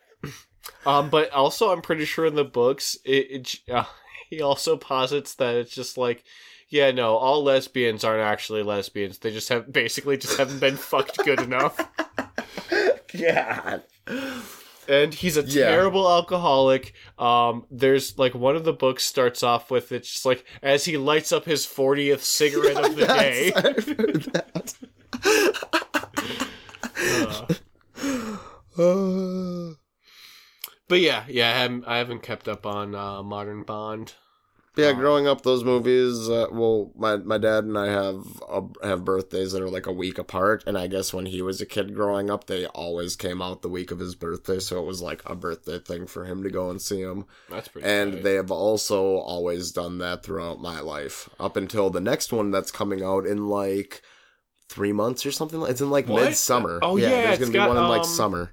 Um, 0.85 1.09
but 1.09 1.31
also, 1.31 1.71
I'm 1.71 1.81
pretty 1.81 2.05
sure 2.05 2.25
in 2.25 2.35
the 2.35 2.43
books, 2.43 2.97
it, 3.05 3.27
it 3.31 3.55
uh, 3.71 3.83
he 4.29 4.41
also 4.41 4.77
posits 4.77 5.35
that 5.35 5.55
it's 5.55 5.73
just 5.73 5.97
like, 5.97 6.23
yeah, 6.69 6.91
no, 6.91 7.15
all 7.15 7.43
lesbians 7.43 8.03
aren't 8.03 8.23
actually 8.23 8.63
lesbians. 8.63 9.17
They 9.19 9.31
just 9.31 9.49
have 9.49 9.71
basically 9.71 10.17
just 10.17 10.37
haven't 10.37 10.59
been 10.59 10.75
fucked 10.77 11.17
good 11.23 11.39
enough. 11.41 11.77
God. 13.17 13.83
and 14.89 15.13
he's 15.13 15.37
a 15.37 15.41
Yeah. 15.43 15.69
terrible 15.69 16.09
alcoholic. 16.09 16.93
Um, 17.17 17.65
there's 17.71 18.17
like 18.19 18.35
one 18.35 18.55
of 18.57 18.65
the 18.65 18.73
books 18.73 19.05
starts 19.05 19.43
off 19.43 19.71
with 19.71 19.91
it's 19.93 20.11
just 20.11 20.25
like 20.25 20.43
as 20.61 20.83
he 20.85 20.97
lights 20.97 21.31
up 21.31 21.45
his 21.45 21.65
40th 21.65 22.19
cigarette 22.19 22.83
of 22.83 22.95
the 22.97 23.05
day. 23.07 23.53
Yes, 23.55 23.65
I've 23.65 23.85
heard 23.97 24.23
that. 24.33 24.73
Uh, 27.27 27.47
but 30.87 30.99
yeah, 30.99 31.23
yeah, 31.27 31.49
I 31.49 31.53
haven't, 31.53 31.85
I 31.85 31.97
haven't 31.97 32.23
kept 32.23 32.47
up 32.47 32.65
on 32.65 32.95
uh, 32.95 33.23
Modern 33.23 33.63
Bond. 33.63 34.13
yeah, 34.75 34.93
growing 34.93 35.27
up, 35.27 35.41
those 35.41 35.63
movies. 35.63 36.29
Uh, 36.29 36.47
well, 36.51 36.91
my 36.95 37.17
my 37.17 37.39
dad 37.39 37.63
and 37.63 37.77
I 37.77 37.87
have 37.87 38.23
uh, 38.47 38.61
have 38.83 39.03
birthdays 39.03 39.51
that 39.53 39.63
are 39.63 39.69
like 39.69 39.87
a 39.87 39.91
week 39.91 40.19
apart, 40.19 40.63
and 40.67 40.77
I 40.77 40.85
guess 40.85 41.11
when 41.13 41.25
he 41.25 41.41
was 41.41 41.59
a 41.59 41.65
kid 41.65 41.95
growing 41.95 42.29
up, 42.29 42.45
they 42.45 42.67
always 42.67 43.15
came 43.15 43.41
out 43.41 43.63
the 43.63 43.69
week 43.69 43.89
of 43.89 43.97
his 43.99 44.13
birthday, 44.13 44.59
so 44.59 44.79
it 44.79 44.85
was 44.85 45.01
like 45.01 45.23
a 45.25 45.35
birthday 45.35 45.79
thing 45.79 46.05
for 46.05 46.25
him 46.25 46.43
to 46.43 46.51
go 46.51 46.69
and 46.69 46.79
see 46.79 47.03
them. 47.03 47.25
That's 47.49 47.67
pretty. 47.67 47.87
And 47.87 48.13
tight. 48.13 48.23
they 48.23 48.35
have 48.35 48.51
also 48.51 49.17
always 49.17 49.71
done 49.71 49.97
that 49.97 50.23
throughout 50.23 50.61
my 50.61 50.79
life, 50.81 51.29
up 51.39 51.57
until 51.57 51.89
the 51.89 52.01
next 52.01 52.31
one 52.31 52.51
that's 52.51 52.71
coming 52.71 53.03
out 53.03 53.25
in 53.25 53.47
like 53.47 54.03
three 54.69 54.93
months 54.93 55.25
or 55.25 55.31
something. 55.31 55.61
It's 55.63 55.81
in 55.81 55.89
like 55.89 56.07
What? 56.07 56.25
midsummer. 56.25 56.79
Oh, 56.81 56.97
yeah, 56.97 57.09
there's 57.09 57.29
it's 57.29 57.39
gonna 57.39 57.51
be 57.51 57.57
got, 57.57 57.69
one 57.69 57.77
in 57.77 57.83
like 57.87 58.01
um, 58.01 58.05
summer. 58.05 58.51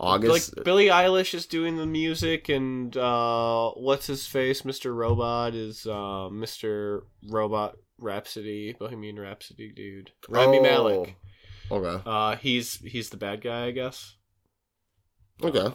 August. 0.00 0.56
Like 0.56 0.64
Billie 0.64 0.86
Eilish 0.86 1.34
is 1.34 1.46
doing 1.46 1.76
the 1.76 1.86
music, 1.86 2.48
and 2.48 2.94
uh, 2.96 3.70
what's 3.70 4.06
his 4.08 4.26
face, 4.26 4.62
Mr. 4.62 4.94
Robot 4.94 5.54
is 5.54 5.86
uh, 5.86 6.28
Mr. 6.32 7.02
Robot 7.30 7.76
Rhapsody, 7.98 8.74
Bohemian 8.78 9.18
Rhapsody 9.18 9.72
dude, 9.74 10.10
Rami 10.28 10.58
Oh, 10.58 10.62
Malek. 10.62 11.16
Okay. 11.70 12.02
Uh, 12.04 12.36
he's 12.36 12.76
he's 12.78 13.10
the 13.10 13.16
bad 13.16 13.40
guy, 13.40 13.66
I 13.66 13.70
guess. 13.70 14.16
Okay. 15.42 15.72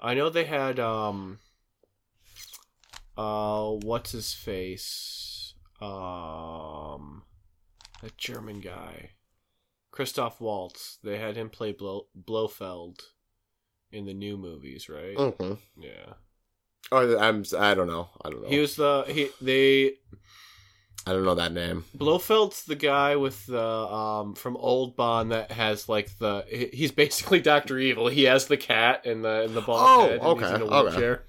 I 0.00 0.14
know 0.14 0.28
they 0.28 0.44
had 0.44 0.78
um. 0.80 1.38
Uh, 3.16 3.70
what's 3.82 4.12
his 4.12 4.32
face? 4.34 5.54
Um, 5.80 7.22
that 8.02 8.16
German 8.16 8.60
guy, 8.60 9.10
Christoph 9.90 10.40
Waltz. 10.40 10.98
They 11.02 11.18
had 11.18 11.36
him 11.36 11.50
play 11.50 11.72
Blo- 11.72 12.06
Blofeld 12.14 13.00
in 13.92 14.06
the 14.06 14.14
new 14.14 14.36
movies, 14.36 14.88
right? 14.88 15.16
Okay. 15.16 15.56
Yeah, 15.76 16.14
Oh, 16.92 17.18
I'm. 17.18 17.44
I 17.58 17.74
don't 17.74 17.86
know. 17.86 18.08
I 18.24 18.30
don't 18.30 18.42
know. 18.42 18.48
he 18.48 18.58
was 18.58 18.76
the 18.76 19.04
he 19.08 19.28
they 19.40 19.94
I 21.06 21.12
don't 21.12 21.24
know 21.24 21.34
that 21.36 21.52
name. 21.52 21.84
Blofeld's 21.96 22.64
the 22.64 22.74
guy 22.76 23.16
with 23.16 23.46
the 23.46 23.60
um 23.64 24.34
from 24.34 24.56
Old 24.56 24.96
Bond 24.96 25.30
that 25.32 25.50
has 25.52 25.88
like 25.88 26.16
the 26.18 26.44
he's 26.72 26.92
basically 26.92 27.40
Doctor 27.40 27.78
Evil. 27.78 28.08
He 28.08 28.24
has 28.24 28.46
the 28.46 28.56
cat 28.56 29.06
and 29.06 29.24
the 29.24 29.42
and 29.44 29.54
the 29.54 29.60
bald 29.60 29.80
Oh, 29.82 30.00
head. 30.08 30.20
And 30.20 30.38
he's 30.38 30.46
okay, 30.48 30.54
in 30.56 30.62
a 30.62 30.64
okay. 30.66 30.90
wheelchair. 30.90 31.24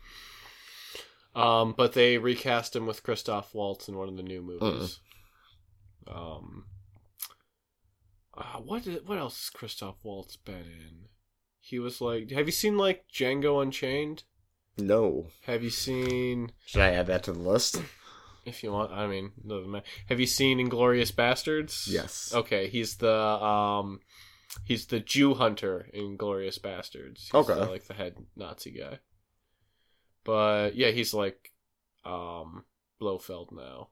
Um, 1.34 1.74
but 1.78 1.94
they 1.94 2.18
recast 2.18 2.76
him 2.76 2.86
with 2.86 3.04
Christoph 3.04 3.54
Waltz 3.54 3.88
in 3.88 3.96
one 3.98 4.10
of 4.10 4.18
the 4.18 4.24
new 4.24 4.42
movies. 4.42 5.00
Um, 6.08 6.66
uh, 8.38 8.58
what 8.60 8.84
did, 8.84 9.08
what 9.08 9.18
else 9.18 9.38
has 9.46 9.50
Christoph 9.50 9.96
Waltz 10.04 10.36
been 10.38 10.56
in? 10.56 11.06
He 11.60 11.80
was 11.80 12.02
like, 12.02 12.32
have 12.32 12.48
you 12.48 12.52
seen 12.52 12.78
like 12.78 13.06
Django 13.14 13.62
Unchained? 13.62 14.24
No. 14.78 15.28
Have 15.46 15.64
you 15.64 15.70
seen, 15.70 16.52
Should 16.66 16.82
I 16.82 16.92
add 16.94 17.08
that 17.08 17.24
to 17.24 17.34
the 17.34 17.40
list? 17.40 17.82
if 18.46 18.64
you 18.64 18.72
want, 18.72 18.92
I 18.92 19.06
mean, 19.08 19.32
doesn't 19.48 19.70
matter. 19.70 19.86
Have 20.10 20.20
you 20.20 20.26
seen 20.26 20.58
Inglourious 20.58 21.12
Basterds? 21.14 21.88
Yes. 21.88 22.32
Okay, 22.34 22.68
he's 22.68 22.96
the 22.96 23.14
um 23.16 24.00
he's 24.66 24.88
the 24.88 25.00
Jew 25.00 25.36
hunter 25.36 25.88
in 25.94 26.18
Glorious 26.18 26.58
Bastards. 26.58 27.26
He's 27.26 27.34
Okay. 27.36 27.54
the, 27.54 27.66
like 27.68 27.86
the 27.86 27.94
head 27.94 28.16
Nazi 28.36 28.72
guy. 28.72 29.00
But 30.24 30.76
yeah, 30.76 30.90
he's 30.92 31.14
like 31.14 31.52
um 32.06 32.64
Blofeld 33.00 33.52
now. 33.52 33.90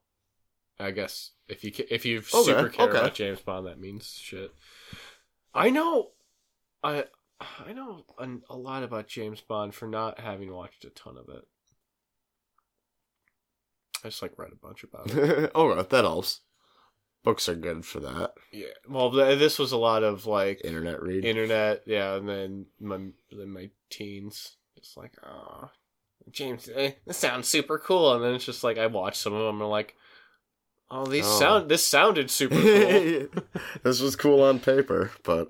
I 0.79 0.91
guess 0.91 1.31
if 1.47 1.63
you 1.63 1.71
if 1.89 2.05
you 2.05 2.23
Okay, 2.33 2.43
super 2.43 2.69
care 2.69 2.89
okay. 2.89 2.97
about 2.97 3.13
James 3.13 3.41
Bond, 3.41 3.67
that 3.67 3.79
means 3.79 4.11
shit. 4.13 4.53
I 5.53 5.69
know, 5.69 6.11
I 6.83 7.05
I 7.39 7.73
know 7.73 8.05
an, 8.17 8.43
a 8.49 8.57
lot 8.57 8.83
about 8.83 9.07
James 9.07 9.41
Bond 9.41 9.73
for 9.75 9.87
not 9.87 10.19
having 10.19 10.51
watched 10.53 10.85
a 10.85 10.89
ton 10.89 11.17
of 11.17 11.29
it. 11.29 11.43
I 14.03 14.07
just 14.09 14.21
like 14.21 14.37
read 14.37 14.51
a 14.51 14.55
bunch 14.55 14.83
about 14.83 15.11
it. 15.11 15.51
okay, 15.55 15.87
that 15.89 16.03
helps. 16.05 16.41
Books 17.23 17.49
are 17.49 17.55
good 17.55 17.85
for 17.85 17.99
that. 17.99 18.33
Yeah. 18.51 18.67
Well, 18.87 19.11
th- 19.11 19.37
this 19.39 19.59
was 19.59 19.71
a 19.71 19.77
lot 19.77 20.03
of 20.03 20.25
like 20.25 20.61
Internet 20.63 21.01
read. 21.01 21.25
internet, 21.25 21.83
yeah, 21.85 22.15
and 22.15 22.27
then 22.27 22.65
my 22.79 22.97
then 23.31 23.49
my 23.51 23.69
teens, 23.89 24.55
it's 24.75 24.95
like, 24.97 25.13
oh, 25.25 25.69
James, 26.31 26.69
eh, 26.73 26.93
this 27.05 27.17
sounds 27.17 27.47
super 27.47 27.77
cool, 27.79 28.13
and 28.13 28.23
then 28.23 28.35
it's 28.35 28.45
just 28.45 28.63
like 28.63 28.77
I 28.77 28.87
watch 28.87 29.17
some 29.17 29.33
of 29.33 29.39
them, 29.45 29.55
and 29.55 29.63
I'm 29.63 29.69
like, 29.69 29.95
oh, 30.91 31.05
these 31.05 31.25
Oh. 31.25 31.39
sound, 31.39 31.69
this 31.69 31.85
sounded 31.85 32.29
super 32.31 32.55
cool. 32.61 33.27
this 33.83 33.99
was 34.01 34.15
cool 34.15 34.41
on 34.41 34.59
paper, 34.59 35.11
but 35.23 35.49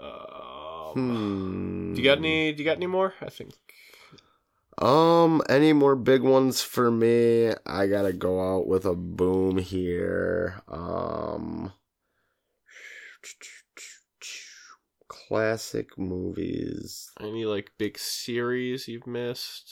um, 0.00 0.92
hmm. 0.94 1.94
Do 1.94 2.00
you 2.00 2.04
got 2.04 2.18
any? 2.18 2.52
Do 2.52 2.62
you 2.62 2.64
got 2.68 2.76
any 2.76 2.86
more? 2.86 3.14
I 3.20 3.28
think. 3.30 3.52
Um, 4.78 5.42
any 5.48 5.74
more 5.74 5.94
big 5.94 6.22
ones 6.22 6.62
for 6.62 6.90
me? 6.90 7.52
I 7.66 7.86
gotta 7.86 8.14
go 8.14 8.40
out 8.56 8.66
with 8.66 8.86
a 8.86 8.94
boom 8.94 9.58
here. 9.58 10.62
Um, 10.68 11.72
classic 15.08 15.98
movies. 15.98 17.10
Any 17.20 17.44
like 17.44 17.72
big 17.78 17.98
series 17.98 18.88
you've 18.88 19.06
missed? 19.06 19.70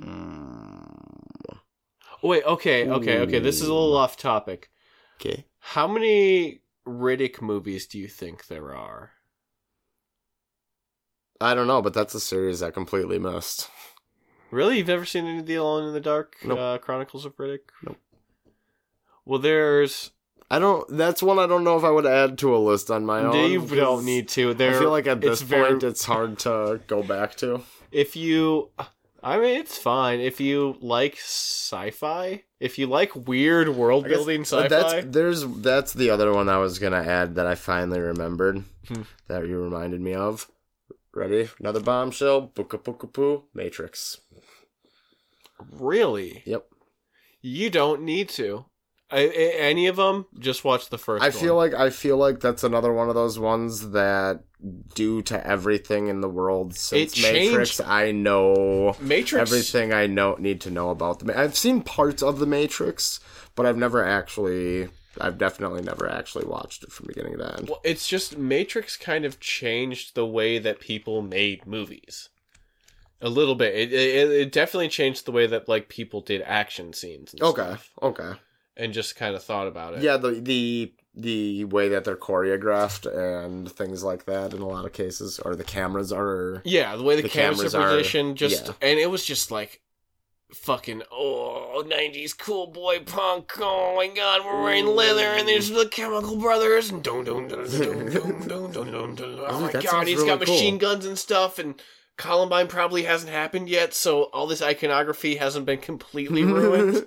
Mm, 0.00 1.26
wait, 2.22 2.44
okay, 2.44 2.88
okay, 2.88 3.18
okay. 3.20 3.38
This 3.38 3.56
is 3.60 3.68
a 3.68 3.72
little 3.74 3.96
off 3.96 4.16
topic. 4.16 4.70
okay. 5.20 5.44
How 5.60 5.86
many 5.86 6.62
Riddick 6.86 7.40
movies 7.42 7.86
do 7.86 7.98
you 7.98 8.08
think 8.08 8.46
there 8.46 8.74
are? 8.74 9.12
I 11.40 11.54
don't 11.54 11.66
know, 11.66 11.80
but 11.82 11.94
that's 11.94 12.14
a 12.14 12.20
series 12.20 12.62
I 12.62 12.70
completely 12.70 13.18
missed. 13.18 13.68
Really? 14.50 14.78
You've 14.78 14.88
never 14.88 15.04
seen 15.04 15.26
any 15.26 15.38
of 15.38 15.46
the 15.46 15.54
Alone 15.54 15.86
in 15.88 15.94
the 15.94 16.00
Dark 16.00 16.36
Nope. 16.44 16.58
uh, 16.58 16.78
Chronicles 16.78 17.24
of 17.24 17.36
Riddick? 17.36 17.60
Nope. 17.84 17.96
Well, 19.24 19.38
there's. 19.38 20.10
I 20.50 20.58
don't. 20.58 20.84
That's 20.96 21.22
one 21.22 21.38
I 21.38 21.46
don't 21.46 21.62
know 21.62 21.76
if 21.78 21.84
I 21.84 21.90
would 21.90 22.06
add 22.06 22.36
to 22.38 22.54
a 22.54 22.58
list 22.58 22.90
on 22.90 23.06
my 23.06 23.20
own. 23.20 23.50
you 23.50 23.64
don't 23.64 24.04
need 24.04 24.28
to. 24.30 24.52
There, 24.54 24.74
I 24.74 24.78
feel 24.80 24.90
like 24.90 25.06
at 25.06 25.20
this 25.20 25.40
it's 25.40 25.48
very- 25.48 25.70
point 25.70 25.84
it's 25.84 26.04
hard 26.04 26.38
to 26.40 26.80
go 26.88 27.02
back 27.02 27.36
to. 27.36 27.62
if 27.92 28.16
you. 28.16 28.70
I 29.22 29.38
mean, 29.38 29.60
it's 29.60 29.76
fine 29.76 30.20
if 30.20 30.40
you 30.40 30.76
like 30.80 31.14
sci-fi. 31.16 32.42
If 32.58 32.78
you 32.78 32.86
like 32.86 33.14
weird 33.14 33.68
world 33.68 34.04
building 34.04 34.42
Uh, 34.42 34.44
sci-fi. 34.44 34.68
That's 34.68 35.06
there's 35.06 35.46
that's 35.46 35.92
the 35.92 36.10
other 36.10 36.32
one 36.32 36.48
I 36.48 36.58
was 36.58 36.78
gonna 36.78 37.02
add 37.02 37.34
that 37.34 37.46
I 37.46 37.54
finally 37.54 38.00
remembered 38.00 38.64
Hmm. 38.88 39.02
that 39.28 39.46
you 39.46 39.58
reminded 39.60 40.00
me 40.00 40.14
of. 40.14 40.50
Ready? 41.12 41.48
Another 41.58 41.80
bombshell. 41.80 42.48
Booka 42.54 42.78
booka 42.82 43.12
poo. 43.12 43.44
Matrix. 43.52 44.18
Really, 45.72 46.42
Yep. 46.46 46.66
you 47.42 47.68
don't 47.70 48.02
need 48.02 48.28
to. 48.30 48.64
I, 49.12 49.26
any 49.26 49.86
of 49.88 49.96
them, 49.96 50.26
just 50.38 50.64
watch 50.64 50.88
the 50.88 50.98
first. 50.98 51.24
I 51.24 51.30
feel 51.30 51.56
one. 51.56 51.70
like 51.70 51.80
I 51.80 51.90
feel 51.90 52.16
like 52.16 52.40
that's 52.40 52.62
another 52.64 52.92
one 52.92 53.08
of 53.08 53.14
those 53.14 53.38
ones 53.38 53.90
that, 53.90 54.44
due 54.94 55.20
to 55.22 55.46
everything 55.46 56.06
in 56.08 56.20
the 56.20 56.28
world 56.28 56.74
since 56.76 57.12
It 57.12 57.16
changed- 57.22 57.50
Matrix, 57.52 57.80
I 57.80 58.12
know 58.12 58.94
Matrix. 59.00 59.50
everything 59.50 59.92
I 59.92 60.06
know 60.06 60.36
need 60.38 60.60
to 60.62 60.70
know 60.70 60.90
about 60.90 61.18
the. 61.20 61.38
I've 61.38 61.56
seen 61.56 61.82
parts 61.82 62.22
of 62.22 62.38
the 62.38 62.46
Matrix, 62.46 63.20
but 63.56 63.66
I've 63.66 63.76
never 63.76 64.04
actually. 64.04 64.88
I've 65.20 65.38
definitely 65.38 65.82
never 65.82 66.08
actually 66.08 66.46
watched 66.46 66.84
it 66.84 66.92
from 66.92 67.06
beginning 67.08 67.36
to 67.38 67.56
end. 67.58 67.68
Well, 67.68 67.80
it's 67.82 68.06
just 68.06 68.38
Matrix 68.38 68.96
kind 68.96 69.24
of 69.24 69.40
changed 69.40 70.14
the 70.14 70.24
way 70.24 70.58
that 70.60 70.78
people 70.78 71.20
made 71.20 71.66
movies. 71.66 72.28
A 73.20 73.28
little 73.28 73.56
bit. 73.56 73.74
It, 73.74 73.92
it, 73.92 74.30
it 74.30 74.52
definitely 74.52 74.88
changed 74.88 75.26
the 75.26 75.32
way 75.32 75.46
that 75.48 75.68
like 75.68 75.88
people 75.88 76.20
did 76.20 76.42
action 76.42 76.92
scenes. 76.92 77.32
And 77.34 77.42
Okay. 77.42 77.62
stuff, 77.62 77.90
Okay 78.00 78.32
and 78.76 78.92
just 78.92 79.16
kind 79.16 79.34
of 79.34 79.42
thought 79.42 79.66
about 79.66 79.94
it. 79.94 80.02
Yeah, 80.02 80.16
the 80.16 80.32
the 80.32 80.92
the 81.14 81.64
way 81.64 81.88
that 81.88 82.04
they're 82.04 82.16
choreographed 82.16 83.06
and 83.06 83.70
things 83.70 84.02
like 84.02 84.24
that 84.26 84.54
in 84.54 84.62
a 84.62 84.66
lot 84.66 84.84
of 84.84 84.92
cases, 84.92 85.38
or 85.40 85.56
the 85.56 85.64
cameras 85.64 86.12
are. 86.12 86.62
Yeah, 86.64 86.96
the 86.96 87.02
way 87.02 87.16
the, 87.16 87.22
the 87.22 87.28
cameras, 87.28 87.58
cameras, 87.58 87.74
are 87.74 87.88
positioned, 87.90 88.36
just 88.36 88.66
yeah. 88.66 88.72
and 88.82 88.98
it 88.98 89.10
was 89.10 89.24
just 89.24 89.50
like 89.50 89.80
fucking 90.54 91.02
oh 91.12 91.84
90s 91.86 92.36
cool 92.36 92.66
boy 92.66 92.98
punk 93.00 93.52
oh 93.60 93.94
my 93.96 94.08
god 94.08 94.44
we're 94.44 94.62
wearing 94.62 94.86
leather 94.86 95.26
and 95.26 95.46
there's 95.46 95.70
the 95.70 95.86
chemical 95.86 96.36
brothers 96.36 96.90
and 96.90 97.02
don't 97.02 97.24
don't 97.24 97.48
don't 97.48 97.70
don't 98.48 98.48
don't 98.48 98.72
don't 98.72 99.14
don't 99.14 99.40
oh 99.46 99.60
my 99.60 99.72
god 99.72 100.06
he's 100.06 100.24
got 100.24 100.40
machine 100.40 100.78
guns 100.78 101.06
and 101.06 101.18
stuff 101.18 101.58
and 101.58 101.80
columbine 102.16 102.66
probably 102.66 103.04
hasn't 103.04 103.32
happened 103.32 103.68
yet 103.68 103.94
so 103.94 104.24
all 104.24 104.46
this 104.46 104.62
iconography 104.62 105.36
hasn't 105.36 105.66
been 105.66 105.78
completely 105.78 106.42
ruined 106.44 107.04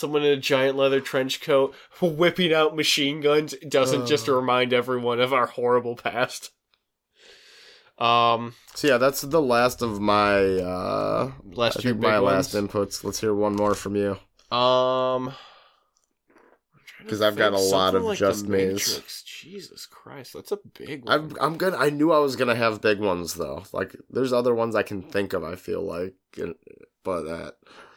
someone 0.00 0.22
in 0.22 0.32
a 0.32 0.36
giant 0.36 0.76
leather 0.76 1.00
trench 1.00 1.40
coat 1.40 1.74
whipping 2.00 2.52
out 2.52 2.74
machine 2.74 3.20
guns 3.20 3.54
doesn't 3.68 4.06
just 4.06 4.28
Uh. 4.28 4.34
remind 4.34 4.72
everyone 4.72 5.20
of 5.20 5.32
our 5.32 5.46
horrible 5.46 5.94
past 5.96 6.50
um 7.98 8.54
so 8.74 8.88
yeah, 8.88 8.96
that's 8.96 9.20
the 9.20 9.42
last 9.42 9.82
of 9.82 10.00
my. 10.00 10.34
uh 10.42 11.32
last 11.52 11.76
I 11.78 11.82
think 11.82 12.00
big 12.00 12.10
my 12.10 12.18
ones. 12.20 12.54
last 12.54 12.54
inputs. 12.54 13.04
Let's 13.04 13.20
hear 13.20 13.34
one 13.34 13.54
more 13.54 13.74
from 13.74 13.94
you. 13.94 14.16
Um. 14.56 15.34
Because 17.02 17.20
I've 17.20 17.36
got 17.36 17.52
a 17.52 17.58
lot 17.58 17.94
of 17.94 18.16
just 18.16 18.46
me's. 18.46 19.02
Jesus 19.26 19.86
Christ, 19.86 20.32
that's 20.34 20.52
a 20.52 20.58
big 20.78 21.04
one. 21.04 21.12
I'm 21.14 21.36
I'm 21.40 21.56
good. 21.58 21.74
I 21.74 21.90
knew 21.90 22.10
I 22.12 22.20
was 22.20 22.36
gonna 22.36 22.54
have 22.54 22.80
big 22.80 23.00
ones 23.00 23.34
though. 23.34 23.64
Like 23.72 23.94
there's 24.08 24.32
other 24.32 24.54
ones 24.54 24.74
I 24.74 24.82
can 24.82 25.02
think 25.02 25.32
of. 25.34 25.44
I 25.44 25.56
feel 25.56 25.82
like, 25.82 26.14
but 27.04 27.22
that 27.24 27.54
I'm 27.66 27.89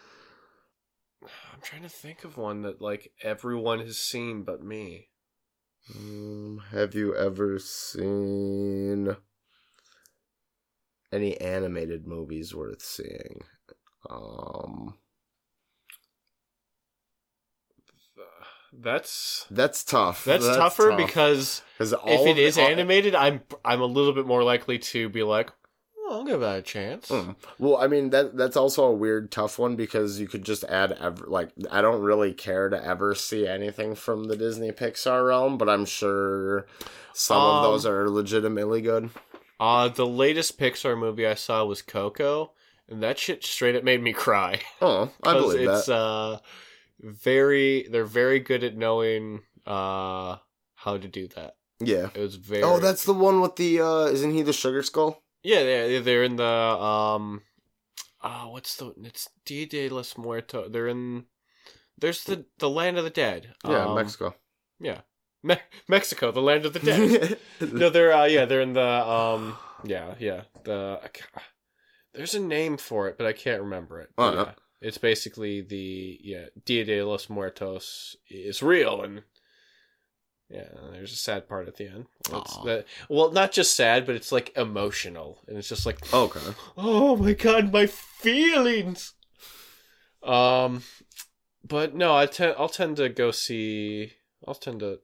trying 1.63 1.83
to 1.83 1.89
think 1.89 2.23
of 2.23 2.37
one 2.37 2.61
that 2.63 2.81
like 2.81 3.11
everyone 3.21 3.79
has 3.79 3.97
seen 3.97 4.43
but 4.43 4.63
me. 4.63 5.09
Um, 5.95 6.61
have 6.71 6.95
you 6.95 7.15
ever 7.15 7.59
seen 7.59 9.15
any 11.11 11.39
animated 11.41 12.07
movies 12.07 12.55
worth 12.55 12.81
seeing? 12.81 13.41
Um, 14.09 14.95
that's 18.71 19.45
That's 19.51 19.83
tough. 19.83 20.25
that's, 20.25 20.45
tougher 20.45 20.89
tough. 20.89 20.97
because 20.97 21.61
'Cause 21.77 21.93
if 21.93 21.99
it 22.05 22.09
is 22.09 22.25
it 22.25 22.31
of 22.31 22.37
is 22.37 22.55
the- 22.55 22.61
all- 22.61 22.67
animated, 22.69 23.15
I'm 23.15 23.41
I'm 23.63 23.81
a 23.81 23.85
little 23.85 24.13
bit 24.13 24.25
more 24.25 24.43
likely 24.43 24.79
to 24.79 25.09
be 25.09 25.23
like, 25.23 25.51
oh, 26.05 26.09
I'll 26.19 26.23
give 26.25 26.39
that 26.41 26.59
a 26.59 26.61
chance. 26.61 27.09
Mm. 27.09 27.35
Well, 27.59 27.77
I 27.77 27.87
mean 27.87 28.09
that 28.11 28.35
that's 28.37 28.57
also 28.57 28.85
a 28.85 28.91
weird, 28.93 29.31
tough 29.31 29.57
one 29.59 29.75
because 29.75 30.19
you 30.19 30.27
could 30.27 30.43
just 30.43 30.63
add 30.65 30.91
ever 30.93 31.25
like 31.27 31.49
I 31.71 31.81
don't 31.81 32.01
really 32.01 32.33
care 32.33 32.69
to 32.69 32.83
ever 32.85 33.15
see 33.15 33.47
anything 33.47 33.95
from 33.95 34.25
the 34.25 34.35
Disney 34.37 34.71
Pixar 34.71 35.27
realm, 35.27 35.57
but 35.57 35.69
I'm 35.69 35.85
sure 35.85 36.65
some 37.13 37.37
Um, 37.41 37.57
of 37.57 37.63
those 37.63 37.85
are 37.85 38.09
legitimately 38.09 38.81
good. 38.81 39.09
Uh, 39.59 39.87
the 39.87 40.05
latest 40.05 40.59
Pixar 40.59 40.97
movie 40.97 41.25
I 41.27 41.35
saw 41.35 41.63
was 41.63 41.81
Coco, 41.81 42.51
and 42.89 43.01
that 43.01 43.17
shit 43.19 43.45
straight 43.45 43.75
up 43.75 43.83
made 43.83 44.01
me 44.03 44.11
cry. 44.13 44.61
Oh, 44.81 45.09
I 45.23 45.33
believe 45.33 45.69
it's 45.69 45.85
that. 45.85 45.93
uh 45.95 46.39
very 46.99 47.87
they're 47.91 48.05
very 48.05 48.39
good 48.39 48.63
at 48.63 48.75
knowing 48.77 49.41
uh 49.65 50.37
how 50.75 50.97
to 50.97 51.07
do 51.07 51.27
that. 51.29 51.55
yeah. 51.79 52.09
It 52.13 52.19
was 52.19 52.35
very 52.35 52.63
Oh, 52.63 52.79
that's 52.79 53.05
the 53.05 53.13
one 53.13 53.41
with 53.41 53.55
the 53.55 53.79
uh 53.81 54.05
isn't 54.07 54.31
he 54.31 54.41
the 54.41 54.53
sugar 54.53 54.83
skull? 54.83 55.22
Yeah 55.43 55.63
they're 55.63 56.01
they're 56.01 56.23
in 56.23 56.35
the 56.37 56.43
um 56.45 57.41
oh 58.23 58.49
what's 58.49 58.75
the 58.77 58.93
it's 59.03 59.29
Dia 59.45 59.65
de 59.65 59.89
los 59.89 60.17
Muertos. 60.17 60.71
They're 60.71 60.87
in 60.87 61.25
there's 61.97 62.23
the 62.23 62.45
the 62.59 62.69
land 62.69 62.97
of 62.97 63.03
the 63.03 63.09
dead. 63.09 63.53
Yeah, 63.67 63.85
Um, 63.85 63.95
Mexico. 63.95 64.35
Yeah, 64.79 65.01
Me- 65.43 65.57
Mexico, 65.87 66.31
the 66.31 66.41
land 66.41 66.65
of 66.65 66.73
the 66.73 66.79
dead. 66.79 67.37
no, 67.61 67.89
they're 67.89 68.13
uh 68.13 68.25
yeah 68.25 68.45
they're 68.45 68.61
in 68.61 68.73
the 68.73 68.81
um 69.07 69.57
yeah 69.83 70.15
yeah 70.19 70.41
the 70.63 70.99
there's 72.13 72.35
a 72.35 72.39
name 72.39 72.77
for 72.77 73.07
it 73.09 73.17
but 73.17 73.27
I 73.27 73.33
can't 73.33 73.61
remember 73.61 73.99
it. 73.99 74.09
Oh, 74.17 74.31
But, 74.31 74.35
no. 74.35 74.51
it's 74.81 74.97
basically 74.97 75.61
the 75.61 76.19
yeah 76.23 76.45
Dia 76.65 76.85
de 76.85 77.03
los 77.03 77.29
Muertos 77.29 78.15
is 78.29 78.61
real 78.63 79.01
and 79.01 79.23
yeah 80.53 80.67
there's 80.91 81.13
a 81.13 81.17
sad 81.17 81.47
part 81.47 81.67
at 81.67 81.77
the 81.77 81.87
end. 81.87 82.05
It's 82.19 82.55
Aw. 82.57 82.63
that 82.65 82.85
well 83.09 83.31
not 83.31 83.51
just 83.51 83.75
sad 83.75 84.05
but 84.05 84.15
it's 84.15 84.31
like 84.31 84.55
emotional 84.55 85.39
and 85.47 85.57
it's 85.57 85.69
just 85.69 85.85
like 85.85 86.13
okay. 86.13 86.39
oh 86.77 87.15
my 87.15 87.33
god 87.33 87.73
my 87.73 87.87
feelings. 87.87 89.13
Um, 90.21 90.83
but 91.67 91.95
no 91.95 92.15
I 92.15 92.25
tend 92.27 92.55
I'll 92.57 92.69
tend 92.69 92.97
to 92.97 93.09
go 93.09 93.31
see 93.31 94.13
I'll 94.47 94.55
tend 94.55 94.81
to 94.81 94.99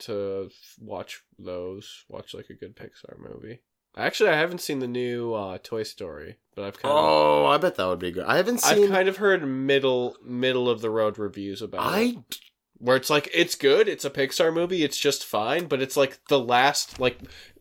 to 0.00 0.50
watch 0.80 1.22
those. 1.38 2.04
Watch 2.08 2.34
like 2.34 2.50
a 2.50 2.54
good 2.54 2.76
Pixar 2.76 3.18
movie. 3.18 3.60
Actually, 3.96 4.30
I 4.30 4.38
haven't 4.38 4.62
seen 4.62 4.78
the 4.78 4.88
new 4.88 5.34
uh, 5.34 5.58
Toy 5.62 5.82
Story, 5.82 6.38
but 6.56 6.64
I've 6.64 6.78
kind 6.80 6.92
of 6.92 6.98
Oh, 6.98 7.46
I 7.46 7.58
bet 7.58 7.74
that 7.76 7.86
would 7.86 7.98
be 7.98 8.10
good. 8.10 8.24
I 8.24 8.36
haven't 8.38 8.64
I've 8.64 8.76
seen 8.76 8.88
kind 8.88 9.08
of 9.08 9.18
heard 9.18 9.46
middle 9.46 10.16
middle 10.24 10.68
of 10.68 10.80
the 10.80 10.90
road 10.90 11.18
reviews 11.18 11.60
about 11.60 11.80
it, 12.00 12.16
I 12.18 12.24
where 12.82 12.96
it's 12.96 13.08
like 13.08 13.30
it's 13.32 13.54
good, 13.54 13.88
it's 13.88 14.04
a 14.04 14.10
Pixar 14.10 14.52
movie, 14.52 14.82
it's 14.84 14.98
just 14.98 15.24
fine, 15.24 15.66
but 15.66 15.80
it's 15.80 15.96
like 15.96 16.18
the 16.28 16.38
last 16.40 16.98
like 17.00 17.18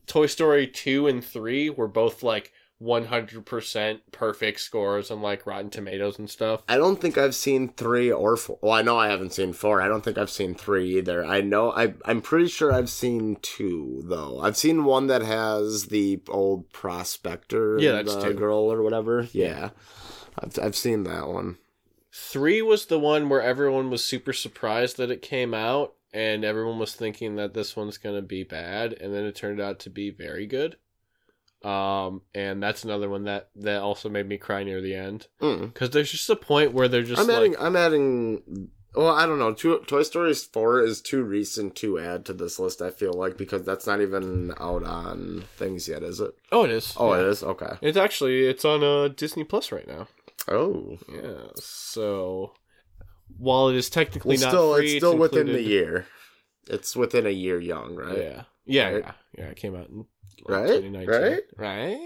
Toy 0.07 0.25
Story 0.25 0.67
two 0.67 1.07
and 1.07 1.23
three 1.23 1.69
were 1.69 1.87
both 1.87 2.23
like 2.23 2.51
one 2.79 3.05
hundred 3.05 3.45
percent 3.45 4.01
perfect 4.11 4.59
scores 4.59 5.11
on 5.11 5.21
like 5.21 5.45
Rotten 5.45 5.69
Tomatoes 5.69 6.17
and 6.17 6.27
stuff. 6.27 6.63
I 6.67 6.77
don't 6.77 6.99
think 6.99 7.15
I've 7.15 7.35
seen 7.35 7.69
three 7.73 8.11
or 8.11 8.35
four. 8.35 8.57
Well, 8.63 8.71
I 8.73 8.81
know 8.81 8.97
I 8.97 9.09
haven't 9.09 9.33
seen 9.33 9.53
four. 9.53 9.79
I 9.79 9.87
don't 9.87 10.03
think 10.03 10.17
I've 10.17 10.31
seen 10.31 10.55
three 10.55 10.97
either. 10.97 11.23
I 11.23 11.41
know 11.41 11.71
I. 11.71 11.93
I'm 12.05 12.21
pretty 12.23 12.47
sure 12.47 12.73
I've 12.73 12.89
seen 12.89 13.37
two 13.43 14.01
though. 14.05 14.39
I've 14.41 14.57
seen 14.57 14.83
one 14.85 15.05
that 15.07 15.21
has 15.21 15.85
the 15.89 16.23
old 16.29 16.73
prospector, 16.73 17.77
Yeah, 17.79 17.91
that's 17.91 18.15
the 18.15 18.29
two. 18.29 18.33
girl 18.33 18.71
or 18.73 18.81
whatever. 18.81 19.27
Yeah, 19.31 19.69
I've 20.39 20.57
I've 20.59 20.75
seen 20.75 21.03
that 21.03 21.27
one. 21.27 21.59
Three 22.13 22.61
was 22.61 22.85
the 22.87 22.99
one 22.99 23.29
where 23.29 23.41
everyone 23.41 23.89
was 23.89 24.03
super 24.03 24.33
surprised 24.33 24.97
that 24.97 25.11
it 25.11 25.21
came 25.21 25.53
out, 25.53 25.93
and 26.13 26.43
everyone 26.43 26.77
was 26.79 26.93
thinking 26.93 27.35
that 27.37 27.53
this 27.53 27.75
one's 27.75 27.97
gonna 27.97 28.21
be 28.21 28.43
bad, 28.43 28.93
and 28.93 29.13
then 29.13 29.23
it 29.25 29.35
turned 29.35 29.61
out 29.61 29.79
to 29.79 29.89
be 29.89 30.09
very 30.09 30.45
good. 30.45 30.75
Um, 31.63 32.23
and 32.33 32.61
that's 32.61 32.83
another 32.83 33.07
one 33.07 33.25
that 33.25 33.49
that 33.57 33.81
also 33.81 34.09
made 34.09 34.27
me 34.27 34.37
cry 34.37 34.63
near 34.63 34.81
the 34.81 34.95
end 34.95 35.27
Mm. 35.41 35.71
because 35.73 35.91
there's 35.91 36.11
just 36.11 36.29
a 36.29 36.35
point 36.35 36.73
where 36.73 36.87
they're 36.87 37.03
just 37.03 37.21
I'm 37.21 37.27
like, 37.27 37.37
adding. 37.37 37.55
I'm 37.59 37.75
adding. 37.75 38.69
Well, 38.95 39.07
I 39.15 39.25
don't 39.25 39.39
know. 39.39 39.53
Two, 39.53 39.79
Toy 39.87 40.01
Story 40.03 40.33
four 40.33 40.81
is 40.81 41.01
too 41.01 41.23
recent 41.23 41.75
to 41.77 41.97
add 41.99 42.25
to 42.25 42.33
this 42.33 42.59
list. 42.59 42.81
I 42.81 42.89
feel 42.89 43.13
like 43.13 43.37
because 43.37 43.63
that's 43.63 43.85
not 43.87 44.01
even 44.01 44.53
out 44.59 44.83
on 44.83 45.43
things 45.55 45.87
yet, 45.87 46.01
is 46.03 46.19
it? 46.19 46.31
oh, 46.51 46.65
it 46.65 46.71
is. 46.71 46.93
Oh, 46.97 47.13
Yeah. 47.13 47.21
it 47.21 47.27
is. 47.27 47.43
Okay. 47.43 47.73
It's 47.81 47.95
actually 47.97 48.47
it's 48.47 48.65
on 48.65 48.83
uh, 48.83 49.07
Disney 49.09 49.43
Plus 49.45 49.71
right 49.71 49.87
now. 49.87 50.07
Oh, 50.47 50.97
Yeah, 51.11 51.51
so 51.55 52.53
while 53.37 53.69
it 53.69 53.75
is 53.75 53.89
technically 53.89 54.35
well, 54.35 54.41
not 54.41 54.49
still, 54.49 54.75
free, 54.75 54.85
it's 54.91 54.97
still 54.97 55.17
within 55.17 55.47
the 55.47 55.61
year. 55.61 56.05
It's 56.67 56.95
within 56.95 57.25
a 57.25 57.31
year 57.31 57.59
young, 57.59 57.95
right? 57.95 58.17
Yeah, 58.17 58.43
yeah, 58.65 58.89
Right? 58.89 59.03
yeah, 59.03 59.11
yeah. 59.37 59.45
It 59.45 59.57
came 59.57 59.75
out 59.75 59.89
in 59.89 60.05
like, 60.47 60.59
Right? 60.61 60.81
2019. 60.81 61.21
Right? 61.21 61.43
right. 61.57 61.97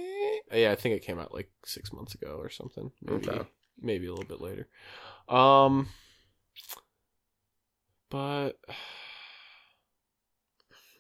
Yeah, 0.51 0.71
I 0.71 0.75
think 0.75 0.95
it 0.95 1.03
came 1.05 1.19
out 1.19 1.33
like 1.33 1.49
six 1.65 1.91
months 1.91 2.13
ago 2.15 2.37
or 2.39 2.49
something. 2.49 2.91
Maybe, 3.01 3.29
Okay. 3.29 3.47
maybe 3.81 4.05
a 4.07 4.11
little 4.13 4.25
bit 4.25 4.41
later. 4.41 4.67
Um, 5.27 5.89
but 8.09 8.53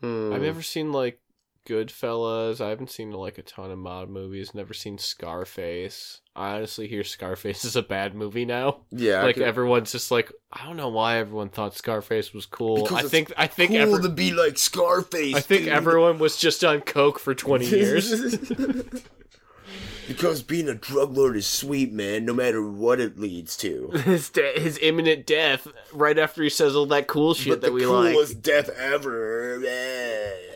Hmm. 0.01 0.33
I've 0.33 0.41
never 0.41 0.61
seen 0.61 0.91
like 0.91 1.21
Goodfellas. 1.65 2.61
I 2.61 2.69
haven't 2.69 2.91
seen 2.91 3.11
like 3.11 3.37
a 3.37 3.41
ton 3.41 3.71
of 3.71 3.77
mob 3.79 4.09
movies. 4.09 4.53
Never 4.53 4.73
seen 4.73 4.97
Scarface. 4.97 6.21
I 6.35 6.55
honestly 6.55 6.87
hear 6.87 7.03
Scarface 7.03 7.65
is 7.65 7.75
a 7.75 7.81
bad 7.81 8.13
movie 8.15 8.45
now. 8.45 8.81
Yeah, 8.91 9.23
like 9.23 9.35
could- 9.35 9.43
everyone's 9.43 9.91
just 9.91 10.11
like, 10.11 10.31
I 10.51 10.65
don't 10.65 10.77
know 10.77 10.89
why 10.89 11.17
everyone 11.17 11.49
thought 11.49 11.75
Scarface 11.75 12.33
was 12.33 12.45
cool. 12.45 12.83
Because 12.83 13.05
I 13.05 13.07
think 13.07 13.33
I 13.37 13.47
think 13.47 13.71
cool 13.71 13.79
every- 13.95 14.01
to 14.03 14.09
be 14.09 14.31
like 14.31 14.57
Scarface. 14.57 15.35
I 15.35 15.39
think 15.41 15.63
dude. 15.63 15.73
everyone 15.73 16.19
was 16.19 16.37
just 16.37 16.63
on 16.63 16.81
coke 16.81 17.19
for 17.19 17.33
twenty 17.33 17.65
years. 17.65 18.37
because 20.07 20.43
being 20.43 20.69
a 20.69 20.75
drug 20.75 21.17
lord 21.17 21.35
is 21.35 21.47
sweet, 21.47 21.91
man. 21.91 22.25
No 22.25 22.33
matter 22.33 22.67
what 22.69 22.99
it 22.99 23.17
leads 23.19 23.57
to. 23.57 23.89
his 24.03 24.29
de- 24.29 24.59
his 24.59 24.77
imminent 24.81 25.25
death 25.25 25.67
right 25.93 26.17
after 26.19 26.43
he 26.43 26.49
says 26.49 26.75
all 26.75 26.85
that 26.87 27.07
cool 27.07 27.33
shit 27.33 27.49
but 27.53 27.61
that 27.61 27.67
the 27.69 27.73
we 27.73 27.81
coolest 27.81 28.41
death 28.41 28.69
ever. 28.69 29.57
like. 29.59 30.54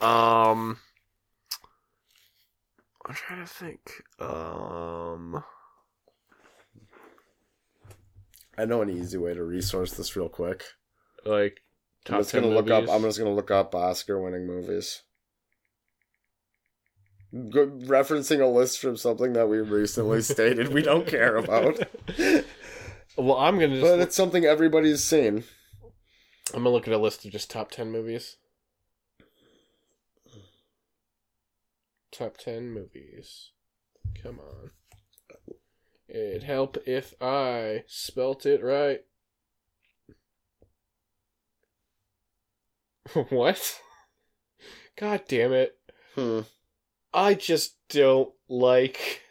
Um, 0.00 0.78
I'm 3.06 3.14
trying 3.14 3.44
to 3.44 3.52
think. 3.52 3.80
Um, 4.20 5.42
I 8.56 8.64
know 8.64 8.82
an 8.82 8.90
easy 8.90 9.18
way 9.18 9.34
to 9.34 9.42
resource 9.42 9.92
this 9.92 10.14
real 10.14 10.28
quick. 10.28 10.64
like 11.24 11.62
top 12.04 12.16
I'm 12.16 12.20
just 12.22 12.34
gonna 12.34 12.48
look 12.48 12.70
up. 12.70 12.88
I'm 12.88 13.02
just 13.02 13.18
gonna 13.18 13.34
look 13.34 13.50
up 13.50 13.74
Oscar-winning 13.74 14.46
movies. 14.46 15.02
Go, 17.32 17.66
referencing 17.66 18.40
a 18.40 18.46
list 18.46 18.78
from 18.78 18.96
something 18.96 19.34
that 19.34 19.48
we 19.48 19.58
recently 19.58 20.22
stated 20.22 20.72
we 20.72 20.82
don't 20.82 21.06
care 21.06 21.36
about, 21.36 21.78
well, 23.16 23.36
I'm 23.36 23.58
gonna 23.58 23.80
just 23.80 23.82
but 23.82 24.00
it's 24.00 24.16
something 24.16 24.44
everybody's 24.44 25.04
seen. 25.04 25.44
I'm 26.54 26.62
gonna 26.62 26.70
look 26.70 26.88
at 26.88 26.94
a 26.94 26.98
list 26.98 27.24
of 27.24 27.32
just 27.32 27.50
top 27.50 27.70
ten 27.70 27.90
movies. 27.90 28.36
Top 32.18 32.36
ten 32.36 32.72
movies. 32.72 33.52
Come 34.20 34.40
on. 34.40 34.70
It'd 36.08 36.42
help 36.42 36.76
if 36.84 37.14
I 37.20 37.84
spelt 37.86 38.44
it 38.44 38.60
right. 38.60 39.02
what? 43.28 43.80
God 44.96 45.22
damn 45.28 45.52
it. 45.52 45.78
Hmm. 46.16 46.40
I 47.14 47.34
just 47.34 47.76
don't 47.88 48.32
like 48.48 49.22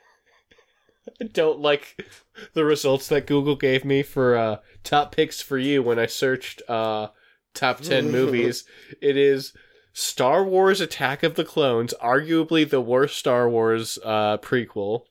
I 1.20 1.26
don't 1.26 1.60
like 1.60 2.08
the 2.54 2.64
results 2.64 3.10
that 3.10 3.28
Google 3.28 3.58
gave 3.58 3.84
me 3.84 4.02
for 4.02 4.38
uh 4.38 4.58
top 4.86 5.14
picks 5.14 5.42
for 5.42 5.58
you 5.58 5.84
when 5.84 6.00
I 6.00 6.06
searched 6.06 6.62
uh 6.70 7.10
top 7.54 7.82
10 7.82 8.12
movies. 8.14 8.64
It 9.02 9.18
is 9.18 9.52
Star 10.00 10.44
Wars 10.44 10.80
Attack 10.80 11.24
of 11.24 11.34
the 11.34 11.44
Clones, 11.44 11.92
arguably 12.00 12.70
the 12.70 12.80
worst 12.80 13.18
Star 13.18 13.50
Wars 13.50 13.98
uh 14.06 14.38
prequel. 14.38 15.06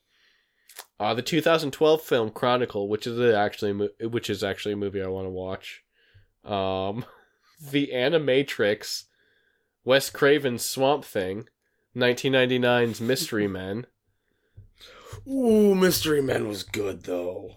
Uh 1.00 1.12
the 1.12 1.22
2012 1.22 2.00
film 2.00 2.30
Chronicle, 2.30 2.88
which 2.88 3.04
is 3.04 3.34
actually 3.34 3.90
a 4.00 4.08
which 4.08 4.30
is 4.30 4.44
actually 4.44 4.74
a 4.74 4.76
movie 4.76 5.02
I 5.02 5.08
want 5.08 5.26
to 5.26 5.30
watch. 5.30 5.82
Um 6.44 7.04
The 7.72 7.90
Animatrix, 7.92 9.06
Wes 9.84 10.08
Craven's 10.08 10.64
Swamp 10.64 11.04
Thing, 11.04 11.48
1999's 11.96 13.00
Mystery 13.00 13.48
Men, 13.48 13.86
Ooh, 15.26 15.74
Mystery 15.74 16.22
Men 16.22 16.46
was 16.46 16.62
good 16.62 17.02
though. 17.02 17.56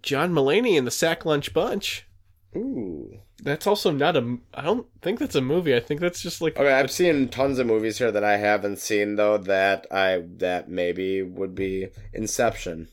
John 0.00 0.32
Mulaney 0.32 0.78
and 0.78 0.86
the 0.86 0.92
Sack 0.92 1.24
Lunch 1.24 1.52
Bunch. 1.52 2.06
Ooh. 2.54 3.20
That's 3.42 3.66
also 3.66 3.90
not 3.90 4.16
a. 4.16 4.38
I 4.54 4.62
don't 4.62 4.86
think 5.02 5.18
that's 5.18 5.34
a 5.34 5.40
movie. 5.40 5.74
I 5.74 5.80
think 5.80 6.00
that's 6.00 6.20
just 6.22 6.40
like. 6.40 6.56
Okay, 6.56 6.72
I've 6.72 6.90
seen 6.90 7.28
tons 7.28 7.58
of 7.58 7.66
movies 7.66 7.98
here 7.98 8.10
that 8.12 8.24
I 8.24 8.36
haven't 8.38 8.78
seen 8.78 9.16
though 9.16 9.36
that 9.38 9.86
I 9.90 10.22
that 10.36 10.68
maybe 10.68 11.22
would 11.22 11.54
be 11.54 11.88
Inception. 12.14 12.88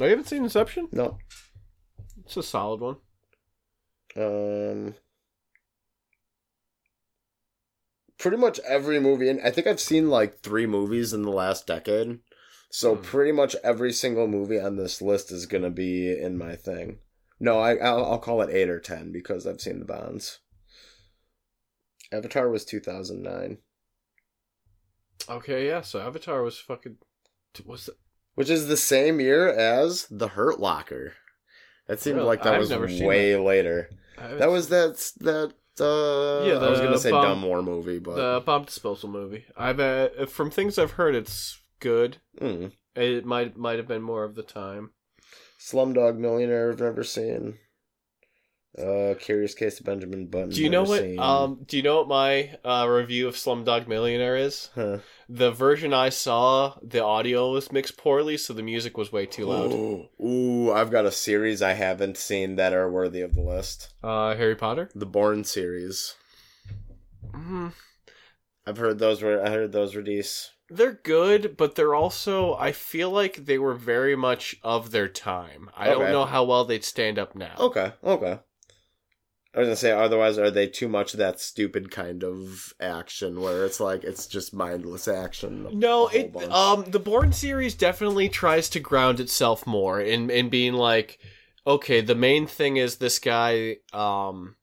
Oh, 0.00 0.04
you 0.04 0.10
haven't 0.10 0.28
seen 0.28 0.44
Inception? 0.44 0.88
No. 0.92 1.18
It's 2.24 2.36
a 2.36 2.42
solid 2.42 2.80
one. 2.80 2.96
Um, 4.16 4.94
pretty 8.18 8.36
much 8.36 8.60
every 8.66 9.00
movie, 9.00 9.28
and 9.28 9.40
I 9.42 9.50
think 9.50 9.66
I've 9.66 9.80
seen 9.80 10.10
like 10.10 10.40
three 10.40 10.66
movies 10.66 11.12
in 11.12 11.22
the 11.22 11.30
last 11.30 11.66
decade. 11.66 12.18
So 12.70 12.94
Hmm. 12.96 13.02
pretty 13.02 13.32
much 13.32 13.56
every 13.64 13.92
single 13.92 14.26
movie 14.26 14.60
on 14.60 14.76
this 14.76 15.00
list 15.00 15.32
is 15.32 15.46
gonna 15.46 15.70
be 15.70 16.12
in 16.12 16.36
my 16.36 16.54
thing. 16.54 16.98
No, 17.40 17.60
I 17.60 17.76
I'll, 17.76 18.04
I'll 18.04 18.18
call 18.18 18.42
it 18.42 18.50
eight 18.54 18.68
or 18.68 18.80
ten 18.80 19.12
because 19.12 19.46
I've 19.46 19.60
seen 19.60 19.78
the 19.78 19.84
Bonds. 19.84 20.40
Avatar 22.12 22.48
was 22.48 22.64
two 22.64 22.80
thousand 22.80 23.22
nine, 23.22 23.58
Okay, 25.28 25.66
yeah. 25.66 25.82
So 25.82 26.00
Avatar 26.00 26.42
was 26.42 26.58
fucking. 26.58 26.96
Was 27.66 27.90
which 28.34 28.50
is 28.50 28.68
the 28.68 28.76
same 28.76 29.20
year 29.20 29.48
as 29.48 30.06
The 30.10 30.28
Hurt 30.28 30.60
Locker. 30.60 31.14
That 31.88 32.00
seemed 32.00 32.16
Really? 32.16 32.28
like 32.28 32.42
that 32.44 32.54
I've 32.54 32.60
was 32.60 33.00
way 33.00 33.36
later. 33.36 33.90
That 34.16 34.50
was 34.50 34.68
that 34.68 34.96
that. 35.20 35.52
Uh, 35.80 36.44
Yeah, 36.44 36.54
I 36.58 36.70
was 36.70 36.80
gonna 36.80 36.98
say 36.98 37.10
bomb- 37.10 37.24
dumb 37.24 37.42
war 37.42 37.62
movie, 37.62 37.98
but 38.00 38.16
the 38.16 38.42
bomb 38.44 38.64
disposal 38.64 39.08
movie. 39.08 39.44
I've 39.56 39.78
uh, 39.80 40.26
from 40.26 40.50
things 40.50 40.76
I've 40.78 40.92
heard, 40.92 41.14
it's 41.14 41.60
good. 41.78 42.18
Mm. 42.40 42.72
It 42.96 43.24
might 43.24 43.56
might 43.56 43.78
have 43.78 43.86
been 43.86 44.02
more 44.02 44.24
of 44.24 44.34
the 44.34 44.42
time. 44.42 44.90
Slumdog 45.58 46.16
Millionaire. 46.16 46.72
I've 46.72 46.80
never 46.80 47.04
seen. 47.04 47.58
Uh, 48.76 49.14
Curious 49.18 49.54
Case 49.54 49.80
of 49.80 49.86
Benjamin 49.86 50.26
Button. 50.26 50.50
Do 50.50 50.62
you 50.62 50.70
know 50.70 50.84
what? 50.84 51.00
seen. 51.00 51.18
Um, 51.18 51.64
do 51.66 51.76
you 51.76 51.82
know 51.82 51.98
what 51.98 52.08
my 52.08 52.56
uh, 52.64 52.86
review 52.88 53.26
of 53.26 53.34
Slumdog 53.34 53.88
Millionaire 53.88 54.36
is? 54.36 54.70
Huh. 54.74 54.98
The 55.28 55.50
version 55.50 55.92
I 55.92 56.10
saw, 56.10 56.74
the 56.80 57.02
audio 57.02 57.50
was 57.50 57.72
mixed 57.72 57.96
poorly, 57.96 58.36
so 58.36 58.52
the 58.52 58.62
music 58.62 58.96
was 58.96 59.10
way 59.10 59.26
too 59.26 59.46
loud. 59.46 59.72
Ooh, 59.72 60.08
ooh, 60.24 60.72
I've 60.72 60.92
got 60.92 61.06
a 61.06 61.10
series 61.10 61.60
I 61.60 61.72
haven't 61.72 62.16
seen 62.18 62.54
that 62.56 62.72
are 62.72 62.90
worthy 62.90 63.22
of 63.22 63.34
the 63.34 63.40
list. 63.42 63.92
Uh, 64.02 64.36
Harry 64.36 64.54
Potter. 64.54 64.90
The 64.94 65.06
Bourne 65.06 65.42
series. 65.42 66.14
Mm, 67.32 67.72
I've 68.68 68.76
heard 68.76 68.98
those 68.98 69.22
were. 69.22 69.42
I 69.42 69.48
heard 69.50 69.72
those 69.72 69.94
were 69.94 70.02
decent. 70.02 70.52
they're 70.68 71.00
good, 71.02 71.56
but 71.56 71.74
they're 71.74 71.94
also. 71.94 72.54
I 72.56 72.72
feel 72.72 73.10
like 73.10 73.46
they 73.46 73.58
were 73.58 73.74
very 73.74 74.14
much 74.14 74.56
of 74.62 74.90
their 74.90 75.08
time. 75.08 75.70
I 75.74 75.88
Okay. 75.88 75.98
don't 75.98 76.12
know 76.12 76.26
how 76.26 76.44
well 76.44 76.66
they'd 76.66 76.84
stand 76.84 77.18
up 77.18 77.34
now. 77.34 77.54
Okay, 77.58 77.92
okay. 78.04 78.40
I 79.54 79.60
was 79.60 79.66
gonna 79.68 79.76
say, 79.76 79.90
otherwise, 79.92 80.36
are 80.36 80.50
they 80.50 80.66
too 80.66 80.88
much 80.88 81.14
of 81.14 81.18
that 81.18 81.40
stupid 81.40 81.90
kind 81.90 82.22
of 82.22 82.74
action 82.78 83.40
where 83.40 83.64
it's 83.64 83.80
like 83.80 84.04
it's 84.04 84.26
just 84.26 84.52
mindless 84.52 85.08
action? 85.08 85.66
No, 85.72 86.08
it 86.08 86.34
bunch? 86.34 86.52
um 86.52 86.84
the 86.90 86.98
Bourne 87.00 87.32
series 87.32 87.74
definitely 87.74 88.28
tries 88.28 88.68
to 88.70 88.80
ground 88.80 89.18
itself 89.18 89.66
more 89.66 89.98
in 90.02 90.28
in 90.28 90.50
being 90.50 90.74
like, 90.74 91.18
okay, 91.66 92.02
the 92.02 92.14
main 92.14 92.46
thing 92.46 92.76
is 92.76 92.96
this 92.96 93.18
guy 93.18 93.78
um 93.94 94.56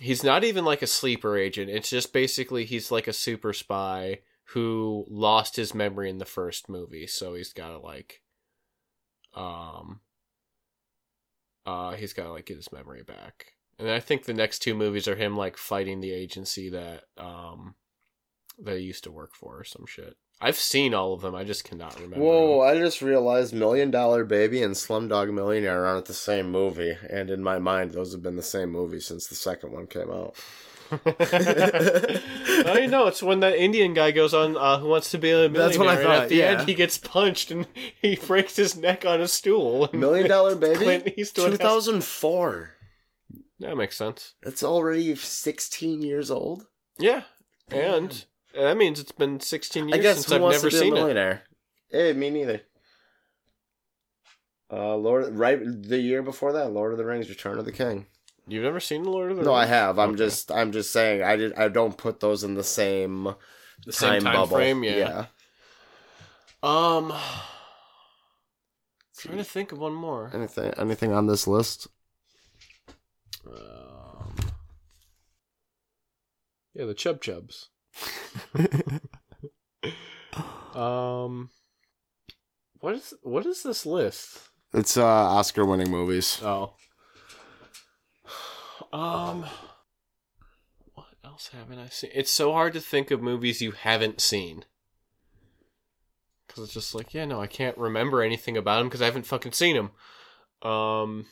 he's 0.00 0.24
not 0.24 0.42
even 0.44 0.64
like 0.64 0.82
a 0.82 0.86
sleeper 0.86 1.36
agent. 1.36 1.70
It's 1.70 1.90
just 1.90 2.12
basically 2.12 2.64
he's 2.64 2.90
like 2.90 3.06
a 3.06 3.12
super 3.12 3.52
spy 3.52 4.20
who 4.46 5.04
lost 5.08 5.56
his 5.56 5.74
memory 5.74 6.10
in 6.10 6.18
the 6.18 6.24
first 6.24 6.68
movie, 6.68 7.06
so 7.06 7.34
he's 7.34 7.52
got 7.52 7.68
to 7.68 7.78
like 7.78 8.22
um 9.36 10.00
uh 11.64 11.92
he's 11.92 12.12
got 12.12 12.24
to 12.24 12.32
like 12.32 12.46
get 12.46 12.56
his 12.56 12.72
memory 12.72 13.02
back. 13.02 13.52
And 13.78 13.88
I 13.88 14.00
think 14.00 14.24
the 14.24 14.34
next 14.34 14.58
two 14.60 14.74
movies 14.74 15.06
are 15.06 15.14
him 15.14 15.36
like 15.36 15.56
fighting 15.56 16.00
the 16.00 16.12
agency 16.12 16.70
that 16.70 17.04
um 17.16 17.74
that 18.58 18.78
he 18.78 18.84
used 18.84 19.04
to 19.04 19.12
work 19.12 19.34
for 19.34 19.60
or 19.60 19.64
some 19.64 19.86
shit. 19.86 20.16
I've 20.40 20.56
seen 20.56 20.94
all 20.94 21.12
of 21.12 21.20
them. 21.20 21.34
I 21.34 21.44
just 21.44 21.64
cannot 21.64 21.96
remember. 21.96 22.24
Whoa! 22.24 22.60
I 22.60 22.78
just 22.78 23.02
realized 23.02 23.52
Million 23.52 23.90
Dollar 23.90 24.24
Baby 24.24 24.62
and 24.62 24.74
Slumdog 24.74 25.32
Millionaire 25.32 25.84
aren't 25.84 26.06
the 26.06 26.14
same 26.14 26.50
movie, 26.50 26.96
and 27.10 27.28
in 27.30 27.42
my 27.42 27.58
mind, 27.58 27.90
those 27.90 28.12
have 28.12 28.22
been 28.22 28.36
the 28.36 28.42
same 28.42 28.70
movie 28.70 29.00
since 29.00 29.26
the 29.26 29.34
second 29.34 29.72
one 29.72 29.86
came 29.86 30.10
out. 30.10 30.34
I 30.92 32.86
know 32.90 33.06
it's 33.06 33.22
when 33.22 33.40
that 33.40 33.56
Indian 33.56 33.94
guy 33.94 34.10
goes 34.10 34.34
on 34.34 34.56
uh, 34.56 34.78
who 34.78 34.88
wants 34.88 35.10
to 35.12 35.18
be 35.18 35.30
a 35.30 35.34
millionaire. 35.48 35.66
That's 35.66 35.78
what 35.78 35.88
I 35.88 35.94
and 35.94 36.02
thought, 36.02 36.22
at 36.24 36.28
the 36.28 36.36
yeah. 36.36 36.44
end, 36.58 36.68
he 36.68 36.74
gets 36.74 36.98
punched 36.98 37.50
and 37.50 37.66
he 38.02 38.16
breaks 38.16 38.56
his 38.56 38.76
neck 38.76 39.04
on 39.04 39.20
a 39.20 39.28
stool. 39.28 39.88
Million 39.92 40.28
Dollar 40.28 40.56
Baby, 40.56 41.12
two 41.24 41.56
thousand 41.56 42.02
four. 42.02 42.70
Has- 43.30 43.40
That 43.60 43.76
makes 43.76 43.96
sense. 43.96 44.34
It's 44.42 44.64
already 44.64 45.14
sixteen 45.14 46.02
years 46.02 46.30
old. 46.30 46.66
Yeah, 46.98 47.22
and 47.70 48.24
that 48.54 48.76
means 48.76 49.00
it's 49.00 49.12
been 49.12 49.40
16 49.40 49.88
years 49.88 49.98
I 49.98 50.02
guess 50.02 50.16
since 50.16 50.26
who 50.26 50.34
I've 50.36 50.42
wants 50.42 50.58
never 50.58 50.70
to 50.70 50.76
be 50.76 50.80
seen 50.80 50.92
a 50.92 50.96
it. 50.96 50.98
millionaire? 51.00 51.42
Hey, 51.90 52.12
me 52.12 52.30
neither. 52.30 52.62
Uh, 54.72 54.94
Lord, 54.96 55.34
right 55.36 55.58
the 55.62 55.98
year 55.98 56.22
before 56.22 56.52
that, 56.52 56.70
Lord 56.72 56.92
of 56.92 56.98
the 56.98 57.04
Rings: 57.04 57.28
Return 57.28 57.58
of 57.58 57.64
the 57.64 57.72
King. 57.72 58.06
You've 58.46 58.62
never 58.64 58.80
seen 58.80 59.02
the 59.02 59.10
Lord 59.10 59.32
of 59.32 59.36
the 59.36 59.42
No, 59.44 59.52
I 59.52 59.66
have. 59.66 59.98
I'm 59.98 60.10
Okay. 60.10 60.18
just, 60.18 60.50
I'm 60.52 60.70
just 60.72 60.92
saying. 60.92 61.22
I 61.22 61.36
did. 61.36 61.52
I 61.54 61.68
don't 61.68 61.96
put 61.96 62.20
those 62.20 62.44
in 62.44 62.54
the 62.54 62.62
same 62.64 63.34
the 63.84 63.92
same 63.92 64.22
time, 64.22 64.32
bubble. 64.34 64.56
frame. 64.56 64.84
Yeah. 64.84 64.96
yeah. 64.96 65.26
Um, 66.62 67.12
trying 69.18 69.38
to 69.38 69.44
think 69.44 69.72
of 69.72 69.78
one 69.78 69.94
more. 69.94 70.30
Anything, 70.32 70.72
anything 70.76 71.12
on 71.12 71.26
this 71.26 71.46
list? 71.46 71.88
Um, 73.46 74.34
yeah, 76.74 76.84
the 76.84 76.94
Chub 76.94 77.20
Chubs. 77.20 77.70
Um, 80.74 81.50
what 82.80 82.94
is 82.94 83.14
what 83.22 83.44
is 83.46 83.62
this 83.62 83.84
list? 83.84 84.38
It's 84.72 84.96
uh, 84.96 85.04
Oscar-winning 85.04 85.90
movies. 85.90 86.40
Oh, 86.42 86.74
um, 88.92 89.44
what 90.94 91.08
else 91.24 91.50
haven't 91.52 91.78
I 91.78 91.88
seen? 91.88 92.10
It's 92.14 92.30
so 92.30 92.52
hard 92.52 92.72
to 92.74 92.80
think 92.80 93.10
of 93.10 93.20
movies 93.20 93.60
you 93.60 93.72
haven't 93.72 94.20
seen. 94.20 94.64
Because 96.46 96.64
it's 96.64 96.74
just 96.74 96.94
like, 96.94 97.14
yeah, 97.14 97.26
no, 97.26 97.40
I 97.40 97.46
can't 97.46 97.78
remember 97.78 98.22
anything 98.22 98.56
about 98.56 98.78
them 98.78 98.88
because 98.88 99.02
I 99.02 99.06
haven't 99.06 99.26
fucking 99.26 99.52
seen 99.52 99.76
them. 99.76 100.68
Um, 100.68 101.26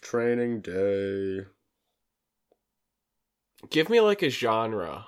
Training 0.00 0.60
Day. 0.60 1.46
Give 3.70 3.88
me 3.88 4.00
like 4.00 4.22
a 4.22 4.28
genre, 4.30 5.06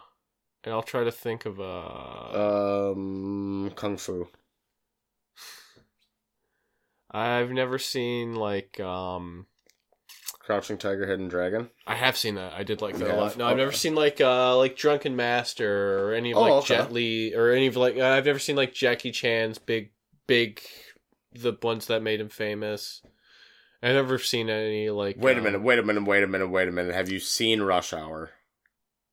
and 0.65 0.75
I'll 0.75 0.83
try 0.83 1.05
to 1.05 1.13
think 1.13 1.47
of 1.47 1.59
a. 1.59 2.93
Um, 2.93 3.73
Kung 3.77 3.97
Fu. 3.97 4.29
I've 7.11 7.51
never 7.51 7.79
seen 7.79 8.35
like 8.35 8.79
um 8.81 9.47
Crouching 10.41 10.79
Tiger, 10.79 11.07
Hidden 11.07 11.29
Dragon. 11.29 11.71
I 11.87 11.95
have 11.95 12.17
seen 12.17 12.37
that. 12.37 12.53
I 12.53 12.63
did 12.63 12.81
like 12.81 12.97
that 12.99 13.09
Yeah, 13.09 13.15
a 13.15 13.17
lot. 13.17 13.37
No, 13.37 13.47
I've 13.49 13.57
never 13.57 13.73
seen 13.73 13.95
like 13.95 14.21
uh 14.21 14.57
like 14.57 14.77
Drunken 14.77 15.17
Master 15.17 15.99
or 15.99 16.15
any 16.15 16.33
of 16.33 16.39
Oh, 16.39 16.43
like 16.43 16.53
okay. 16.53 16.77
Jet 16.77 16.93
Li 16.93 17.35
or 17.35 17.51
any 17.51 17.67
of 17.67 17.77
like 17.77 17.97
uh, 17.97 18.05
I've 18.11 18.27
never 18.27 18.39
seen 18.39 18.55
like 18.55 18.73
Jackie 18.73 19.11
Chan's 19.13 19.59
big 19.59 19.91
big 20.27 20.61
the 21.33 21.57
ones 21.63 21.87
that 21.87 22.03
made 22.03 22.21
him 22.21 22.29
famous. 22.29 23.03
I've 23.83 23.95
never 23.95 24.19
seen 24.19 24.49
any 24.49 24.91
like 24.91 25.17
Wait 25.19 25.37
a 25.37 25.39
um, 25.39 25.45
minute. 25.45 25.63
Wait 25.63 25.79
a 25.79 25.83
minute. 25.83 26.07
Wait 26.07 26.23
a 26.23 26.27
minute. 26.27 26.49
Wait 26.49 26.69
a 26.69 26.73
minute. 26.73 26.95
Have 26.95 27.11
you 27.11 27.19
seen 27.19 27.63
Rush 27.63 27.93
Hour? 27.93 28.31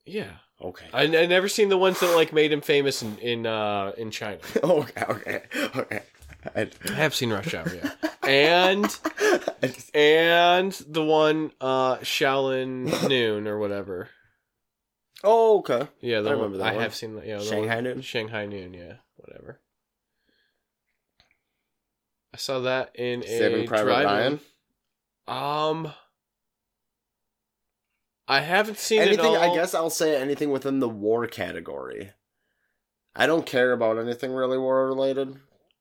Yeah. 0.06 0.32
Okay. 0.62 0.86
I, 0.94 1.04
I 1.04 1.26
never 1.26 1.48
seen 1.50 1.70
the 1.70 1.78
ones 1.78 2.00
that 2.00 2.16
like 2.16 2.32
made 2.34 2.52
him 2.52 2.62
famous 2.62 3.02
in 3.02 3.18
in 3.20 3.46
uh 3.46 3.92
in 3.98 4.12
China. 4.12 4.40
okay. 4.64 5.04
Okay. 5.10 5.42
Okay. 5.76 6.02
I, 6.56 6.70
I 6.90 6.92
have 6.94 7.16
seen 7.16 7.32
Rush 7.32 7.54
Hour, 7.54 7.72
yeah. 7.74 7.92
And 8.28 8.84
just- 9.62 9.96
and 9.96 10.72
the 10.90 11.04
one 11.04 11.52
uh 11.62 11.98
Shaolin 11.98 13.08
Noon 13.10 13.48
or 13.48 13.58
whatever. 13.58 14.10
oh, 15.24 15.60
okay. 15.60 15.88
Yeah, 16.02 16.20
the 16.22 16.30
I 16.32 16.34
one, 16.34 16.42
remember 16.44 16.58
that 16.58 16.68
I 16.68 16.74
one. 16.74 16.84
have 16.84 16.96
seen 16.96 17.16
that. 17.16 17.26
Yeah, 17.26 17.40
Shanghai 17.40 17.76
one- 17.76 17.84
Noon? 17.86 18.02
Shanghai 18.02 18.46
Noon. 18.46 18.74
Yeah, 18.74 18.94
whatever. 19.16 19.60
I 22.34 22.38
saw 22.38 22.60
that 22.62 22.92
in 22.96 23.24
a 23.24 23.28
Saving 23.28 23.68
Private 23.68 23.86
drive-in. 23.86 24.40
Ryan. 25.28 25.80
Um, 25.86 25.94
I 28.28 28.40
haven't 28.42 28.78
seen 28.78 29.02
Anything? 29.02 29.20
it 29.34 29.38
all. 29.38 29.52
I 29.52 29.54
guess 29.56 29.74
I'll 29.74 29.90
say 29.90 30.20
anything 30.20 30.50
within 30.52 30.80
the 30.80 30.90
war 30.90 31.28
category. 31.28 32.12
I 33.16 33.28
don't 33.28 33.46
care 33.46 33.72
about 33.74 34.00
anything 34.00 34.32
really 34.32 34.58
war 34.58 34.88
related. 34.88 35.36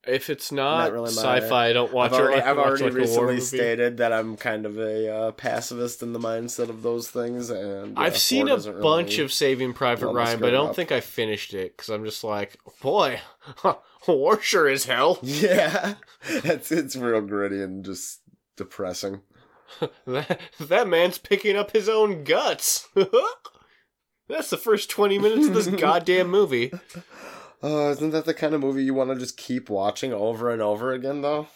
if 0.07 0.29
it's 0.29 0.51
not, 0.51 0.85
Not 0.85 0.93
really 0.93 1.11
sci-fi, 1.11 1.69
I 1.69 1.73
don't 1.73 1.93
watch. 1.93 2.13
I've 2.13 2.21
already, 2.21 2.41
or, 2.43 2.45
I've 2.45 2.59
already 2.59 2.85
like, 2.85 2.93
recently 2.95 3.41
stated 3.41 3.99
that 3.99 4.13
I'm 4.13 4.37
kind 4.37 4.67
of 4.67 4.77
a 4.77 5.09
uh, 5.15 5.31
pacifist 5.33 6.03
in 6.03 6.13
the 6.13 6.19
mindset 6.19 6.69
of 6.69 6.83
those 6.83 7.09
things, 7.09 7.49
and 7.51 7.97
yeah, 7.97 8.03
I've 8.03 8.19
seen 8.19 8.49
a 8.49 8.57
bunch 8.57 9.13
really- 9.13 9.23
of 9.25 9.33
Saving 9.33 9.73
Private 9.73 10.09
Ryan, 10.09 10.41
but 10.41 10.49
I 10.49 10.51
don't 10.51 10.71
up. 10.71 10.77
think 10.77 10.91
I 10.91 11.01
finished 11.01 11.55
it 11.55 11.77
because 11.77 11.89
I'm 11.89 12.05
just 12.05 12.25
like, 12.25 12.59
boy, 12.83 13.21
war 14.09 14.41
sure 14.43 14.69
is 14.69 14.87
hell. 14.87 15.21
Yeah, 15.23 15.95
it's 16.25 16.73
it's 16.73 16.97
real 16.97 17.21
gritty 17.21 17.63
and 17.63 17.85
just 17.85 18.21
depressing. 18.57 19.21
that, 20.07 20.41
that 20.61 20.89
man's 20.89 21.19
picking 21.19 21.57
up 21.57 21.73
his 21.73 21.89
own 21.89 22.25
guts. 22.25 22.89
That's 24.29 24.51
the 24.51 24.57
first 24.57 24.91
20 24.91 25.19
minutes 25.19 25.49
of 25.49 25.55
this 25.55 25.67
goddamn 25.81 26.29
movie. 26.29 26.73
Uh, 27.63 27.91
isn't 27.91 28.11
that 28.11 28.25
the 28.25 28.35
kind 28.35 28.55
of 28.55 28.61
movie 28.61 28.85
you 28.85 28.95
want 28.95 29.11
to 29.11 29.17
just 29.17 29.37
keep 29.37 29.69
watching 29.69 30.13
over 30.13 30.51
and 30.51 30.63
over 30.63 30.93
again, 30.93 31.23
though? 31.23 31.49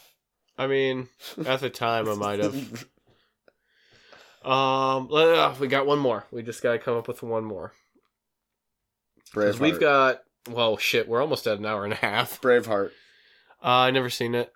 I 0.59 0.67
mean, 0.67 1.09
at 1.45 1.61
the 1.61 1.71
time 1.71 2.09
I 2.09 2.15
might 2.15 2.41
have. 2.41 2.87
Um, 4.45 5.09
uh, 5.13 5.55
we 5.59 5.67
got 5.67 5.87
one 5.87 5.99
more. 5.99 6.25
We 6.31 6.43
just 6.43 6.63
gotta 6.63 6.79
come 6.79 6.97
up 6.97 7.09
with 7.09 7.23
one 7.23 7.45
more. 7.45 7.73
Braveheart. 9.35 9.59
we've 9.59 9.81
got. 9.81 10.21
Well, 10.49 10.77
shit, 10.77 11.09
we're 11.09 11.21
almost 11.21 11.47
at 11.47 11.59
an 11.59 11.67
hour 11.67 11.83
and 11.85 11.93
a 11.93 11.97
half. 11.97 12.41
Braveheart. 12.41 12.91
Uh, 13.63 13.69
I 13.69 13.91
never 13.91 14.09
seen 14.09 14.35
it, 14.35 14.53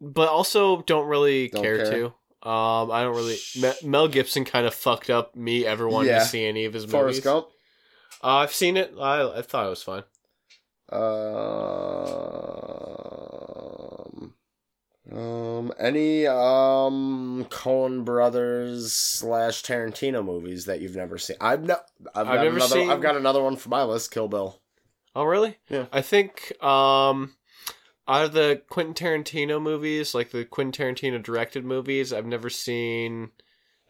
but 0.00 0.28
also 0.28 0.82
don't 0.82 1.06
really 1.06 1.48
Don't 1.48 1.62
care, 1.62 1.76
care? 1.78 1.90
to. 1.92 2.14
Um, 2.42 2.90
I 2.90 3.02
don't 3.02 3.14
really. 3.14 3.38
Me- 3.60 3.72
Mel 3.88 4.08
Gibson 4.08 4.44
kind 4.44 4.66
of 4.66 4.74
fucked 4.74 5.10
up 5.10 5.36
me 5.36 5.64
ever 5.64 5.88
wanting 5.88 6.10
Yeah. 6.10 6.18
to 6.20 6.24
see 6.24 6.44
any 6.44 6.64
of 6.64 6.72
his 6.72 6.82
movies. 6.84 6.92
Forrest 6.92 7.22
Gump. 7.24 7.46
Uh, 8.22 8.36
I've 8.38 8.52
seen 8.54 8.76
it. 8.76 8.92
I 9.00 9.38
I 9.38 9.42
thought 9.42 9.66
it 9.66 9.70
was 9.70 9.82
fine. 9.82 10.02
Um, 13.02 14.34
um, 15.10 15.72
any 15.78 16.26
um 16.26 17.46
Coen 17.50 18.04
Brothers 18.04 18.92
slash 18.92 19.62
Tarantino 19.62 20.24
movies 20.24 20.64
that 20.66 20.80
you've 20.80 20.96
never 20.96 21.18
seen? 21.18 21.36
I've 21.40 21.62
no, 21.62 21.76
I've, 22.14 22.26
I've 22.28 22.34
got 22.36 22.42
never 22.44 22.56
another. 22.56 22.74
seen- 22.74 22.90
I've 22.90 23.00
got 23.02 23.16
another 23.16 23.42
one 23.42 23.56
for 23.56 23.68
my 23.68 23.82
list. 23.84 24.10
Kill 24.10 24.28
Bill. 24.28 24.60
Oh, 25.14 25.24
really? 25.24 25.58
Yeah. 25.68 25.86
I 25.92 26.00
think 26.00 26.52
um, 26.64 27.34
out 28.08 28.26
of 28.26 28.32
the 28.32 28.62
Quentin 28.68 28.94
Tarantino 28.94 29.60
movies, 29.62 30.14
like 30.14 30.30
the 30.30 30.44
Quentin 30.44 30.94
Tarantino 30.94 31.22
directed 31.22 31.64
movies, 31.64 32.12
I've 32.12 32.26
never 32.26 32.50
seen. 32.50 33.30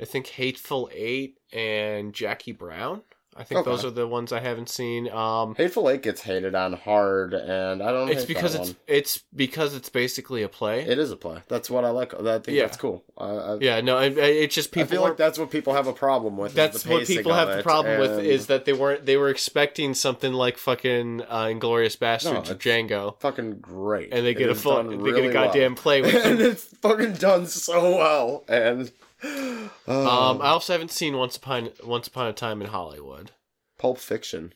I 0.01 0.05
think 0.05 0.27
Hateful 0.29 0.91
Eight 0.93 1.39
and 1.53 2.13
Jackie 2.13 2.53
Brown. 2.53 3.03
I 3.35 3.45
think 3.45 3.61
Okay. 3.61 3.71
those 3.71 3.85
are 3.85 3.91
the 3.91 4.07
ones 4.07 4.31
I 4.33 4.41
haven't 4.41 4.69
seen. 4.69 5.09
Um, 5.11 5.55
Hateful 5.55 5.89
Eight 5.89 6.03
gets 6.03 6.21
hated 6.21 6.55
on 6.55 6.75
hard, 6.75 7.33
and 7.33 7.83
I 7.83 7.91
don't. 7.91 8.07
Know. 8.07 8.13
It's 8.13 8.27
because 8.27 8.53
that 8.53 8.61
it's 8.61 8.69
one. 8.71 8.77
it's 8.87 9.19
because 9.35 9.75
it's 9.75 9.89
basically 9.89 10.43
a 10.43 10.49
play. 10.49 10.83
It 10.83 10.99
is 10.99 11.11
a 11.11 11.17
play. 11.17 11.39
That's 11.49 11.71
what 11.71 11.85
I 11.85 11.91
like. 11.91 12.13
I 12.13 12.39
think 12.41 12.49
Yeah. 12.49 12.65
that's 12.65 12.77
cool. 12.77 13.03
I, 13.17 13.25
I, 13.29 13.59
yeah, 13.61 13.81
no, 13.81 13.99
it, 13.99 14.19
it's 14.19 14.55
just 14.55 14.71
people. 14.73 14.89
I 14.89 14.91
feel 14.91 15.05
are- 15.05 15.09
like 15.09 15.17
that's 15.17 15.39
what 15.39 15.51
people 15.51 15.73
have 15.73 15.87
a 15.87 15.93
problem 15.95 16.37
with. 16.37 16.53
that's 16.55 16.85
what 16.87 17.07
people 17.07 17.33
have 17.33 17.57
the 17.57 17.63
problem 17.63 17.99
with 18.01 18.19
is 18.21 18.47
that 18.49 18.65
they 18.67 18.73
weren't 18.75 19.07
they 19.07 19.17
were 19.17 19.31
expecting 19.31 19.95
something 19.95 20.33
like 20.35 20.59
fucking 20.59 21.23
uh, 21.23 21.45
Inglourious 21.45 21.97
Basterds 21.97 22.33
No, 22.47 22.53
or 22.53 22.57
Django, 22.57 23.19
fucking 23.21 23.61
great, 23.61 24.13
and 24.13 24.27
they 24.27 24.35
get 24.35 24.51
a 24.51 24.55
done 24.63 25.03
they 25.03 25.13
get 25.13 25.25
a 25.25 25.33
goddamn 25.33 25.75
well. 25.75 25.83
play 25.83 26.03
with 26.03 26.15
and 26.25 26.41
it's 26.41 26.65
fucking 26.65 27.15
done 27.15 27.47
so 27.47 27.97
well. 27.97 28.45
And 28.49 28.93
uh, 29.25 29.69
Um, 29.87 30.43
I 30.43 30.49
also 30.49 30.73
haven't 30.73 30.91
seen 30.91 31.17
Once 31.17 31.37
Upon 31.37 31.71
Once 31.85 32.07
Upon 32.09 32.27
a 32.27 32.33
Time 32.33 32.61
in 32.63 32.69
Hollywood. 32.69 33.31
Pulp 33.79 33.99
Fiction. 33.99 34.55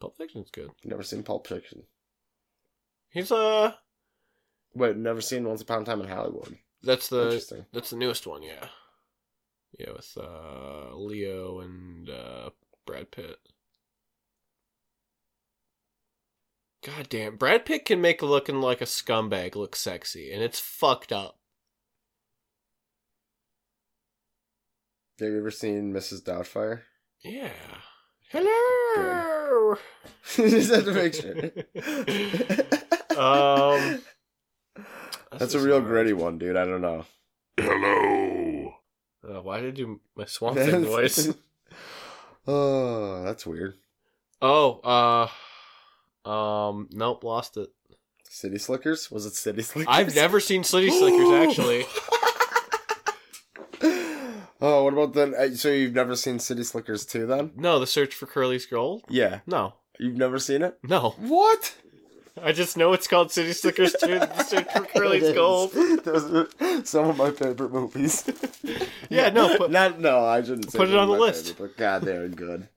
Pulp 0.00 0.16
Fiction's 0.16 0.50
good. 0.50 0.70
Never 0.84 1.02
seen 1.02 1.22
Pulp 1.22 1.46
Fiction. 1.46 1.84
He's 3.10 3.30
uh 3.32 3.72
Wait, 4.74 4.96
never 4.96 5.20
seen 5.20 5.46
Once 5.46 5.62
Upon 5.62 5.82
a 5.82 5.84
Time 5.84 6.00
in 6.00 6.08
Hollywood. 6.08 6.58
that's 6.82 7.08
the 7.08 7.64
that's 7.72 7.90
the 7.90 7.96
newest 7.96 8.26
one, 8.26 8.42
yeah. 8.42 8.68
Yeah, 9.78 9.92
with 9.92 10.16
uh 10.16 10.94
Leo 10.96 11.60
and 11.60 12.08
uh 12.10 12.50
Brad 12.86 13.10
Pitt. 13.10 13.38
God 16.82 17.08
damn, 17.08 17.36
Brad 17.36 17.64
Pitt 17.64 17.86
can 17.86 18.00
make 18.02 18.20
looking 18.20 18.60
like 18.60 18.82
a 18.82 18.84
scumbag 18.84 19.54
look 19.56 19.74
sexy, 19.74 20.30
and 20.32 20.42
it's 20.42 20.60
fucked 20.60 21.12
up. 21.12 21.38
Have 25.20 25.28
you 25.28 25.38
ever 25.38 25.50
seen 25.50 25.92
Mrs. 25.92 26.22
Doubtfire? 26.22 26.80
Yeah. 27.22 27.50
Hello. 28.30 29.76
Just 30.34 30.74
had 30.74 30.84
to 30.84 30.92
make 30.92 31.14
sure. 31.14 31.50
Um, 33.14 34.00
That's 35.38 35.54
a 35.54 35.60
real 35.60 35.80
gritty 35.80 36.12
one, 36.14 36.36
dude. 36.36 36.56
I 36.56 36.64
don't 36.64 36.80
know. 36.80 37.04
Hello. 37.56 38.72
Uh, 39.22 39.40
why 39.40 39.60
did 39.60 39.78
you 39.78 39.84
do 39.86 40.00
my 40.16 40.24
Swamp 40.26 40.58
Thing 40.58 40.84
voice? 40.84 41.32
oh, 42.48 43.22
that's 43.22 43.46
weird. 43.46 43.74
Oh, 44.42 45.28
uh, 46.26 46.28
um, 46.28 46.88
nope, 46.90 47.22
lost 47.22 47.56
it. 47.56 47.68
City 48.28 48.58
Slickers? 48.58 49.12
Was 49.12 49.26
it 49.26 49.34
City 49.34 49.62
Slickers? 49.62 49.94
I've 49.94 50.16
never 50.16 50.40
seen 50.40 50.64
City 50.64 50.90
Slickers 50.90 51.30
actually. 51.48 51.86
Oh, 54.66 54.84
what 54.84 54.92
about 54.94 55.12
then? 55.14 55.34
uh, 55.34 55.54
So 55.54 55.68
you've 55.70 55.94
never 55.94 56.16
seen 56.16 56.38
City 56.38 56.64
Slickers 56.64 57.04
2 57.06 57.26
then? 57.26 57.52
No, 57.56 57.78
The 57.78 57.86
Search 57.86 58.14
for 58.14 58.26
Curly's 58.26 58.66
Gold. 58.66 59.02
Yeah. 59.08 59.40
No, 59.46 59.74
You've 59.98 60.16
never 60.16 60.38
seen 60.38 60.62
it? 60.62 60.78
no. 60.82 61.10
What? 61.18 61.74
I 62.42 62.50
just 62.50 62.76
know 62.76 62.92
it's 62.92 63.06
called 63.06 63.30
City 63.30 63.52
Slickers 63.52 63.94
2, 64.00 64.06
The 64.18 64.42
Search 64.42 64.72
for 64.72 64.84
Curly's 64.86 65.32
Gold. 65.34 65.70
Those 66.04 66.32
are 66.60 66.84
some 66.84 67.08
of 67.10 67.16
my 67.16 67.30
favorite 67.30 67.72
movies. 67.72 68.24
Yeah, 69.10 69.28
no, 69.28 69.56
but 69.58 69.70
Not 69.70 70.00
no, 70.00 70.24
I 70.24 70.42
shouldn't 70.42 70.72
say 70.72 70.78
Put 70.78 70.88
it 70.88 70.96
on 70.96 71.06
the 71.08 71.14
my 71.14 71.20
list. 71.20 71.48
favorite, 71.50 71.76
but 71.76 71.76
God, 71.76 72.02
they're 72.02 72.26
good. 72.28 72.68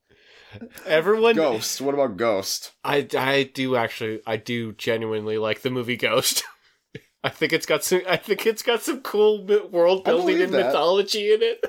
everyone. 0.86 1.36
Ghost. 1.36 1.82
What 1.82 1.94
about 1.96 2.18
Ghost? 2.18 2.74
I, 2.84 3.08
I 3.18 3.44
do 3.52 3.76
actually, 3.76 4.20
I 4.28 4.38
do 4.38 4.74
genuinely 4.74 5.38
like 5.38 5.62
the 5.62 5.70
movie 5.72 5.98
Ghost. 5.98 6.44
I 7.24 7.30
think 7.30 7.52
it's 7.54 7.66
got 7.66 7.84
some. 7.84 8.02
I 8.08 8.18
think 8.18 8.46
it's 8.46 8.62
got 8.62 8.82
some 8.84 9.02
cool 9.02 9.46
world 9.72 10.04
building 10.04 10.42
and 10.42 10.54
that. 10.54 10.68
mythology 10.68 11.34
in 11.34 11.40
it. 11.42 11.66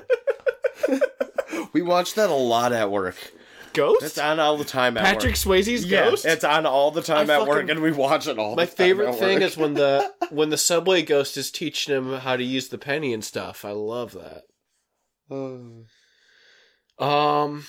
We 1.73 1.81
watch 1.81 2.13
that 2.15 2.29
a 2.29 2.33
lot 2.33 2.73
at 2.73 2.89
work. 2.89 3.15
Ghost. 3.73 4.03
It's 4.03 4.17
on 4.17 4.39
all 4.39 4.57
the 4.57 4.63
time 4.63 4.97
at 4.97 5.03
work. 5.03 5.13
Patrick 5.13 5.31
work. 5.31 5.35
Swayze's 5.59 5.85
Yeah, 5.85 6.09
Ghost. 6.09 6.25
it's 6.25 6.43
on 6.43 6.65
all 6.65 6.89
the 6.91 7.01
time 7.01 7.29
I 7.29 7.35
at 7.41 7.47
work, 7.47 7.69
and 7.69 7.81
we 7.81 7.91
watch 7.91 8.27
it 8.27 8.39
all. 8.39 8.55
My 8.55 8.65
the 8.65 8.69
time 8.71 8.75
favorite 8.75 9.15
thing 9.15 9.41
is 9.41 9.55
when 9.57 9.73
the 9.75 10.11
when 10.31 10.49
the 10.49 10.57
subway 10.57 11.01
ghost 11.03 11.37
is 11.37 11.51
teaching 11.51 11.93
him 11.95 12.13
how 12.19 12.35
to 12.37 12.43
use 12.43 12.69
the 12.69 12.77
penny 12.77 13.13
and 13.13 13.23
stuff. 13.23 13.65
I 13.65 13.71
love 13.71 14.13
that. 14.13 14.43
Um, 16.99 17.63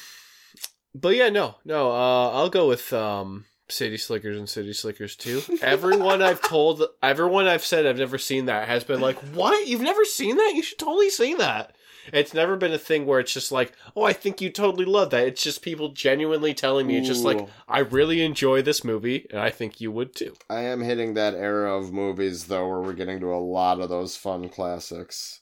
but 0.94 1.15
yeah, 1.15 1.28
no, 1.28 1.57
no. 1.65 1.90
Uh, 1.93 2.31
I'll 2.31 2.51
go 2.51 2.66
with 2.69 2.93
um 2.93 3.44
City 3.71 3.97
Slickers 3.97 4.37
and 4.37 4.49
City 4.49 4.73
Slickers 4.73 5.17
too. 5.17 5.43
Everyone 5.63 6.23
I've 6.23 6.43
told, 6.43 6.83
everyone 7.03 7.47
I've 7.47 7.65
said 7.65 7.87
I've 7.87 7.99
never 7.99 8.19
seen 8.19 8.47
that 8.47 8.69
has 8.69 8.85
been 8.85 9.01
like, 9.01 9.17
"What? 9.35 9.67
You've 9.67 9.81
never 9.81 10.05
seen 10.05 10.37
that? 10.37 10.53
You 10.55 10.63
should 10.63 10.79
totally 10.79 11.11
see 11.11 11.35
that." 11.35 11.75
It's 12.13 12.35
never 12.35 12.57
been 12.57 12.73
a 12.73 12.79
thing 12.79 13.07
where 13.07 13.21
it's 13.21 13.33
just 13.33 13.53
like, 13.53 13.73
"Oh, 13.95 14.03
I 14.03 14.13
think 14.13 14.41
you 14.41 14.51
totally 14.51 14.85
love 14.85 15.11
that." 15.11 15.27
It's 15.27 15.43
just 15.43 15.63
people 15.63 15.91
genuinely 15.91 16.55
telling 16.55 16.87
me, 16.87 16.97
"It's 16.97 17.07
just 17.07 17.25
like 17.25 17.41
Ooh. 17.41 17.49
I 17.69 17.81
really 17.81 18.23
enjoy 18.23 18.63
this 18.63 18.83
movie, 18.83 19.27
and 19.31 19.41
I 19.41 19.51
think 19.51 19.81
you 19.81 19.93
would 19.93 20.15
too." 20.15 20.35
I 20.49 20.63
am 20.63 20.81
hitting 20.81 21.15
that 21.15 21.35
era 21.35 21.77
of 21.77 21.93
movies 21.93 22.47
though, 22.47 22.69
where 22.69 22.81
we're 22.81 22.95
getting 22.95 23.21
to 23.21 23.33
a 23.33 23.37
lot 23.37 23.81
of 23.81 23.89
those 23.89 24.17
fun 24.17 24.49
classics. 24.49 25.41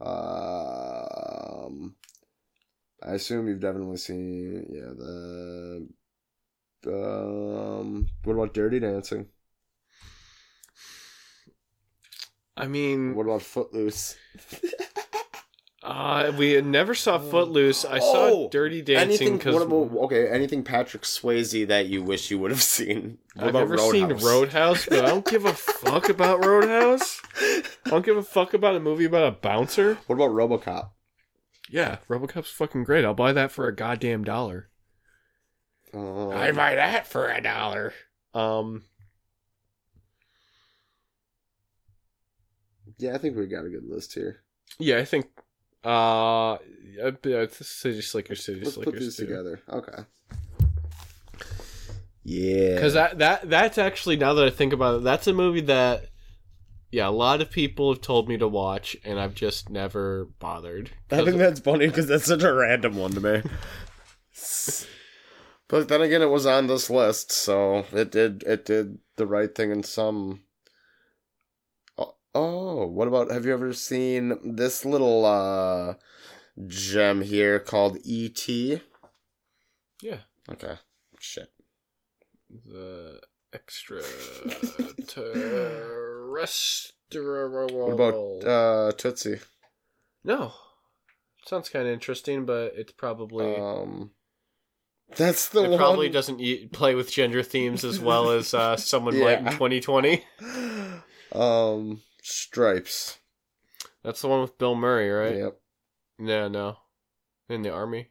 Um, 0.00 1.96
I 3.02 3.14
assume 3.14 3.48
you've 3.48 3.60
definitely 3.60 3.96
seen, 3.96 4.66
yeah, 4.70 4.92
the. 4.96 5.88
Um, 6.86 8.08
what 8.24 8.34
about 8.34 8.54
Dirty 8.54 8.80
Dancing? 8.80 9.26
I 12.56 12.66
mean, 12.66 13.14
What 13.14 13.26
about 13.26 13.42
Footloose? 13.42 14.16
Uh, 15.80 16.32
we 16.36 16.60
never 16.60 16.94
saw 16.94 17.18
Footloose. 17.18 17.84
I 17.84 17.98
saw 18.00 18.28
Oh, 18.30 18.48
Dirty 18.50 18.82
Dancing 18.82 19.08
anything? 19.08 19.38
because 19.38 19.54
okay? 20.04 20.28
Anything 20.28 20.64
Patrick 20.64 21.02
Swayze 21.04 21.66
that 21.68 21.86
you 21.86 22.02
wish 22.02 22.30
you 22.30 22.38
would 22.40 22.50
have 22.50 22.62
seen? 22.62 23.18
What 23.36 23.46
I've 23.48 23.54
never 23.54 23.78
seen 23.78 24.08
Roadhouse, 24.08 24.86
but 24.86 25.04
I 25.04 25.08
don't 25.08 25.24
give 25.24 25.44
a 25.44 25.52
fuck 25.54 26.08
about 26.08 26.44
Roadhouse. 26.44 27.22
I 27.40 27.62
don't 27.90 28.04
give 28.04 28.16
a 28.16 28.22
fuck 28.22 28.54
about 28.54 28.74
a 28.74 28.80
movie 28.80 29.04
about 29.04 29.28
a 29.28 29.36
bouncer. 29.36 29.94
What 30.08 30.16
about 30.16 30.30
RoboCop? 30.30 30.90
Yeah, 31.70 31.98
RoboCop's 32.08 32.50
fucking 32.50 32.84
great. 32.84 33.04
I'll 33.04 33.14
buy 33.14 33.32
that 33.32 33.52
for 33.52 33.66
a 33.68 33.74
goddamn 33.74 34.24
dollar. 34.24 34.67
Um, 35.94 36.30
I 36.30 36.52
buy 36.52 36.74
that 36.74 37.06
for 37.06 37.28
a 37.28 37.40
dollar. 37.40 37.92
Um, 38.34 38.82
yeah, 42.98 43.14
I 43.14 43.18
think 43.18 43.36
we 43.36 43.46
got 43.46 43.64
a 43.64 43.68
good 43.70 43.88
list 43.88 44.14
here. 44.14 44.42
yeah, 44.78 44.98
I 44.98 45.04
think. 45.04 45.26
Uh, 45.84 46.58
yeah, 46.94 47.10
it's 47.24 47.66
City 47.66 48.02
Slickers, 48.02 48.44
City 48.44 48.60
Let's 48.60 48.74
Slickers 48.74 48.92
put 48.92 49.00
these 49.00 49.16
too. 49.16 49.26
together. 49.26 49.60
Okay. 49.70 50.02
Yeah. 52.24 52.74
Because 52.74 52.94
that 52.94 53.18
that 53.18 53.48
that's 53.48 53.78
actually 53.78 54.16
now 54.16 54.34
that 54.34 54.44
I 54.44 54.50
think 54.50 54.72
about 54.72 54.96
it, 54.96 55.04
that's 55.04 55.26
a 55.28 55.32
movie 55.32 55.62
that, 55.62 56.06
yeah, 56.90 57.08
a 57.08 57.10
lot 57.10 57.40
of 57.40 57.50
people 57.50 57.92
have 57.92 58.02
told 58.02 58.28
me 58.28 58.36
to 58.36 58.48
watch, 58.48 58.96
and 59.04 59.18
I've 59.18 59.34
just 59.34 59.70
never 59.70 60.26
bothered. 60.38 60.90
I 61.10 61.24
think 61.24 61.38
that's 61.38 61.60
funny 61.60 61.86
because 61.86 62.08
that's 62.08 62.26
such 62.26 62.42
a 62.42 62.52
random 62.52 62.96
one 62.96 63.12
to 63.12 63.20
me. 63.20 63.42
but 65.68 65.88
then 65.88 66.02
again, 66.02 66.22
it 66.22 66.30
was 66.30 66.46
on 66.46 66.66
this 66.66 66.90
list, 66.90 67.30
so 67.32 67.84
it 67.92 68.10
did 68.10 68.42
it 68.44 68.64
did 68.64 68.98
the 69.16 69.26
right 69.26 69.54
thing 69.54 69.70
in 69.70 69.82
some. 69.82 70.42
Oh, 71.96 72.14
oh, 72.34 72.86
what 72.86 73.08
about? 73.08 73.30
Have 73.30 73.44
you 73.46 73.52
ever 73.52 73.72
seen 73.72 74.56
this 74.56 74.84
little 74.84 75.24
uh 75.24 75.94
gem 76.66 77.22
here 77.22 77.58
called 77.60 77.98
E.T.? 78.04 78.80
yeah, 80.02 80.18
Okay, 80.50 80.74
shit. 81.20 81.50
the 82.50 83.20
extra 83.52 84.02
terrestrial. 85.06 86.94
What 87.68 87.92
about 87.92 88.44
uh 88.46 88.92
Tootsie? 88.96 89.40
no? 90.24 90.52
Sounds 91.46 91.68
kind 91.70 91.86
of 91.86 91.92
interesting, 91.94 92.44
but 92.44 92.72
it's 92.76 92.92
probably 92.92 93.56
Um, 93.56 94.10
that's 95.16 95.48
the 95.48 95.60
one. 95.60 95.66
it 95.66 95.70
one. 95.70 95.78
probably 95.78 96.08
doesn't 96.08 96.40
e- 96.40 96.66
play 96.66 96.94
with 96.94 97.10
gender 97.10 97.42
themes 97.42 97.84
as 97.84 97.98
well 98.00 98.30
as 98.30 98.54
uh, 98.54 98.76
someone 98.78 99.18
might 99.18 99.38
in 99.40 99.46
2020. 99.46 100.24
Um, 101.32 102.02
Stripes. 102.22 103.18
That's 104.02 104.20
the 104.22 104.28
one 104.28 104.40
with 104.42 104.58
Bill 104.58 104.74
Murray, 104.74 105.10
right? 105.10 105.36
Yep. 105.36 105.60
No, 106.18 106.48
no, 106.48 106.76
in 107.48 107.62
the 107.62 107.70
army. 107.72 108.08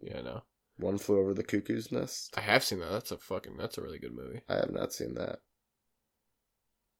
Yeah, 0.00 0.20
no. 0.22 0.42
One 0.76 0.98
flew 0.98 1.18
over 1.20 1.34
the 1.34 1.44
cuckoo's 1.44 1.92
nest. 1.92 2.34
I 2.36 2.40
have 2.40 2.64
seen 2.64 2.80
that. 2.80 2.90
That's 2.90 3.10
a 3.12 3.18
fucking. 3.18 3.56
That's 3.56 3.78
a 3.78 3.82
really 3.82 3.98
good 3.98 4.14
movie. 4.14 4.40
I 4.48 4.54
have 4.54 4.70
not 4.72 4.92
seen 4.92 5.14
that. 5.14 5.40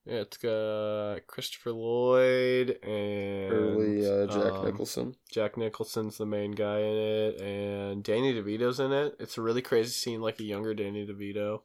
Yeah, 0.05 0.23
it's 0.23 0.37
got 0.37 1.27
Christopher 1.29 1.71
Lloyd 1.71 2.79
and 2.83 3.53
Early 3.53 4.05
uh, 4.05 4.27
Jack 4.27 4.53
um, 4.53 4.65
Nicholson. 4.65 5.15
Jack 5.31 5.57
Nicholson's 5.57 6.19
the 6.19 6.27
main 6.27 6.51
guy 6.53 6.81
in 6.81 6.97
it, 6.97 7.41
and 7.41 8.03
Danny 8.03 8.35
DeVito's 8.35 8.81
in 8.81 8.93
it. 8.93 9.15
It's 9.21 9.39
a 9.39 9.43
really 9.43 9.63
crazy 9.63 9.91
scene, 9.91 10.21
like 10.21 10.41
a 10.41 10.45
younger 10.45 10.75
Danny 10.75 11.07
DeVito. 11.07 11.61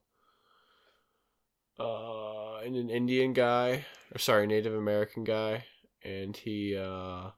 Uh, 1.80 2.60
and 2.60 2.76
an 2.76 2.92
Indian 2.92 3.34
guy, 3.34 3.86
or 4.14 4.20
sorry, 4.20 4.46
Native 4.46 4.74
American 4.74 5.24
guy, 5.24 5.66
and 6.04 6.38
he 6.38 6.78
uh, 6.78 7.32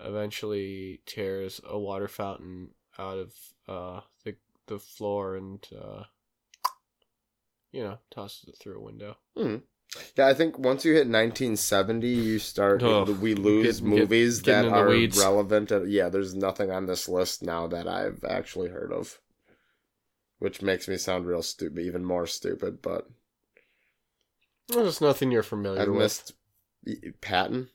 eventually 0.00 1.00
tears 1.06 1.60
a 1.64 1.78
water 1.78 2.08
fountain 2.08 2.70
out 2.98 3.18
of 3.18 3.34
uh 3.68 4.00
the 4.24 4.34
the 4.66 4.78
floor 4.78 5.36
and 5.36 5.66
uh, 5.76 6.04
you 7.72 7.82
know 7.82 7.98
tosses 8.10 8.48
it 8.48 8.56
through 8.58 8.78
a 8.78 8.82
window. 8.82 9.16
Yeah, 10.16 10.26
I 10.28 10.34
think 10.34 10.58
once 10.58 10.84
you 10.84 10.92
hit 10.92 11.06
1970, 11.08 12.08
you 12.08 12.38
start. 12.38 12.82
Ugh. 12.82 13.08
we 13.20 13.34
lose 13.34 13.80
Get- 13.80 13.88
get- 13.90 13.98
movies 13.98 14.40
getting 14.40 14.70
that 14.70 14.76
are 14.78 14.88
weeds. 14.88 15.18
relevant. 15.18 15.68
To, 15.70 15.84
yeah, 15.86 16.08
there's 16.08 16.34
nothing 16.34 16.70
on 16.70 16.86
this 16.86 17.08
list 17.08 17.42
now 17.42 17.66
that 17.68 17.86
I've 17.88 18.24
actually 18.24 18.68
heard 18.68 18.92
of, 18.92 19.20
which 20.38 20.62
makes 20.62 20.88
me 20.88 20.96
sound 20.96 21.26
real 21.26 21.42
stupid, 21.42 21.78
even 21.80 22.04
more 22.04 22.26
stupid. 22.26 22.80
But 22.82 23.06
There's 24.68 25.00
nothing 25.00 25.30
you're 25.30 25.42
familiar 25.42 25.82
I've 25.82 25.88
with. 25.88 25.98
missed 25.98 26.32
Patton. 27.20 27.68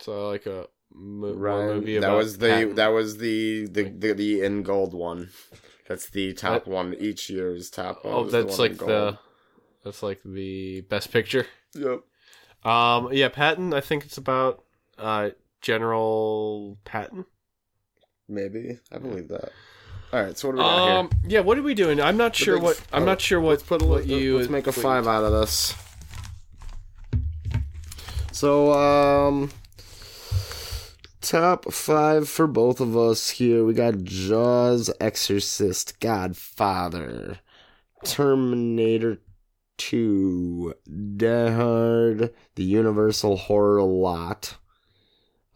So 0.00 0.28
like 0.28 0.46
a 0.46 0.66
one 0.90 1.38
Ryan, 1.38 1.68
movie 1.76 1.98
that 1.98 2.10
was 2.12 2.38
the 2.38 2.48
Patton. 2.48 2.74
that 2.76 2.88
was 2.88 3.18
the 3.18 3.66
the, 3.66 3.84
the 3.84 4.12
the 4.12 4.40
in 4.42 4.62
gold 4.62 4.92
one. 4.94 5.30
That's 5.88 6.10
the 6.10 6.32
top 6.32 6.66
one 6.66 6.94
each 6.98 7.30
year's 7.30 7.70
top 7.70 8.04
one. 8.04 8.14
Oh, 8.14 8.24
that's 8.24 8.54
in 8.54 8.60
like 8.60 8.78
the 8.78 9.18
that's 9.86 10.02
like 10.02 10.20
the 10.24 10.80
best 10.82 11.12
picture. 11.12 11.46
Yep. 11.74 12.00
Um, 12.64 13.12
yeah, 13.12 13.28
Patton. 13.28 13.72
I 13.72 13.80
think 13.80 14.04
it's 14.04 14.18
about 14.18 14.64
uh 14.98 15.30
General 15.60 16.76
Patton. 16.84 17.24
Maybe 18.28 18.80
I 18.90 18.98
believe 18.98 19.28
that. 19.28 19.52
All 20.12 20.22
right, 20.22 20.36
so 20.36 20.48
what 20.48 20.56
do 20.56 20.62
we 20.62 20.68
Um, 20.68 21.10
yeah. 21.26 21.40
What 21.40 21.56
are 21.56 21.62
we 21.62 21.74
doing? 21.74 22.00
I'm 22.00 22.16
not 22.16 22.34
sure 22.34 22.56
big 22.56 22.64
what 22.64 22.76
f- 22.76 22.88
I'm 22.92 23.04
oh, 23.04 23.06
not 23.06 23.20
sure 23.20 23.40
what 23.40 23.64
put 23.64 23.80
a 23.80 23.86
what 23.86 24.06
li- 24.06 24.22
you 24.22 24.38
let's 24.38 24.50
make 24.50 24.66
a 24.66 24.72
five 24.72 25.06
out 25.06 25.22
of 25.22 25.32
this. 25.32 25.74
So 28.32 28.72
um 28.72 29.50
top 31.20 31.72
five 31.72 32.28
for 32.28 32.48
both 32.48 32.80
of 32.80 32.96
us 32.96 33.30
here. 33.30 33.64
We 33.64 33.72
got 33.72 34.02
Jaws, 34.02 34.90
Exorcist, 35.00 36.00
Godfather, 36.00 37.38
Terminator 38.04 39.18
2, 39.78 40.74
Die 41.16 41.50
Hard, 41.50 42.34
The 42.54 42.64
Universal 42.64 43.36
Horror 43.36 43.82
Lot, 43.82 44.56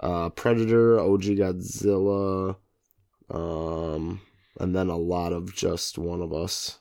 uh, 0.01 0.31
Predator, 0.31 0.99
OG 0.99 1.23
Godzilla, 1.23 2.57
um, 3.31 4.21
and 4.59 4.75
then 4.75 4.89
a 4.89 4.97
lot 4.97 5.33
of 5.33 5.55
just 5.55 5.99
one 5.99 6.21
of 6.21 6.33
us. 6.33 6.81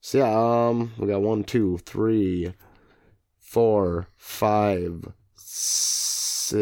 So 0.00 0.18
yeah, 0.18 0.68
um, 0.68 0.92
we 0.98 1.06
got 1.06 1.22
one, 1.22 1.44
two, 1.44 1.78
three, 1.84 2.54
four, 3.38 4.08
five, 4.16 5.12
six, 5.34 6.56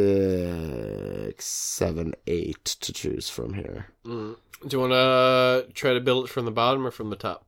seven, 1.46 2.14
eight 2.26 2.64
to 2.64 2.92
choose 2.92 3.30
from 3.30 3.54
here. 3.54 3.86
Mm. 4.04 4.36
Do 4.66 4.76
you 4.76 4.80
want 4.80 4.92
to 4.92 5.72
try 5.72 5.94
to 5.94 6.00
build 6.00 6.24
it 6.24 6.28
from 6.28 6.44
the 6.44 6.50
bottom 6.50 6.84
or 6.86 6.90
from 6.90 7.10
the 7.10 7.16
top? 7.16 7.47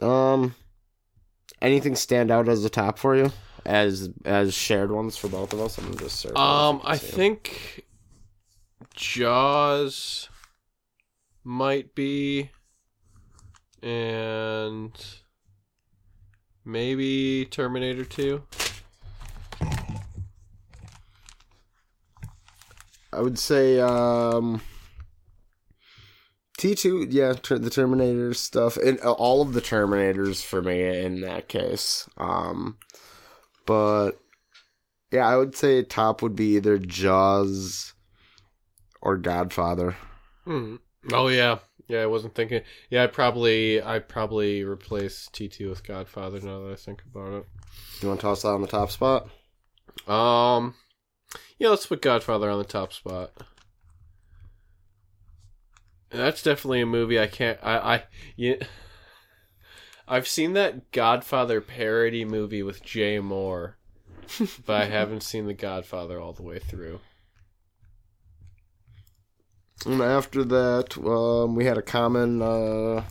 Um, 0.00 0.54
anything 1.60 1.96
stand 1.96 2.30
out 2.30 2.48
as 2.48 2.64
a 2.64 2.70
top 2.70 2.98
for 2.98 3.16
you? 3.16 3.32
As 3.66 4.08
as 4.24 4.54
shared 4.54 4.90
ones 4.90 5.16
for 5.16 5.28
both 5.28 5.52
of 5.52 5.60
us. 5.60 5.78
I'm 5.78 5.96
just 5.98 6.20
circling 6.20 6.42
Um, 6.42 6.76
if 6.76 6.82
you 6.82 6.82
can 6.82 6.92
I 6.92 6.96
think 6.98 7.84
Jaws 8.94 10.28
might 11.44 11.94
be, 11.94 12.50
and 13.82 14.92
maybe 16.64 17.46
Terminator 17.50 18.04
Two. 18.04 18.42
I 23.12 23.20
would 23.20 23.38
say 23.38 23.80
um 23.80 24.60
T2 26.58 27.06
yeah 27.10 27.32
ter- 27.32 27.58
the 27.58 27.70
Terminator 27.70 28.34
stuff 28.34 28.76
and 28.76 29.00
uh, 29.00 29.12
all 29.12 29.40
of 29.40 29.52
the 29.54 29.60
Terminators 29.62 30.44
for 30.44 30.60
me 30.60 30.82
in 31.04 31.20
that 31.22 31.48
case 31.48 32.08
um 32.18 32.76
but 33.64 34.12
yeah 35.10 35.26
I 35.26 35.36
would 35.36 35.56
say 35.56 35.82
top 35.82 36.20
would 36.20 36.36
be 36.36 36.56
either 36.56 36.76
Jaws 36.78 37.94
or 39.00 39.16
Godfather 39.16 39.96
Hmm. 40.48 40.76
Oh 41.12 41.28
yeah, 41.28 41.58
yeah. 41.88 42.00
I 42.00 42.06
wasn't 42.06 42.34
thinking. 42.34 42.62
Yeah, 42.88 43.04
I 43.04 43.06
probably 43.06 43.82
I 43.82 43.98
probably 43.98 44.64
replace 44.64 45.28
T 45.30 45.46
two 45.46 45.68
with 45.68 45.86
Godfather 45.86 46.40
now 46.40 46.60
that 46.62 46.72
I 46.72 46.74
think 46.74 47.02
about 47.02 47.34
it. 47.34 47.46
you 48.00 48.08
want 48.08 48.20
to 48.20 48.24
toss 48.26 48.42
that 48.42 48.48
on 48.48 48.62
the 48.62 48.66
top 48.66 48.90
spot. 48.90 49.28
Um, 50.06 50.74
yeah, 51.58 51.68
let's 51.68 51.84
put 51.84 52.00
Godfather 52.00 52.48
on 52.48 52.56
the 52.56 52.64
top 52.64 52.94
spot. 52.94 53.32
That's 56.10 56.42
definitely 56.42 56.80
a 56.80 56.86
movie 56.86 57.20
I 57.20 57.26
can't. 57.26 57.58
I 57.62 57.76
I 57.78 58.02
yeah. 58.36 58.56
I've 60.06 60.26
seen 60.26 60.54
that 60.54 60.90
Godfather 60.90 61.60
parody 61.60 62.24
movie 62.24 62.62
with 62.62 62.82
Jay 62.82 63.18
Mohr, 63.18 63.74
but 64.64 64.80
I 64.82 64.84
haven't 64.86 65.22
seen 65.22 65.46
the 65.46 65.52
Godfather 65.54 66.18
all 66.18 66.32
the 66.32 66.42
way 66.42 66.58
through. 66.58 67.00
and 69.86 70.00
after 70.02 70.42
that 70.44 70.96
um 70.98 71.54
we 71.54 71.64
had 71.66 71.78
a 71.78 71.82
common 71.82 72.40
uh 72.42 73.04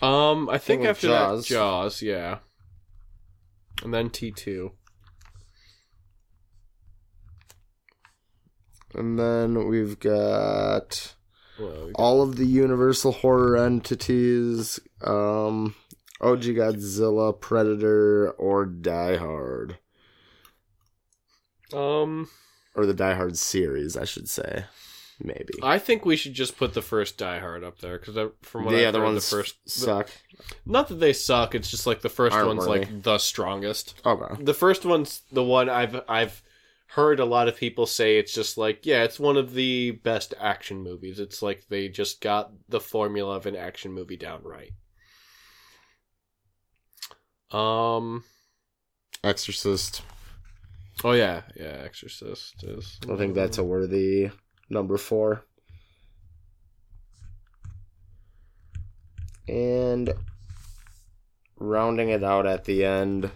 Um, 0.00 0.48
I 0.48 0.56
think 0.58 0.84
after 0.84 1.08
Jaws. 1.08 1.48
that 1.48 1.54
Jaws, 1.54 2.02
yeah, 2.02 2.38
and 3.82 3.92
then 3.92 4.08
T 4.10 4.30
two. 4.30 4.72
and 8.94 9.18
then 9.18 9.66
we've 9.68 9.98
got 10.00 11.14
All 11.94 12.22
of 12.22 12.36
the 12.36 12.46
Universal 12.46 13.12
horror 13.12 13.56
entities, 13.56 14.78
um, 15.02 15.74
OG 16.20 16.42
Godzilla, 16.42 17.38
Predator, 17.40 18.30
or 18.32 18.64
Die 18.66 19.16
Hard, 19.16 19.78
Um, 21.72 22.28
or 22.74 22.86
the 22.86 22.94
Die 22.94 23.14
Hard 23.14 23.36
series, 23.36 23.96
I 23.96 24.04
should 24.04 24.28
say, 24.28 24.64
maybe. 25.22 25.54
I 25.62 25.78
think 25.78 26.04
we 26.04 26.16
should 26.16 26.34
just 26.34 26.56
put 26.56 26.74
the 26.74 26.82
first 26.82 27.18
Die 27.18 27.38
Hard 27.38 27.62
up 27.62 27.78
there 27.80 27.98
because 27.98 28.16
from 28.42 28.64
what 28.64 28.72
the 28.72 28.82
I've 28.82 28.88
other 28.88 29.00
heard, 29.00 29.04
ones 29.06 29.28
the 29.30 29.36
first, 29.36 29.56
suck. 29.68 30.08
not 30.64 30.88
that 30.88 30.94
they 31.00 31.12
suck. 31.12 31.54
It's 31.54 31.70
just 31.70 31.86
like 31.86 32.00
the 32.00 32.08
1st 32.08 32.32
Aren't 32.32 32.46
one's 32.48 32.66
worthy. 32.66 32.80
like 32.86 33.02
the 33.02 33.18
strongest. 33.18 33.94
Okay. 34.06 34.42
The 34.42 34.54
first 34.54 34.84
one's 34.86 35.22
the 35.32 35.44
one 35.44 35.68
I've 35.68 36.00
I've 36.08 36.42
heard 36.88 37.20
a 37.20 37.24
lot 37.24 37.48
of 37.48 37.56
people 37.56 37.86
say 37.86 38.18
it's 38.18 38.32
just 38.32 38.56
like 38.56 38.86
yeah, 38.86 39.04
it's 39.04 39.20
one 39.20 39.36
of 39.36 39.54
the 39.54 39.92
best 39.92 40.34
action 40.40 40.82
movies. 40.82 41.20
It's 41.20 41.42
like 41.42 41.64
they 41.68 41.88
just 41.88 42.20
got 42.20 42.52
the 42.68 42.80
formula 42.80 43.36
of 43.36 43.46
an 43.46 43.56
action 43.56 43.92
movie 43.92 44.16
down 44.16 44.42
right. 44.42 44.72
Um. 47.50 48.24
Exorcist. 49.22 50.02
Oh 51.04 51.12
yeah, 51.12 51.42
yeah. 51.56 51.82
Exorcist 51.84 52.64
is. 52.64 52.98
I 53.10 53.16
think 53.16 53.34
that's 53.34 53.58
a 53.58 53.64
worthy 53.64 54.30
number 54.70 54.96
four. 54.96 55.44
And 59.46 60.12
rounding 61.56 62.10
it 62.10 62.22
out 62.22 62.46
at 62.46 62.64
the 62.64 62.84
end, 62.84 63.30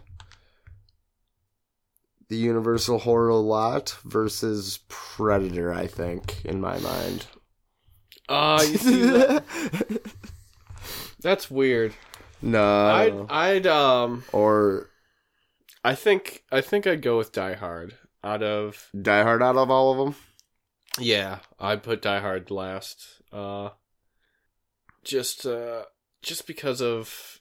the 2.28 2.36
Universal 2.36 3.00
Horror 3.00 3.34
Lot 3.34 3.96
versus 4.04 4.80
Predator, 4.88 5.72
I 5.72 5.86
think, 5.86 6.44
in 6.44 6.60
my 6.60 6.78
mind. 6.78 7.26
Uh, 8.28 8.64
you 8.66 8.76
see 8.78 9.02
that? 9.02 9.44
that's 11.20 11.50
weird. 11.50 11.92
no. 12.40 12.62
I'd 12.88 13.26
I'd 13.30 13.66
um 13.66 14.24
or 14.32 14.88
I 15.84 15.94
think 15.94 16.44
I 16.50 16.60
think 16.60 16.86
I'd 16.86 17.02
go 17.02 17.18
with 17.18 17.32
Die 17.32 17.54
Hard. 17.54 17.96
out 18.24 18.42
of 18.42 18.88
Die 19.00 19.22
Hard 19.22 19.42
out 19.42 19.56
of 19.56 19.70
all 19.70 19.92
of 19.92 19.98
them. 19.98 20.14
yeah, 20.98 21.40
I 21.58 21.76
put 21.76 22.02
Die 22.02 22.20
Hard 22.20 22.50
last. 22.50 23.20
Uh, 23.32 23.70
just 25.04 25.44
uh, 25.44 25.82
just 26.22 26.46
because 26.46 26.80
of 26.80 27.40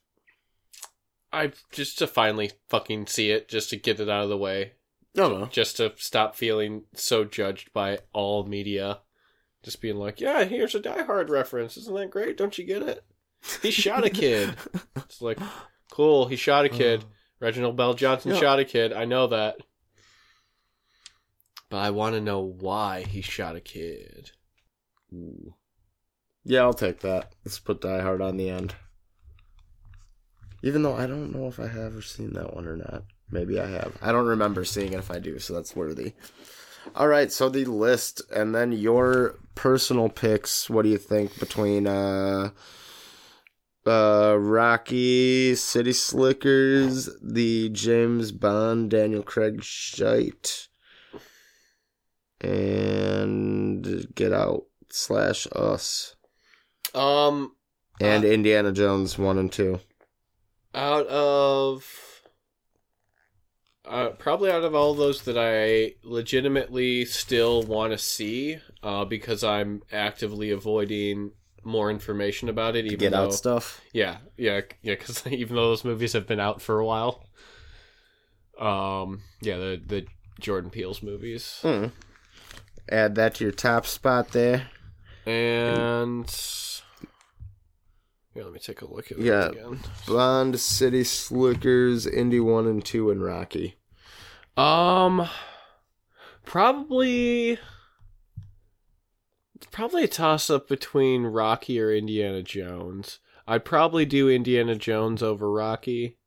I 1.33 1.51
just 1.71 1.97
to 1.99 2.07
finally 2.07 2.51
fucking 2.69 3.07
see 3.07 3.31
it, 3.31 3.47
just 3.47 3.69
to 3.69 3.77
get 3.77 3.99
it 3.99 4.09
out 4.09 4.23
of 4.23 4.29
the 4.29 4.37
way, 4.37 4.73
oh, 5.17 5.29
No, 5.29 5.37
no. 5.39 5.45
just 5.45 5.77
to 5.77 5.93
stop 5.97 6.35
feeling 6.35 6.83
so 6.93 7.23
judged 7.23 7.71
by 7.73 7.99
all 8.13 8.45
media. 8.45 8.99
Just 9.63 9.79
being 9.81 9.97
like, 9.97 10.19
yeah, 10.19 10.43
here's 10.43 10.73
a 10.75 10.79
Die 10.79 11.03
Hard 11.03 11.29
reference. 11.29 11.77
Isn't 11.77 11.95
that 11.95 12.09
great? 12.09 12.35
Don't 12.35 12.57
you 12.57 12.63
get 12.65 12.81
it? 12.81 13.03
He 13.61 13.71
shot 13.71 14.03
a 14.05 14.09
kid. 14.09 14.55
It's 14.95 15.21
like, 15.21 15.39
cool. 15.91 16.27
He 16.27 16.35
shot 16.35 16.65
a 16.65 16.71
uh, 16.71 16.75
kid. 16.77 17.05
Reginald 17.39 17.77
VelJohnson 17.77 18.33
Yeah. 18.33 18.39
shot 18.39 18.59
a 18.59 18.65
kid. 18.65 18.91
I 18.93 19.05
know 19.05 19.27
that. 19.27 19.57
But 21.69 21.77
I 21.77 21.89
want 21.91 22.15
to 22.15 22.21
know 22.21 22.41
why 22.41 23.03
he 23.03 23.21
shot 23.21 23.55
a 23.55 23.61
kid. 23.61 24.31
Ooh. 25.13 25.55
Yeah, 26.43 26.61
I'll 26.61 26.73
take 26.73 27.01
that. 27.01 27.33
Let's 27.45 27.59
put 27.59 27.81
Die 27.81 28.01
Hard 28.01 28.21
on 28.21 28.37
the 28.37 28.49
end. 28.49 28.73
Even 30.63 30.83
though 30.83 30.95
I 30.95 31.07
don't 31.07 31.31
know 31.33 31.47
if 31.47 31.59
I 31.59 31.67
have 31.67 31.93
ever 31.93 32.01
seen 32.01 32.33
that 32.33 32.53
one 32.55 32.67
or 32.67 32.77
not. 32.77 33.03
Maybe 33.31 33.59
I 33.59 33.67
have. 33.67 33.97
I 34.01 34.11
don't 34.11 34.27
remember 34.27 34.63
seeing 34.65 34.93
it 34.93 34.99
if 34.99 35.09
I 35.09 35.17
do, 35.19 35.39
so 35.39 35.53
that's 35.53 35.75
worthy. 35.75 36.13
All 36.95 37.07
right, 37.07 37.31
so 37.31 37.47
the 37.49 37.65
list 37.65 38.21
and 38.35 38.53
then 38.53 38.71
your 38.71 39.39
personal 39.55 40.09
picks. 40.09 40.69
What 40.69 40.83
do 40.83 40.89
you 40.89 40.97
think 40.97 41.39
between 41.39 41.87
uh 41.87 42.49
uh 43.85 44.35
Rocky, 44.37 45.55
City 45.55 45.93
Slickers, 45.93 47.09
the 47.21 47.69
James 47.69 48.31
Bond, 48.31 48.89
Daniel 48.91 49.23
Craig 49.23 49.63
shite, 49.63 50.67
and 52.41 54.07
Get 54.13 54.33
Out 54.33 54.63
slash 54.89 55.47
Us, 55.53 56.15
Um, 56.93 57.55
and 57.99 58.25
Uh, 58.25 58.27
Indiana 58.27 58.71
Jones 58.71 59.17
one 59.17 59.37
and 59.37 59.51
two. 59.51 59.79
Out 60.73 61.07
of 61.07 62.21
uh, 63.85 64.09
probably 64.09 64.51
out 64.51 64.63
of 64.63 64.75
all 64.75 64.93
those 64.93 65.23
that 65.23 65.37
I 65.37 65.95
legitimately 66.03 67.05
still 67.05 67.63
want 67.63 67.91
to 67.93 67.97
see, 67.97 68.57
uh, 68.83 69.05
because 69.05 69.43
I'm 69.43 69.81
actively 69.91 70.51
avoiding 70.51 71.31
more 71.63 71.89
information 71.91 72.47
about 72.49 72.75
it. 72.75 72.85
Even 72.85 72.97
Get 72.99 73.11
though, 73.11 73.25
Out 73.25 73.33
stuff. 73.33 73.81
Yeah, 73.93 74.17
yeah, 74.37 74.61
yeah. 74.81 74.93
Because 74.95 75.25
even 75.31 75.55
though 75.55 75.69
those 75.69 75.83
movies 75.83 76.13
have 76.13 76.27
been 76.27 76.39
out 76.39 76.61
for 76.61 76.79
a 76.79 76.85
while, 76.85 77.25
um, 78.59 79.21
yeah, 79.41 79.57
the 79.57 79.81
the 79.85 80.05
Jordan 80.39 80.69
Peele's 80.69 81.03
movies, 81.03 81.59
Hmm. 81.61 81.87
Add 82.89 83.15
that 83.15 83.35
to 83.35 83.43
your 83.45 83.53
top 83.53 83.85
spot 83.85 84.29
there. 84.29 84.67
and 85.25 86.27
yeah, 88.35 88.43
let 88.43 88.53
me 88.53 88.59
take 88.59 88.81
a 88.81 88.91
look 88.91 89.11
at 89.11 89.17
it 89.17 89.25
Yeah. 89.25 89.49
again. 89.49 89.79
Blonde, 90.05 90.59
City 90.59 91.03
Slickers, 91.03 92.05
Indy 92.07 92.39
one 92.39 92.67
and 92.67 92.83
two, 92.83 93.09
and 93.11 93.23
Rocky. 93.23 93.75
Um, 94.57 95.27
probably, 96.45 97.57
probably 99.71 100.03
a 100.03 100.07
toss 100.07 100.49
up 100.49 100.67
between 100.67 101.23
Rocky 101.23 101.79
or 101.79 101.91
Indiana 101.93 102.43
Jones. 102.43 103.19
I'd 103.47 103.65
probably 103.65 104.05
do 104.05 104.29
Indiana 104.29 104.75
Jones 104.75 105.23
over 105.23 105.51
Rocky, 105.51 106.17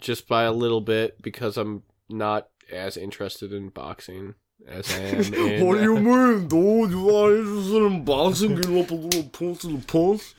just 0.00 0.26
by 0.28 0.44
a 0.44 0.52
little 0.52 0.80
bit 0.80 1.20
because 1.22 1.56
I'm 1.56 1.82
not 2.08 2.48
as 2.72 2.96
interested 2.96 3.52
in 3.52 3.68
boxing 3.68 4.34
as 4.66 4.92
I 4.92 4.98
am. 5.00 5.34
In, 5.34 5.66
what 5.66 5.76
do 5.78 5.82
you 5.82 5.96
mean, 5.98 6.48
dude? 6.48 6.90
You 6.90 7.14
are 7.16 7.36
interested 7.36 7.82
in 7.84 8.04
boxing? 8.04 8.54
Get 8.56 8.66
up 8.84 8.90
a 8.90 8.94
little 8.94 9.24
punch 9.24 9.64
in 9.64 9.80
the 9.80 9.86
punch? 9.86 10.34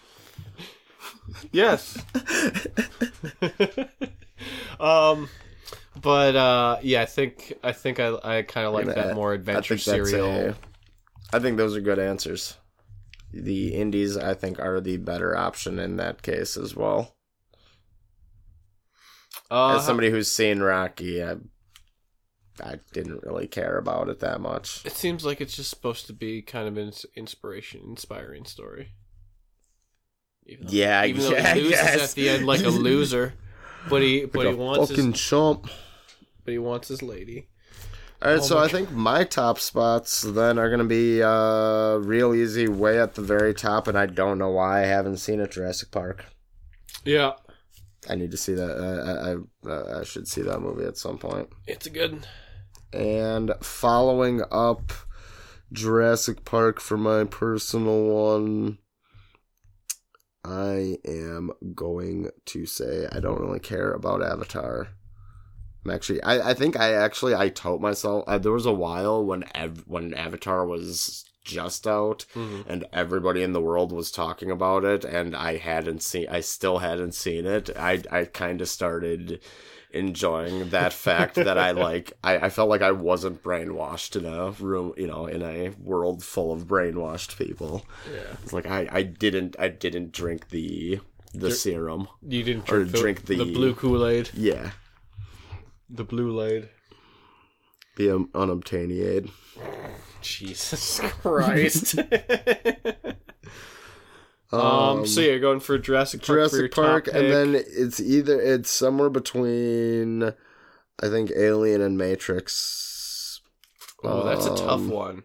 Yes. 1.52 1.98
um, 4.80 5.30
but 6.02 6.36
uh, 6.36 6.78
yeah, 6.82 7.02
I 7.02 7.06
think 7.06 7.54
I 7.64 7.72
think 7.72 8.00
I 8.00 8.14
I 8.24 8.42
kind 8.44 8.68
of 8.68 8.74
like 8.74 8.86
gonna- 8.86 9.08
that 9.08 9.16
more 9.16 9.34
adventure 9.34 9.76
that's 9.76 9.84
serial. 9.84 10.50
a, 10.50 10.56
I 11.34 11.40
think 11.40 11.58
those 11.58 11.76
are 11.76 11.82
good 11.82 12.00
answers. 12.00 12.58
The 13.34 13.74
indies, 13.76 14.18
I 14.18 14.34
think, 14.34 14.60
are 14.60 14.82
the 14.82 14.98
better 14.98 15.38
option 15.38 15.80
in 15.80 15.96
that 15.98 16.22
case 16.22 16.58
as 16.58 16.76
well. 16.76 17.16
Uh, 19.50 19.78
As 19.78 19.86
somebody 19.86 20.10
who's 20.10 20.30
seen 20.30 20.60
Rocky, 20.60 21.24
I, 21.24 21.36
I 22.62 22.80
didn't 22.92 23.24
really 23.24 23.48
care 23.48 23.78
about 23.78 24.10
it 24.10 24.20
that 24.20 24.42
much. 24.42 24.86
It 24.86 24.92
seems 24.94 25.24
like 25.26 25.40
it's 25.40 25.56
just 25.56 25.70
supposed 25.70 26.08
to 26.08 26.14
be 26.14 26.42
kind 26.42 26.68
of 26.68 26.78
an 26.78 26.92
inspiration, 27.16 27.82
inspiring 27.88 28.44
story. 28.46 28.92
Even 30.46 30.68
though, 30.68 30.74
Yeah, 30.74 31.06
even 31.06 31.22
though 31.22 31.32
yeah, 31.32 31.54
he 31.54 31.62
loses 31.62 31.72
yes. 31.80 32.10
at 32.12 32.16
the 32.16 32.30
end 32.30 32.46
like 32.46 32.64
a 32.64 32.70
loser, 32.70 33.34
but 33.90 34.02
he 34.02 34.26
but 34.26 34.40
Like 34.40 34.48
he 34.48 34.54
a 34.54 34.58
wants 34.58 34.90
fucking 34.90 35.12
his 35.12 35.22
chump. 35.22 35.70
but 36.44 36.52
he 36.52 36.58
wants 36.58 36.88
his 36.88 37.02
lady. 37.02 37.48
All 38.22 38.32
right, 38.32 38.40
Oh 38.40 38.44
so 38.44 38.56
my 38.56 38.66
I 38.66 38.68
think 38.68 38.92
my 38.92 39.24
top 39.24 39.60
spots 39.60 40.22
then 40.22 40.60
are 40.60 40.70
gonna 40.70 40.84
be 40.84 41.24
uh, 41.24 41.96
real 41.96 42.34
easy, 42.36 42.68
way 42.68 43.00
at 43.00 43.16
the 43.16 43.22
very 43.22 43.54
top, 43.54 43.88
and 43.88 43.98
I 43.98 44.06
don't 44.06 44.38
know 44.38 44.52
why 44.52 44.82
I 44.84 44.86
haven't 44.86 45.18
seen 45.18 45.40
it. 45.40 45.52
Jurassic 45.52 45.90
Park. 45.92 46.26
Yeah, 47.04 47.34
I 48.10 48.16
need 48.16 48.30
to 48.32 48.38
see 48.38 48.54
that. 48.54 48.72
Uh, 48.78 49.40
I 49.66 49.70
I, 49.98 50.00
I 50.02 50.04
should 50.04 50.28
see 50.28 50.42
that 50.44 50.60
movie 50.60 50.86
at 50.86 50.98
some 50.98 51.18
point. 51.18 51.50
it's 51.66 51.88
a 51.88 51.90
good. 51.90 52.28
And 52.94 53.54
following 53.62 54.42
up 54.52 54.92
Jurassic 55.72 56.44
Park 56.46 56.80
for 56.80 56.98
my 56.98 57.24
personal 57.24 58.04
one, 58.04 58.78
I 60.44 60.98
am 61.06 61.52
going 61.76 62.30
to 62.48 62.66
say 62.66 63.08
I 63.12 63.20
don't 63.20 63.40
really 63.40 63.60
care 63.60 63.92
about 63.94 64.24
Avatar. 64.24 64.88
I'm 65.86 65.92
actually, 65.92 66.22
I, 66.24 66.52
I 66.52 66.54
think 66.54 66.76
I 66.80 66.94
actually 66.94 67.36
I 67.36 67.50
told 67.50 67.82
myself 67.82 68.24
uh, 68.28 68.38
there 68.38 68.52
was 68.52 68.66
a 68.66 68.74
while 68.74 69.24
when 69.26 69.44
ev- 69.56 69.84
when 69.88 70.14
Avatar 70.14 70.66
was 70.66 71.26
just 71.44 71.88
out 71.88 72.26
Mhm. 72.36 72.64
and 72.68 72.86
everybody 72.94 73.42
in 73.42 73.52
the 73.54 73.62
world 73.62 73.92
was 73.92 74.12
talking 74.12 74.52
about 74.52 74.86
it 74.86 75.04
and 75.04 75.36
I 75.36 75.58
hadn't 75.58 76.04
seen 76.04 76.28
I 76.30 76.40
still 76.42 76.78
hadn't 76.80 77.14
seen 77.16 77.46
it. 77.48 77.70
I 77.76 78.04
I 78.12 78.26
kind 78.26 78.62
of 78.62 78.70
started 78.70 79.42
enjoying 79.94 80.70
that 80.70 80.94
fact 80.94 81.36
that 81.36 81.58
I 81.58 81.72
like 81.72 82.14
I, 82.24 82.38
I 82.38 82.50
felt 82.50 82.70
like 82.70 82.82
I 82.82 82.92
wasn't 82.92 83.44
brainwashed 83.44 84.16
in 84.16 84.26
a 84.26 84.52
room, 84.52 84.94
you 84.98 85.08
know, 85.08 85.26
in 85.26 85.42
a 85.42 85.70
world 85.80 86.24
full 86.24 86.52
of 86.52 86.66
brainwashed 86.68 87.38
people. 87.38 87.86
Yeah, 88.12 88.36
It's 88.44 88.54
like 88.54 88.66
I 88.66 88.88
I 88.92 89.04
didn't 89.04 89.56
I 89.60 89.68
didn't 89.70 90.12
drink 90.12 90.50
the 90.50 91.00
the 91.34 91.48
Dr- 91.50 91.54
serum. 91.56 92.08
you 92.28 92.44
didn't 92.44 92.70
Or 92.72 92.84
drink, 92.84 92.92
the, 92.92 93.00
drink 93.00 93.26
the- 93.26 93.36
the 93.38 93.54
blue 93.54 93.74
Kool 93.76 94.06
Aid, 94.06 94.30
Yeah. 94.34 94.72
the 95.90 96.04
blue 96.04 96.42
Aid. 96.44 96.70
The 97.98 98.10
um, 98.16 98.30
unobtainiated. 98.34 99.30
Jesus 100.22 101.00
Christ. 101.22 101.96
um, 104.52 105.06
So 105.06 105.22
yeah, 105.22 105.38
going 105.38 105.60
for 105.60 105.78
Jurassic 105.78 106.22
Park. 106.22 106.28
Jurassic 106.28 106.72
Park, 106.74 107.08
and 107.08 107.32
then 107.32 107.56
it's 107.56 108.00
either 108.00 108.40
it's 108.40 108.70
somewhere 108.70 109.10
between, 109.10 110.24
I 110.24 111.10
think 111.10 111.32
Alien 111.36 111.82
and 111.82 111.98
Matrix. 111.98 113.42
Oh, 114.04 114.26
that's 114.26 114.46
a 114.46 114.56
tough 114.56 114.70
Um, 114.82 114.90
one. 114.90 115.24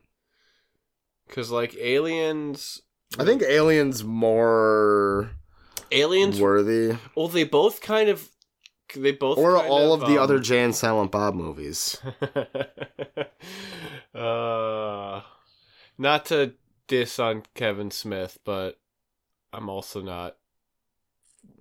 Cause 1.28 1.51
like 1.51 1.74
aliens, 1.77 2.82
I 3.19 3.24
think 3.24 3.43
Alien's 3.43 4.05
more 4.05 5.31
aliens. 5.90 6.40
worthy, 6.40 6.97
well, 7.16 7.27
they 7.28 7.43
both 7.43 7.81
kind 7.81 8.09
of, 8.09 8.28
they 8.94 9.11
both 9.11 9.36
or 9.39 9.57
all 9.57 9.93
of, 9.93 10.01
the 10.01 10.19
um, 10.19 10.19
other 10.19 10.39
Jay 10.39 10.62
and 10.62 10.74
Silent 10.74 11.11
Bob 11.11 11.35
movies. 11.35 11.98
uh, 14.15 15.20
not 15.98 16.24
to 16.27 16.53
diss 16.86 17.19
on 17.19 17.43
Kevin 17.55 17.90
Smith, 17.90 18.39
but 18.44 18.78
I'm 19.57 19.70
also 19.70 20.03
not 20.03 20.37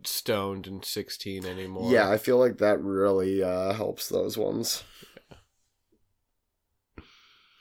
stoned 0.04 0.68
and 0.68 0.84
16 0.84 1.46
anymore. 1.46 1.92
Yeah, 1.92 2.10
I 2.10 2.18
feel 2.18 2.38
like 2.38 2.58
that 2.58 2.82
really 2.82 3.42
uh, 3.42 3.74
helps 3.74 4.10
those 4.10 4.38
ones. 4.38 4.84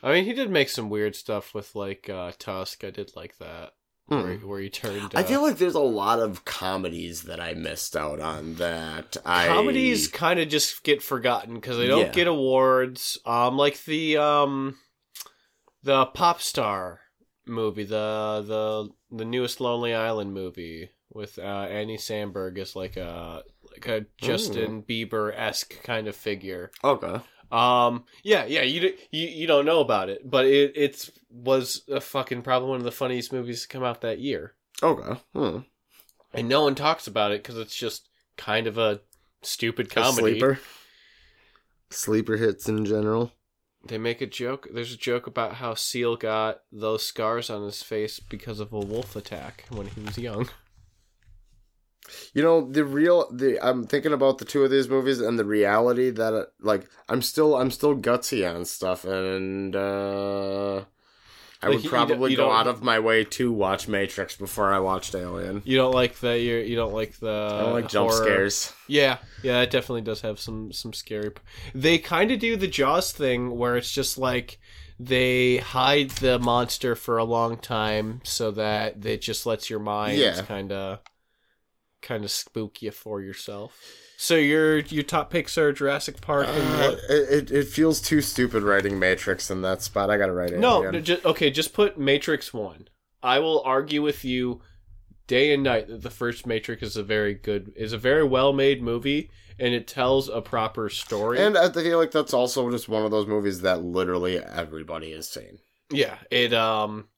I 0.02 0.12
mean, 0.12 0.24
he 0.24 0.32
did 0.34 0.50
make 0.50 0.68
some 0.68 0.90
weird 0.90 1.16
stuff 1.16 1.54
with 1.54 1.74
like 1.74 2.10
uh, 2.10 2.32
Tusk. 2.38 2.84
I 2.84 2.90
did 2.90 3.12
like 3.16 3.38
that, 3.38 3.72
where, 4.06 4.34
Hmm. 4.34 4.46
where 4.46 4.60
he 4.60 4.68
turned. 4.68 5.14
I 5.14 5.20
uh, 5.20 5.24
feel 5.24 5.40
like 5.40 5.56
there's 5.56 5.74
a 5.74 5.80
lot 5.80 6.18
of 6.18 6.44
comedies 6.44 7.22
that 7.22 7.40
I 7.40 7.54
missed 7.54 7.96
out 7.96 8.20
on 8.20 8.56
that 8.56 9.16
I 9.24 9.46
comedies 9.46 10.08
kind 10.08 10.40
of 10.40 10.48
just 10.48 10.82
get 10.82 11.02
forgotten 11.02 11.54
because 11.54 11.78
they 11.78 11.86
don't 11.86 12.06
Yeah. 12.06 12.12
get 12.12 12.26
awards. 12.26 13.18
Um, 13.24 13.56
like 13.56 13.82
the 13.84 14.18
um, 14.18 14.76
the 15.82 16.04
pop 16.06 16.42
star 16.42 17.00
movie, 17.46 17.84
the 17.84 18.44
the 19.10 19.16
the 19.16 19.24
newest 19.24 19.60
Lonely 19.60 19.94
Island 19.94 20.32
movie 20.34 20.90
with 21.12 21.38
uh, 21.38 21.42
Andy 21.42 21.96
Samberg 21.96 22.58
as 22.58 22.74
like 22.74 22.96
a 22.96 23.42
like 23.70 23.86
a 23.88 24.06
Justin 24.18 24.82
Bieber 24.82 25.32
esque 25.36 25.82
kind 25.82 26.08
of 26.08 26.16
figure. 26.16 26.70
Okay. 26.82 27.20
Um, 27.52 28.04
yeah, 28.24 28.46
yeah, 28.46 28.62
you 28.62 28.94
you 29.12 29.28
you 29.28 29.46
don't 29.46 29.66
know 29.66 29.80
about 29.80 30.08
it, 30.08 30.28
but 30.28 30.46
it 30.46 30.72
it's 30.74 31.10
was 31.30 31.82
a 31.88 32.00
fucking 32.00 32.42
probably 32.42 32.68
one 32.70 32.78
of 32.78 32.84
the 32.84 32.90
funniest 32.90 33.32
movies 33.32 33.62
to 33.62 33.68
come 33.68 33.84
out 33.84 34.00
that 34.00 34.18
year, 34.18 34.54
Okay. 34.82 35.20
Hmm. 35.34 35.58
and 36.32 36.48
no 36.48 36.62
one 36.62 36.74
talks 36.74 37.06
about 37.06 37.30
it 37.32 37.42
because 37.42 37.58
it's 37.58 37.76
just 37.76 38.08
kind 38.36 38.66
of 38.66 38.76
a 38.78 39.00
stupid 39.42 39.86
A 39.86 39.90
comedy. 39.90 40.32
sleeper. 40.32 40.58
Sleeper 41.90 42.36
hits 42.36 42.68
in 42.68 42.84
general. 42.84 43.30
They 43.86 43.98
make 43.98 44.20
a 44.20 44.26
joke. 44.26 44.68
There's 44.72 44.94
a 44.94 44.98
joke 44.98 45.26
about 45.26 45.54
how 45.54 45.74
Seal 45.74 46.16
got 46.16 46.60
those 46.72 47.04
scars 47.04 47.50
on 47.50 47.64
his 47.64 47.82
face 47.82 48.18
because 48.18 48.58
of 48.60 48.72
a 48.72 48.78
wolf 48.78 49.14
attack 49.14 49.64
when 49.68 49.86
he 49.88 50.00
was 50.00 50.16
young. 50.18 50.48
You 52.34 52.42
know 52.42 52.70
the 52.70 52.84
real 52.84 53.30
the 53.32 53.58
I'm 53.66 53.86
thinking 53.86 54.12
about 54.12 54.38
the 54.38 54.44
two 54.44 54.62
of 54.62 54.70
these 54.70 54.88
movies 54.88 55.20
and 55.20 55.38
the 55.38 55.44
reality 55.44 56.10
that 56.10 56.48
like 56.60 56.86
I'm 57.08 57.22
still 57.22 57.56
I'm 57.56 57.70
still 57.70 57.96
gutsy 57.96 58.48
on 58.48 58.66
stuff 58.66 59.04
and 59.04 59.74
uh 59.74 60.84
I 61.64 61.68
Like, 61.68 61.76
would 61.76 61.84
you 61.84 61.90
probably 61.90 62.16
don't- 62.16 62.30
you 62.30 62.36
go 62.36 62.50
out 62.52 62.66
of 62.66 62.82
my 62.82 62.98
way 62.98 63.24
to 63.24 63.50
watch 63.52 63.88
Matrix 63.88 64.36
before 64.36 64.72
I 64.72 64.78
watched 64.78 65.14
Alien. 65.14 65.62
You 65.64 65.76
don't 65.78 65.94
like 65.94 66.16
the 66.20 66.38
you 66.38 66.56
you 66.56 66.76
don't 66.76 66.92
like 66.92 67.18
the 67.18 67.30
I 67.54 67.60
don't 67.62 67.72
like 67.72 67.88
jump 67.88 68.10
horror- 68.10 68.24
scares. 68.24 68.72
Yeah, 68.86 69.18
yeah, 69.42 69.62
it 69.62 69.70
definitely 69.70 70.02
does 70.02 70.20
have 70.20 70.38
some 70.38 70.72
some 70.72 70.92
scary. 70.92 71.30
They 71.74 71.98
kind 71.98 72.30
of 72.30 72.38
do 72.38 72.56
the 72.56 72.68
Jaws 72.68 73.12
thing 73.12 73.56
where 73.56 73.76
it's 73.76 73.90
just 73.92 74.18
like 74.18 74.58
they 75.00 75.56
hide 75.56 76.10
the 76.10 76.38
monster 76.38 76.94
for 76.94 77.18
a 77.18 77.24
long 77.24 77.56
time 77.56 78.20
so 78.24 78.50
that 78.52 79.04
it 79.04 79.20
just 79.22 79.44
lets 79.46 79.68
your 79.68 79.80
mind 79.80 80.18
Yeah. 80.18 80.40
kind 80.42 80.70
of 80.70 81.00
kind 82.02 82.24
of 82.24 82.30
spook 82.30 82.82
you 82.82 82.90
for 82.90 83.20
yourself. 83.22 83.80
So 84.24 84.36
your 84.36 84.78
your 84.78 85.02
top 85.02 85.28
picks 85.28 85.58
are 85.58 85.70
Jurassic 85.70 86.22
Park 86.22 86.46
and 86.48 86.74
Uh, 86.80 86.96
it, 87.10 87.50
it 87.50 87.68
feels 87.68 88.00
too 88.00 88.22
stupid 88.22 88.62
writing 88.62 88.98
Matrix 88.98 89.50
in 89.50 89.60
that 89.60 89.82
spot. 89.82 90.08
I 90.08 90.16
gotta 90.16 90.32
write 90.32 90.50
it. 90.50 90.58
No, 90.60 90.80
no, 90.90 90.98
ju- 90.98 91.20
okay, 91.26 91.50
just 91.50 91.74
put 91.74 91.98
Matrix 91.98 92.54
1. 92.54 92.88
I 93.22 93.38
will 93.40 93.60
argue 93.66 94.00
with 94.00 94.24
you 94.24 94.62
day 95.26 95.52
and 95.52 95.62
night 95.62 95.88
that 95.88 96.00
the 96.00 96.08
first 96.08 96.46
Matrix 96.46 96.82
is 96.82 96.96
a 96.96 97.02
very 97.02 97.34
good 97.34 97.74
is 97.76 97.92
a 97.92 97.98
very 97.98 98.24
well-made 98.24 98.82
movie 98.82 99.30
and 99.58 99.74
it 99.74 99.86
tells 99.86 100.30
a 100.30 100.40
proper 100.40 100.88
story. 100.88 101.38
And 101.38 101.58
I 101.58 101.70
feel 101.70 101.98
like 101.98 102.10
that's 102.10 102.32
also 102.32 102.70
just 102.70 102.88
one 102.88 103.04
of 103.04 103.10
those 103.10 103.26
movies 103.26 103.60
that 103.60 103.82
literally 103.82 104.38
everybody 104.38 105.12
has 105.12 105.28
seen. 105.28 105.58
yeah, 105.90 106.16
it 106.30 106.54
um 106.54 107.08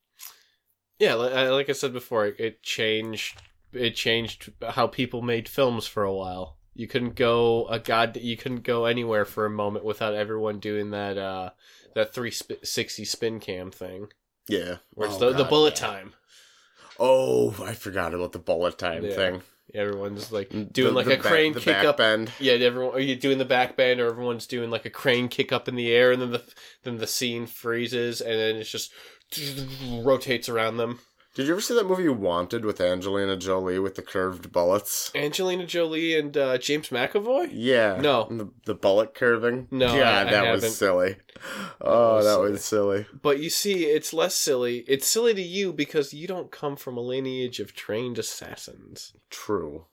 yeah, 0.98 1.14
like 1.14 1.70
I 1.70 1.72
said 1.72 1.92
before, 1.92 2.26
it 2.26 2.64
changed 2.64 3.42
it 3.72 3.94
changed 3.94 4.50
how 4.70 4.88
people 4.88 5.22
made 5.22 5.48
films 5.48 5.86
for 5.86 6.02
a 6.02 6.12
while. 6.12 6.55
You 6.77 6.86
couldn't 6.86 7.15
go 7.16 7.66
a 7.69 7.78
god 7.78 8.16
you 8.19 8.36
couldn't 8.36 8.62
go 8.62 8.85
anywhere 8.85 9.24
for 9.24 9.47
a 9.47 9.51
moment 9.51 9.85
without 9.85 10.15
everyone 10.15 10.59
doing 10.61 10.90
that 10.90 11.16
uh 11.19 11.51
that 11.94 12.12
360 12.15 13.05
spin 13.05 13.40
cam 13.40 13.70
thing. 13.70 14.09
Yeah. 14.48 14.77
Where 14.94 15.09
it's 15.09 15.16
Oh, 15.16 15.31
the, 15.32 15.39
the 15.39 15.44
bullet 15.44 15.81
yeah. 15.81 15.86
time. 15.89 16.12
Oh, 16.98 17.55
I 17.65 17.73
forgot 17.74 18.15
about 18.15 18.32
the 18.32 18.39
bullet 18.39 18.78
time 18.78 19.05
Yeah. 19.05 19.15
thing. 19.15 19.43
Everyone's 19.74 20.31
like 20.31 20.51
The- 20.51 20.65
doing 20.65 20.94
like 20.94 21.07
the 21.07 21.15
a 21.15 21.16
back- 21.16 21.24
crane 21.32 21.53
the 21.53 21.61
kick 21.61 21.85
up. 21.85 21.97
bend. 21.97 22.31
Yeah, 22.39 22.53
everyone 22.55 22.94
are 22.94 23.01
you 23.01 23.16
doing 23.16 23.39
the 23.39 23.44
back 23.44 23.77
bend 23.77 23.98
or 24.01 24.07
everyone's 24.09 24.47
doing 24.47 24.70
like 24.70 24.85
a 24.85 24.90
crane 24.90 25.28
kick 25.28 25.53
up 25.53 25.69
in 25.69 25.74
the 25.74 25.90
air 25.93 26.12
and 26.12 26.20
then 26.23 26.31
the 26.32 26.44
then 26.85 26.98
the 26.98 27.07
scene 27.07 27.47
freezes 27.47 28.20
and 28.20 28.39
then 28.39 28.57
it's 28.57 28.70
just 28.70 28.93
rotates 30.03 30.48
around 30.48 30.77
them. 30.77 31.01
Did 31.36 31.46
you 31.48 31.52
ever 31.52 31.60
see 31.60 31.74
that 31.74 31.86
movie 31.86 32.08
Wanted 32.08 32.64
with 32.64 32.80
Angelina 32.80 33.36
Jolie 33.36 33.78
with 33.78 33.94
the 33.96 34.00
curved 34.02 34.50
bullets? 34.52 35.12
Angelina 35.14 35.66
Jolie 35.66 36.18
and 36.18 36.34
uh, 36.34 36.56
James 36.56 36.88
McAvoy? 36.88 37.50
Yeah. 37.52 37.98
No. 38.00 38.26
The, 38.30 38.48
the 38.64 38.74
bullet 38.74 39.14
curving? 39.14 39.68
No, 39.70 39.94
Yeah, 39.94 40.10
I- 40.16 40.20
I 40.22 40.24
that 40.30 40.50
was 40.52 40.62
haven't. 40.62 40.76
silly. 40.76 41.16
Oh, 41.82 42.14
was 42.16 42.24
that 42.24 42.32
silly. 42.32 42.50
was 42.52 42.64
silly. 42.64 43.06
But 43.20 43.38
you 43.40 43.50
see, 43.50 43.84
it's 43.84 44.14
less 44.14 44.34
silly. 44.34 44.78
It's 44.88 45.06
silly 45.06 45.34
to 45.34 45.42
you 45.42 45.74
because 45.74 46.14
you 46.14 46.26
don't 46.26 46.50
come 46.50 46.74
from 46.74 46.96
a 46.96 47.02
lineage 47.02 47.60
of 47.60 47.74
trained 47.74 48.18
assassins. 48.18 49.12
True. 49.28 49.84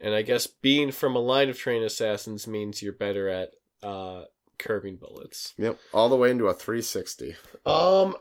And 0.00 0.12
I 0.12 0.22
guess 0.22 0.48
being 0.48 0.90
from 0.90 1.14
a 1.14 1.20
line 1.20 1.48
of 1.50 1.56
trained 1.56 1.84
assassins 1.84 2.48
means 2.48 2.82
you're 2.82 2.92
better 2.92 3.28
at 3.28 3.50
uh, 3.80 4.24
curving 4.58 4.96
bullets. 4.96 5.54
Yep. 5.56 5.78
All 5.94 6.08
the 6.08 6.16
way 6.16 6.32
into 6.32 6.48
a 6.48 6.52
360. 6.52 7.36
Um, 7.64 8.16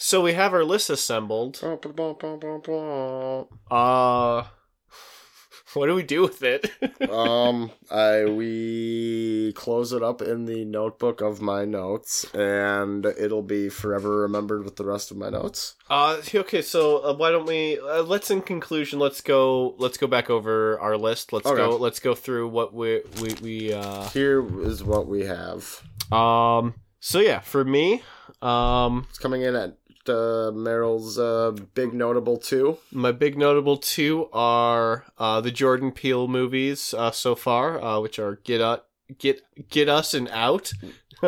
so 0.00 0.22
we 0.22 0.32
have 0.32 0.54
our 0.54 0.64
list 0.64 0.88
assembled. 0.90 1.60
Uh, 3.70 4.44
what 5.74 5.86
do 5.86 5.94
we 5.94 6.02
do 6.02 6.22
with 6.22 6.42
it? 6.42 6.70
um, 7.10 7.70
I 7.90 8.24
we 8.24 9.52
close 9.54 9.92
it 9.92 10.02
up 10.02 10.22
in 10.22 10.44
the 10.46 10.64
notebook 10.64 11.20
of 11.20 11.40
my 11.42 11.64
notes, 11.64 12.24
and 12.32 13.04
it'll 13.04 13.42
be 13.42 13.68
forever 13.68 14.20
remembered 14.20 14.64
with 14.64 14.76
the 14.76 14.84
rest 14.84 15.10
of 15.10 15.16
my 15.16 15.28
notes. 15.30 15.74
uh, 15.90 16.20
okay. 16.34 16.62
So 16.62 16.98
uh, 17.04 17.14
why 17.14 17.30
don't 17.30 17.46
we? 17.46 17.78
Uh, 17.78 18.02
let's 18.02 18.30
in 18.30 18.40
conclusion. 18.42 18.98
Let's 18.98 19.20
go. 19.20 19.74
Let's 19.78 19.98
go 19.98 20.06
back 20.06 20.30
over 20.30 20.78
our 20.80 20.96
list. 20.96 21.32
Let's 21.32 21.46
Okay. 21.46 21.56
go. 21.56 21.76
Let's 21.76 22.00
go 22.00 22.14
through 22.14 22.48
what 22.48 22.72
we 22.72 23.02
we 23.20 23.34
we. 23.42 23.72
Uh, 23.72 24.08
Here 24.10 24.42
is 24.62 24.82
what 24.84 25.06
we 25.06 25.24
have. 25.26 25.82
um. 26.12 26.74
So 27.00 27.20
yeah, 27.20 27.38
for 27.40 27.64
me, 27.64 28.02
um, 28.42 29.06
It's 29.10 29.20
coming 29.20 29.42
in 29.42 29.54
at 29.54 29.76
uh, 30.08 30.50
Meryl's 30.54 31.18
uh, 31.18 31.52
big 31.74 31.92
notable 31.92 32.36
two. 32.36 32.78
my 32.92 33.12
big 33.12 33.36
notable 33.36 33.76
two 33.76 34.28
are 34.32 35.04
uh 35.18 35.40
the 35.40 35.50
Jordan 35.50 35.92
Peele 35.92 36.28
movies 36.28 36.94
uh 36.94 37.10
so 37.10 37.34
far, 37.34 37.80
uh, 37.82 38.00
which 38.00 38.18
are 38.18 38.36
Get 38.44 38.60
Ut, 38.60 38.86
Get 39.18 39.42
Get 39.68 39.88
Us 39.88 40.14
and 40.14 40.28
Out. 40.30 40.72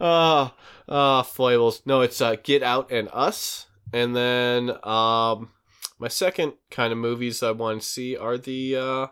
uh, 0.00 0.48
uh, 0.88 1.22
foibles. 1.22 1.82
No, 1.86 2.00
it's 2.00 2.20
uh, 2.20 2.36
Get 2.42 2.62
Out 2.62 2.90
and 2.90 3.08
Us. 3.12 3.66
And 3.92 4.16
then 4.16 4.70
um, 4.84 5.50
my 5.98 6.08
second 6.08 6.54
kind 6.70 6.92
of 6.92 6.98
movies 6.98 7.42
I 7.42 7.52
want 7.52 7.82
to 7.82 7.86
see 7.86 8.16
are 8.16 8.36
the 8.36 8.76
uh, 8.76 9.06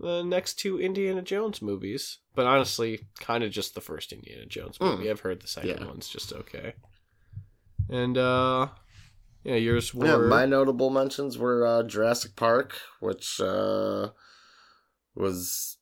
the 0.00 0.22
next 0.22 0.54
two 0.54 0.80
Indiana 0.80 1.22
Jones 1.22 1.60
movies. 1.62 2.18
But 2.34 2.46
honestly, 2.46 3.06
kind 3.20 3.42
of 3.44 3.50
just 3.50 3.74
the 3.74 3.80
first 3.80 4.12
Indiana 4.12 4.46
Jones 4.46 4.80
movie. 4.80 5.10
I've 5.10 5.20
heard 5.20 5.40
the 5.42 5.48
second 5.48 5.78
Yeah. 5.80 5.86
one's 5.86 6.08
just 6.08 6.32
okay. 6.32 6.74
And 7.90 8.16
uh, 8.18 8.68
yeah, 9.44 9.56
yours 9.56 9.94
were 9.94 10.06
Yeah, 10.06 10.16
my 10.28 10.46
notable 10.46 10.90
mentions 10.90 11.36
were 11.38 11.66
uh, 11.66 11.82
Jurassic 11.82 12.36
Park, 12.36 12.78
which 13.00 13.40
uh, 13.40 14.10
was. 15.14 15.76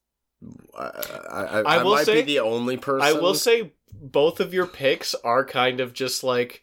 I, 0.79 0.83
I, 0.83 1.43
I, 1.43 1.61
I 1.79 1.83
will 1.83 1.93
might 1.95 2.07
say- 2.07 2.21
be 2.23 2.35
the 2.35 2.41
only 2.41 2.77
person. 2.77 3.07
I 3.07 3.13
will 3.13 3.35
say 3.35 3.73
both 3.93 4.41
of 4.41 4.53
your 4.55 4.67
picks 4.67 5.15
are 5.17 5.45
kind 5.45 5.81
of 5.81 5.93
just 5.95 6.23
like, 6.23 6.63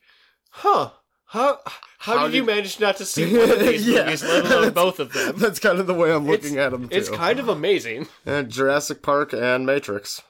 huh? 0.50 0.92
How 1.34 1.58
how, 1.98 2.18
How 2.20 2.28
did, 2.28 2.36
you 2.36 2.44
manage 2.44 2.80
not 2.80 2.98
to 2.98 3.06
see 3.06 3.36
one 3.36 3.50
of 3.50 3.60
these 3.60 3.88
Yeah. 3.88 4.04
movies, 4.06 4.24
let 4.24 4.46
alone 4.46 4.74
both 4.74 5.00
of 5.00 5.14
them? 5.14 5.36
That's 5.38 5.60
kind 5.60 5.80
of 5.80 5.88
the 5.88 5.94
way 5.96 6.14
I'm 6.14 6.28
looking 6.28 6.54
It's- 6.54 6.66
at 6.66 6.72
them. 6.72 6.90
Too. 6.90 6.96
It's 6.96 7.10
kind 7.10 7.40
of 7.40 7.50
amazing. 7.50 8.08
and 8.26 8.50
Jurassic 8.50 9.02
Park 9.02 9.34
and 9.34 9.66
Matrix. 9.66 10.22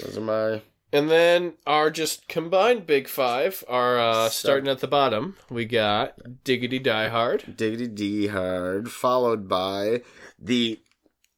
Those 0.00 0.18
are 0.18 0.20
my 0.20 0.60
And 0.92 1.10
then 1.10 1.54
our 1.66 1.90
just 1.90 2.28
combined 2.28 2.86
big 2.86 3.08
five 3.08 3.64
are 3.68 3.98
uh, 3.98 4.28
starting 4.28 4.68
at 4.68 4.80
the 4.80 4.86
bottom. 4.86 5.36
We 5.48 5.64
got 5.64 6.44
Diggity 6.44 6.78
Die 6.78 7.08
Hard. 7.08 7.56
Diggity 7.56 7.88
D 7.88 8.26
hard, 8.26 8.90
followed 8.90 9.48
by 9.48 10.02
the. 10.38 10.78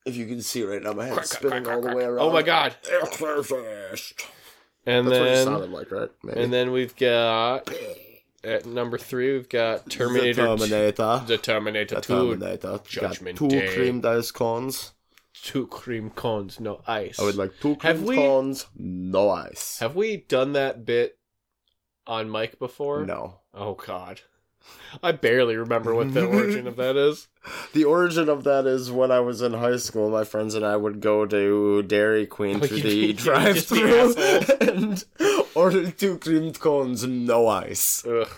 If 0.05 0.17
you 0.17 0.27
can 0.27 0.43
see 0.43 0.65
right 0.65 0.83
now, 0.83 0.93
my 0.95 1.07
head's 1.07 1.31
spinning 1.31 1.69
all 1.69 1.81
the 1.81 1.95
way 1.95 2.05
around. 2.05 2.27
Oh 2.27 2.33
my 2.33 2.43
god! 2.43 2.75
And 2.91 3.03
That's 5.07 5.19
what 5.19 5.29
it 5.29 5.33
then 5.35 5.45
sounded 5.47 5.71
like, 5.71 5.91
right? 5.91 6.11
Maybe. 6.23 6.43
and 6.43 6.53
then 6.53 6.73
we've 6.73 6.95
got 6.97 7.67
at 8.45 8.67
number 8.67 8.99
three 8.99 9.33
we've 9.33 9.49
got 9.49 9.89
Terminator. 9.91 10.43
The 10.57 10.67
Terminator. 10.67 11.23
The 11.27 11.39
Terminator 11.39 11.95
The 11.97 12.01
Two. 12.01 12.15
Terminator. 12.37 12.81
Judgment 12.87 13.39
Got 13.39 13.51
two 13.51 13.61
Day. 13.61 13.75
creamed 13.75 14.05
ice 14.07 14.31
cones. 14.31 14.93
Two 15.43 15.67
cream 15.67 16.11
cones, 16.11 16.59
no 16.61 16.81
ice. 16.87 17.19
I 17.19 17.25
would 17.25 17.35
like 17.37 17.53
two 17.61 17.77
Have 17.83 17.97
creamed 17.97 18.07
we- 18.07 18.17
cones, 18.17 18.67
no 18.77 19.29
ice. 19.31 19.79
Have 19.81 19.95
we 19.95 20.17
done 20.19 20.53
that 20.55 20.87
bit 20.87 21.19
on 22.07 22.31
mic 22.31 22.59
before? 22.59 23.05
no. 23.05 23.41
Oh 23.53 23.75
God, 23.75 24.21
I 25.03 25.13
barely 25.13 25.57
remember 25.57 25.95
what 25.95 26.13
the 26.15 26.25
origin 26.27 26.67
of 26.67 26.77
that 26.77 26.97
is. 26.97 27.29
The 27.75 27.85
origin 27.85 28.31
of 28.31 28.45
that 28.45 28.67
is 28.67 28.91
when 28.91 29.11
I 29.11 29.21
was 29.21 29.43
in 29.43 29.53
high 29.53 29.77
school, 29.77 30.09
my 30.09 30.25
friends 30.25 30.55
and 30.55 30.65
I 30.65 30.77
would 30.77 31.01
go 31.03 31.27
to 31.27 31.83
Dairy 31.83 32.25
Queen 32.25 32.57
Oh, 32.63 32.67
through 32.67 32.81
the 32.81 33.13
drive 33.13 33.57
just 33.57 33.71
be 33.71 33.81
through 33.81 34.15
and 34.63 35.05
order 35.55 35.91
two 35.91 36.19
creamed 36.19 36.59
cones, 36.61 37.07
no 37.07 37.47
ice. 37.49 38.05
Ugh. 38.07 38.29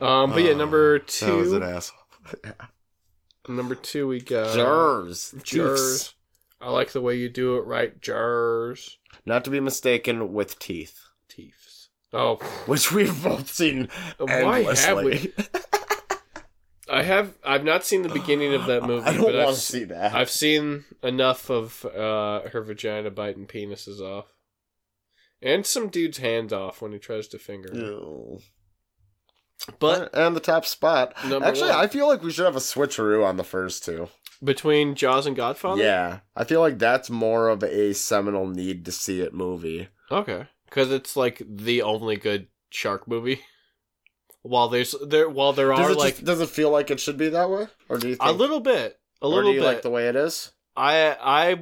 Um, 0.00 0.30
but 0.30 0.42
yeah, 0.42 0.54
number 0.54 0.96
Oh, 1.22 1.26
That 1.26 1.36
was 1.36 1.52
an 1.52 1.60
two. 1.60 1.66
asshole. 1.66 1.98
Number 3.48 3.74
two, 3.74 4.06
we 4.06 4.20
got 4.20 4.54
Jars. 4.54 5.34
Jars. 5.42 6.14
I 6.60 6.70
like 6.70 6.92
the 6.92 7.00
way 7.00 7.16
you 7.16 7.28
do 7.28 7.56
it, 7.56 7.64
right? 7.64 7.98
Jars, 8.00 8.98
Not 9.26 9.44
to 9.44 9.50
be 9.50 9.60
mistaken 9.60 10.32
with 10.32 10.58
teeth, 10.58 11.00
teeth. 11.28 11.88
Oh, 12.12 12.36
which 12.66 12.92
we've 12.92 13.22
both 13.24 13.48
seen 13.50 13.88
why 14.18 14.62
have 14.74 15.02
we? 15.04 15.32
I 16.90 17.02
have. 17.02 17.34
I've 17.44 17.64
not 17.64 17.84
seen 17.84 18.02
the 18.02 18.08
beginning 18.08 18.52
of 18.54 18.66
that 18.66 18.82
movie, 18.86 19.06
I 19.06 19.12
don't 19.14 19.22
but 19.26 19.34
want 19.34 19.48
I've, 19.48 19.54
to 19.54 19.60
see 19.60 19.84
that. 19.84 20.12
I've 20.14 20.30
seen 20.30 20.84
enough 21.02 21.48
of 21.50 21.84
uh, 21.86 22.48
her 22.50 22.62
vagina 22.62 23.10
biting 23.10 23.46
penises 23.46 24.00
off, 24.00 24.26
and 25.42 25.64
some 25.66 25.88
dude's 25.88 26.18
hands 26.18 26.52
off 26.52 26.80
when 26.82 26.92
he 26.92 26.98
tries 26.98 27.28
to 27.28 27.38
finger. 27.38 27.70
Ew. 27.74 28.40
But 29.78 30.14
and 30.14 30.34
the 30.34 30.40
top 30.40 30.64
spot. 30.64 31.12
Actually, 31.16 31.68
one. 31.70 31.78
I 31.78 31.86
feel 31.86 32.08
like 32.08 32.22
we 32.22 32.32
should 32.32 32.46
have 32.46 32.56
a 32.56 32.60
switcheroo 32.60 33.24
on 33.26 33.36
the 33.36 33.44
first 33.44 33.84
two. 33.84 34.08
between 34.42 34.94
Jaws 34.94 35.26
and 35.26 35.36
Godfather, 35.36 35.82
Yeah, 35.82 36.20
I 36.34 36.44
feel 36.44 36.60
like 36.60 36.78
that's 36.78 37.10
more 37.10 37.48
of 37.50 37.62
a 37.62 37.92
seminal 37.92 38.46
need 38.46 38.86
to 38.86 38.92
see 38.92 39.20
it 39.20 39.34
movie. 39.34 39.88
okay, 40.10 40.46
because 40.64 40.90
it's 40.90 41.14
like 41.14 41.42
the 41.46 41.82
only 41.82 42.16
good 42.16 42.48
shark 42.70 43.06
movie. 43.06 43.42
While 44.42 44.68
there's 44.70 44.94
there, 45.06 45.28
while 45.28 45.52
there 45.52 45.68
Does 45.68 45.90
are 45.90 45.94
like 45.94 46.14
just, 46.14 46.24
does 46.24 46.40
it 46.40 46.48
feel 46.48 46.70
like 46.70 46.90
it 46.90 46.98
should 46.98 47.18
be 47.18 47.28
that 47.28 47.50
way, 47.50 47.66
or 47.90 47.98
do 47.98 48.08
you 48.08 48.14
think 48.16 48.30
a 48.30 48.32
little 48.32 48.60
bit, 48.60 48.98
a 49.20 49.28
little 49.28 49.50
do 49.50 49.54
you 49.54 49.60
bit. 49.60 49.66
like 49.66 49.82
the 49.82 49.90
way 49.90 50.08
it 50.08 50.16
is? 50.16 50.52
I 50.74 51.14
I 51.20 51.58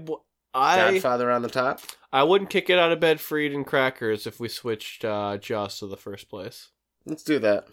I 0.55 0.93
Godfather 0.93 1.33
on 1.33 1.43
the 1.43 1.49
top. 1.49 1.81
I 2.13 2.23
wouldn't 2.23 2.51
kick 2.51 2.71
it 2.71 2.79
out 2.79 2.93
of 2.93 3.01
bed 3.01 3.21
for 3.21 3.39
eating 3.39 3.65
crackers 3.65 4.27
if 4.27 4.41
we 4.41 4.49
switched 4.49 5.05
uh, 5.05 5.37
Jaws 5.37 5.79
to 5.81 5.87
the 5.87 5.97
first 5.97 6.29
place. 6.31 6.69
Let's 7.05 7.23
do 7.23 7.39
that. 7.41 7.67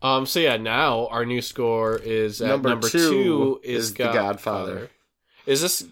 Um. 0.00 0.26
So 0.26 0.40
yeah, 0.40 0.56
now 0.56 1.08
our 1.08 1.24
new 1.24 1.42
score 1.42 1.96
is 1.98 2.40
at 2.40 2.48
Number 2.48 2.68
number, 2.70 2.88
two 2.88 2.98
two, 2.98 3.60
is, 3.64 3.86
is 3.86 3.94
The 3.94 4.04
Godfather. 4.04 4.22
Godfather. 4.22 4.90
Is 5.46 5.60
this? 5.60 5.84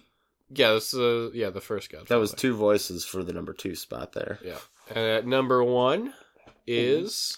Yeah, 0.49 0.73
this 0.73 0.93
is 0.93 0.99
uh, 0.99 1.29
yeah 1.33 1.49
the 1.49 1.59
first 1.59 1.91
Godfather. 1.91 2.15
That 2.15 2.19
was 2.21 2.31
two 2.31 2.55
voices 2.55 3.03
for 3.03 3.21
the 3.23 3.33
number 3.33 3.53
two 3.53 3.75
spot 3.75 4.13
there. 4.13 4.39
Yeah, 4.43 4.59
and 4.89 5.05
at 5.05 5.27
number 5.27 5.61
one 5.63 6.13
is 6.65 7.37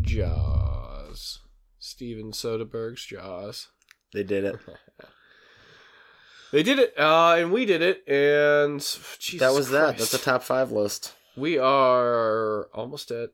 Jaws. 0.00 1.38
Steven 1.78 2.32
Soderbergh's 2.32 3.04
Jaws. 3.04 3.68
They 4.12 4.24
did 4.24 4.44
it. 4.44 4.56
They 6.52 6.62
did 6.62 6.78
it, 6.78 6.94
uh, 6.98 7.36
and 7.38 7.50
we 7.50 7.64
did 7.64 7.80
it, 7.82 8.06
and 8.06 8.78
Jesus 9.18 9.40
that 9.40 9.52
was 9.54 9.70
that. 9.70 9.98
That's 9.98 10.12
a 10.14 10.18
top 10.18 10.42
five 10.42 10.70
list. 10.70 11.14
We 11.36 11.58
are 11.58 12.64
almost 12.74 13.10
at 13.10 13.30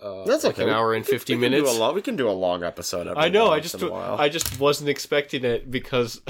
uh, 0.00 0.24
That's 0.24 0.44
like 0.44 0.54
okay. 0.54 0.62
an 0.62 0.68
hour 0.70 0.94
and 0.94 1.04
We 1.04 1.08
can- 1.10 1.18
fifty 1.18 1.34
we 1.34 1.42
can 1.42 1.50
minutes. 1.50 1.72
Do 1.72 1.76
a 1.76 1.80
long, 1.80 1.94
we 1.96 2.02
can 2.02 2.14
do 2.16 2.28
a 2.28 2.32
long 2.32 2.62
episode. 2.62 3.08
Every 3.08 3.20
I 3.20 3.28
know. 3.28 3.50
I 3.50 3.58
just 3.58 3.74
in 3.74 3.82
a 3.88 3.90
while. 3.90 4.16
I 4.18 4.28
just 4.28 4.60
wasn't 4.60 4.88
expecting 4.88 5.44
it 5.44 5.68
because 5.68 6.20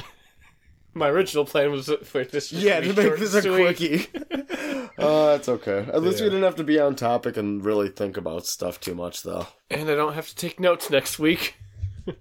my 0.95 1.09
original 1.09 1.45
plan 1.45 1.71
was 1.73 1.91
for 2.05 2.25
this. 2.25 2.51
Yeah, 2.53 2.81
to, 2.81 2.87
make 2.95 3.19
this 3.19 3.35
a 3.35 3.43
quickie. 3.43 4.07
Oh, 5.01 5.27
that's 5.27 5.49
okay. 5.49 5.87
At 5.93 6.03
least 6.03 6.21
we 6.21 6.27
didn't 6.27 6.43
have 6.43 6.57
to 6.57 6.65
be 6.65 6.81
on 6.81 6.97
topic 6.97 7.37
and 7.37 7.65
really 7.65 7.89
think 7.89 8.17
about 8.17 8.47
stuff 8.47 8.81
too 8.81 8.97
much, 8.97 9.23
though. 9.23 9.47
and 9.71 9.89
I 9.89 9.95
don't 9.95 10.15
have 10.15 10.27
to 10.29 10.35
take 10.35 10.59
notes 10.59 10.91
next 10.91 11.21
week. 11.21 11.55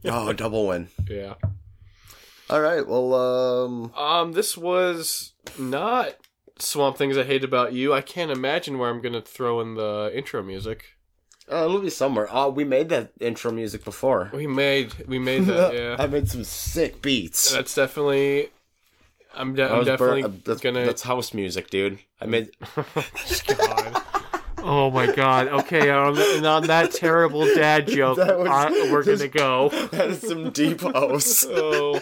Oh, 0.05 0.31
double 0.31 0.67
win. 0.67 0.89
Yeah. 1.09 1.33
All 2.49 2.61
right. 2.61 2.85
Well, 2.87 3.13
um, 3.13 3.93
Um, 3.95 4.31
this 4.33 4.55
was 4.57 5.33
not 5.57 6.15
Swamp 6.59 6.97
Things 6.97 7.17
I 7.17 7.23
Hate 7.23 7.43
About 7.43 7.73
You. 7.73 7.93
I 7.93 8.01
can't 8.01 8.31
imagine 8.31 8.77
where 8.79 8.89
I'm 8.89 9.01
gonna 9.01 9.21
throw 9.21 9.59
in 9.61 9.75
the 9.75 10.11
intro 10.13 10.41
music. 10.43 10.85
uh, 11.51 11.63
it'll 11.65 11.79
be 11.79 11.89
somewhere. 11.89 12.27
Oh, 12.31 12.49
we 12.49 12.63
made 12.63 12.89
that 12.89 13.11
intro 13.21 13.51
music 13.51 13.83
before. 13.85 14.29
We 14.33 14.47
made 14.47 14.93
we 15.07 15.19
made 15.19 15.45
that. 15.45 15.73
Yeah, 15.77 15.95
I 15.99 16.07
made 16.07 16.29
some 16.29 16.43
sick 16.43 17.01
beats. 17.01 17.51
that's 17.51 17.75
definitely. 17.75 18.49
I'm, 19.35 19.53
de- 19.53 19.69
I'm 19.69 19.77
was 19.79 19.87
definitely 19.87 20.23
bur- 20.23 20.27
uh, 20.29 20.31
that's, 20.45 20.61
gonna. 20.61 20.85
that's 20.85 21.03
house 21.03 21.33
music, 21.33 21.69
dude. 21.69 21.99
I 22.19 22.25
made. 22.25 22.49
God. 23.47 24.01
Oh 24.69 24.91
my 24.91 25.09
god. 25.11 25.47
Okay, 25.47 25.89
on, 25.89 26.17
and 26.17 26.45
on 26.45 26.63
that 26.67 26.91
terrible 26.91 27.45
dad 27.45 27.87
joke, 27.87 28.17
That 28.17 28.37
was- 28.37 28.47
I- 28.49 28.91
we're 28.91 29.03
gonna 29.03 29.29
go. 29.29 29.69
that 29.91 30.09
is 30.09 30.21
some 30.21 30.49
deep 30.51 30.81
house. 30.93 31.45
Oh. 31.49 32.01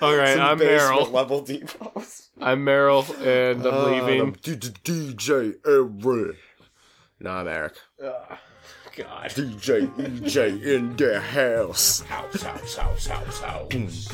All 0.00 0.14
right, 0.14 0.34
Some 0.36 0.42
I'm 0.46 0.58
Meryl. 0.58 1.10
Level 1.10 1.40
deep 1.40 1.70
house. 1.80 2.28
I'm 2.40 2.64
Meryl, 2.64 3.08
and 3.26 3.66
I'm 3.66 3.74
Uh, 3.74 3.86
leaving. 3.86 4.20
I'm 4.20 4.32
DJ 4.34 5.54
Eric. 5.66 6.36
No, 7.20 7.30
I'm 7.30 7.48
Eric. 7.48 7.74
God. 8.00 9.30
DJ 9.30 9.86
EJ 9.96 10.62
in 10.62 10.94
the 10.96 11.20
house. 11.20 12.00
House, 12.02 12.42
house, 12.42 12.76
house, 12.76 13.06
house, 13.06 13.40
house. 13.40 14.08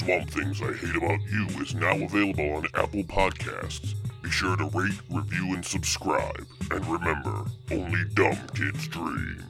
Swamp 0.00 0.30
Things 0.30 0.62
I 0.62 0.72
Hate 0.72 0.96
About 0.96 1.20
You 1.30 1.46
is 1.60 1.74
now 1.74 1.94
available 1.94 2.54
on 2.54 2.64
Apple 2.72 3.04
Podcasts. 3.04 3.94
Be 4.22 4.30
sure 4.30 4.56
to 4.56 4.64
rate, 4.72 4.98
review, 5.10 5.52
and 5.52 5.62
subscribe. 5.62 6.46
And 6.70 6.86
remember, 6.86 7.44
only 7.70 8.04
dumb 8.14 8.38
kids 8.54 8.88
dream. 8.88 9.44